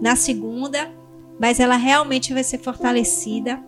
na 0.00 0.16
segunda, 0.16 0.92
mas 1.38 1.60
ela 1.60 1.76
realmente 1.76 2.34
vai 2.34 2.42
ser 2.42 2.58
fortalecida. 2.58 3.62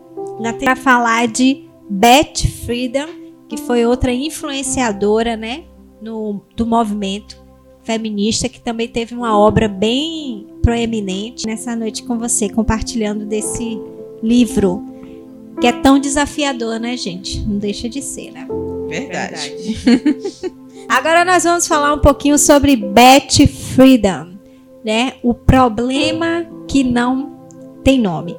Para 0.59 0.75
falar 0.75 1.29
de 1.29 1.69
Beth 1.89 2.45
Friedan, 2.65 3.07
que 3.47 3.55
foi 3.55 3.85
outra 3.85 4.11
influenciadora, 4.11 5.37
né, 5.37 5.63
no, 6.01 6.41
do 6.57 6.67
movimento 6.67 7.41
feminista, 7.83 8.49
que 8.49 8.59
também 8.59 8.89
teve 8.89 9.15
uma 9.15 9.39
obra 9.39 9.69
bem 9.69 10.45
proeminente. 10.61 11.47
Nessa 11.47 11.73
noite 11.73 12.03
com 12.03 12.19
você, 12.19 12.49
compartilhando 12.49 13.25
desse 13.25 13.79
livro 14.21 14.91
que 15.59 15.67
é 15.67 15.71
tão 15.71 15.99
desafiador, 15.99 16.79
né, 16.79 16.95
gente? 16.97 17.41
Não 17.41 17.57
deixa 17.57 17.89
de 17.89 18.01
ser, 18.01 18.31
né? 18.31 18.47
Verdade. 18.87 19.49
Verdade. 19.73 20.53
Agora 20.89 21.23
nós 21.23 21.43
vamos 21.43 21.67
falar 21.67 21.93
um 21.93 21.99
pouquinho 21.99 22.37
sobre 22.37 22.75
Betty 22.75 23.47
Freedom, 23.47 24.33
né? 24.83 25.13
O 25.23 25.33
problema 25.33 26.45
que 26.67 26.83
não 26.83 27.39
tem 27.83 27.99
nome. 27.99 28.35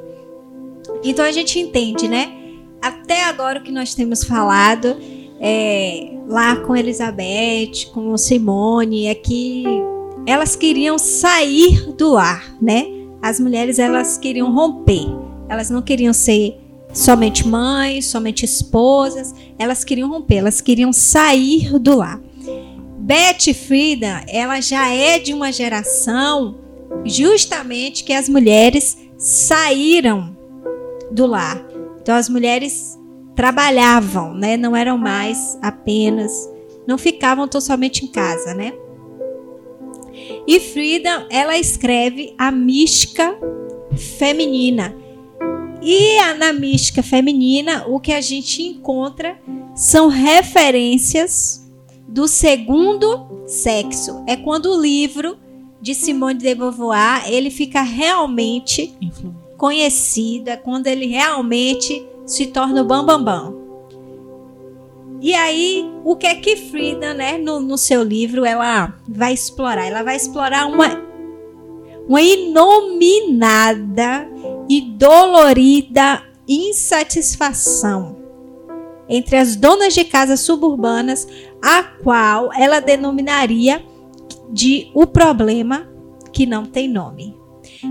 Então 1.02 1.24
a 1.24 1.32
gente 1.32 1.59
entende, 1.59 2.09
né? 2.09 2.32
Até 2.80 3.24
agora 3.24 3.60
o 3.60 3.62
que 3.62 3.72
nós 3.72 3.94
temos 3.94 4.24
falado 4.24 4.97
é, 5.40 6.12
lá 6.28 6.56
com 6.56 6.76
Elizabeth, 6.76 7.86
com 7.93 8.16
Simone, 8.16 9.06
é 9.06 9.14
que 9.14 9.64
elas 10.26 10.55
queriam 10.55 10.98
sair 10.98 11.93
do 11.94 12.16
ar, 12.16 12.55
né? 12.60 12.86
As 13.20 13.40
mulheres 13.40 13.78
elas 13.78 14.18
queriam 14.18 14.52
romper, 14.52 15.06
elas 15.48 15.70
não 15.70 15.80
queriam 15.80 16.12
ser 16.12 16.59
somente 16.93 17.47
mães, 17.47 18.06
somente 18.06 18.44
esposas, 18.44 19.35
elas 19.59 19.85
queriam 19.85 20.09
romper, 20.09 20.36
elas 20.36 20.60
queriam 20.60 20.93
sair 20.93 21.78
do 21.78 21.97
lar. 21.97 22.20
Betty 22.98 23.52
Frida, 23.52 24.24
ela 24.28 24.60
já 24.60 24.89
é 24.89 25.19
de 25.19 25.35
uma 25.35 25.51
geração 25.51 26.56
justamente 27.05 28.05
que 28.05 28.12
as 28.12 28.28
mulheres 28.28 28.97
saíram 29.16 30.36
do 31.10 31.27
lar. 31.27 31.64
Então 32.01 32.14
as 32.14 32.28
mulheres 32.28 32.98
trabalhavam, 33.35 34.35
né? 34.35 34.56
Não 34.56 34.77
eram 34.77 34.98
mais 34.98 35.59
apenas, 35.62 36.32
não 36.86 36.98
ficavam 36.98 37.48
tão 37.48 37.60
somente 37.60 38.05
em 38.05 38.09
casa, 38.09 38.55
né? 38.55 38.73
E 40.47 40.60
Frida, 40.60 41.27
ela 41.31 41.59
escreve 41.59 42.35
a 42.36 42.51
mística 42.51 43.36
feminina, 44.19 44.94
e 45.82 46.20
na 46.38 46.52
mística 46.52 47.02
feminina, 47.02 47.84
o 47.88 47.98
que 47.98 48.12
a 48.12 48.20
gente 48.20 48.62
encontra 48.62 49.36
são 49.74 50.09
referências 50.09 51.68
do 52.06 52.28
segundo 52.28 53.26
sexo. 53.46 54.22
É 54.26 54.36
quando 54.36 54.66
o 54.66 54.80
livro 54.80 55.36
de 55.80 55.94
Simone 55.94 56.38
de 56.38 56.54
Beauvoir, 56.54 57.24
ele 57.26 57.50
fica 57.50 57.82
realmente 57.82 58.94
conhecido, 59.56 60.50
é 60.50 60.56
quando 60.56 60.86
ele 60.86 61.06
realmente 61.06 62.06
se 62.24 62.46
torna 62.46 62.82
o 62.82 62.84
bambambam. 62.84 63.24
Bam, 63.24 63.52
bam. 63.52 63.62
E 65.20 65.34
aí, 65.34 65.90
o 66.04 66.14
que 66.16 66.26
é 66.26 66.34
que 66.34 66.56
Frida, 66.56 67.14
né, 67.14 67.38
no, 67.38 67.60
no 67.60 67.78
seu 67.78 68.02
livro, 68.02 68.44
ela 68.44 68.92
vai 69.09 69.32
explorar? 69.32 69.86
Ela 69.86 70.02
vai 70.02 70.16
explorar 70.16 70.66
uma, 70.66 71.00
uma 72.09 72.20
inominada 72.20 74.28
e 74.73 74.81
dolorida 74.81 76.23
insatisfação 76.49 78.16
entre 79.07 79.36
as 79.36 79.55
donas 79.55 79.93
de 79.93 80.03
casas 80.03 80.40
suburbanas, 80.40 81.28
a 81.61 81.82
qual 81.82 82.51
ela 82.55 82.81
denominaria 82.81 83.85
de 84.51 84.90
o 84.94 85.07
problema 85.07 85.86
que 86.32 86.47
não 86.47 86.65
tem 86.65 86.89
nome. 86.89 87.36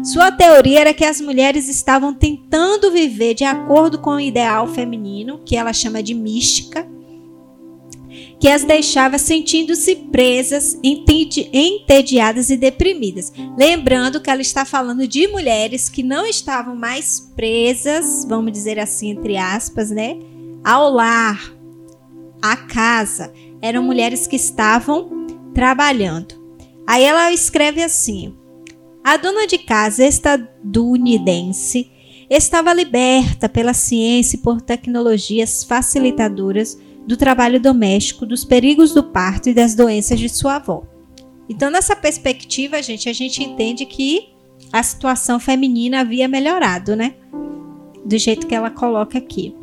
Sua 0.03 0.32
teoria 0.32 0.80
era 0.80 0.94
que 0.94 1.06
as 1.06 1.22
mulheres 1.22 1.70
estavam 1.70 2.16
tentando 2.16 2.90
viver 2.90 3.36
de 3.36 3.44
acordo 3.44 3.99
com 3.99 4.16
o 4.16 4.20
ideal 4.20 4.68
feminino, 4.68 5.40
que 5.45 5.56
ela 5.56 5.74
chama 5.74 6.02
de 6.02 6.16
mística, 6.16 6.90
que 8.41 8.49
as 8.49 8.63
deixava 8.63 9.19
sentindo-se 9.19 9.95
presas, 9.95 10.76
entediadas 10.84 12.49
e 12.49 12.57
deprimidas. 12.57 13.31
Lembrando 13.55 14.19
que 14.19 14.31
ela 14.31 14.41
está 14.41 14.65
falando 14.65 15.07
de 15.07 15.27
mulheres 15.27 15.88
que 15.88 16.01
não 16.01 16.26
estavam 16.26 16.76
mais 16.76 17.19
presas, 17.35 18.26
vamos 18.27 18.51
dizer 18.51 18.80
assim, 18.80 19.11
entre 19.11 19.38
aspas, 19.38 19.91
né? 19.91 20.18
Ao 20.63 20.89
lar, 20.89 21.53
à 22.41 22.57
casa. 22.57 23.31
Eram 23.61 23.84
mulheres 23.84 24.26
que 24.26 24.38
estavam 24.38 25.27
trabalhando. 25.53 26.34
Aí 26.88 27.03
ela 27.03 27.31
escreve 27.31 27.84
assim: 27.84 28.35
A 29.03 29.18
dona 29.18 29.45
de 29.45 29.59
casa 29.59 30.03
estadunidense 30.03 31.91
estava 32.27 32.73
liberta 32.73 33.47
pela 33.47 33.76
ciência 33.76 34.35
e 34.35 34.39
por 34.39 34.61
tecnologias 34.61 35.63
facilitadoras 35.63 36.76
do 37.07 37.18
trabalho 37.18 37.60
doméstico, 37.60 38.26
dos 38.26 38.44
perigos 38.44 38.94
do 38.94 39.03
parto 39.03 39.49
e 39.49 39.53
das 39.53 39.76
doenças 39.76 40.19
de 40.19 40.30
sua 40.30 40.56
avó. 40.56 40.84
Então, 41.49 41.69
nessa 41.69 41.95
perspectiva, 41.95 42.82
gente, 42.82 43.10
a 43.10 43.14
gente 43.14 43.44
entende 43.44 43.86
que 43.86 44.30
a 44.72 44.82
situação 44.82 45.40
feminina 45.40 46.02
havia 46.02 46.28
melhorado, 46.28 46.95
né? 46.95 47.15
Do 48.06 48.18
jeito 48.18 48.48
que 48.48 48.56
ela 48.56 48.69
coloca 48.69 49.18
aqui. 49.18 49.56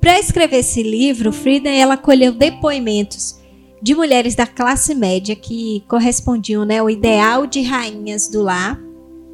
Para 0.00 0.18
escrever 0.18 0.58
esse 0.58 0.82
livro, 0.82 1.30
Frida 1.30 1.68
ela 1.70 1.96
colheu 1.96 2.32
depoimentos 2.32 3.38
de 3.80 3.94
mulheres 3.94 4.34
da 4.34 4.48
classe 4.48 4.94
média 4.96 5.36
que 5.36 5.84
correspondiam 5.86 6.64
né, 6.64 6.78
ao 6.78 6.90
ideal 6.90 7.46
de 7.46 7.62
rainhas 7.62 8.26
do 8.26 8.42
lar 8.42 8.87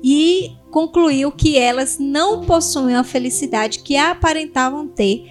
e 0.07 0.53
concluiu 0.71 1.33
que 1.33 1.57
elas 1.57 1.99
não 1.99 2.43
possuem 2.43 2.95
a 2.95 3.03
felicidade 3.03 3.79
que 3.79 3.97
aparentavam 3.97 4.87
ter 4.87 5.25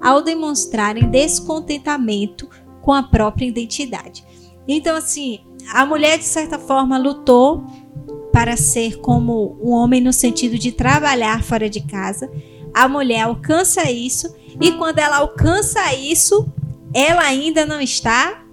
ao 0.00 0.22
demonstrarem 0.22 1.10
descontentamento 1.10 2.48
com 2.80 2.92
a 2.92 3.02
própria 3.02 3.46
identidade. 3.46 4.24
Então, 4.68 4.96
assim, 4.96 5.40
a 5.72 5.84
mulher, 5.84 6.16
de 6.16 6.24
certa 6.24 6.60
forma, 6.60 6.96
lutou 6.96 7.64
para 8.32 8.56
ser 8.56 9.00
como 9.00 9.58
um 9.60 9.70
homem 9.70 10.00
no 10.00 10.12
sentido 10.12 10.56
de 10.56 10.70
trabalhar 10.70 11.42
fora 11.42 11.68
de 11.68 11.80
casa. 11.80 12.30
A 12.72 12.86
mulher 12.86 13.22
alcança 13.22 13.90
isso, 13.90 14.32
e 14.60 14.70
quando 14.72 15.00
ela 15.00 15.16
alcança 15.16 15.92
isso, 15.92 16.46
ela 16.94 17.22
ainda 17.22 17.66
não 17.66 17.80
está 17.80 18.44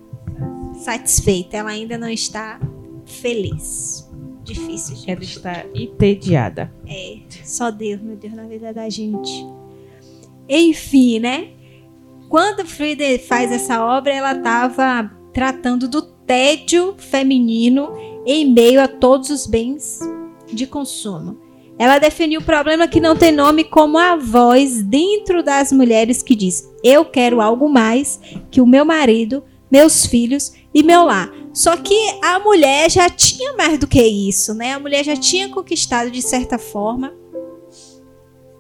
satisfeita, 0.83 1.55
ela 1.55 1.69
ainda 1.69 1.99
não 1.99 2.09
está 2.09 2.59
feliz 3.05 4.06
difícil, 4.53 4.95
gente. 4.95 5.11
Ela 5.11 5.24
está 5.24 5.65
entediada. 5.76 6.72
É, 6.88 7.18
só 7.44 7.69
Deus, 7.69 8.02
meu 8.02 8.15
Deus, 8.15 8.34
na 8.34 8.44
vida 8.44 8.74
da 8.74 8.90
gente. 8.90 9.45
Enfim, 10.49 11.19
né? 11.19 11.49
Quando 12.30 12.65
Frida 12.65 13.03
faz 13.19 13.52
essa 13.52 13.84
obra, 13.84 14.14
ela 14.14 14.34
estava 14.34 15.11
tratando 15.34 15.88
do 15.88 16.02
tédio 16.02 16.95
feminino 16.98 17.90
em 18.26 18.52
meio 18.52 18.82
a 18.82 18.88
todos 18.88 19.30
os 19.30 19.45
bens 19.45 19.99
de 20.52 20.68
consumo. 20.68 21.38
Ela 21.80 21.99
definiu 21.99 22.41
o 22.41 22.44
problema 22.44 22.88
que 22.88 22.99
não 22.99 23.15
tem 23.15 23.32
nome 23.32 23.64
como 23.64 23.98
a 23.98 24.15
voz 24.15 24.82
dentro 24.82 25.44
das 25.44 25.72
mulheres 25.72 26.24
que 26.24 26.36
diz: 26.36 26.68
Eu 26.84 27.06
quero 27.06 27.40
algo 27.40 27.69
mais 27.69 28.19
que 28.49 28.60
o 28.60 28.65
meu 28.65 28.84
marido, 28.84 29.44
meus 29.72 30.06
filhos 30.06 30.53
e 30.74 30.82
meu 30.82 31.06
lar. 31.06 31.32
Só 31.57 31.75
que 31.75 32.19
a 32.21 32.38
mulher 32.38 32.88
já 32.88 33.09
tinha 33.09 33.53
mais 33.53 33.79
do 33.79 33.88
que 33.88 33.99
isso, 33.99 34.53
né? 34.53 34.73
A 34.73 34.79
mulher 34.79 35.03
já 35.03 35.15
tinha 35.17 35.49
conquistado 35.49 36.11
de 36.11 36.21
certa 36.21 36.59
forma 36.59 37.11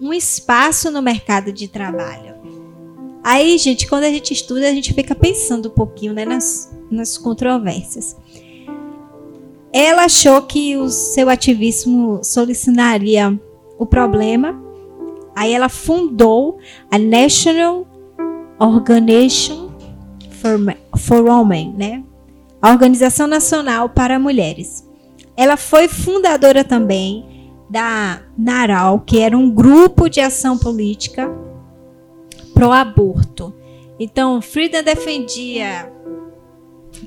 um 0.01 0.11
espaço 0.11 0.89
no 0.89 0.99
mercado 0.99 1.53
de 1.53 1.67
trabalho. 1.67 2.33
Aí, 3.23 3.55
gente, 3.59 3.87
quando 3.87 4.05
a 4.05 4.09
gente 4.09 4.33
estuda, 4.33 4.67
a 4.67 4.73
gente 4.73 4.95
fica 4.95 5.13
pensando 5.13 5.69
um 5.69 5.71
pouquinho, 5.71 6.11
né, 6.11 6.25
nas, 6.25 6.75
nas 6.89 7.19
controvérsias. 7.19 8.17
Ela 9.71 10.05
achou 10.05 10.41
que 10.41 10.75
o 10.75 10.89
seu 10.89 11.29
ativismo 11.29 12.23
solucionaria 12.23 13.39
o 13.77 13.85
problema. 13.85 14.59
Aí 15.35 15.53
ela 15.53 15.69
fundou 15.69 16.57
a 16.89 16.97
National 16.97 17.85
Organization 18.59 19.69
for, 20.31 20.57
for 20.97 21.23
Women, 21.23 21.75
né? 21.77 22.06
Organização 22.71 23.27
Nacional 23.27 23.89
para 23.89 24.19
Mulheres. 24.19 24.87
Ela 25.35 25.57
foi 25.57 25.87
fundadora 25.87 26.63
também 26.63 27.51
da 27.69 28.21
NARAL, 28.37 29.01
que 29.01 29.19
era 29.19 29.37
um 29.37 29.49
grupo 29.49 30.09
de 30.09 30.19
ação 30.19 30.57
política 30.57 31.29
pro 32.53 32.71
aborto. 32.71 33.53
Então, 33.99 34.41
Frida 34.41 34.81
defendia 34.81 35.91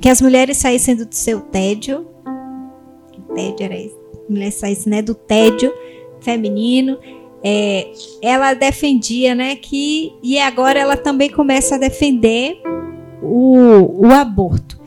que 0.00 0.08
as 0.08 0.20
mulheres 0.20 0.58
saíssem 0.58 0.94
do 0.96 1.06
seu 1.10 1.40
tédio. 1.40 2.06
Tédio 3.34 3.64
era 3.64 3.76
isso. 3.76 3.98
Mulheres 4.28 4.54
saíssem 4.54 4.90
né, 4.90 5.02
do 5.02 5.14
tédio 5.14 5.72
feminino. 6.20 6.98
É, 7.42 7.90
ela 8.22 8.54
defendia, 8.54 9.34
né, 9.34 9.56
que 9.56 10.12
e 10.22 10.38
agora 10.38 10.78
ela 10.78 10.96
também 10.96 11.30
começa 11.30 11.76
a 11.76 11.78
defender 11.78 12.60
o, 13.22 14.06
o 14.06 14.12
aborto. 14.12 14.80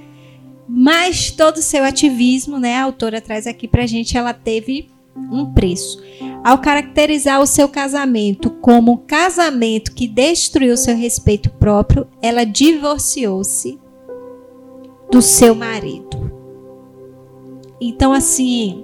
Mas 0.76 1.30
todo 1.30 1.58
o 1.58 1.62
seu 1.62 1.84
ativismo, 1.84 2.58
né, 2.58 2.78
a 2.78 2.84
autora 2.84 3.22
traz 3.22 3.46
aqui 3.46 3.68
pra 3.68 3.86
gente, 3.86 4.18
ela 4.18 4.34
teve 4.34 4.90
um 5.16 5.54
preço. 5.54 6.02
Ao 6.44 6.58
caracterizar 6.58 7.40
o 7.40 7.46
seu 7.46 7.70
casamento 7.70 8.50
como 8.50 8.94
um 8.94 8.98
casamento 8.98 9.94
que 9.94 10.08
destruiu 10.08 10.76
seu 10.76 10.98
respeito 10.98 11.52
próprio, 11.52 12.08
ela 12.20 12.44
divorciou-se 12.44 13.80
do 15.12 15.22
seu 15.22 15.54
marido. 15.54 16.32
Então, 17.80 18.12
assim, 18.12 18.84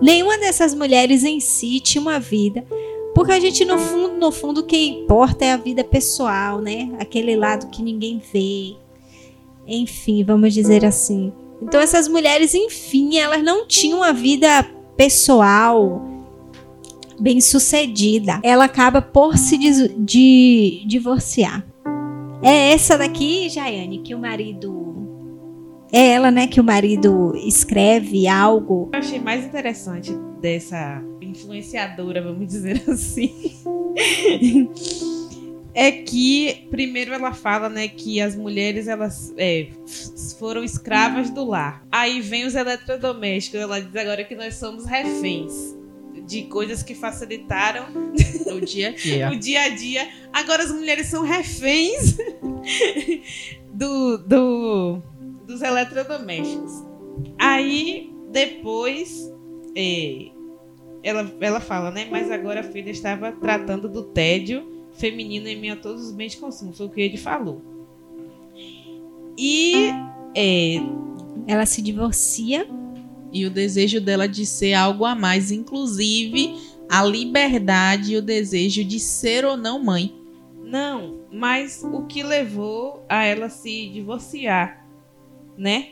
nenhuma 0.00 0.38
dessas 0.38 0.72
mulheres 0.72 1.24
em 1.24 1.40
si 1.40 1.80
tinha 1.80 2.00
uma 2.00 2.20
vida, 2.20 2.64
porque 3.12 3.32
a 3.32 3.40
gente, 3.40 3.64
no 3.64 3.76
fundo, 3.76 4.14
no 4.14 4.30
fundo, 4.30 4.60
o 4.60 4.66
que 4.66 4.76
importa 4.86 5.44
é 5.44 5.52
a 5.52 5.56
vida 5.56 5.82
pessoal, 5.82 6.60
né? 6.60 6.94
Aquele 7.00 7.34
lado 7.34 7.70
que 7.70 7.82
ninguém 7.82 8.22
vê, 8.32 8.76
enfim, 9.66 10.24
vamos 10.24 10.52
dizer 10.52 10.84
assim. 10.84 11.32
Então 11.62 11.80
essas 11.80 12.08
mulheres, 12.08 12.54
enfim, 12.54 13.16
elas 13.16 13.42
não 13.42 13.66
tinham 13.66 13.98
uma 13.98 14.12
vida 14.12 14.62
pessoal 14.96 16.02
bem 17.18 17.40
sucedida. 17.40 18.40
Ela 18.42 18.64
acaba 18.64 19.00
por 19.00 19.38
se 19.38 19.56
de 19.98 20.84
divorciar. 20.86 21.64
É 22.42 22.72
essa 22.72 22.98
daqui, 22.98 23.48
Jaiane, 23.48 24.00
que 24.00 24.14
o 24.14 24.18
marido 24.18 24.84
é 25.92 26.08
ela, 26.08 26.30
né, 26.30 26.46
que 26.46 26.60
o 26.60 26.64
marido 26.64 27.32
escreve 27.36 28.26
algo. 28.26 28.90
Eu 28.92 28.98
achei 28.98 29.20
mais 29.20 29.44
interessante 29.44 30.12
dessa 30.40 31.00
influenciadora, 31.22 32.20
vamos 32.20 32.46
dizer 32.48 32.82
assim 32.88 33.32
é 35.74 35.90
que 35.90 36.68
primeiro 36.70 37.12
ela 37.12 37.34
fala, 37.34 37.68
né, 37.68 37.88
que 37.88 38.20
as 38.20 38.36
mulheres 38.36 38.86
elas 38.86 39.34
é, 39.36 39.68
foram 40.38 40.62
escravas 40.62 41.30
do 41.30 41.44
lar. 41.44 41.84
Aí 41.90 42.20
vem 42.20 42.46
os 42.46 42.54
eletrodomésticos, 42.54 43.60
ela 43.60 43.80
diz 43.80 43.94
agora 43.96 44.22
que 44.24 44.36
nós 44.36 44.54
somos 44.54 44.86
reféns 44.86 45.76
de 46.26 46.42
coisas 46.44 46.82
que 46.82 46.94
facilitaram 46.94 47.86
o 48.54 48.60
dia 48.60 48.88
a 48.88 48.92
dia. 48.96 49.30
o 49.30 49.36
dia 49.36 49.62
a 49.62 49.68
dia. 49.70 50.08
Agora 50.32 50.62
as 50.62 50.70
mulheres 50.70 51.08
são 51.08 51.22
reféns 51.22 52.16
do, 53.74 54.18
do 54.18 55.02
dos 55.44 55.60
eletrodomésticos. 55.60 56.72
Aí 57.38 58.10
depois 58.30 59.30
é, 59.76 60.30
ela, 61.02 61.34
ela 61.40 61.60
fala, 61.60 61.90
né? 61.90 62.06
Mas 62.10 62.30
agora 62.30 62.60
a 62.60 62.64
filha 62.64 62.90
estava 62.90 63.32
tratando 63.32 63.88
do 63.88 64.04
tédio 64.04 64.73
feminino 64.94 65.48
em 65.48 65.56
meio 65.56 65.74
a 65.74 65.76
todos 65.76 66.06
os 66.06 66.12
bens 66.12 66.32
de 66.32 66.38
consumo. 66.38 66.72
Foi 66.72 66.86
o 66.86 66.90
que 66.90 67.00
ele 67.00 67.16
falou. 67.16 67.62
E 69.36 69.90
é, 70.34 70.76
ela 71.46 71.66
se 71.66 71.82
divorcia. 71.82 72.66
E 73.32 73.44
o 73.44 73.50
desejo 73.50 74.00
dela 74.00 74.28
de 74.28 74.46
ser 74.46 74.74
algo 74.74 75.04
a 75.04 75.14
mais, 75.14 75.50
inclusive 75.50 76.54
a 76.88 77.02
liberdade 77.02 78.12
e 78.12 78.16
o 78.16 78.22
desejo 78.22 78.84
de 78.84 79.00
ser 79.00 79.44
ou 79.44 79.56
não 79.56 79.82
mãe. 79.82 80.14
Não, 80.62 81.20
mas 81.32 81.82
o 81.84 82.02
que 82.06 82.22
levou 82.22 83.04
a 83.08 83.24
ela 83.24 83.48
se 83.48 83.88
divorciar, 83.88 84.86
né? 85.58 85.88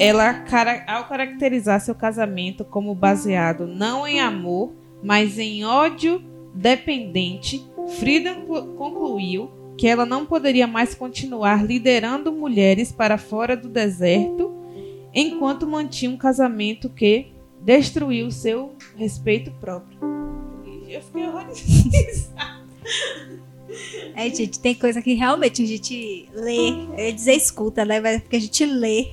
Ela, 0.00 0.44
ao 0.88 1.06
caracterizar 1.06 1.80
seu 1.80 1.94
casamento 1.94 2.64
como 2.64 2.94
baseado 2.94 3.66
não 3.66 4.06
em 4.06 4.20
amor, 4.20 4.72
mas 5.02 5.38
em 5.38 5.64
ódio 5.64 6.24
dependente, 6.54 7.64
Frida 7.98 8.34
concluiu 8.76 9.50
que 9.76 9.86
ela 9.86 10.04
não 10.04 10.26
poderia 10.26 10.66
mais 10.66 10.94
continuar 10.94 11.64
liderando 11.64 12.30
mulheres 12.30 12.92
para 12.92 13.16
fora 13.16 13.56
do 13.56 13.68
deserto 13.68 14.52
enquanto 15.14 15.66
mantinha 15.66 16.10
um 16.10 16.16
casamento 16.16 16.88
que 16.90 17.32
destruiu 17.62 18.30
seu 18.30 18.74
respeito 18.96 19.50
próprio. 19.52 19.98
Eu 20.88 21.00
fiquei 21.00 21.26
horrorizada. 21.26 22.60
É, 24.14 24.28
gente, 24.28 24.58
tem 24.58 24.74
coisa 24.74 25.00
que 25.00 25.14
realmente 25.14 25.62
a 25.62 25.66
gente 25.66 26.28
lê, 26.34 26.70
eu 26.98 27.06
ia 27.06 27.12
dizer 27.12 27.34
escuta, 27.34 27.84
né? 27.84 28.00
Mas 28.00 28.16
é 28.16 28.18
porque 28.18 28.36
a 28.36 28.40
gente 28.40 28.66
lê. 28.66 29.12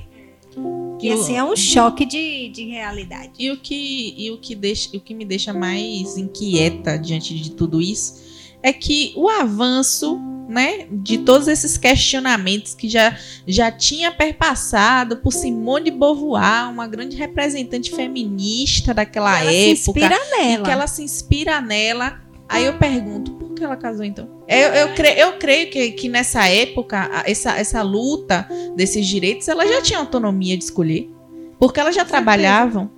E 0.99 1.11
assim 1.11 1.37
é 1.37 1.43
um 1.43 1.55
choque 1.55 2.03
de, 2.03 2.49
de 2.49 2.65
realidade. 2.65 3.31
E 3.37 3.51
o 3.51 3.57
que, 3.57 4.15
e 4.17 4.31
o 4.31 4.39
que, 4.39 4.55
deixa, 4.55 4.97
o 4.97 4.99
que 4.99 5.13
me 5.13 5.23
deixa 5.23 5.53
mais 5.53 6.17
inquieta 6.17 6.97
diante 6.97 7.35
de 7.35 7.51
tudo 7.51 7.79
isso 7.79 8.26
é 8.61 8.73
que 8.73 9.13
o 9.15 9.29
avanço 9.29 10.19
né, 10.47 10.87
de 10.89 11.19
todos 11.19 11.47
esses 11.47 11.77
questionamentos 11.77 12.73
que 12.73 12.87
já, 12.87 13.17
já 13.45 13.69
tinha 13.69 14.11
perpassado 14.11 15.17
por 15.17 15.33
Simone 15.33 15.85
de 15.85 15.91
Beauvoir, 15.91 16.71
uma 16.71 16.87
grande 16.87 17.17
representante 17.17 17.91
feminista 17.91 18.93
daquela 18.93 19.39
ela 19.41 19.51
época. 19.51 19.75
Se 19.75 19.89
inspira 19.89 20.17
nela. 20.37 20.61
E 20.61 20.63
que 20.63 20.71
ela 20.71 20.87
se 20.87 21.03
inspira 21.03 21.61
nela. 21.61 22.21
Aí 22.47 22.63
eu 22.65 22.77
pergunto, 22.77 23.31
por 23.31 23.53
que 23.53 23.63
ela 23.63 23.75
casou 23.75 24.05
então? 24.05 24.29
Eu, 24.47 24.69
eu, 24.69 24.93
cre, 24.93 25.09
eu 25.17 25.33
creio 25.37 25.69
que, 25.69 25.91
que 25.91 26.07
nessa 26.07 26.47
época, 26.47 27.23
essa, 27.25 27.57
essa 27.57 27.81
luta 27.81 28.47
desses 28.75 29.05
direitos, 29.05 29.49
ela 29.49 29.67
já 29.67 29.81
tinha 29.81 29.99
autonomia 29.99 30.57
de 30.57 30.63
escolher. 30.63 31.09
Porque 31.59 31.79
elas 31.79 31.93
já 31.93 32.05
trabalhavam. 32.05 32.89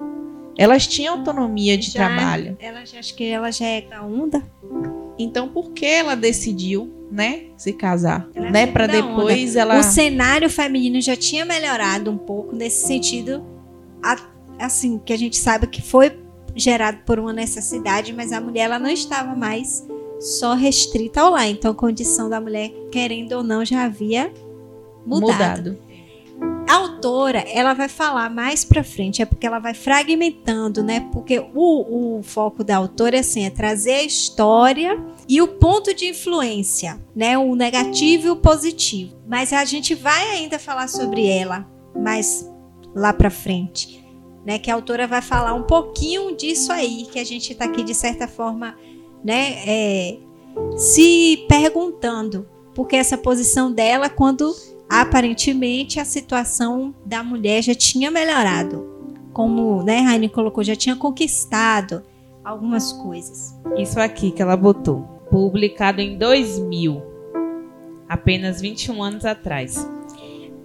Elas 0.55 0.85
tinham 0.85 1.15
autonomia 1.17 1.77
de 1.77 1.89
já, 1.89 2.05
trabalho. 2.05 2.57
Ela 2.59 2.85
já, 2.85 2.99
acho 2.99 3.15
que 3.15 3.23
ela 3.23 3.49
já 3.49 3.65
é 3.65 3.81
da 3.81 4.03
onda. 4.03 4.43
Então, 5.19 5.49
por 5.49 5.73
que 5.73 5.85
ela 5.85 6.15
decidiu, 6.15 6.91
né, 7.11 7.47
se 7.57 7.73
casar, 7.73 8.29
ela 8.33 8.49
né, 8.49 8.65
para 8.67 8.87
depois 8.87 9.51
onda. 9.51 9.59
ela 9.59 9.79
O 9.79 9.83
cenário 9.83 10.49
feminino 10.49 11.01
já 11.01 11.15
tinha 11.15 11.43
melhorado 11.43 12.09
um 12.09 12.17
pouco 12.17 12.55
nesse 12.55 12.87
sentido, 12.87 13.45
assim, 14.57 14.97
que 14.97 15.11
a 15.11 15.17
gente 15.17 15.37
sabe 15.37 15.67
que 15.67 15.81
foi 15.81 16.17
gerado 16.55 16.99
por 17.05 17.19
uma 17.19 17.33
necessidade, 17.33 18.13
mas 18.13 18.31
a 18.31 18.39
mulher 18.39 18.63
ela 18.63 18.79
não 18.79 18.89
estava 18.89 19.35
mais 19.35 19.85
só 20.19 20.53
restrita 20.53 21.21
ao 21.21 21.31
lar. 21.31 21.49
Então, 21.49 21.71
a 21.71 21.75
condição 21.75 22.29
da 22.29 22.39
mulher, 22.39 22.71
querendo 22.91 23.33
ou 23.33 23.43
não, 23.43 23.63
já 23.65 23.83
havia 23.83 24.31
mudado. 25.05 25.71
mudado 25.71 25.88
a 26.69 26.75
autora, 26.75 27.39
ela 27.47 27.73
vai 27.73 27.89
falar 27.89 28.29
mais 28.29 28.63
para 28.63 28.83
frente, 28.83 29.23
é 29.23 29.25
porque 29.25 29.47
ela 29.47 29.57
vai 29.57 29.73
fragmentando, 29.73 30.83
né? 30.83 31.09
Porque 31.11 31.39
o, 31.55 32.19
o 32.19 32.21
foco 32.21 32.63
da 32.63 32.77
autora 32.77 33.15
é 33.15 33.21
assim, 33.21 33.43
é 33.43 33.49
trazer 33.49 33.93
a 33.93 34.03
história 34.03 35.03
e 35.27 35.41
o 35.41 35.47
ponto 35.47 35.95
de 35.95 36.05
influência, 36.09 37.03
né? 37.15 37.35
O 37.39 37.55
negativo 37.55 38.27
e 38.27 38.29
o 38.29 38.35
positivo. 38.35 39.15
Mas 39.27 39.51
a 39.51 39.65
gente 39.65 39.95
vai 39.95 40.29
ainda 40.29 40.59
falar 40.59 40.87
sobre 40.87 41.27
ela 41.27 41.67
mais 41.95 42.47
lá 42.95 43.11
para 43.13 43.31
frente, 43.31 44.05
né? 44.45 44.59
Que 44.59 44.69
a 44.69 44.75
autora 44.75 45.07
vai 45.07 45.23
falar 45.23 45.55
um 45.55 45.63
pouquinho 45.63 46.35
disso 46.37 46.71
aí, 46.71 47.07
que 47.11 47.17
a 47.17 47.25
gente 47.25 47.51
está 47.51 47.65
aqui 47.65 47.81
de 47.81 47.95
certa 47.95 48.27
forma, 48.27 48.77
né? 49.23 49.63
É, 49.65 50.19
se 50.77 51.47
perguntando 51.49 52.47
porque 52.75 52.95
essa 52.95 53.17
posição 53.17 53.71
dela 53.71 54.07
quando 54.07 54.55
aparentemente 54.89 55.99
a 55.99 56.05
situação 56.05 56.95
da 57.05 57.23
mulher 57.23 57.61
já 57.61 57.75
tinha 57.75 58.09
melhorado. 58.09 58.87
Como 59.31 59.83
né, 59.83 59.99
Raine 59.99 60.27
colocou, 60.27 60.63
já 60.63 60.75
tinha 60.75 60.95
conquistado 60.95 62.01
algumas 62.43 62.91
coisas. 62.91 63.55
Isso 63.77 63.99
aqui 63.99 64.31
que 64.31 64.41
ela 64.41 64.57
botou, 64.57 65.01
publicado 65.29 66.01
em 66.01 66.17
2000, 66.17 67.01
apenas 68.07 68.59
21 68.59 69.03
anos 69.03 69.25
atrás. 69.25 69.87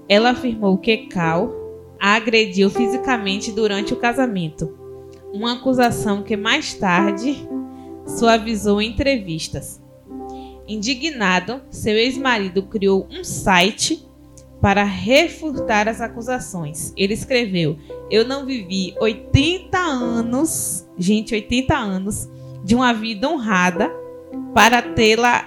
Ela 0.09 0.30
afirmou 0.30 0.78
que 0.78 0.96
Cal 1.09 1.52
a 2.01 2.14
agrediu 2.14 2.70
fisicamente 2.70 3.52
durante 3.52 3.92
o 3.92 3.98
casamento, 3.98 4.76
uma 5.32 5.55
acusação 5.55 6.22
que 6.22 6.36
mais 6.36 6.74
tarde 6.74 7.48
suavizou 8.06 8.80
em 8.80 8.90
entrevistas. 8.90 9.82
Indignado, 10.66 11.60
seu 11.70 11.94
ex-marido 11.94 12.62
criou 12.62 13.06
um 13.10 13.22
site 13.22 14.06
para 14.64 14.82
refutar 14.82 15.88
as 15.88 16.00
acusações. 16.00 16.94
Ele 16.96 17.12
escreveu: 17.12 17.76
Eu 18.10 18.26
não 18.26 18.46
vivi 18.46 18.94
80 18.98 19.76
anos, 19.76 20.88
gente, 20.96 21.34
80 21.34 21.76
anos, 21.76 22.30
de 22.64 22.74
uma 22.74 22.94
vida 22.94 23.28
honrada 23.28 23.92
para 24.54 24.80
tê-la 24.80 25.44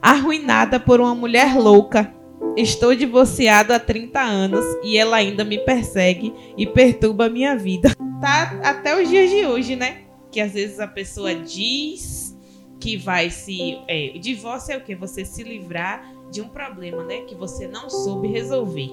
arruinada 0.00 0.78
por 0.78 1.00
uma 1.00 1.16
mulher 1.16 1.56
louca. 1.56 2.14
Estou 2.56 2.94
divorciado 2.94 3.72
há 3.72 3.80
30 3.80 4.20
anos 4.20 4.64
e 4.84 4.96
ela 4.96 5.16
ainda 5.16 5.44
me 5.44 5.58
persegue 5.58 6.32
e 6.56 6.68
perturba 6.68 7.26
a 7.26 7.28
minha 7.28 7.56
vida. 7.56 7.92
Tá 8.20 8.56
até 8.62 9.02
os 9.02 9.08
dias 9.08 9.30
de 9.30 9.44
hoje, 9.44 9.74
né? 9.74 10.02
Que 10.30 10.40
às 10.40 10.52
vezes 10.52 10.78
a 10.78 10.86
pessoa 10.86 11.34
diz 11.34 12.38
que 12.78 12.96
vai 12.96 13.30
se. 13.30 13.80
É, 13.88 14.16
divórcio 14.20 14.74
é 14.74 14.76
o 14.76 14.80
que? 14.80 14.94
Você 14.94 15.24
se 15.24 15.42
livrar 15.42 16.09
de 16.30 16.40
um 16.40 16.48
problema, 16.48 17.02
né, 17.04 17.22
que 17.22 17.34
você 17.34 17.66
não 17.66 17.90
soube 17.90 18.28
resolver. 18.28 18.90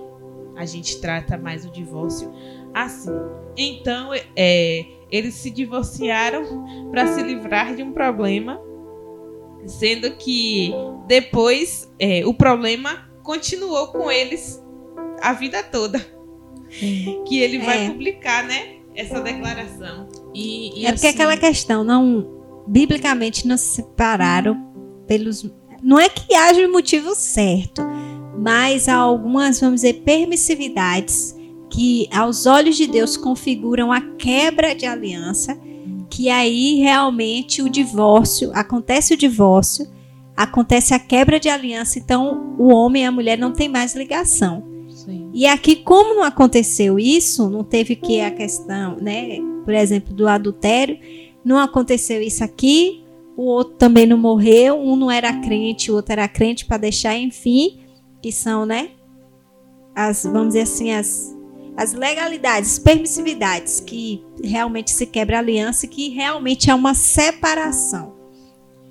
A 0.55 0.65
gente 0.65 0.99
trata 0.99 1.37
mais 1.37 1.65
o 1.65 1.71
divórcio 1.71 2.31
assim. 2.73 3.11
Então, 3.55 4.11
é, 4.35 4.85
eles 5.11 5.35
se 5.35 5.51
divorciaram 5.51 6.43
para 6.91 7.07
se 7.07 7.21
livrar 7.21 7.75
de 7.75 7.83
um 7.83 7.91
problema, 7.91 8.59
sendo 9.65 10.15
que 10.15 10.73
depois 11.07 11.91
é, 11.99 12.25
o 12.25 12.33
problema 12.33 13.07
continuou 13.23 13.87
com 13.87 14.11
eles 14.11 14.63
a 15.21 15.33
vida 15.33 15.61
toda. 15.63 15.99
Que 16.69 17.39
ele 17.39 17.59
vai 17.59 17.85
é. 17.85 17.89
publicar, 17.89 18.43
né? 18.43 18.77
Essa 18.93 19.21
declaração. 19.21 20.09
E, 20.33 20.81
e 20.81 20.85
é 20.85 20.89
assim... 20.89 20.95
porque 20.95 21.07
aquela 21.07 21.37
questão, 21.37 21.83
não 21.83 22.35
biblicamente 22.67 23.47
não 23.47 23.57
se 23.57 23.75
separaram 23.75 24.57
pelos 25.07 25.49
não 25.87 25.97
é 25.97 26.09
que 26.09 26.35
haja 26.35 26.67
o 26.67 26.71
motivo 26.73 27.15
certo, 27.15 27.81
mas 28.37 28.89
há 28.89 28.95
algumas, 28.95 29.61
vamos 29.61 29.75
dizer, 29.75 30.01
permissividades 30.03 31.33
que 31.69 32.09
aos 32.11 32.45
olhos 32.45 32.75
de 32.75 32.87
Deus 32.87 33.15
configuram 33.15 33.89
a 33.89 34.01
quebra 34.01 34.75
de 34.75 34.85
aliança, 34.85 35.57
que 36.09 36.27
aí 36.27 36.81
realmente 36.81 37.61
o 37.61 37.69
divórcio, 37.69 38.51
acontece 38.53 39.13
o 39.13 39.17
divórcio, 39.17 39.87
acontece 40.35 40.93
a 40.93 40.99
quebra 40.99 41.39
de 41.39 41.47
aliança, 41.47 41.97
então 41.97 42.53
o 42.59 42.67
homem 42.67 43.03
e 43.03 43.05
a 43.05 43.11
mulher 43.11 43.37
não 43.37 43.53
têm 43.53 43.69
mais 43.69 43.95
ligação. 43.95 44.65
Sim. 44.89 45.29
E 45.33 45.47
aqui, 45.47 45.77
como 45.77 46.15
não 46.15 46.23
aconteceu 46.23 46.99
isso, 46.99 47.49
não 47.49 47.63
teve 47.63 47.95
que 47.95 48.19
a 48.19 48.29
questão, 48.29 48.97
né, 48.97 49.37
por 49.63 49.73
exemplo, 49.73 50.13
do 50.13 50.27
adultério, 50.27 50.99
não 51.45 51.57
aconteceu 51.57 52.21
isso 52.21 52.43
aqui, 52.43 53.06
o 53.37 53.43
outro 53.43 53.75
também 53.75 54.07
não 54.07 54.17
morreu, 54.17 54.81
um 54.81 54.95
não 54.95 55.11
era 55.11 55.31
crente, 55.31 55.91
o 55.91 55.95
outro 55.95 56.11
era 56.11 56.27
crente 56.27 56.65
para 56.65 56.77
deixar, 56.77 57.15
enfim, 57.15 57.79
que 58.19 58.31
são, 58.31 58.65
né? 58.65 58.89
As, 59.95 60.23
vamos 60.23 60.47
dizer 60.49 60.61
assim, 60.61 60.91
as, 60.91 61.35
as 61.77 61.93
legalidades, 61.93 62.79
permissividades 62.79 63.79
que 63.79 64.25
realmente 64.43 64.89
se 64.89 65.05
quebra 65.05 65.37
a 65.37 65.39
aliança 65.39 65.85
e 65.85 65.89
que 65.89 66.09
realmente 66.09 66.71
é 66.71 66.73
uma 66.73 66.95
separação. 66.95 68.15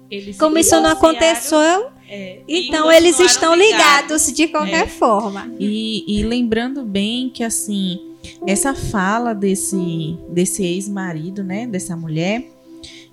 Eles 0.09 0.39
Como 0.39 0.57
isso 0.57 0.81
não 0.81 0.91
aconteceu, 0.91 1.89
é, 2.09 2.39
então 2.47 2.91
eles 2.93 3.19
estão 3.19 3.53
ligados, 3.53 4.29
ligados 4.29 4.33
de 4.33 4.47
qualquer 4.47 4.85
é. 4.85 4.87
forma. 4.87 5.53
E, 5.59 6.05
e, 6.07 6.23
lembrando 6.23 6.85
bem 6.85 7.29
que 7.31 7.43
assim, 7.43 8.15
essa 8.47 8.73
fala 8.77 9.35
desse, 9.35 10.17
desse 10.29 10.65
ex-marido, 10.65 11.43
né, 11.43 11.67
dessa 11.67 11.97
mulher, 11.97 12.49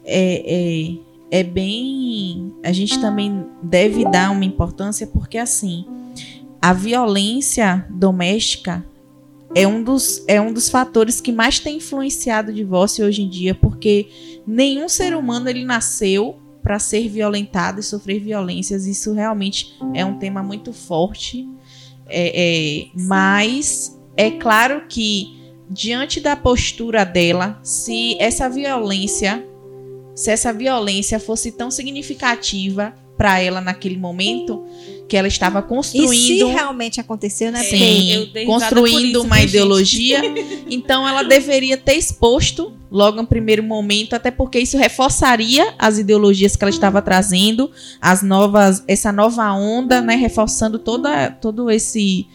é, 0.05 0.43
é 0.45 1.12
é 1.33 1.41
bem. 1.41 2.53
A 2.63 2.71
gente 2.71 3.01
também 3.01 3.43
deve 3.63 4.05
dar 4.05 4.29
uma 4.29 4.45
importância 4.45 5.07
porque, 5.07 5.39
assim, 5.39 5.83
a 6.61 6.73
violência 6.73 7.87
doméstica 7.89 8.85
é 9.55 9.67
um 9.67 9.83
dos, 9.83 10.23
é 10.27 10.39
um 10.39 10.53
dos 10.53 10.69
fatores 10.69 11.19
que 11.19 11.31
mais 11.31 11.57
tem 11.57 11.77
influenciado 11.77 12.51
o 12.51 12.53
divórcio 12.53 13.03
hoje 13.03 13.23
em 13.23 13.29
dia, 13.29 13.55
porque 13.55 14.07
nenhum 14.45 14.87
ser 14.87 15.15
humano 15.15 15.49
ele 15.49 15.65
nasceu 15.65 16.37
para 16.61 16.77
ser 16.77 17.09
violentado 17.09 17.79
e 17.79 17.83
sofrer 17.83 18.19
violências. 18.19 18.85
Isso 18.85 19.11
realmente 19.11 19.73
é 19.95 20.05
um 20.05 20.19
tema 20.19 20.43
muito 20.43 20.71
forte. 20.71 21.49
É, 22.09 22.83
é, 22.83 22.87
mas 22.95 23.99
é 24.15 24.29
claro 24.29 24.83
que 24.87 25.35
diante 25.67 26.19
da 26.19 26.35
postura 26.35 27.03
dela, 27.03 27.59
se 27.63 28.15
essa 28.19 28.47
violência, 28.47 29.43
se 30.15 30.31
essa 30.31 30.53
violência 30.53 31.19
fosse 31.19 31.51
tão 31.51 31.71
significativa 31.71 32.93
para 33.17 33.39
ela 33.39 33.61
naquele 33.61 33.97
momento, 33.97 34.63
que 35.07 35.15
ela 35.15 35.27
estava 35.27 35.61
construindo. 35.61 36.13
E 36.13 36.39
se 36.39 36.43
realmente 36.43 36.99
aconteceu, 36.99 37.51
né? 37.51 37.63
Sim, 37.63 38.31
construindo 38.45 39.19
isso, 39.19 39.21
uma 39.21 39.41
ideologia. 39.41 40.21
então 40.69 41.07
ela 41.07 41.23
deveria 41.23 41.77
ter 41.77 41.93
exposto 41.93 42.73
logo 42.89 43.17
no 43.17 43.27
primeiro 43.27 43.63
momento, 43.63 44.13
até 44.15 44.31
porque 44.31 44.59
isso 44.59 44.77
reforçaria 44.77 45.73
as 45.77 45.99
ideologias 45.99 46.55
que 46.55 46.63
ela 46.63 46.71
estava 46.71 47.01
trazendo, 47.01 47.71
as 48.01 48.23
novas, 48.23 48.83
essa 48.87 49.11
nova 49.11 49.51
onda, 49.53 50.01
né? 50.01 50.15
Reforçando 50.15 50.79
toda, 50.79 51.29
todo 51.29 51.69
esse 51.69 52.27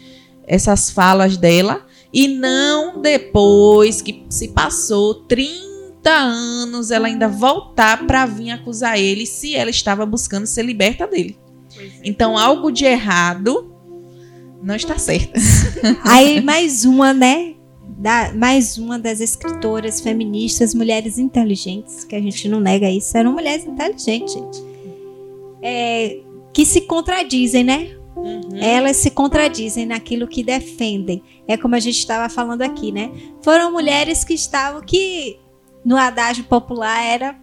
essas 0.47 0.89
falas 0.89 1.37
dela. 1.37 1.85
E 2.11 2.27
não 2.27 3.01
depois 3.01 4.01
que 4.01 4.25
se 4.29 4.47
passou 4.47 5.13
30 5.13 5.68
anos 6.07 6.91
ela 6.91 7.07
ainda 7.07 7.27
voltar 7.27 8.05
para 8.05 8.25
vir 8.25 8.51
acusar 8.51 8.97
ele 8.97 9.25
se 9.25 9.55
ela 9.55 9.69
estava 9.69 10.05
buscando 10.05 10.45
ser 10.45 10.63
liberta 10.63 11.07
dele. 11.07 11.37
Então, 12.03 12.37
algo 12.37 12.71
de 12.71 12.85
errado 12.85 13.73
não 14.61 14.75
está 14.75 14.97
certo. 14.97 15.33
Aí, 16.03 16.41
mais 16.41 16.85
uma, 16.85 17.13
né? 17.13 17.55
Da, 17.97 18.33
mais 18.33 18.77
uma 18.77 18.97
das 18.97 19.19
escritoras 19.19 19.99
feministas, 19.99 20.73
mulheres 20.73 21.17
inteligentes, 21.17 22.03
que 22.03 22.15
a 22.15 22.21
gente 22.21 22.47
não 22.47 22.59
nega 22.59 22.89
isso, 22.89 23.17
eram 23.17 23.33
mulheres 23.33 23.65
inteligentes, 23.65 24.33
gente. 24.33 24.63
É, 25.61 26.19
que 26.53 26.65
se 26.65 26.81
contradizem, 26.81 27.63
né? 27.63 27.95
Uhum. 28.15 28.57
Elas 28.57 28.97
se 28.97 29.09
contradizem 29.09 29.85
naquilo 29.85 30.27
que 30.27 30.43
defendem. 30.43 31.21
É 31.47 31.57
como 31.57 31.75
a 31.75 31.79
gente 31.79 31.97
estava 31.97 32.29
falando 32.29 32.61
aqui, 32.61 32.91
né? 32.91 33.11
Foram 33.41 33.71
mulheres 33.71 34.23
que 34.23 34.33
estavam 34.33 34.81
que 34.81 35.37
no 35.83 35.97
adágio 35.97 36.43
popular 36.43 37.03
era 37.03 37.35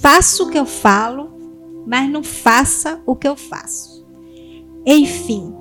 faço 0.00 0.46
o 0.46 0.50
que 0.50 0.58
eu 0.58 0.66
falo, 0.66 1.32
mas 1.86 2.10
não 2.10 2.22
faça 2.22 3.00
o 3.06 3.16
que 3.16 3.26
eu 3.26 3.36
faço. 3.36 4.06
Enfim. 4.86 5.54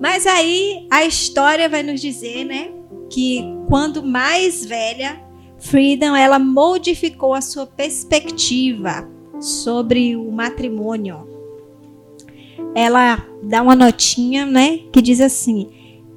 Mas 0.00 0.26
aí 0.26 0.86
a 0.90 1.04
história 1.04 1.68
vai 1.68 1.82
nos 1.82 2.00
dizer, 2.00 2.44
né, 2.44 2.70
que 3.10 3.42
quando 3.68 4.02
mais 4.02 4.64
velha, 4.64 5.24
Freedom 5.58 6.14
ela 6.14 6.38
modificou 6.38 7.34
a 7.34 7.40
sua 7.40 7.66
perspectiva 7.66 9.08
sobre 9.40 10.16
o 10.16 10.30
matrimônio. 10.30 11.26
Ela 12.74 13.26
dá 13.42 13.62
uma 13.62 13.74
notinha, 13.74 14.44
né, 14.44 14.80
que 14.92 15.00
diz 15.00 15.20
assim: 15.20 15.68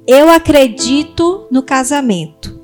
"Eu 0.06 0.30
acredito 0.30 1.46
no 1.50 1.62
casamento". 1.62 2.59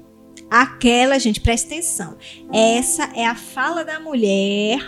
Aquela, 0.50 1.18
gente, 1.18 1.40
presta 1.40 1.66
atenção. 1.66 2.16
Essa 2.52 3.10
é 3.14 3.26
a 3.26 3.34
fala 3.34 3.84
da 3.84 3.98
mulher 3.98 4.80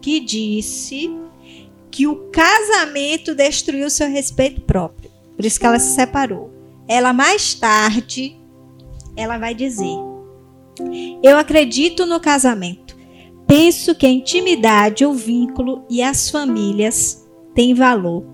que 0.00 0.20
disse 0.20 1.10
que 1.90 2.06
o 2.06 2.30
casamento 2.30 3.34
destruiu 3.34 3.90
seu 3.90 4.08
respeito 4.08 4.60
próprio. 4.60 5.10
Por 5.34 5.44
isso 5.44 5.58
que 5.58 5.66
ela 5.66 5.78
se 5.78 5.94
separou. 5.94 6.52
Ela 6.86 7.12
mais 7.12 7.54
tarde, 7.54 8.36
ela 9.16 9.38
vai 9.38 9.54
dizer: 9.54 9.96
Eu 11.22 11.36
acredito 11.36 12.06
no 12.06 12.20
casamento. 12.20 12.96
Penso 13.46 13.94
que 13.94 14.06
a 14.06 14.10
intimidade, 14.10 15.04
o 15.04 15.12
vínculo 15.12 15.84
e 15.88 16.02
as 16.02 16.30
famílias 16.30 17.26
têm 17.54 17.74
valor. 17.74 18.24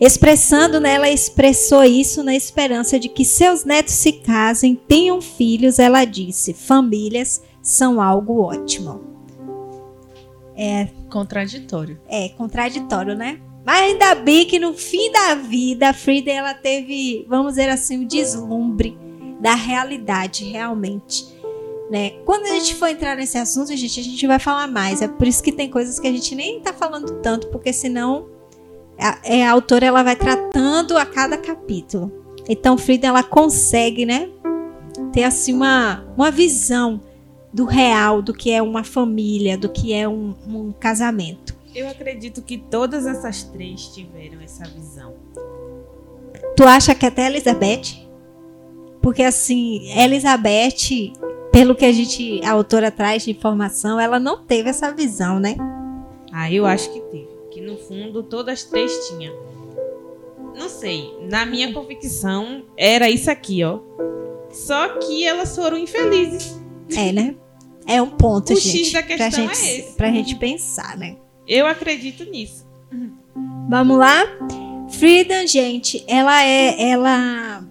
Expressando 0.00 0.80
nela, 0.80 1.08
expressou 1.08 1.84
isso 1.84 2.22
na 2.22 2.34
esperança 2.34 2.98
de 2.98 3.08
que 3.08 3.24
seus 3.24 3.64
netos 3.64 3.94
se 3.94 4.12
casem, 4.12 4.74
tenham 4.74 5.20
filhos. 5.20 5.78
Ela 5.78 6.04
disse: 6.04 6.52
famílias 6.52 7.42
são 7.62 8.00
algo 8.00 8.40
ótimo. 8.40 9.00
É 10.56 10.88
contraditório. 11.08 12.00
É 12.08 12.28
contraditório, 12.30 13.14
né? 13.14 13.40
Mas 13.64 13.80
ainda 13.82 14.14
bem 14.14 14.44
que 14.44 14.58
no 14.58 14.74
fim 14.74 15.10
da 15.12 15.34
vida 15.36 15.90
a 15.90 15.92
Frida 15.92 16.30
ela 16.30 16.52
teve, 16.52 17.24
vamos 17.28 17.52
dizer 17.52 17.68
assim, 17.68 17.98
o 17.98 18.00
um 18.02 18.06
deslumbre 18.06 18.98
da 19.40 19.54
realidade 19.54 20.44
realmente. 20.44 21.26
Né? 21.90 22.10
Quando 22.24 22.46
a 22.46 22.54
gente 22.54 22.74
for 22.74 22.88
entrar 22.88 23.16
nesse 23.16 23.36
assunto, 23.36 23.76
gente, 23.76 24.00
a 24.00 24.02
gente 24.02 24.26
vai 24.26 24.38
falar 24.38 24.66
mais. 24.66 25.02
É 25.02 25.08
por 25.08 25.28
isso 25.28 25.42
que 25.42 25.52
tem 25.52 25.70
coisas 25.70 26.00
que 26.00 26.06
a 26.06 26.12
gente 26.12 26.34
nem 26.34 26.60
tá 26.60 26.72
falando 26.72 27.20
tanto, 27.20 27.48
porque 27.48 27.72
senão 27.72 28.28
a, 29.02 29.18
é, 29.24 29.46
a 29.46 29.52
autora 29.52 29.86
ela 29.86 30.02
vai 30.02 30.16
tratando 30.16 30.96
a 30.96 31.04
cada 31.04 31.36
capítulo. 31.36 32.12
Então 32.48 32.78
Frida 32.78 33.08
ela 33.08 33.22
consegue, 33.22 34.06
né, 34.06 34.28
ter 35.12 35.24
assim 35.24 35.52
uma, 35.52 36.04
uma 36.16 36.30
visão 36.30 37.00
do 37.52 37.64
real, 37.64 38.22
do 38.22 38.32
que 38.32 38.50
é 38.50 38.62
uma 38.62 38.82
família, 38.82 39.58
do 39.58 39.68
que 39.68 39.92
é 39.92 40.08
um, 40.08 40.34
um 40.46 40.72
casamento. 40.72 41.54
Eu 41.74 41.88
acredito 41.88 42.42
que 42.42 42.58
todas 42.58 43.06
essas 43.06 43.42
três 43.44 43.88
tiveram 43.88 44.40
essa 44.42 44.64
visão. 44.64 45.14
Tu 46.56 46.64
acha 46.64 46.94
que 46.94 47.06
até 47.06 47.26
Elizabeth? 47.26 48.06
Porque 49.00 49.22
assim, 49.22 49.90
Elizabeth, 49.98 51.12
pelo 51.50 51.74
que 51.74 51.84
a 51.84 51.92
gente, 51.92 52.40
a 52.44 52.52
autora 52.52 52.90
traz 52.90 53.24
de 53.24 53.30
informação, 53.30 53.98
ela 53.98 54.18
não 54.18 54.44
teve 54.44 54.70
essa 54.70 54.92
visão, 54.92 55.40
né? 55.40 55.56
Ah, 56.32 56.50
eu 56.50 56.64
acho 56.64 56.90
que 56.92 57.00
teve. 57.00 57.31
Que 57.52 57.60
no 57.60 57.76
fundo 57.76 58.22
todas 58.22 58.64
três 58.64 59.08
tinham. 59.08 59.34
Não 60.56 60.68
sei, 60.68 61.14
na 61.20 61.44
minha 61.44 61.72
convicção 61.72 62.64
era 62.76 63.10
isso 63.10 63.30
aqui, 63.30 63.62
ó. 63.62 63.80
Só 64.50 64.96
que 64.98 65.26
elas 65.26 65.54
foram 65.54 65.76
infelizes. 65.76 66.58
É, 66.96 67.12
né? 67.12 67.34
É 67.86 68.00
um 68.00 68.10
ponto, 68.10 68.52
o 68.52 68.56
gente. 68.56 68.84
X 68.84 68.92
da 68.92 69.02
questão 69.02 69.28
pra 69.28 69.54
gente, 69.54 69.66
é 69.66 69.78
esse. 69.78 69.96
Pra 69.96 70.10
gente 70.10 70.34
pensar, 70.36 70.96
né? 70.96 71.16
Eu 71.46 71.66
acredito 71.66 72.24
nisso. 72.24 72.66
Vamos 73.68 73.98
lá? 73.98 74.24
Frida, 74.90 75.46
gente, 75.46 76.04
ela 76.06 76.42
é. 76.42 76.90
Ela 76.90 77.66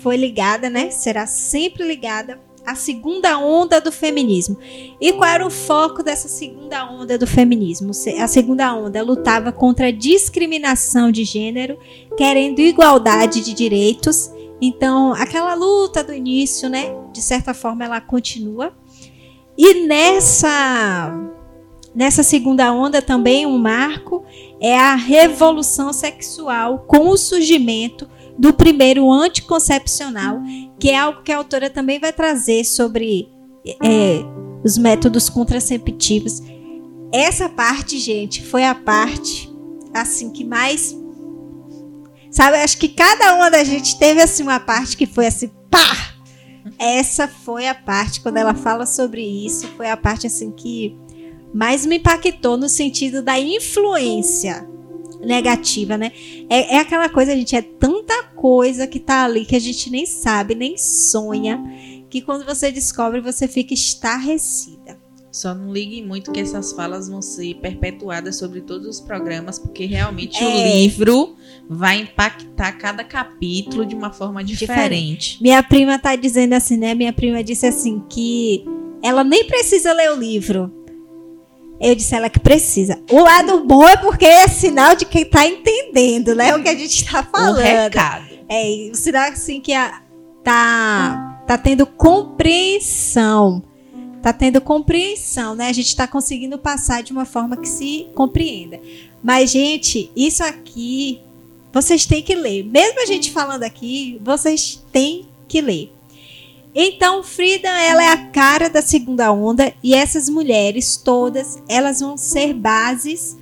foi 0.00 0.16
ligada, 0.16 0.68
né? 0.68 0.90
Será 0.90 1.26
sempre 1.26 1.86
ligada 1.86 2.40
à 2.66 2.74
segunda 2.74 3.38
onda 3.38 3.80
do 3.80 3.90
feminismo. 3.90 4.56
E 5.00 5.12
qual 5.12 5.28
era 5.28 5.46
o 5.46 5.50
foco 5.50 6.02
dessa 6.02 6.28
segunda 6.28 6.90
onda 6.90 7.18
do 7.18 7.26
feminismo? 7.26 7.92
A 8.20 8.28
segunda 8.28 8.74
onda 8.74 9.02
lutava 9.02 9.52
contra 9.52 9.88
a 9.88 9.92
discriminação 9.92 11.10
de 11.10 11.24
gênero, 11.24 11.78
querendo 12.16 12.60
igualdade 12.60 13.40
de 13.40 13.52
direitos. 13.52 14.30
Então, 14.60 15.12
aquela 15.14 15.54
luta 15.54 16.04
do 16.04 16.12
início, 16.12 16.68
né? 16.68 16.94
De 17.12 17.20
certa 17.20 17.52
forma, 17.52 17.84
ela 17.84 18.00
continua. 18.00 18.72
E 19.58 19.86
nessa 19.86 21.12
nessa 21.94 22.22
segunda 22.22 22.72
onda 22.72 23.02
também 23.02 23.44
um 23.44 23.58
marco 23.58 24.24
é 24.58 24.78
a 24.78 24.94
revolução 24.94 25.92
sexual 25.92 26.86
com 26.88 27.10
o 27.10 27.18
surgimento 27.18 28.08
do 28.38 28.52
primeiro 28.52 29.10
anticoncepcional, 29.10 30.40
que 30.78 30.90
é 30.90 30.98
algo 30.98 31.22
que 31.22 31.32
a 31.32 31.38
autora 31.38 31.68
também 31.70 31.98
vai 31.98 32.12
trazer 32.12 32.64
sobre 32.64 33.28
é, 33.82 34.20
os 34.64 34.78
métodos 34.78 35.28
contraceptivos. 35.28 36.40
Essa 37.12 37.48
parte, 37.48 37.98
gente, 37.98 38.42
foi 38.42 38.64
a 38.64 38.74
parte 38.74 39.52
assim 39.94 40.30
que 40.30 40.44
mais 40.44 40.96
sabe, 42.30 42.56
acho 42.56 42.78
que 42.78 42.88
cada 42.88 43.34
uma 43.34 43.50
da 43.50 43.62
gente 43.62 43.98
teve 43.98 44.22
assim 44.22 44.42
uma 44.42 44.58
parte 44.58 44.96
que 44.96 45.04
foi 45.04 45.26
assim, 45.26 45.50
pá, 45.70 46.14
essa 46.78 47.28
foi 47.28 47.68
a 47.68 47.74
parte, 47.74 48.22
quando 48.22 48.38
ela 48.38 48.54
fala 48.54 48.86
sobre 48.86 49.22
isso, 49.22 49.68
foi 49.76 49.90
a 49.90 49.96
parte 49.96 50.26
assim 50.26 50.50
que 50.50 50.96
mais 51.52 51.84
me 51.84 51.98
impactou 51.98 52.56
no 52.56 52.68
sentido 52.68 53.22
da 53.22 53.38
influência 53.38 54.66
negativa, 55.24 55.96
né? 55.96 56.12
É, 56.48 56.76
é 56.76 56.78
aquela 56.78 57.08
coisa, 57.08 57.34
gente, 57.34 57.54
é 57.56 57.62
tanta 57.62 58.22
coisa 58.34 58.86
que 58.86 58.98
tá 58.98 59.24
ali 59.24 59.44
que 59.44 59.56
a 59.56 59.60
gente 59.60 59.90
nem 59.90 60.04
sabe, 60.04 60.54
nem 60.54 60.76
sonha, 60.76 61.62
que 62.10 62.20
quando 62.20 62.44
você 62.44 62.70
descobre, 62.70 63.20
você 63.20 63.46
fica 63.48 63.72
estarrecida. 63.72 65.00
Só 65.30 65.54
não 65.54 65.72
ligue 65.72 66.02
muito 66.02 66.30
que 66.30 66.40
essas 66.40 66.72
falas 66.74 67.08
vão 67.08 67.22
ser 67.22 67.54
perpetuadas 67.54 68.36
sobre 68.36 68.60
todos 68.60 68.86
os 68.86 69.00
programas, 69.00 69.58
porque 69.58 69.86
realmente 69.86 70.44
É. 70.44 70.46
o 70.46 70.74
livro 70.76 71.36
vai 71.70 72.00
impactar 72.00 72.72
cada 72.72 73.02
capítulo 73.02 73.86
de 73.86 73.94
uma 73.94 74.12
forma 74.12 74.44
diferente. 74.44 75.42
Minha 75.42 75.62
prima 75.62 75.98
tá 75.98 76.14
dizendo 76.16 76.52
assim, 76.52 76.76
né? 76.76 76.94
Minha 76.94 77.14
prima 77.14 77.42
disse 77.42 77.66
assim 77.66 78.02
que 78.10 78.62
ela 79.02 79.24
nem 79.24 79.46
precisa 79.46 79.94
ler 79.94 80.12
o 80.12 80.16
livro. 80.16 80.70
Eu 81.82 81.96
disse 81.96 82.14
ela 82.14 82.30
que 82.30 82.38
precisa. 82.38 83.02
O 83.10 83.18
lado 83.20 83.64
bom 83.64 83.86
é 83.88 83.96
porque 83.96 84.24
é 84.24 84.46
sinal 84.46 84.94
de 84.94 85.04
quem 85.04 85.24
tá 85.24 85.44
entendendo, 85.46 86.34
né? 86.34 86.54
O 86.54 86.62
que 86.62 86.68
a 86.68 86.76
gente 86.76 87.04
tá 87.04 87.20
O 87.20 87.36
falando. 87.36 87.58
recado. 87.58 88.26
É, 88.48 88.88
o 88.92 88.94
sinal 88.94 89.28
assim 89.30 89.60
que 89.60 89.72
a, 89.72 90.00
tá, 90.44 91.42
tá 91.46 91.58
tendo 91.58 91.84
compreensão. 91.84 93.62
Tá 94.22 94.32
tendo 94.32 94.60
compreensão, 94.60 95.56
né? 95.56 95.68
A 95.68 95.72
gente 95.72 95.96
tá 95.96 96.06
conseguindo 96.06 96.56
passar 96.56 97.02
de 97.02 97.10
uma 97.10 97.24
forma 97.24 97.56
que 97.56 97.68
se 97.68 98.06
compreenda. 98.14 98.78
Mas, 99.20 99.50
gente, 99.50 100.12
isso 100.14 100.44
aqui 100.44 101.20
vocês 101.72 102.04
têm 102.04 102.22
que 102.22 102.34
ler. 102.34 102.62
Mesmo 102.64 103.02
a 103.02 103.06
gente 103.06 103.32
falando 103.32 103.62
aqui, 103.62 104.20
vocês 104.22 104.84
têm 104.92 105.26
que 105.48 105.60
ler. 105.60 105.92
Então, 106.74 107.22
Frida, 107.22 107.68
ela 107.68 108.02
é 108.02 108.08
a 108.08 108.26
cara 108.28 108.70
da 108.70 108.80
segunda 108.80 109.30
onda 109.30 109.72
e 109.82 109.94
essas 109.94 110.28
mulheres 110.28 110.96
todas, 110.96 111.62
elas 111.68 112.00
vão 112.00 112.16
ser 112.16 112.54
bases 112.54 113.36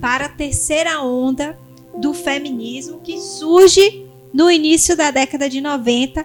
para 0.00 0.26
a 0.26 0.28
terceira 0.28 1.00
onda 1.02 1.58
do 1.98 2.14
feminismo 2.14 3.00
que 3.00 3.18
surge 3.18 4.06
no 4.32 4.50
início 4.50 4.96
da 4.96 5.10
década 5.10 5.48
de 5.48 5.60
90 5.60 6.24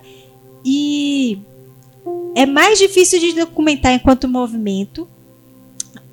e 0.64 1.40
é 2.36 2.46
mais 2.46 2.78
difícil 2.78 3.20
de 3.20 3.34
documentar 3.34 3.94
enquanto 3.94 4.28
movimento. 4.28 5.08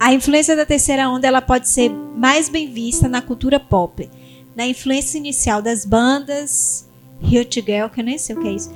A 0.01 0.15
influência 0.15 0.57
da 0.57 0.65
terceira 0.65 1.11
onda 1.11 1.27
ela 1.27 1.43
pode 1.43 1.69
ser 1.69 1.91
mais 1.91 2.49
bem 2.49 2.73
vista 2.73 3.09
na 3.09 3.21
cultura 3.21 3.61
pop, 3.61 4.09
na 4.57 4.67
influência 4.67 5.19
inicial 5.19 5.61
das 5.61 5.85
bandas, 5.85 6.89
Hot 7.23 7.61
Girl, 7.61 7.89
que 7.89 8.01
eu 8.01 8.05
nem 8.05 8.19
sei 8.19 8.35
o 8.35 8.41
que 8.41 8.49
é 8.49 8.53
isso, 8.53 8.73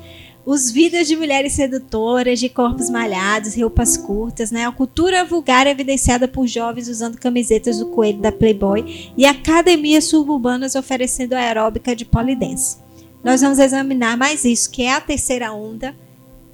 os 0.47 0.71
vídeos 0.71 1.09
de 1.09 1.17
mulheres 1.17 1.55
sedutoras, 1.55 2.39
de 2.39 2.49
corpos 2.49 2.89
malhados, 2.89 3.57
roupas 3.57 3.97
curtas, 3.97 4.53
né? 4.53 4.65
A 4.65 4.71
cultura 4.71 5.25
vulgar 5.25 5.67
evidenciada 5.67 6.29
por 6.29 6.47
jovens 6.47 6.87
usando 6.87 7.19
camisetas 7.19 7.81
do 7.81 7.87
coelho 7.87 8.21
da 8.21 8.31
Playboy 8.31 9.11
e 9.17 9.27
academias 9.27 10.05
suburbanas 10.05 10.77
oferecendo 10.77 11.33
aeróbica 11.33 11.97
de 11.97 12.05
polidense. 12.05 12.77
Nós 13.25 13.41
vamos 13.41 13.59
examinar 13.59 14.17
mais 14.17 14.45
isso, 14.45 14.71
que 14.71 14.85
é 14.85 14.93
a 14.93 15.01
terceira 15.01 15.53
onda, 15.53 15.97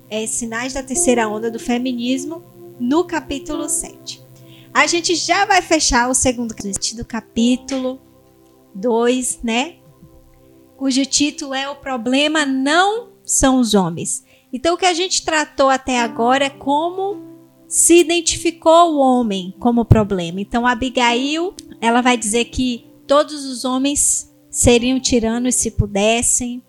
é, 0.09 0.27
sinais 0.27 0.73
da 0.73 0.83
terceira 0.83 1.29
onda 1.29 1.51
do 1.51 1.59
feminismo, 1.59 2.43
no 2.81 3.05
capítulo 3.05 3.69
7. 3.69 4.23
A 4.73 4.87
gente 4.87 5.15
já 5.15 5.45
vai 5.45 5.61
fechar 5.61 6.09
o 6.09 6.15
segundo 6.15 6.55
do 6.55 7.05
capítulo 7.05 8.01
2, 8.75 9.41
né? 9.43 9.75
Cujo 10.79 11.05
título 11.05 11.53
é 11.53 11.69
O 11.69 11.77
Problema 11.77 12.47
Não 12.47 13.12
são 13.33 13.59
os 13.59 13.75
homens. 13.75 14.25
Então, 14.53 14.75
o 14.75 14.79
que 14.79 14.87
a 14.87 14.93
gente 14.93 15.25
tratou 15.25 15.71
até 15.71 16.01
agora 16.01 16.45
é 16.45 16.51
como 16.51 17.23
se 17.67 17.99
identificou 18.01 18.93
o 18.93 18.99
homem 18.99 19.55
como 19.59 19.85
problema. 19.85 20.41
Então, 20.41 20.67
Abigail, 20.67 21.55
ela 21.81 22.03
vai 22.03 22.17
dizer 22.17 22.47
que 22.47 22.85
todos 23.07 23.47
os 23.47 23.65
homens 23.65 24.31
seriam 24.51 25.01
tiranos 25.01 25.55
se 25.55 25.71
pudessem. 25.71 26.63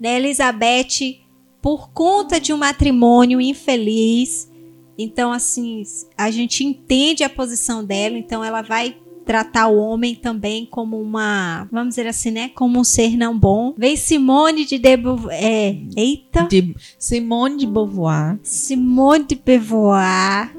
Né? 0.00 0.16
Elizabeth, 0.16 1.20
por 1.60 1.90
conta 1.90 2.40
de 2.40 2.52
um 2.52 2.56
matrimônio 2.56 3.40
infeliz, 3.40 4.50
então 4.96 5.30
assim, 5.30 5.82
a 6.16 6.30
gente 6.30 6.64
entende 6.64 7.22
a 7.22 7.28
posição 7.28 7.84
dela, 7.84 8.16
então 8.16 8.42
ela 8.42 8.62
vai 8.62 8.96
tratar 9.28 9.68
o 9.68 9.76
homem 9.76 10.14
também 10.14 10.64
como 10.64 10.98
uma, 10.98 11.68
vamos 11.70 11.90
dizer 11.90 12.06
assim, 12.06 12.30
né, 12.30 12.48
como 12.54 12.80
um 12.80 12.84
ser 12.84 13.14
não 13.14 13.38
bom. 13.38 13.74
Vem 13.76 13.94
Simone 13.94 14.64
de, 14.64 14.78
de 14.78 14.88
é, 15.30 15.76
eita, 15.94 16.44
de 16.44 16.74
Simone 16.98 17.58
de 17.58 17.66
Beauvoir. 17.66 18.38
Simone 18.42 19.24
de 19.24 19.34
Beauvoir, 19.34 20.56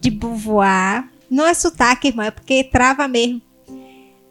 de 0.00 0.10
Beauvoir. 0.10 1.08
Não 1.30 1.46
é 1.46 1.54
sotaque, 1.54 2.08
irmão, 2.08 2.26
é 2.26 2.32
porque 2.32 2.64
trava 2.64 3.06
mesmo. 3.06 3.40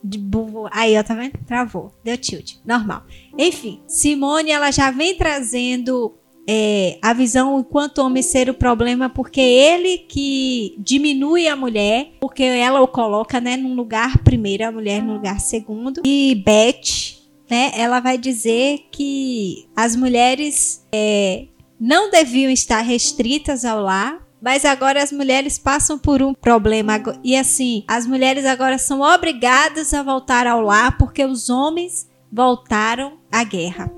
De 0.03 0.18
Beauvoir. 0.18 0.69
Aí, 0.76 0.99
ó, 0.99 1.02
tá 1.02 1.15
vendo? 1.15 1.40
Travou. 1.48 1.94
Deu 2.03 2.18
tilt. 2.18 2.56
Normal. 2.65 3.06
Enfim, 3.38 3.80
Simone, 3.88 4.52
ela 4.52 4.72
já 4.72 4.91
vem 4.91 5.15
trazendo 5.15 6.14
é, 6.47 6.97
a 7.01 7.13
visão 7.13 7.59
enquanto 7.59 7.99
homem 7.99 8.21
ser 8.21 8.49
o 8.49 8.53
problema, 8.53 9.09
porque 9.09 9.39
ele 9.39 9.99
que 9.99 10.75
diminui 10.77 11.47
a 11.47 11.55
mulher, 11.55 12.11
porque 12.19 12.43
ela 12.43 12.81
o 12.81 12.87
coloca 12.87 13.39
né, 13.39 13.55
num 13.55 13.75
lugar 13.75 14.23
primeiro, 14.23 14.67
a 14.67 14.71
mulher 14.71 15.01
no 15.01 15.13
lugar 15.13 15.39
segundo. 15.39 16.01
E 16.05 16.35
Beth, 16.45 17.17
né, 17.49 17.71
ela 17.75 17.99
vai 17.99 18.17
dizer 18.17 18.87
que 18.91 19.65
as 19.75 19.95
mulheres 19.95 20.85
é, 20.93 21.47
não 21.79 22.09
deviam 22.09 22.51
estar 22.51 22.81
restritas 22.81 23.63
ao 23.63 23.81
lar, 23.81 24.21
mas 24.41 24.65
agora 24.65 25.01
as 25.01 25.13
mulheres 25.13 25.57
passam 25.57 25.97
por 25.97 26.21
um 26.21 26.33
problema. 26.33 27.01
E 27.23 27.37
assim, 27.37 27.85
as 27.87 28.05
mulheres 28.05 28.45
agora 28.45 28.77
são 28.77 28.99
obrigadas 28.99 29.93
a 29.93 30.03
voltar 30.03 30.45
ao 30.47 30.59
lar 30.59 30.97
porque 30.97 31.23
os 31.23 31.49
homens 31.49 32.09
voltaram 32.29 33.19
à 33.31 33.45
guerra. 33.45 33.89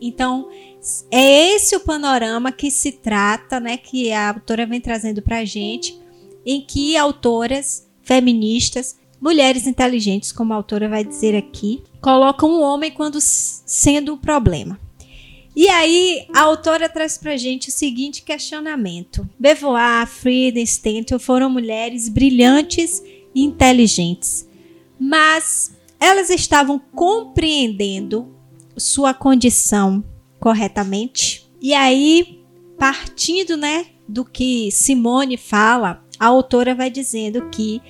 Então, 0.00 0.48
é 1.10 1.54
esse 1.54 1.76
o 1.76 1.80
panorama 1.80 2.50
que 2.50 2.70
se 2.70 2.92
trata, 2.92 3.60
né, 3.60 3.76
que 3.76 4.12
a 4.12 4.30
autora 4.30 4.66
vem 4.66 4.80
trazendo 4.80 5.22
para 5.22 5.38
a 5.38 5.44
gente, 5.44 5.98
em 6.44 6.60
que 6.60 6.96
autoras 6.96 7.88
feministas, 8.02 8.98
mulheres 9.20 9.66
inteligentes, 9.66 10.32
como 10.32 10.52
a 10.52 10.56
autora 10.56 10.88
vai 10.88 11.04
dizer 11.04 11.36
aqui, 11.36 11.82
colocam 12.00 12.50
o 12.50 12.60
homem 12.60 12.90
quando 12.90 13.18
sendo 13.20 14.14
o 14.14 14.18
problema. 14.18 14.78
E 15.54 15.68
aí, 15.68 16.26
a 16.34 16.40
autora 16.40 16.88
traz 16.88 17.18
para 17.18 17.32
a 17.32 17.36
gente 17.36 17.68
o 17.68 17.72
seguinte 17.72 18.22
questionamento. 18.22 19.28
Beauvoir, 19.38 20.06
Frida, 20.06 20.64
Stenton 20.64 21.18
foram 21.18 21.50
mulheres 21.50 22.08
brilhantes 22.08 23.02
e 23.34 23.44
inteligentes, 23.44 24.48
mas 24.98 25.72
elas 26.00 26.30
estavam 26.30 26.78
compreendendo 26.78 28.34
sua 28.76 29.12
condição 29.14 30.02
corretamente. 30.42 31.48
E 31.60 31.72
aí, 31.72 32.44
partindo, 32.76 33.56
né, 33.56 33.86
do 34.08 34.24
que 34.24 34.72
Simone 34.72 35.36
fala, 35.36 36.04
a 36.18 36.26
autora 36.26 36.74
vai 36.74 36.90
dizendo 36.90 37.48
que 37.48 37.80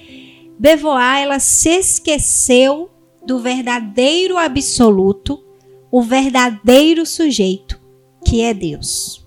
Beauvoir 0.58 1.22
ela 1.22 1.38
se 1.38 1.70
esqueceu 1.70 2.90
do 3.24 3.38
verdadeiro 3.38 4.36
absoluto, 4.36 5.42
o 5.90 6.02
verdadeiro 6.02 7.06
sujeito, 7.06 7.80
que 8.22 8.42
é 8.42 8.52
Deus. 8.52 9.26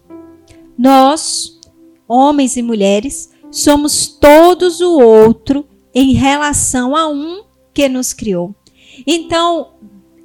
Nós, 0.78 1.60
homens 2.08 2.56
e 2.58 2.62
mulheres, 2.62 3.32
somos 3.50 4.08
todos 4.08 4.82
o 4.82 5.00
outro 5.00 5.66
em 5.96 6.14
relação 6.14 6.96
a 6.96 7.08
um 7.08 7.44
que 7.74 7.90
nos 7.90 8.14
criou. 8.14 8.54
Então, 9.08 9.74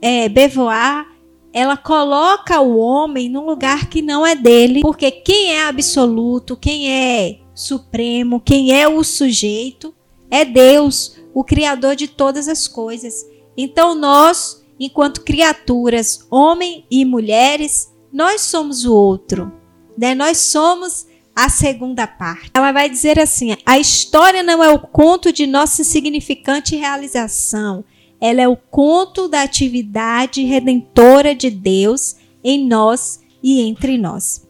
é, 0.03 0.29
Beauvoir 0.29 1.10
ela 1.53 1.77
coloca 1.77 2.61
o 2.61 2.77
homem 2.79 3.29
num 3.29 3.45
lugar 3.45 3.89
que 3.89 4.01
não 4.01 4.25
é 4.25 4.35
dele, 4.35 4.81
porque 4.81 5.11
quem 5.11 5.53
é 5.53 5.65
absoluto, 5.65 6.57
quem 6.57 6.91
é 6.91 7.39
supremo, 7.55 8.41
quem 8.41 8.73
é 8.73 8.89
o 8.89 9.03
sujeito, 9.03 9.95
é 10.31 10.45
Deus, 10.45 11.17
o 11.35 11.43
criador 11.43 11.97
de 11.97 12.07
todas 12.07 12.49
as 12.49 12.69
coisas. 12.69 13.27
Então 13.57 13.95
nós, 13.95 14.65
enquanto 14.79 15.23
criaturas, 15.23 16.27
homens 16.31 16.85
e 16.91 17.05
mulheres, 17.05 17.93
nós 18.13 18.43
somos 18.43 18.85
o 18.85 18.95
outro, 18.95 19.53
né? 19.99 20.15
Nós 20.15 20.39
somos 20.39 21.07
a 21.35 21.49
segunda 21.49 22.07
parte. 22.07 22.51
Ela 22.55 22.73
vai 22.73 22.89
dizer 22.89 23.19
assim: 23.19 23.57
a 23.67 23.79
história 23.79 24.43
não 24.43 24.63
é 24.63 24.71
o 24.71 24.79
conto 24.79 25.33
de 25.33 25.47
nossa 25.47 25.83
insignificante 25.83 26.77
realização 26.77 27.85
ela 28.21 28.43
é 28.43 28.49
o 28.49 28.57
conto 28.57 29.29
da 29.29 29.43
atividade 29.43 30.43
redentora 30.43 31.35
de 31.35 31.51
Deus 31.51 32.17
em 32.45 32.67
nós 32.67 33.21
e 33.43 33.63
entre 33.63 33.97
nós. 33.97 34.47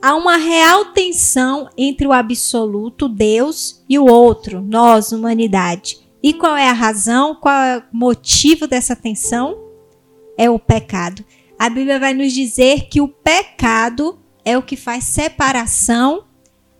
Há 0.00 0.14
uma 0.16 0.36
real 0.36 0.86
tensão 0.86 1.68
entre 1.78 2.06
o 2.06 2.12
absoluto 2.12 3.08
Deus 3.08 3.84
e 3.88 3.98
o 3.98 4.06
outro, 4.06 4.60
nós, 4.60 5.12
humanidade. 5.12 6.00
E 6.22 6.32
qual 6.32 6.56
é 6.56 6.68
a 6.68 6.72
razão? 6.72 7.34
Qual 7.36 7.54
é 7.54 7.78
o 7.78 7.96
motivo 7.96 8.66
dessa 8.66 8.96
tensão? 8.96 9.56
É 10.36 10.50
o 10.50 10.58
pecado. 10.58 11.24
A 11.58 11.68
Bíblia 11.68 12.00
vai 12.00 12.14
nos 12.14 12.32
dizer 12.32 12.88
que 12.88 13.00
o 13.00 13.06
pecado 13.06 14.18
é 14.44 14.58
o 14.58 14.62
que 14.62 14.76
faz 14.76 15.04
separação 15.04 16.24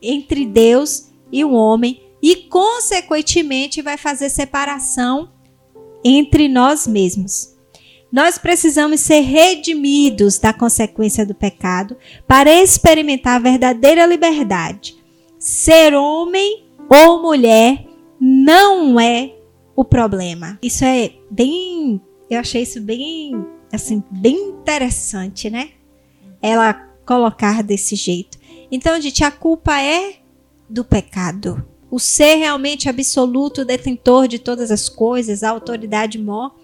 entre 0.01 0.45
Deus 0.45 1.13
e 1.31 1.45
o 1.45 1.53
homem 1.53 2.03
e, 2.21 2.37
consequentemente, 2.37 3.83
vai 3.83 3.97
fazer 3.97 4.29
separação 4.29 5.31
entre 6.05 6.49
nós 6.49 6.87
mesmos. 6.87 7.53
Nós 8.13 8.37
precisamos 8.37 9.01
ser 9.01 9.21
redimidos 9.21 10.39
da 10.39 10.53
consequência 10.53 11.25
do 11.25 11.35
pecado 11.35 11.97
para 12.27 12.53
experimentar 12.53 13.37
a 13.37 13.43
verdadeira 13.43 14.05
liberdade. 14.05 14.97
Ser 15.39 15.95
homem 15.95 16.67
ou 16.91 17.23
mulher 17.23 17.87
não 18.21 19.01
é 19.01 19.35
o 19.75 19.85
problema. 19.85 20.59
Isso 20.63 20.85
é 20.85 21.13
bem, 21.31 22.01
eu 22.29 22.39
achei 22.39 22.63
isso 22.63 22.83
bem, 22.83 23.33
assim, 23.73 24.03
bem 24.11 24.37
interessante, 24.37 25.49
né? 25.49 25.71
Ela 26.43 26.75
colocar 27.07 27.63
desse 27.63 27.97
jeito. 27.97 28.39
Então, 28.71 29.01
gente, 29.01 29.25
a 29.25 29.31
culpa 29.31 29.81
é 29.81 30.17
do 30.69 30.85
pecado 30.85 31.67
o 31.93 31.99
ser 31.99 32.37
realmente 32.37 32.89
absoluto, 32.89 33.67
detentor 33.67 34.27
de 34.27 34.39
todas 34.39 34.71
as 34.71 34.89
coisas, 34.89 35.43
a 35.43 35.51
autoridade 35.51 36.19
maior, 36.19 36.55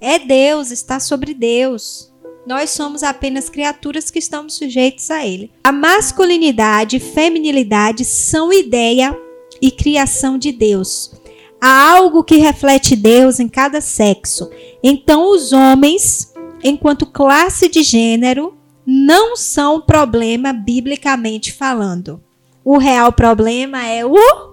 é 0.00 0.18
Deus, 0.18 0.70
está 0.70 0.98
sobre 0.98 1.34
Deus. 1.34 2.10
Nós 2.46 2.70
somos 2.70 3.02
apenas 3.02 3.50
criaturas 3.50 4.10
que 4.10 4.18
estamos 4.18 4.54
sujeitos 4.54 5.10
a 5.10 5.26
Ele. 5.26 5.52
A 5.62 5.70
masculinidade 5.70 6.96
e 6.96 7.00
feminilidade 7.00 8.06
são 8.06 8.50
ideia 8.50 9.14
e 9.60 9.70
criação 9.70 10.38
de 10.38 10.50
Deus. 10.50 11.12
Há 11.60 11.90
algo 11.92 12.24
que 12.24 12.36
reflete 12.36 12.96
Deus 12.96 13.38
em 13.38 13.50
cada 13.50 13.82
sexo. 13.82 14.48
Então, 14.82 15.30
os 15.30 15.52
homens, 15.52 16.32
enquanto 16.64 17.04
classe 17.04 17.68
de 17.68 17.82
gênero, 17.82 18.56
não 18.86 19.36
são 19.36 19.78
problema 19.78 20.54
biblicamente 20.54 21.52
falando. 21.52 22.24
O 22.64 22.78
real 22.78 23.12
problema 23.12 23.86
é 23.86 24.06
o 24.06 24.49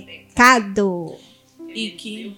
pecado. 0.00 1.16
E 1.74 1.90
que, 1.92 2.36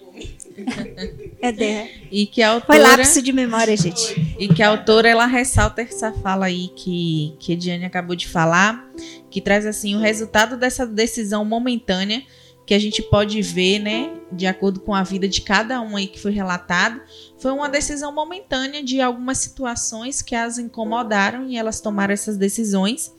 É 1.43 1.51
de... 1.51 2.07
e 2.11 2.27
que 2.27 2.41
a 2.41 2.61
Foi 2.61 2.77
autora, 2.77 2.97
lápis 2.97 3.21
de 3.21 3.33
memória, 3.33 3.77
gente. 3.77 4.37
e 4.39 4.47
que 4.47 4.63
a 4.63 4.69
autora 4.69 5.09
ela 5.09 5.27
ressalta 5.27 5.83
essa 5.83 6.13
fala 6.13 6.47
aí 6.47 6.69
que 6.77 7.35
que 7.41 7.53
a 7.55 7.57
Diane 7.57 7.85
acabou 7.85 8.15
de 8.15 8.29
falar, 8.29 8.89
que 9.31 9.41
traz 9.41 9.67
assim 9.67 9.97
o 9.97 9.99
resultado 9.99 10.57
dessa 10.57 10.87
decisão 10.87 11.45
momentânea 11.45 12.23
que 12.67 12.73
a 12.75 12.79
gente 12.79 13.03
pode 13.03 13.43
ver, 13.43 13.79
né, 13.79 14.11
de 14.33 14.47
acordo 14.47 14.81
com 14.81 14.95
a 14.95 15.03
vida 15.03 15.29
de 15.29 15.43
cada 15.43 15.81
um 15.83 15.97
aí 15.97 16.07
que 16.07 16.19
foi 16.19 16.33
relatado, 16.33 17.01
foi 17.39 17.51
uma 17.53 17.69
decisão 17.69 18.11
momentânea 18.15 18.83
de 18.83 19.01
algumas 19.01 19.39
situações 19.39 20.23
que 20.23 20.35
as 20.35 20.57
incomodaram 20.59 21.47
e 21.47 21.57
elas 21.59 21.81
tomaram 21.81 22.15
essas 22.15 22.37
decisões, 22.39 23.13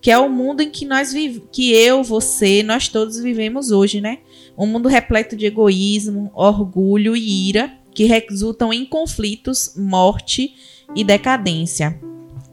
que 0.00 0.10
é 0.10 0.18
o 0.18 0.30
mundo 0.30 0.62
em 0.62 0.70
que 0.70 0.86
nós 0.86 1.12
que 1.52 1.72
eu, 1.72 2.02
você, 2.02 2.62
nós 2.62 2.88
todos 2.88 3.18
vivemos 3.18 3.70
hoje, 3.70 4.00
né? 4.00 4.18
Um 4.56 4.66
mundo 4.66 4.88
repleto 4.88 5.36
de 5.36 5.46
egoísmo, 5.46 6.30
orgulho 6.34 7.14
e 7.14 7.48
ira, 7.48 7.72
que 7.94 8.04
resultam 8.04 8.72
em 8.72 8.84
conflitos, 8.84 9.74
morte 9.76 10.54
e 10.94 11.04
decadência. 11.04 12.00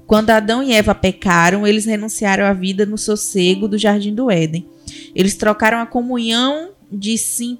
Quando 0.06 0.30
Adão 0.30 0.64
e 0.64 0.74
Eva 0.74 0.96
pecaram, 0.96 1.68
eles 1.68 1.86
renunciaram 1.86 2.46
à 2.46 2.54
vida 2.54 2.86
no 2.86 2.98
sossego 2.98 3.68
do 3.68 3.78
jardim 3.78 4.14
do 4.14 4.32
Éden. 4.32 4.66
Eles 5.14 5.36
trocaram 5.36 5.80
a 5.80 5.86
comunhão 5.86 6.72
de 6.92 7.18
sim, 7.18 7.58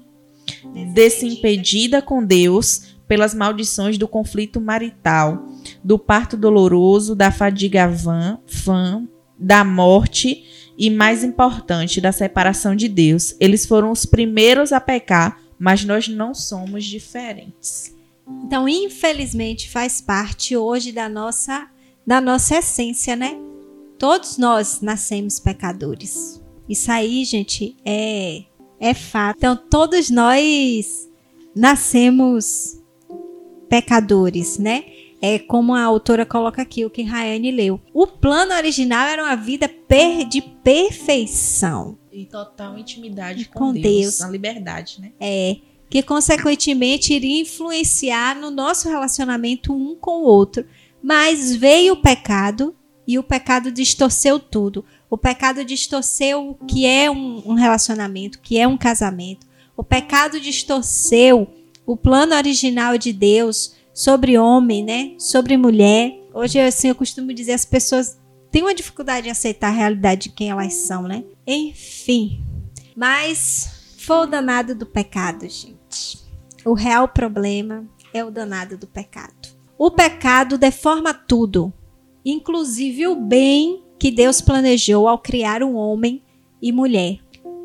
desimpedida 0.94 2.00
com 2.00 2.24
Deus 2.24 2.96
pelas 3.06 3.34
maldições 3.34 3.98
do 3.98 4.08
conflito 4.08 4.60
marital, 4.60 5.46
do 5.82 5.98
parto 5.98 6.36
doloroso, 6.36 7.14
da 7.14 7.30
fadiga 7.30 7.88
vã, 7.88 8.38
fã, 8.46 9.06
da 9.38 9.64
morte 9.64 10.44
e, 10.76 10.90
mais 10.90 11.22
importante, 11.24 12.00
da 12.00 12.12
separação 12.12 12.74
de 12.74 12.88
Deus. 12.88 13.34
Eles 13.38 13.66
foram 13.66 13.90
os 13.90 14.04
primeiros 14.04 14.72
a 14.72 14.80
pecar, 14.80 15.40
mas 15.58 15.84
nós 15.84 16.08
não 16.08 16.34
somos 16.34 16.84
diferentes. 16.84 17.94
Então, 18.44 18.68
infelizmente, 18.68 19.70
faz 19.70 20.00
parte 20.00 20.56
hoje 20.56 20.92
da 20.92 21.08
nossa 21.08 21.68
da 22.06 22.22
nossa 22.22 22.56
essência, 22.56 23.14
né? 23.14 23.38
Todos 23.98 24.38
nós 24.38 24.80
nascemos 24.80 25.38
pecadores. 25.38 26.42
Isso 26.66 26.90
aí, 26.90 27.24
gente, 27.24 27.76
é 27.84 28.44
é 28.80 28.94
fato. 28.94 29.36
Então, 29.38 29.56
todos 29.56 30.08
nós 30.08 31.08
nascemos 31.54 32.78
pecadores, 33.68 34.58
né? 34.58 34.84
É 35.20 35.38
como 35.38 35.74
a 35.74 35.82
autora 35.82 36.24
coloca 36.24 36.62
aqui, 36.62 36.84
o 36.84 36.90
que 36.90 37.02
Rayane 37.02 37.50
leu. 37.50 37.80
O 37.92 38.06
plano 38.06 38.54
original 38.54 39.06
era 39.08 39.22
uma 39.22 39.34
vida 39.34 39.68
per 39.68 40.24
de 40.28 40.40
perfeição. 40.40 41.98
E 42.12 42.24
total 42.24 42.78
intimidade 42.78 43.46
com, 43.46 43.58
Com 43.58 43.72
Deus, 43.72 43.84
Deus. 43.84 44.20
na 44.20 44.28
liberdade, 44.28 45.00
né? 45.00 45.12
É, 45.18 45.56
que 45.90 46.02
consequentemente 46.02 47.14
iria 47.14 47.42
influenciar 47.42 48.36
no 48.36 48.50
nosso 48.50 48.88
relacionamento 48.88 49.72
um 49.72 49.96
com 49.96 50.22
o 50.22 50.24
outro. 50.24 50.64
Mas 51.02 51.54
veio 51.54 51.94
o 51.94 52.02
pecado 52.02 52.74
e 53.06 53.18
o 53.18 53.22
pecado 53.22 53.72
distorceu 53.72 54.38
tudo. 54.38 54.84
O 55.10 55.16
pecado 55.16 55.64
distorceu 55.64 56.50
o 56.50 56.66
que 56.66 56.84
é 56.84 57.10
um, 57.10 57.42
um 57.46 57.54
relacionamento, 57.54 58.38
o 58.38 58.40
que 58.42 58.58
é 58.58 58.68
um 58.68 58.76
casamento. 58.76 59.46
O 59.76 59.82
pecado 59.82 60.38
distorceu 60.40 61.48
o 61.86 61.96
plano 61.96 62.34
original 62.34 62.98
de 62.98 63.12
Deus 63.12 63.74
sobre 63.98 64.38
homem, 64.38 64.84
né? 64.84 65.14
Sobre 65.18 65.56
mulher. 65.56 66.16
Hoje, 66.32 66.60
assim, 66.60 66.86
eu 66.86 66.94
costumo 66.94 67.34
dizer, 67.34 67.54
as 67.54 67.64
pessoas 67.64 68.16
têm 68.48 68.62
uma 68.62 68.72
dificuldade 68.72 69.26
em 69.26 69.30
aceitar 69.32 69.70
a 69.70 69.76
realidade 69.76 70.28
de 70.28 70.36
quem 70.36 70.50
elas 70.50 70.72
são, 70.74 71.02
né? 71.02 71.24
Enfim. 71.44 72.40
Mas 72.94 73.96
foi 73.98 74.18
o 74.18 74.26
danado 74.26 74.72
do 74.72 74.86
pecado, 74.86 75.48
gente. 75.48 76.16
O 76.64 76.74
real 76.74 77.08
problema 77.08 77.84
é 78.14 78.24
o 78.24 78.30
danado 78.30 78.78
do 78.78 78.86
pecado. 78.86 79.48
O 79.76 79.90
pecado 79.90 80.56
deforma 80.56 81.12
tudo, 81.12 81.72
inclusive 82.24 83.08
o 83.08 83.16
bem 83.16 83.82
que 83.98 84.12
Deus 84.12 84.40
planejou 84.40 85.08
ao 85.08 85.18
criar 85.18 85.60
um 85.60 85.74
homem 85.74 86.22
e 86.62 86.70
mulher. 86.70 87.18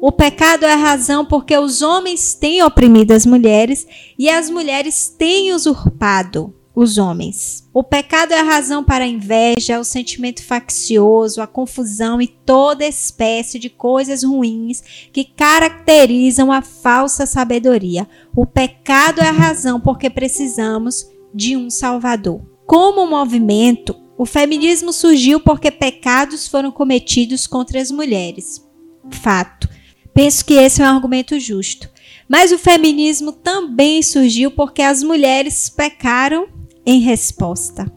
O 0.06 0.12
pecado 0.12 0.66
é 0.66 0.74
a 0.74 0.76
razão 0.76 1.24
porque 1.24 1.58
os 1.58 1.82
homens 1.82 2.34
têm 2.34 2.62
oprimido 2.62 3.14
as 3.14 3.26
mulheres 3.26 3.88
e 4.20 4.30
as 4.30 4.50
mulheres 4.50 5.08
têm 5.08 5.54
usurpado 5.54 6.54
os 6.76 6.98
homens. 6.98 7.70
O 7.74 7.82
pecado 7.82 8.34
é 8.34 8.40
a 8.42 8.44
razão 8.44 8.84
para 8.84 9.06
a 9.06 9.08
inveja, 9.08 9.80
o 9.80 9.86
sentimento 9.86 10.44
faccioso, 10.44 11.42
a 11.42 11.48
confusão 11.48 12.22
e 12.22 12.28
toda 12.28 12.86
espécie 12.86 13.58
de 13.58 13.70
coisas 13.70 14.26
ruins 14.26 14.84
que 15.14 15.24
caracterizam 15.24 16.52
a 16.52 16.62
falsa 16.62 17.26
sabedoria. 17.26 18.06
O 18.36 18.46
pecado 18.46 19.22
é 19.22 19.30
a 19.30 19.32
razão 19.32 19.80
porque 19.80 20.10
precisamos 20.10 21.08
de 21.34 21.56
um 21.56 21.70
Salvador. 21.70 22.42
Como 22.66 23.08
movimento, 23.08 23.96
o 24.18 24.26
feminismo 24.26 24.92
surgiu 24.92 25.40
porque 25.40 25.72
pecados 25.72 26.46
foram 26.46 26.74
cometidos 26.74 27.48
contra 27.48 27.80
as 27.82 27.90
mulheres. 27.90 28.68
Fato. 29.10 29.72
Penso 30.14 30.46
que 30.46 30.54
esse 30.54 30.82
é 30.82 30.86
um 30.86 30.96
argumento 30.96 31.40
justo. 31.40 31.90
Mas 32.28 32.52
o 32.52 32.58
feminismo 32.58 33.32
também 33.32 34.02
surgiu 34.02 34.52
porque 34.52 34.82
as 34.82 35.04
mulheres 35.04 35.70
pecaram 35.70 36.48
em 36.86 37.00
resposta. 37.00 37.92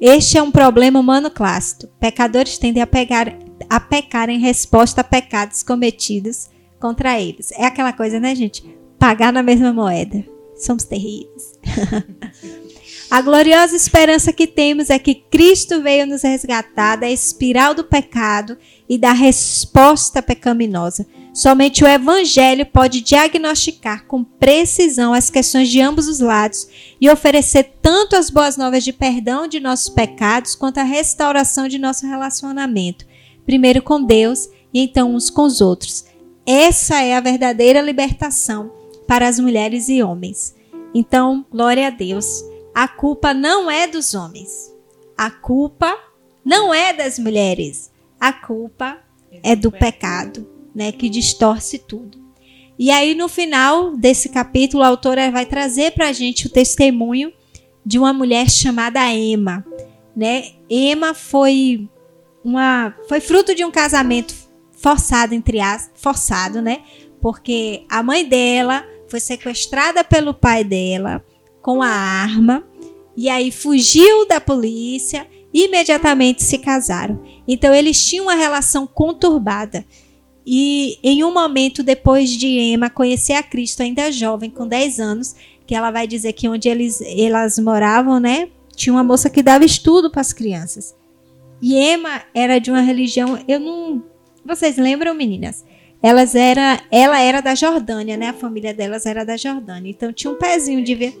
Este 0.00 0.38
é 0.38 0.42
um 0.42 0.50
problema 0.50 0.98
humano 0.98 1.30
clássico. 1.30 1.92
Pecadores 1.98 2.56
tendem 2.56 2.82
a, 2.82 2.86
pegar, 2.86 3.36
a 3.68 3.78
pecar 3.78 4.30
em 4.30 4.38
resposta 4.38 5.02
a 5.02 5.04
pecados 5.04 5.62
cometidos 5.62 6.48
contra 6.78 7.20
eles. 7.20 7.52
É 7.52 7.66
aquela 7.66 7.92
coisa, 7.92 8.18
né, 8.18 8.34
gente? 8.34 8.64
Pagar 8.98 9.32
na 9.32 9.42
mesma 9.42 9.72
moeda. 9.72 10.24
Somos 10.56 10.84
terríveis. 10.84 11.52
A 13.10 13.20
gloriosa 13.20 13.74
esperança 13.74 14.32
que 14.32 14.46
temos 14.46 14.88
é 14.88 14.96
que 14.96 15.16
Cristo 15.16 15.82
veio 15.82 16.06
nos 16.06 16.22
resgatar 16.22 16.94
da 16.94 17.10
espiral 17.10 17.74
do 17.74 17.82
pecado 17.82 18.56
e 18.88 18.96
da 18.96 19.10
resposta 19.10 20.22
pecaminosa. 20.22 21.04
Somente 21.32 21.84
o 21.84 21.86
Evangelho 21.86 22.66
pode 22.66 23.00
diagnosticar 23.00 24.04
com 24.06 24.24
precisão 24.24 25.14
as 25.14 25.30
questões 25.30 25.68
de 25.68 25.80
ambos 25.80 26.08
os 26.08 26.20
lados 26.20 26.68
e 27.00 27.08
oferecer 27.08 27.74
tanto 27.80 28.16
as 28.16 28.30
boas 28.30 28.56
novas 28.56 28.82
de 28.82 28.92
perdão 28.92 29.46
de 29.46 29.60
nossos 29.60 29.88
pecados 29.88 30.54
quanto 30.54 30.78
a 30.78 30.84
restauração 30.84 31.68
de 31.68 31.78
nosso 31.78 32.06
relacionamento, 32.06 33.06
primeiro 33.46 33.80
com 33.80 34.02
Deus 34.02 34.48
e 34.74 34.80
então 34.80 35.14
uns 35.14 35.30
com 35.30 35.42
os 35.42 35.60
outros. 35.60 36.04
Essa 36.44 37.00
é 37.00 37.16
a 37.16 37.20
verdadeira 37.20 37.80
libertação 37.80 38.72
para 39.06 39.28
as 39.28 39.38
mulheres 39.38 39.88
e 39.88 40.02
homens. 40.02 40.54
Então, 40.92 41.46
glória 41.50 41.86
a 41.86 41.90
Deus 41.90 42.42
a 42.74 42.86
culpa 42.86 43.34
não 43.34 43.70
é 43.70 43.86
dos 43.86 44.14
homens. 44.14 44.74
A 45.16 45.30
culpa 45.30 45.96
não 46.44 46.72
é 46.72 46.92
das 46.92 47.18
mulheres. 47.18 47.90
A 48.18 48.32
culpa 48.32 48.98
é 49.42 49.56
do 49.56 49.72
pecado, 49.72 50.46
né, 50.80 50.92
que 50.92 51.10
distorce 51.10 51.78
tudo. 51.78 52.18
E 52.78 52.90
aí 52.90 53.14
no 53.14 53.28
final 53.28 53.94
desse 53.98 54.30
capítulo 54.30 54.82
a 54.82 54.86
autora 54.88 55.30
vai 55.30 55.44
trazer 55.44 55.92
para 55.92 56.08
a 56.08 56.12
gente 56.12 56.46
o 56.46 56.50
testemunho 56.50 57.30
de 57.84 57.98
uma 57.98 58.14
mulher 58.14 58.48
chamada 58.48 59.06
Emma, 59.12 59.62
né? 60.16 60.52
Emma 60.70 61.12
foi 61.12 61.86
uma 62.42 62.94
foi 63.06 63.20
fruto 63.20 63.54
de 63.54 63.62
um 63.62 63.70
casamento 63.70 64.34
forçado 64.72 65.34
entre 65.34 65.60
as 65.60 65.90
forçado, 65.96 66.62
né? 66.62 66.80
Porque 67.20 67.84
a 67.90 68.02
mãe 68.02 68.26
dela 68.26 68.82
foi 69.06 69.20
sequestrada 69.20 70.02
pelo 70.02 70.32
pai 70.32 70.64
dela 70.64 71.22
com 71.60 71.82
a 71.82 71.90
arma 71.90 72.66
e 73.14 73.28
aí 73.28 73.52
fugiu 73.52 74.26
da 74.26 74.40
polícia 74.40 75.28
e 75.52 75.66
imediatamente 75.66 76.42
se 76.42 76.56
casaram. 76.56 77.22
Então 77.46 77.74
eles 77.74 78.02
tinham 78.02 78.24
uma 78.24 78.34
relação 78.34 78.86
conturbada. 78.86 79.84
E 80.46 80.98
em 81.02 81.22
um 81.22 81.32
momento 81.32 81.82
depois 81.82 82.30
de 82.30 82.46
Emma 82.46 82.88
conhecer 82.88 83.34
a 83.34 83.42
Cristo 83.42 83.82
ainda 83.82 84.10
jovem, 84.10 84.50
com 84.50 84.66
10 84.66 84.98
anos, 85.00 85.36
que 85.66 85.74
ela 85.74 85.90
vai 85.90 86.06
dizer 86.06 86.32
que 86.32 86.48
onde 86.48 86.68
eles, 86.68 87.00
elas 87.00 87.58
moravam, 87.58 88.18
né, 88.18 88.48
tinha 88.74 88.92
uma 88.92 89.04
moça 89.04 89.28
que 89.28 89.42
dava 89.42 89.64
estudo 89.64 90.10
para 90.10 90.20
as 90.20 90.32
crianças. 90.32 90.96
E 91.60 91.76
Emma 91.76 92.22
era 92.34 92.58
de 92.58 92.70
uma 92.70 92.80
religião, 92.80 93.38
eu 93.46 93.60
não, 93.60 94.02
vocês 94.44 94.76
lembram, 94.76 95.14
meninas? 95.14 95.64
Elas 96.02 96.34
era, 96.34 96.80
ela 96.90 97.20
era 97.20 97.42
da 97.42 97.54
Jordânia, 97.54 98.16
né? 98.16 98.28
A 98.28 98.32
família 98.32 98.72
delas 98.72 99.04
era 99.04 99.22
da 99.22 99.36
Jordânia. 99.36 99.90
Então 99.90 100.10
tinha 100.10 100.32
um 100.32 100.36
pezinho 100.36 100.82
de 100.82 100.94
ver 100.94 101.20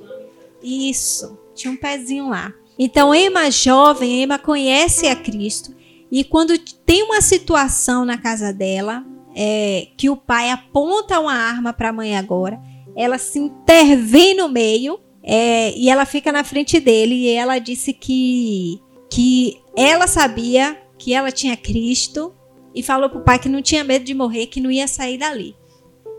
isso, 0.62 1.38
tinha 1.54 1.70
um 1.70 1.76
pezinho 1.76 2.30
lá. 2.30 2.52
Então, 2.78 3.14
Emma 3.14 3.50
jovem, 3.50 4.22
Emma 4.22 4.38
conhece 4.38 5.06
a 5.06 5.14
Cristo 5.14 5.74
e 6.10 6.24
quando 6.24 6.58
tem 6.58 7.02
uma 7.02 7.20
situação 7.20 8.04
na 8.04 8.16
casa 8.16 8.52
dela, 8.52 9.04
é, 9.42 9.88
que 9.96 10.10
o 10.10 10.16
pai 10.18 10.50
aponta 10.50 11.18
uma 11.18 11.32
arma 11.32 11.72
para 11.72 11.88
a 11.88 11.92
mãe 11.94 12.14
agora, 12.14 12.60
ela 12.94 13.16
se 13.16 13.38
intervém 13.38 14.36
no 14.36 14.50
meio 14.50 15.00
é, 15.22 15.72
e 15.74 15.88
ela 15.88 16.04
fica 16.04 16.30
na 16.30 16.44
frente 16.44 16.78
dele 16.78 17.14
e 17.14 17.30
ela 17.30 17.58
disse 17.58 17.94
que 17.94 18.78
que 19.10 19.58
ela 19.74 20.06
sabia 20.06 20.78
que 20.98 21.14
ela 21.14 21.32
tinha 21.32 21.56
Cristo 21.56 22.34
e 22.74 22.82
falou 22.82 23.08
para 23.08 23.18
o 23.18 23.24
pai 23.24 23.38
que 23.38 23.48
não 23.48 23.62
tinha 23.62 23.82
medo 23.82 24.04
de 24.04 24.14
morrer, 24.14 24.46
que 24.46 24.60
não 24.60 24.70
ia 24.70 24.86
sair 24.86 25.16
dali. 25.16 25.56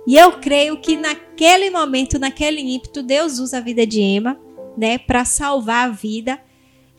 E 0.07 0.18
eu 0.18 0.34
creio 0.34 0.81
que 0.81 0.98
naquele 0.98 1.69
momento, 1.69 2.19
naquele 2.19 2.60
ímpeto, 2.60 3.03
Deus 3.03 3.38
usa 3.38 3.60
a 3.60 3.61
vida 3.61 3.85
de 3.85 4.02
Emma, 4.02 4.38
né, 4.76 4.98
para 4.98 5.23
salvar 5.23 5.88
a 5.88 5.91
vida 5.91 6.41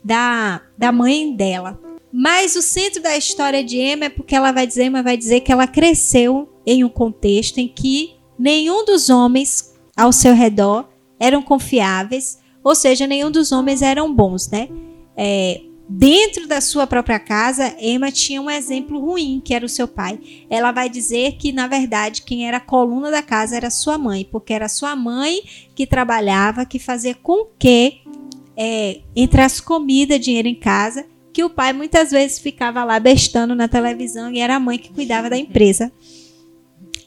da, 0.03 0.63
da 0.79 0.93
mãe 0.93 1.35
dela. 1.35 1.79
Mas 2.13 2.57
o 2.57 2.63
centro 2.63 3.03
da 3.03 3.17
história 3.17 3.65
de 3.65 3.79
Emma 3.79 4.05
é 4.05 4.09
porque 4.11 4.35
ela 4.35 4.53
vai 4.53 4.67
dizer, 4.67 4.85
Emma 4.85 5.03
vai 5.03 5.17
dizer 5.17 5.41
que 5.41 5.51
ela 5.51 5.67
cresceu 5.67 6.49
em 6.67 6.85
um 6.85 6.89
contexto 6.89 7.59
em 7.59 7.67
que 7.67 8.15
nenhum 8.39 8.85
dos 8.85 9.09
homens 9.09 9.75
ao 9.97 10.13
seu 10.13 10.35
redor 10.35 10.89
eram 11.19 11.41
confiáveis, 11.41 12.39
ou 12.63 12.75
seja, 12.75 13.07
nenhum 13.07 13.31
dos 13.31 13.51
homens 13.51 13.81
eram 13.81 14.13
bons, 14.13 14.49
né? 14.51 14.69
É, 15.17 15.63
dentro 15.89 16.47
da 16.47 16.61
sua 16.61 16.87
própria 16.87 17.19
casa, 17.19 17.75
Emma 17.81 18.11
tinha 18.11 18.41
um 18.41 18.51
exemplo 18.51 19.01
ruim, 19.01 19.41
que 19.45 19.55
era 19.55 19.65
o 19.65 19.69
seu 19.69 19.87
pai. 19.89 20.19
Ela 20.51 20.73
vai 20.73 20.89
dizer 20.89 21.37
que, 21.37 21.53
na 21.53 21.67
verdade, 21.67 22.23
quem 22.23 22.47
era 22.47 22.59
a 22.59 22.61
coluna 22.61 23.11
da 23.11 23.23
casa 23.23 23.57
era 23.57 23.71
sua 23.71 23.99
mãe, 23.99 24.27
porque 24.31 24.53
era 24.53 24.69
sua 24.69 24.95
mãe 24.95 25.43
que 25.75 25.87
trabalhava, 25.87 26.65
que 26.65 26.79
fazia 26.79 27.15
com 27.15 27.47
que 27.59 28.01
é, 28.57 29.01
entrasse 29.15 29.63
comida, 29.63 30.19
dinheiro 30.19 30.49
em 30.49 30.55
casa, 30.55 31.07
que 31.33 31.43
o 31.43 31.51
pai 31.51 31.73
muitas 31.73 32.11
vezes 32.11 32.39
ficava 32.39 32.85
lá 32.85 33.01
bestando 33.01 33.55
na 33.55 33.67
televisão 33.67 34.31
e 34.31 34.39
era 34.39 34.57
a 34.57 34.61
mãe 34.61 34.79
que 34.79 34.93
cuidava 34.93 35.31
da 35.31 35.37
empresa 35.37 35.91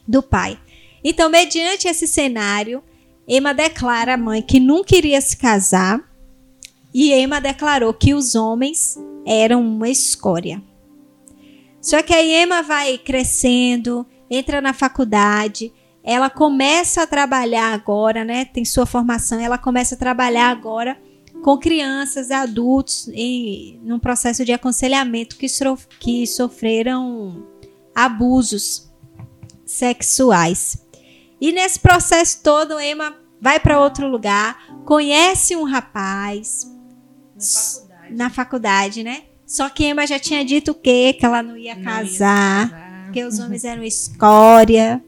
do 0.08 0.24
pai. 0.24 0.60
Então, 1.04 1.30
mediante 1.30 1.88
esse 1.88 2.08
cenário, 2.08 2.84
Emma 3.28 3.54
declara 3.54 4.16
à 4.16 4.18
mãe 4.18 4.42
que 4.42 4.60
nunca 4.60 4.96
iria 4.96 5.22
se 5.22 5.38
casar 5.38 6.02
e 6.94 7.14
Emma 7.14 7.40
declarou 7.40 7.94
que 7.94 8.14
os 8.14 8.36
homens 8.36 8.98
eram 9.26 9.62
uma 9.62 9.90
escória. 9.90 10.62
Só 11.82 12.02
que 12.02 12.14
aí 12.14 12.44
Emma 12.44 12.64
vai 12.64 12.98
crescendo, 12.98 14.06
entra 14.30 14.60
na 14.60 14.74
faculdade, 14.74 15.72
ela 16.04 16.30
começa 16.30 17.04
a 17.04 17.08
trabalhar 17.08 17.74
agora, 17.74 18.24
né? 18.24 18.46
Tem 18.46 18.66
sua 18.66 18.86
formação, 18.86 19.40
ela 19.40 19.58
começa 19.58 19.96
a 19.96 19.98
trabalhar 19.98 20.50
agora 20.50 20.98
com 21.46 21.60
crianças, 21.60 22.32
adultos, 22.32 23.08
em 23.14 23.80
num 23.84 24.00
processo 24.00 24.44
de 24.44 24.52
aconselhamento 24.52 25.38
que, 25.38 25.46
que 26.00 26.26
sofreram 26.26 27.46
abusos 27.94 28.92
sexuais. 29.64 30.84
E 31.40 31.52
nesse 31.52 31.80
processo 31.80 32.42
todo, 32.42 32.80
Emma 32.80 33.16
vai 33.40 33.60
para 33.60 33.80
outro 33.80 34.08
lugar, 34.08 34.58
conhece 34.86 35.56
um 35.56 35.66
rapaz, 35.66 36.66
Na 37.36 37.44
faculdade. 37.44 38.16
na 38.16 38.30
faculdade, 38.32 39.04
né? 39.04 39.22
Só 39.46 39.70
que 39.70 39.86
Emma 39.86 40.08
já 40.08 40.18
tinha 40.18 40.44
dito 40.44 40.72
o 40.72 40.74
quê? 40.74 41.16
Que 41.16 41.28
ela 41.28 41.44
não 41.44 41.56
ia 41.56 41.76
Não 41.76 41.84
casar, 41.84 42.72
casar. 42.72 43.12
que 43.12 43.24
os 43.24 43.38
homens 43.38 43.64
eram 43.64 43.84
escória. 43.84 45.00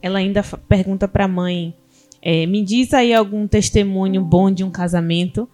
Ela 0.00 0.20
ainda 0.20 0.42
pergunta 0.66 1.06
pra 1.06 1.28
mãe: 1.28 1.76
é, 2.28 2.44
me 2.44 2.60
diz 2.60 2.92
aí 2.92 3.14
algum 3.14 3.46
testemunho 3.46 4.20
bom 4.20 4.50
de 4.50 4.64
um 4.64 4.70
casamento. 4.70 5.48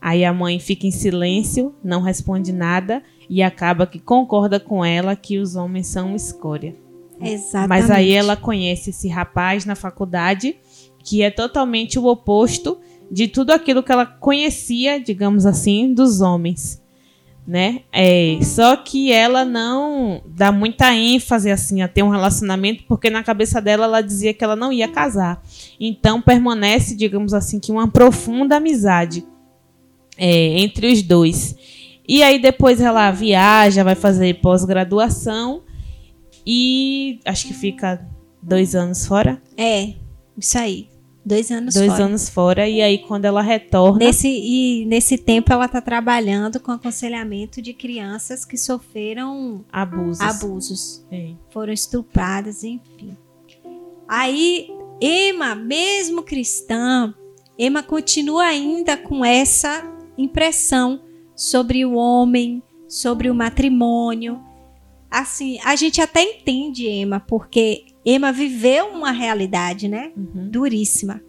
Aí 0.00 0.24
a 0.24 0.32
mãe 0.32 0.60
fica 0.60 0.86
em 0.86 0.92
silêncio, 0.92 1.74
não 1.82 2.02
responde 2.02 2.52
nada 2.52 3.02
e 3.28 3.42
acaba 3.42 3.84
que 3.84 3.98
concorda 3.98 4.60
com 4.60 4.84
ela 4.84 5.16
que 5.16 5.40
os 5.40 5.56
homens 5.56 5.88
são 5.88 6.14
escória. 6.14 6.76
Exatamente. 7.20 7.68
Mas 7.68 7.90
aí 7.90 8.12
ela 8.12 8.36
conhece 8.36 8.90
esse 8.90 9.08
rapaz 9.08 9.64
na 9.64 9.74
faculdade 9.74 10.54
que 11.02 11.20
é 11.20 11.32
totalmente 11.32 11.98
o 11.98 12.06
oposto 12.06 12.78
de 13.10 13.26
tudo 13.26 13.50
aquilo 13.50 13.82
que 13.82 13.90
ela 13.90 14.06
conhecia, 14.06 15.00
digamos 15.00 15.44
assim, 15.44 15.92
dos 15.92 16.20
homens, 16.20 16.80
né? 17.46 17.82
É, 17.92 18.38
só 18.42 18.76
que 18.76 19.12
ela 19.12 19.44
não 19.44 20.22
dá 20.26 20.50
muita 20.50 20.94
ênfase 20.94 21.50
assim 21.50 21.82
a 21.82 21.88
ter 21.88 22.02
um 22.02 22.08
relacionamento, 22.08 22.84
porque 22.88 23.10
na 23.10 23.22
cabeça 23.22 23.60
dela 23.60 23.84
ela 23.84 24.00
dizia 24.00 24.32
que 24.32 24.42
ela 24.42 24.56
não 24.56 24.72
ia 24.72 24.88
casar. 24.88 25.42
Então 25.78 26.22
permanece, 26.22 26.96
digamos 26.96 27.34
assim, 27.34 27.60
que 27.60 27.70
uma 27.70 27.88
profunda 27.88 28.56
amizade 28.56 29.24
é, 30.16 30.60
entre 30.60 30.92
os 30.92 31.02
dois. 31.02 31.54
E 32.08 32.22
aí 32.22 32.38
depois 32.38 32.80
ela 32.80 33.10
viaja, 33.10 33.84
vai 33.84 33.94
fazer 33.94 34.40
pós-graduação 34.40 35.62
e 36.46 37.20
acho 37.24 37.46
que 37.46 37.54
fica 37.54 38.06
dois 38.42 38.74
anos 38.74 39.06
fora. 39.06 39.40
É, 39.56 39.94
isso 40.38 40.58
aí. 40.58 40.93
Dois 41.24 41.50
anos 41.50 41.74
dois 41.74 41.90
fora. 41.92 42.04
anos 42.04 42.28
fora. 42.28 42.68
E 42.68 42.82
aí 42.82 42.98
quando 42.98 43.24
ela 43.24 43.40
retorna. 43.40 43.98
Nesse, 44.04 44.28
e 44.28 44.84
nesse 44.86 45.16
tempo 45.16 45.52
ela 45.52 45.64
está 45.64 45.80
trabalhando 45.80 46.60
com 46.60 46.70
aconselhamento 46.70 47.62
de 47.62 47.72
crianças 47.72 48.44
que 48.44 48.58
sofreram 48.58 49.64
Abusos. 49.72 50.20
abusos, 50.20 51.06
É. 51.10 51.30
foram 51.50 51.72
estupradas, 51.72 52.62
enfim. 52.62 53.16
Aí, 54.06 54.68
Emma, 55.00 55.54
mesmo 55.54 56.22
cristã, 56.22 57.14
Emma 57.58 57.82
continua 57.82 58.44
ainda 58.44 58.96
com 58.96 59.24
essa 59.24 59.82
impressão 60.18 61.00
sobre 61.34 61.84
o 61.86 61.94
homem, 61.94 62.62
sobre 62.86 63.30
o 63.30 63.34
matrimônio. 63.34 64.40
Assim, 65.10 65.58
a 65.64 65.74
gente 65.74 66.00
até 66.00 66.22
entende 66.22 66.86
Emma, 66.88 67.18
porque 67.20 67.86
Emma 68.04 68.32
viveu 68.32 68.88
uma 68.88 69.10
realidade, 69.10 69.88
né? 69.88 70.12
Uhum. 70.16 70.48
duríssima. 70.50 71.22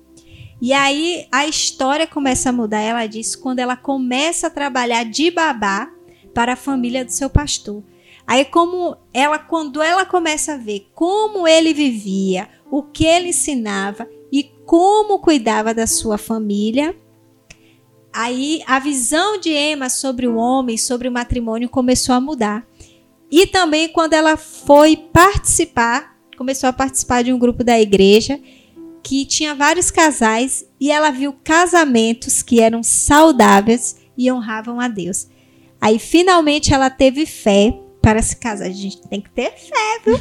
E 0.61 0.73
aí 0.73 1.27
a 1.31 1.45
história 1.45 2.07
começa 2.07 2.49
a 2.49 2.53
mudar, 2.53 2.79
ela 2.79 3.05
diz, 3.07 3.35
quando 3.35 3.59
ela 3.59 3.75
começa 3.75 4.47
a 4.47 4.49
trabalhar 4.49 5.03
de 5.03 5.29
babá 5.29 5.91
para 6.33 6.53
a 6.53 6.57
família 6.57 7.03
do 7.05 7.11
seu 7.11 7.29
pastor. 7.29 7.83
Aí 8.25 8.45
como 8.45 8.97
ela 9.13 9.37
quando 9.37 9.81
ela 9.81 10.05
começa 10.05 10.53
a 10.53 10.57
ver 10.57 10.89
como 10.93 11.47
ele 11.47 11.73
vivia, 11.73 12.49
o 12.71 12.81
que 12.81 13.05
ele 13.05 13.29
ensinava 13.29 14.09
e 14.31 14.43
como 14.65 15.19
cuidava 15.19 15.73
da 15.73 15.85
sua 15.85 16.17
família, 16.17 16.95
aí 18.11 18.63
a 18.65 18.79
visão 18.79 19.39
de 19.39 19.51
Emma 19.51 19.89
sobre 19.89 20.27
o 20.27 20.35
homem, 20.35 20.77
sobre 20.77 21.07
o 21.07 21.11
matrimônio 21.11 21.69
começou 21.69 22.15
a 22.15 22.21
mudar. 22.21 22.65
E 23.29 23.45
também 23.45 23.89
quando 23.89 24.13
ela 24.13 24.37
foi 24.37 24.95
participar, 24.97 26.14
começou 26.35 26.69
a 26.69 26.73
participar 26.73 27.23
de 27.23 27.33
um 27.33 27.39
grupo 27.39 27.63
da 27.63 27.79
igreja 27.79 28.39
que 29.03 29.25
tinha 29.25 29.53
vários 29.53 29.91
casais 29.91 30.65
e 30.79 30.91
ela 30.91 31.11
viu 31.11 31.33
casamentos 31.43 32.41
que 32.41 32.59
eram 32.59 32.81
saudáveis 32.81 33.97
e 34.17 34.31
honravam 34.31 34.79
a 34.79 34.87
Deus. 34.87 35.27
Aí 35.79 35.99
finalmente 35.99 36.73
ela 36.73 36.89
teve 36.89 37.25
fé 37.25 37.77
para 38.01 38.21
se 38.21 38.35
casar. 38.35 38.65
A 38.65 38.71
gente 38.71 39.01
tem 39.07 39.21
que 39.21 39.29
ter 39.29 39.51
fé, 39.51 39.99
viu? 40.03 40.19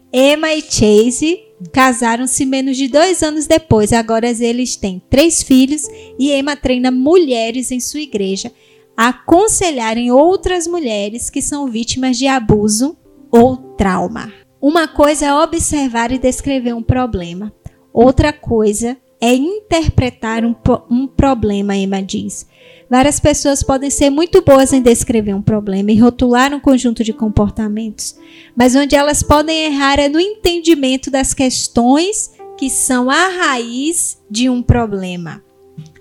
Emma 0.12 0.54
e 0.54 0.62
Chase 0.62 1.40
casaram-se 1.72 2.46
menos 2.46 2.76
de 2.76 2.88
dois 2.88 3.22
anos 3.22 3.46
depois. 3.46 3.92
Agora 3.92 4.28
eles 4.28 4.76
têm 4.76 5.02
três 5.10 5.42
filhos 5.42 5.82
e 6.18 6.32
Emma 6.32 6.56
treina 6.56 6.90
mulheres 6.90 7.70
em 7.70 7.80
sua 7.80 8.00
igreja 8.00 8.50
a 8.96 9.08
aconselharem 9.08 10.10
outras 10.10 10.66
mulheres 10.66 11.28
que 11.28 11.42
são 11.42 11.68
vítimas 11.68 12.16
de 12.16 12.26
abuso 12.26 12.96
ou 13.30 13.56
trauma. 13.76 14.32
Uma 14.68 14.88
coisa 14.88 15.26
é 15.26 15.32
observar 15.32 16.10
e 16.10 16.18
descrever 16.18 16.74
um 16.74 16.82
problema. 16.82 17.52
Outra 17.92 18.32
coisa 18.32 18.96
é 19.20 19.32
interpretar 19.32 20.44
um, 20.44 20.56
um, 20.90 21.06
problema, 21.06 21.76
Emma 21.76 22.02
diz. 22.02 22.48
Várias 22.90 23.20
pessoas 23.20 23.62
podem 23.62 23.90
ser 23.90 24.10
muito 24.10 24.42
boas 24.42 24.72
em 24.72 24.82
descrever 24.82 25.34
um 25.34 25.40
problema 25.40 25.92
e 25.92 26.00
rotular 26.00 26.52
um 26.52 26.58
conjunto 26.58 27.04
de 27.04 27.12
comportamentos, 27.12 28.18
mas 28.56 28.74
onde 28.74 28.96
elas 28.96 29.22
podem 29.22 29.66
errar 29.66 30.00
é 30.00 30.08
no 30.08 30.18
entendimento 30.18 31.12
das 31.12 31.32
questões 31.32 32.32
que 32.58 32.68
são 32.68 33.08
a 33.08 33.28
raiz 33.28 34.20
de 34.28 34.50
um 34.50 34.60
problema. 34.60 35.44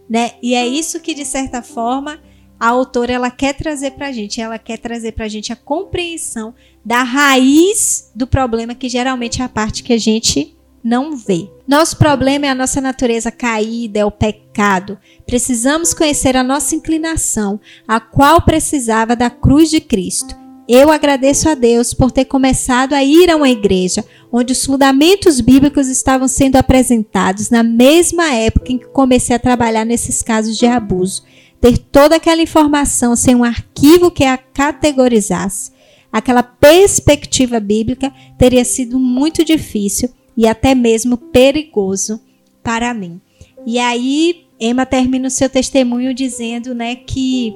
Né? 0.10 0.32
E 0.42 0.56
é 0.56 0.66
isso 0.66 1.00
que, 1.00 1.14
de 1.14 1.24
certa 1.24 1.62
forma, 1.62 2.20
a 2.60 2.70
autora 2.70 3.14
ela 3.14 3.30
quer 3.30 3.54
trazer 3.54 3.92
para 3.92 4.08
a 4.08 4.12
gente. 4.12 4.42
Ela 4.42 4.58
quer 4.58 4.78
trazer 4.78 5.12
para 5.12 5.26
a 5.26 5.30
gente 5.30 5.54
a 5.54 5.56
compreensão 5.56 6.56
da 6.86 7.02
raiz 7.02 8.12
do 8.14 8.28
problema, 8.28 8.76
que 8.76 8.88
geralmente 8.88 9.42
é 9.42 9.46
a 9.46 9.50
parte 9.50 9.82
que 9.82 9.94
a 9.94 9.98
gente 9.98 10.56
não 10.84 11.18
vê. 11.18 11.50
Nosso 11.68 11.98
problema 11.98 12.46
é 12.46 12.50
a 12.50 12.56
nossa 12.56 12.80
natureza 12.80 13.32
caída, 13.32 14.00
é 14.00 14.06
o 14.06 14.12
pecado. 14.12 15.00
Precisamos 15.26 15.96
conhecer 15.96 16.38
a 16.38 16.44
nossa 16.44 16.76
inclinação, 16.76 17.60
a 17.88 18.00
qual 18.00 18.40
precisava 18.42 19.16
da 19.16 19.32
cruz 19.32 19.72
de 19.72 19.82
Cristo. 19.82 20.36
Eu 20.68 20.92
agradeço 20.92 21.50
a 21.50 21.56
Deus 21.56 21.94
por 21.94 22.12
ter 22.12 22.26
começado 22.26 22.94
a 22.94 23.04
ir 23.04 23.30
a 23.30 23.36
uma 23.36 23.50
igreja 23.50 24.04
onde 24.32 24.52
os 24.52 24.66
fundamentos 24.66 25.40
bíblicos 25.40 25.88
estavam 25.88 26.28
sendo 26.28 26.56
apresentados 26.56 27.50
na 27.50 27.64
mesma 27.64 28.32
época 28.34 28.72
em 28.72 28.78
que 28.78 28.88
comecei 28.88 29.36
a 29.36 29.40
trabalhar 29.40 29.86
nesses 29.86 30.22
casos 30.22 30.58
de 30.58 30.66
abuso. 30.66 31.24
Ter 31.62 31.78
toda 31.78 32.16
aquela 32.16 32.42
informação 32.42 33.16
sem 33.16 33.36
um 33.36 33.44
arquivo 33.44 34.12
que 34.12 34.24
a 34.24 34.38
categorizasse, 34.38 35.72
aquela 36.16 36.42
perspectiva 36.42 37.60
bíblica 37.60 38.10
teria 38.38 38.64
sido 38.64 38.98
muito 38.98 39.44
difícil 39.44 40.08
e 40.38 40.48
até 40.48 40.74
mesmo 40.74 41.18
perigoso 41.18 42.22
para 42.64 42.94
mim. 42.94 43.20
E 43.66 43.78
aí 43.78 44.46
Emma 44.58 44.86
termina 44.86 45.28
o 45.28 45.30
seu 45.30 45.50
testemunho 45.50 46.14
dizendo, 46.14 46.74
né, 46.74 46.96
que 46.96 47.54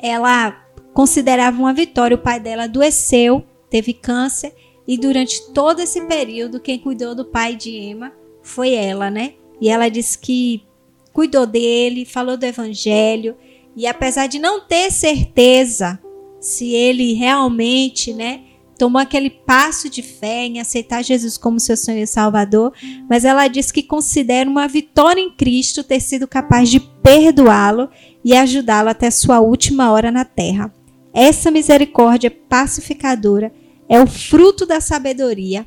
ela 0.00 0.66
considerava 0.92 1.56
uma 1.56 1.72
vitória. 1.72 2.16
O 2.16 2.20
pai 2.20 2.40
dela 2.40 2.64
adoeceu, 2.64 3.44
teve 3.70 3.92
câncer, 3.92 4.52
e 4.88 4.98
durante 4.98 5.52
todo 5.52 5.78
esse 5.78 6.00
período, 6.06 6.58
quem 6.58 6.80
cuidou 6.80 7.14
do 7.14 7.24
pai 7.24 7.54
de 7.54 7.70
Emma 7.70 8.12
foi 8.42 8.72
ela, 8.74 9.08
né? 9.08 9.34
E 9.60 9.68
ela 9.68 9.88
disse 9.88 10.18
que 10.18 10.64
cuidou 11.12 11.46
dele, 11.46 12.04
falou 12.04 12.36
do 12.36 12.44
evangelho, 12.44 13.36
e 13.76 13.86
apesar 13.86 14.26
de 14.26 14.40
não 14.40 14.66
ter 14.66 14.90
certeza 14.90 16.00
se 16.40 16.72
ele 16.72 17.14
realmente, 17.14 18.12
né, 18.12 18.40
tomou 18.78 19.00
aquele 19.00 19.30
passo 19.30 19.88
de 19.88 20.02
fé 20.02 20.44
em 20.44 20.60
aceitar 20.60 21.02
Jesus 21.02 21.36
como 21.38 21.58
seu 21.58 21.76
Senhor 21.76 22.02
e 22.02 22.06
Salvador, 22.06 22.72
mas 23.08 23.24
ela 23.24 23.48
diz 23.48 23.72
que 23.72 23.82
considera 23.82 24.48
uma 24.48 24.68
vitória 24.68 25.20
em 25.20 25.30
Cristo 25.30 25.82
ter 25.82 26.00
sido 26.00 26.28
capaz 26.28 26.68
de 26.68 26.80
perdoá-lo 26.80 27.88
e 28.24 28.34
ajudá-lo 28.34 28.88
até 28.88 29.10
sua 29.10 29.40
última 29.40 29.90
hora 29.90 30.10
na 30.10 30.24
terra. 30.24 30.72
Essa 31.12 31.50
misericórdia 31.50 32.30
pacificadora 32.30 33.52
é 33.88 34.00
o 34.00 34.06
fruto 34.06 34.66
da 34.66 34.80
sabedoria 34.80 35.66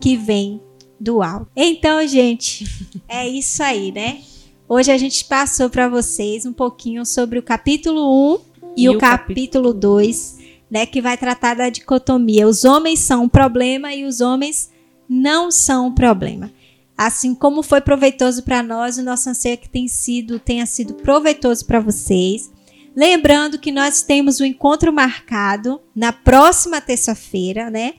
que 0.00 0.16
vem 0.16 0.62
do 0.98 1.22
alto. 1.22 1.50
Então, 1.54 2.06
gente, 2.06 2.64
é 3.06 3.28
isso 3.28 3.62
aí, 3.62 3.92
né? 3.92 4.20
Hoje 4.68 4.90
a 4.90 4.98
gente 4.98 5.24
passou 5.24 5.68
para 5.70 5.88
vocês 5.88 6.44
um 6.46 6.52
pouquinho 6.52 7.04
sobre 7.04 7.38
o 7.38 7.42
capítulo 7.42 8.34
1 8.34 8.47
e, 8.76 8.84
e 8.84 8.88
o, 8.88 8.92
o, 8.92 8.98
capítulo 8.98 9.72
2 9.72 10.38
né, 10.70 10.86
que 10.86 11.00
vai 11.00 11.16
tratar 11.16 11.54
da 11.54 11.68
dicotomia. 11.68 12.46
Os 12.46 12.64
homens 12.64 13.00
são 13.00 13.24
um 13.24 13.28
problema 13.28 13.92
e 13.94 14.04
os 14.04 14.20
homens 14.20 14.70
não 15.08 15.50
são 15.50 15.88
um 15.88 15.94
problema. 15.94 16.52
Assim 16.96 17.34
como 17.34 17.62
foi 17.62 17.80
proveitoso 17.80 18.42
para 18.42 18.62
nós, 18.62 18.98
o 18.98 19.02
nosso 19.02 19.30
anseio 19.30 19.54
é 19.54 19.56
que 19.56 19.68
tem 19.68 19.86
sido, 19.86 20.38
tenha 20.38 20.66
sido 20.66 20.94
proveitoso 20.94 21.64
para 21.64 21.80
vocês. 21.80 22.50
Lembrando 22.94 23.58
que 23.58 23.70
nós 23.70 24.02
temos 24.02 24.40
o 24.40 24.42
um 24.42 24.46
encontro 24.46 24.92
marcado 24.92 25.80
na 25.94 26.12
próxima 26.12 26.80
terça-feira, 26.80 27.70
né? 27.70 27.94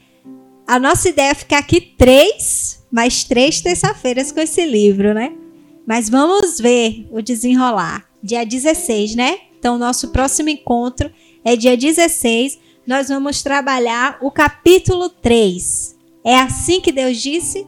A 0.67 0.77
nossa 0.77 1.09
ideia 1.09 1.31
é 1.31 1.33
ficar 1.33 1.59
aqui 1.59 1.79
três, 1.79 2.85
mais 2.91 3.23
três 3.23 3.61
terça-feiras 3.61 4.31
com 4.31 4.41
esse 4.41 4.65
livro, 4.65 5.13
né? 5.13 5.31
Mas 5.87 6.09
vamos 6.09 6.59
ver 6.59 7.07
o 7.09 7.21
desenrolar. 7.21 8.05
Dia 8.21 8.45
16, 8.45 9.15
né? 9.15 9.37
Então, 9.59 9.77
nosso 9.77 10.07
próximo 10.07 10.47
encontro 10.47 11.11
é 11.43 11.55
dia 11.55 11.75
16, 11.75 12.57
nós 12.87 13.09
vamos 13.09 13.43
trabalhar 13.43 14.17
o 14.21 14.31
capítulo 14.31 15.09
3. 15.09 15.97
É 16.23 16.39
assim 16.39 16.79
que 16.79 16.93
Deus 16.93 17.17
disse? 17.17 17.67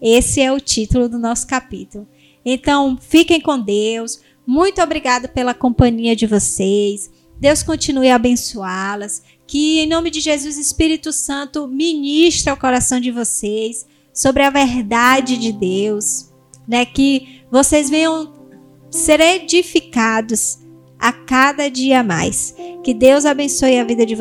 Esse 0.00 0.40
é 0.40 0.52
o 0.52 0.60
título 0.60 1.08
do 1.08 1.18
nosso 1.18 1.46
capítulo. 1.46 2.06
Então, 2.44 2.96
fiquem 2.96 3.40
com 3.40 3.58
Deus. 3.58 4.20
Muito 4.46 4.80
obrigada 4.80 5.26
pela 5.28 5.52
companhia 5.52 6.14
de 6.14 6.26
vocês. 6.26 7.10
Deus 7.38 7.62
continue 7.62 8.08
a 8.08 8.16
abençoá-las. 8.16 9.22
Que, 9.46 9.80
em 9.80 9.86
nome 9.86 10.10
de 10.10 10.20
Jesus, 10.20 10.56
Espírito 10.56 11.12
Santo 11.12 11.66
ministre 11.66 12.50
ao 12.50 12.56
coração 12.56 13.00
de 13.00 13.10
vocês 13.10 13.84
sobre 14.14 14.44
a 14.44 14.50
verdade 14.50 15.36
de 15.36 15.52
Deus. 15.52 16.32
Né? 16.66 16.86
Que 16.86 17.42
vocês 17.50 17.90
venham 17.90 18.32
ser 18.90 19.20
edificados 19.20 20.61
a 21.02 21.12
cada 21.12 21.68
dia 21.68 22.02
mais. 22.04 22.54
Que 22.84 22.94
Deus 22.94 23.26
abençoe 23.26 23.78
a 23.78 23.84
vida 23.84 24.06
de 24.06 24.14
vocês 24.14 24.20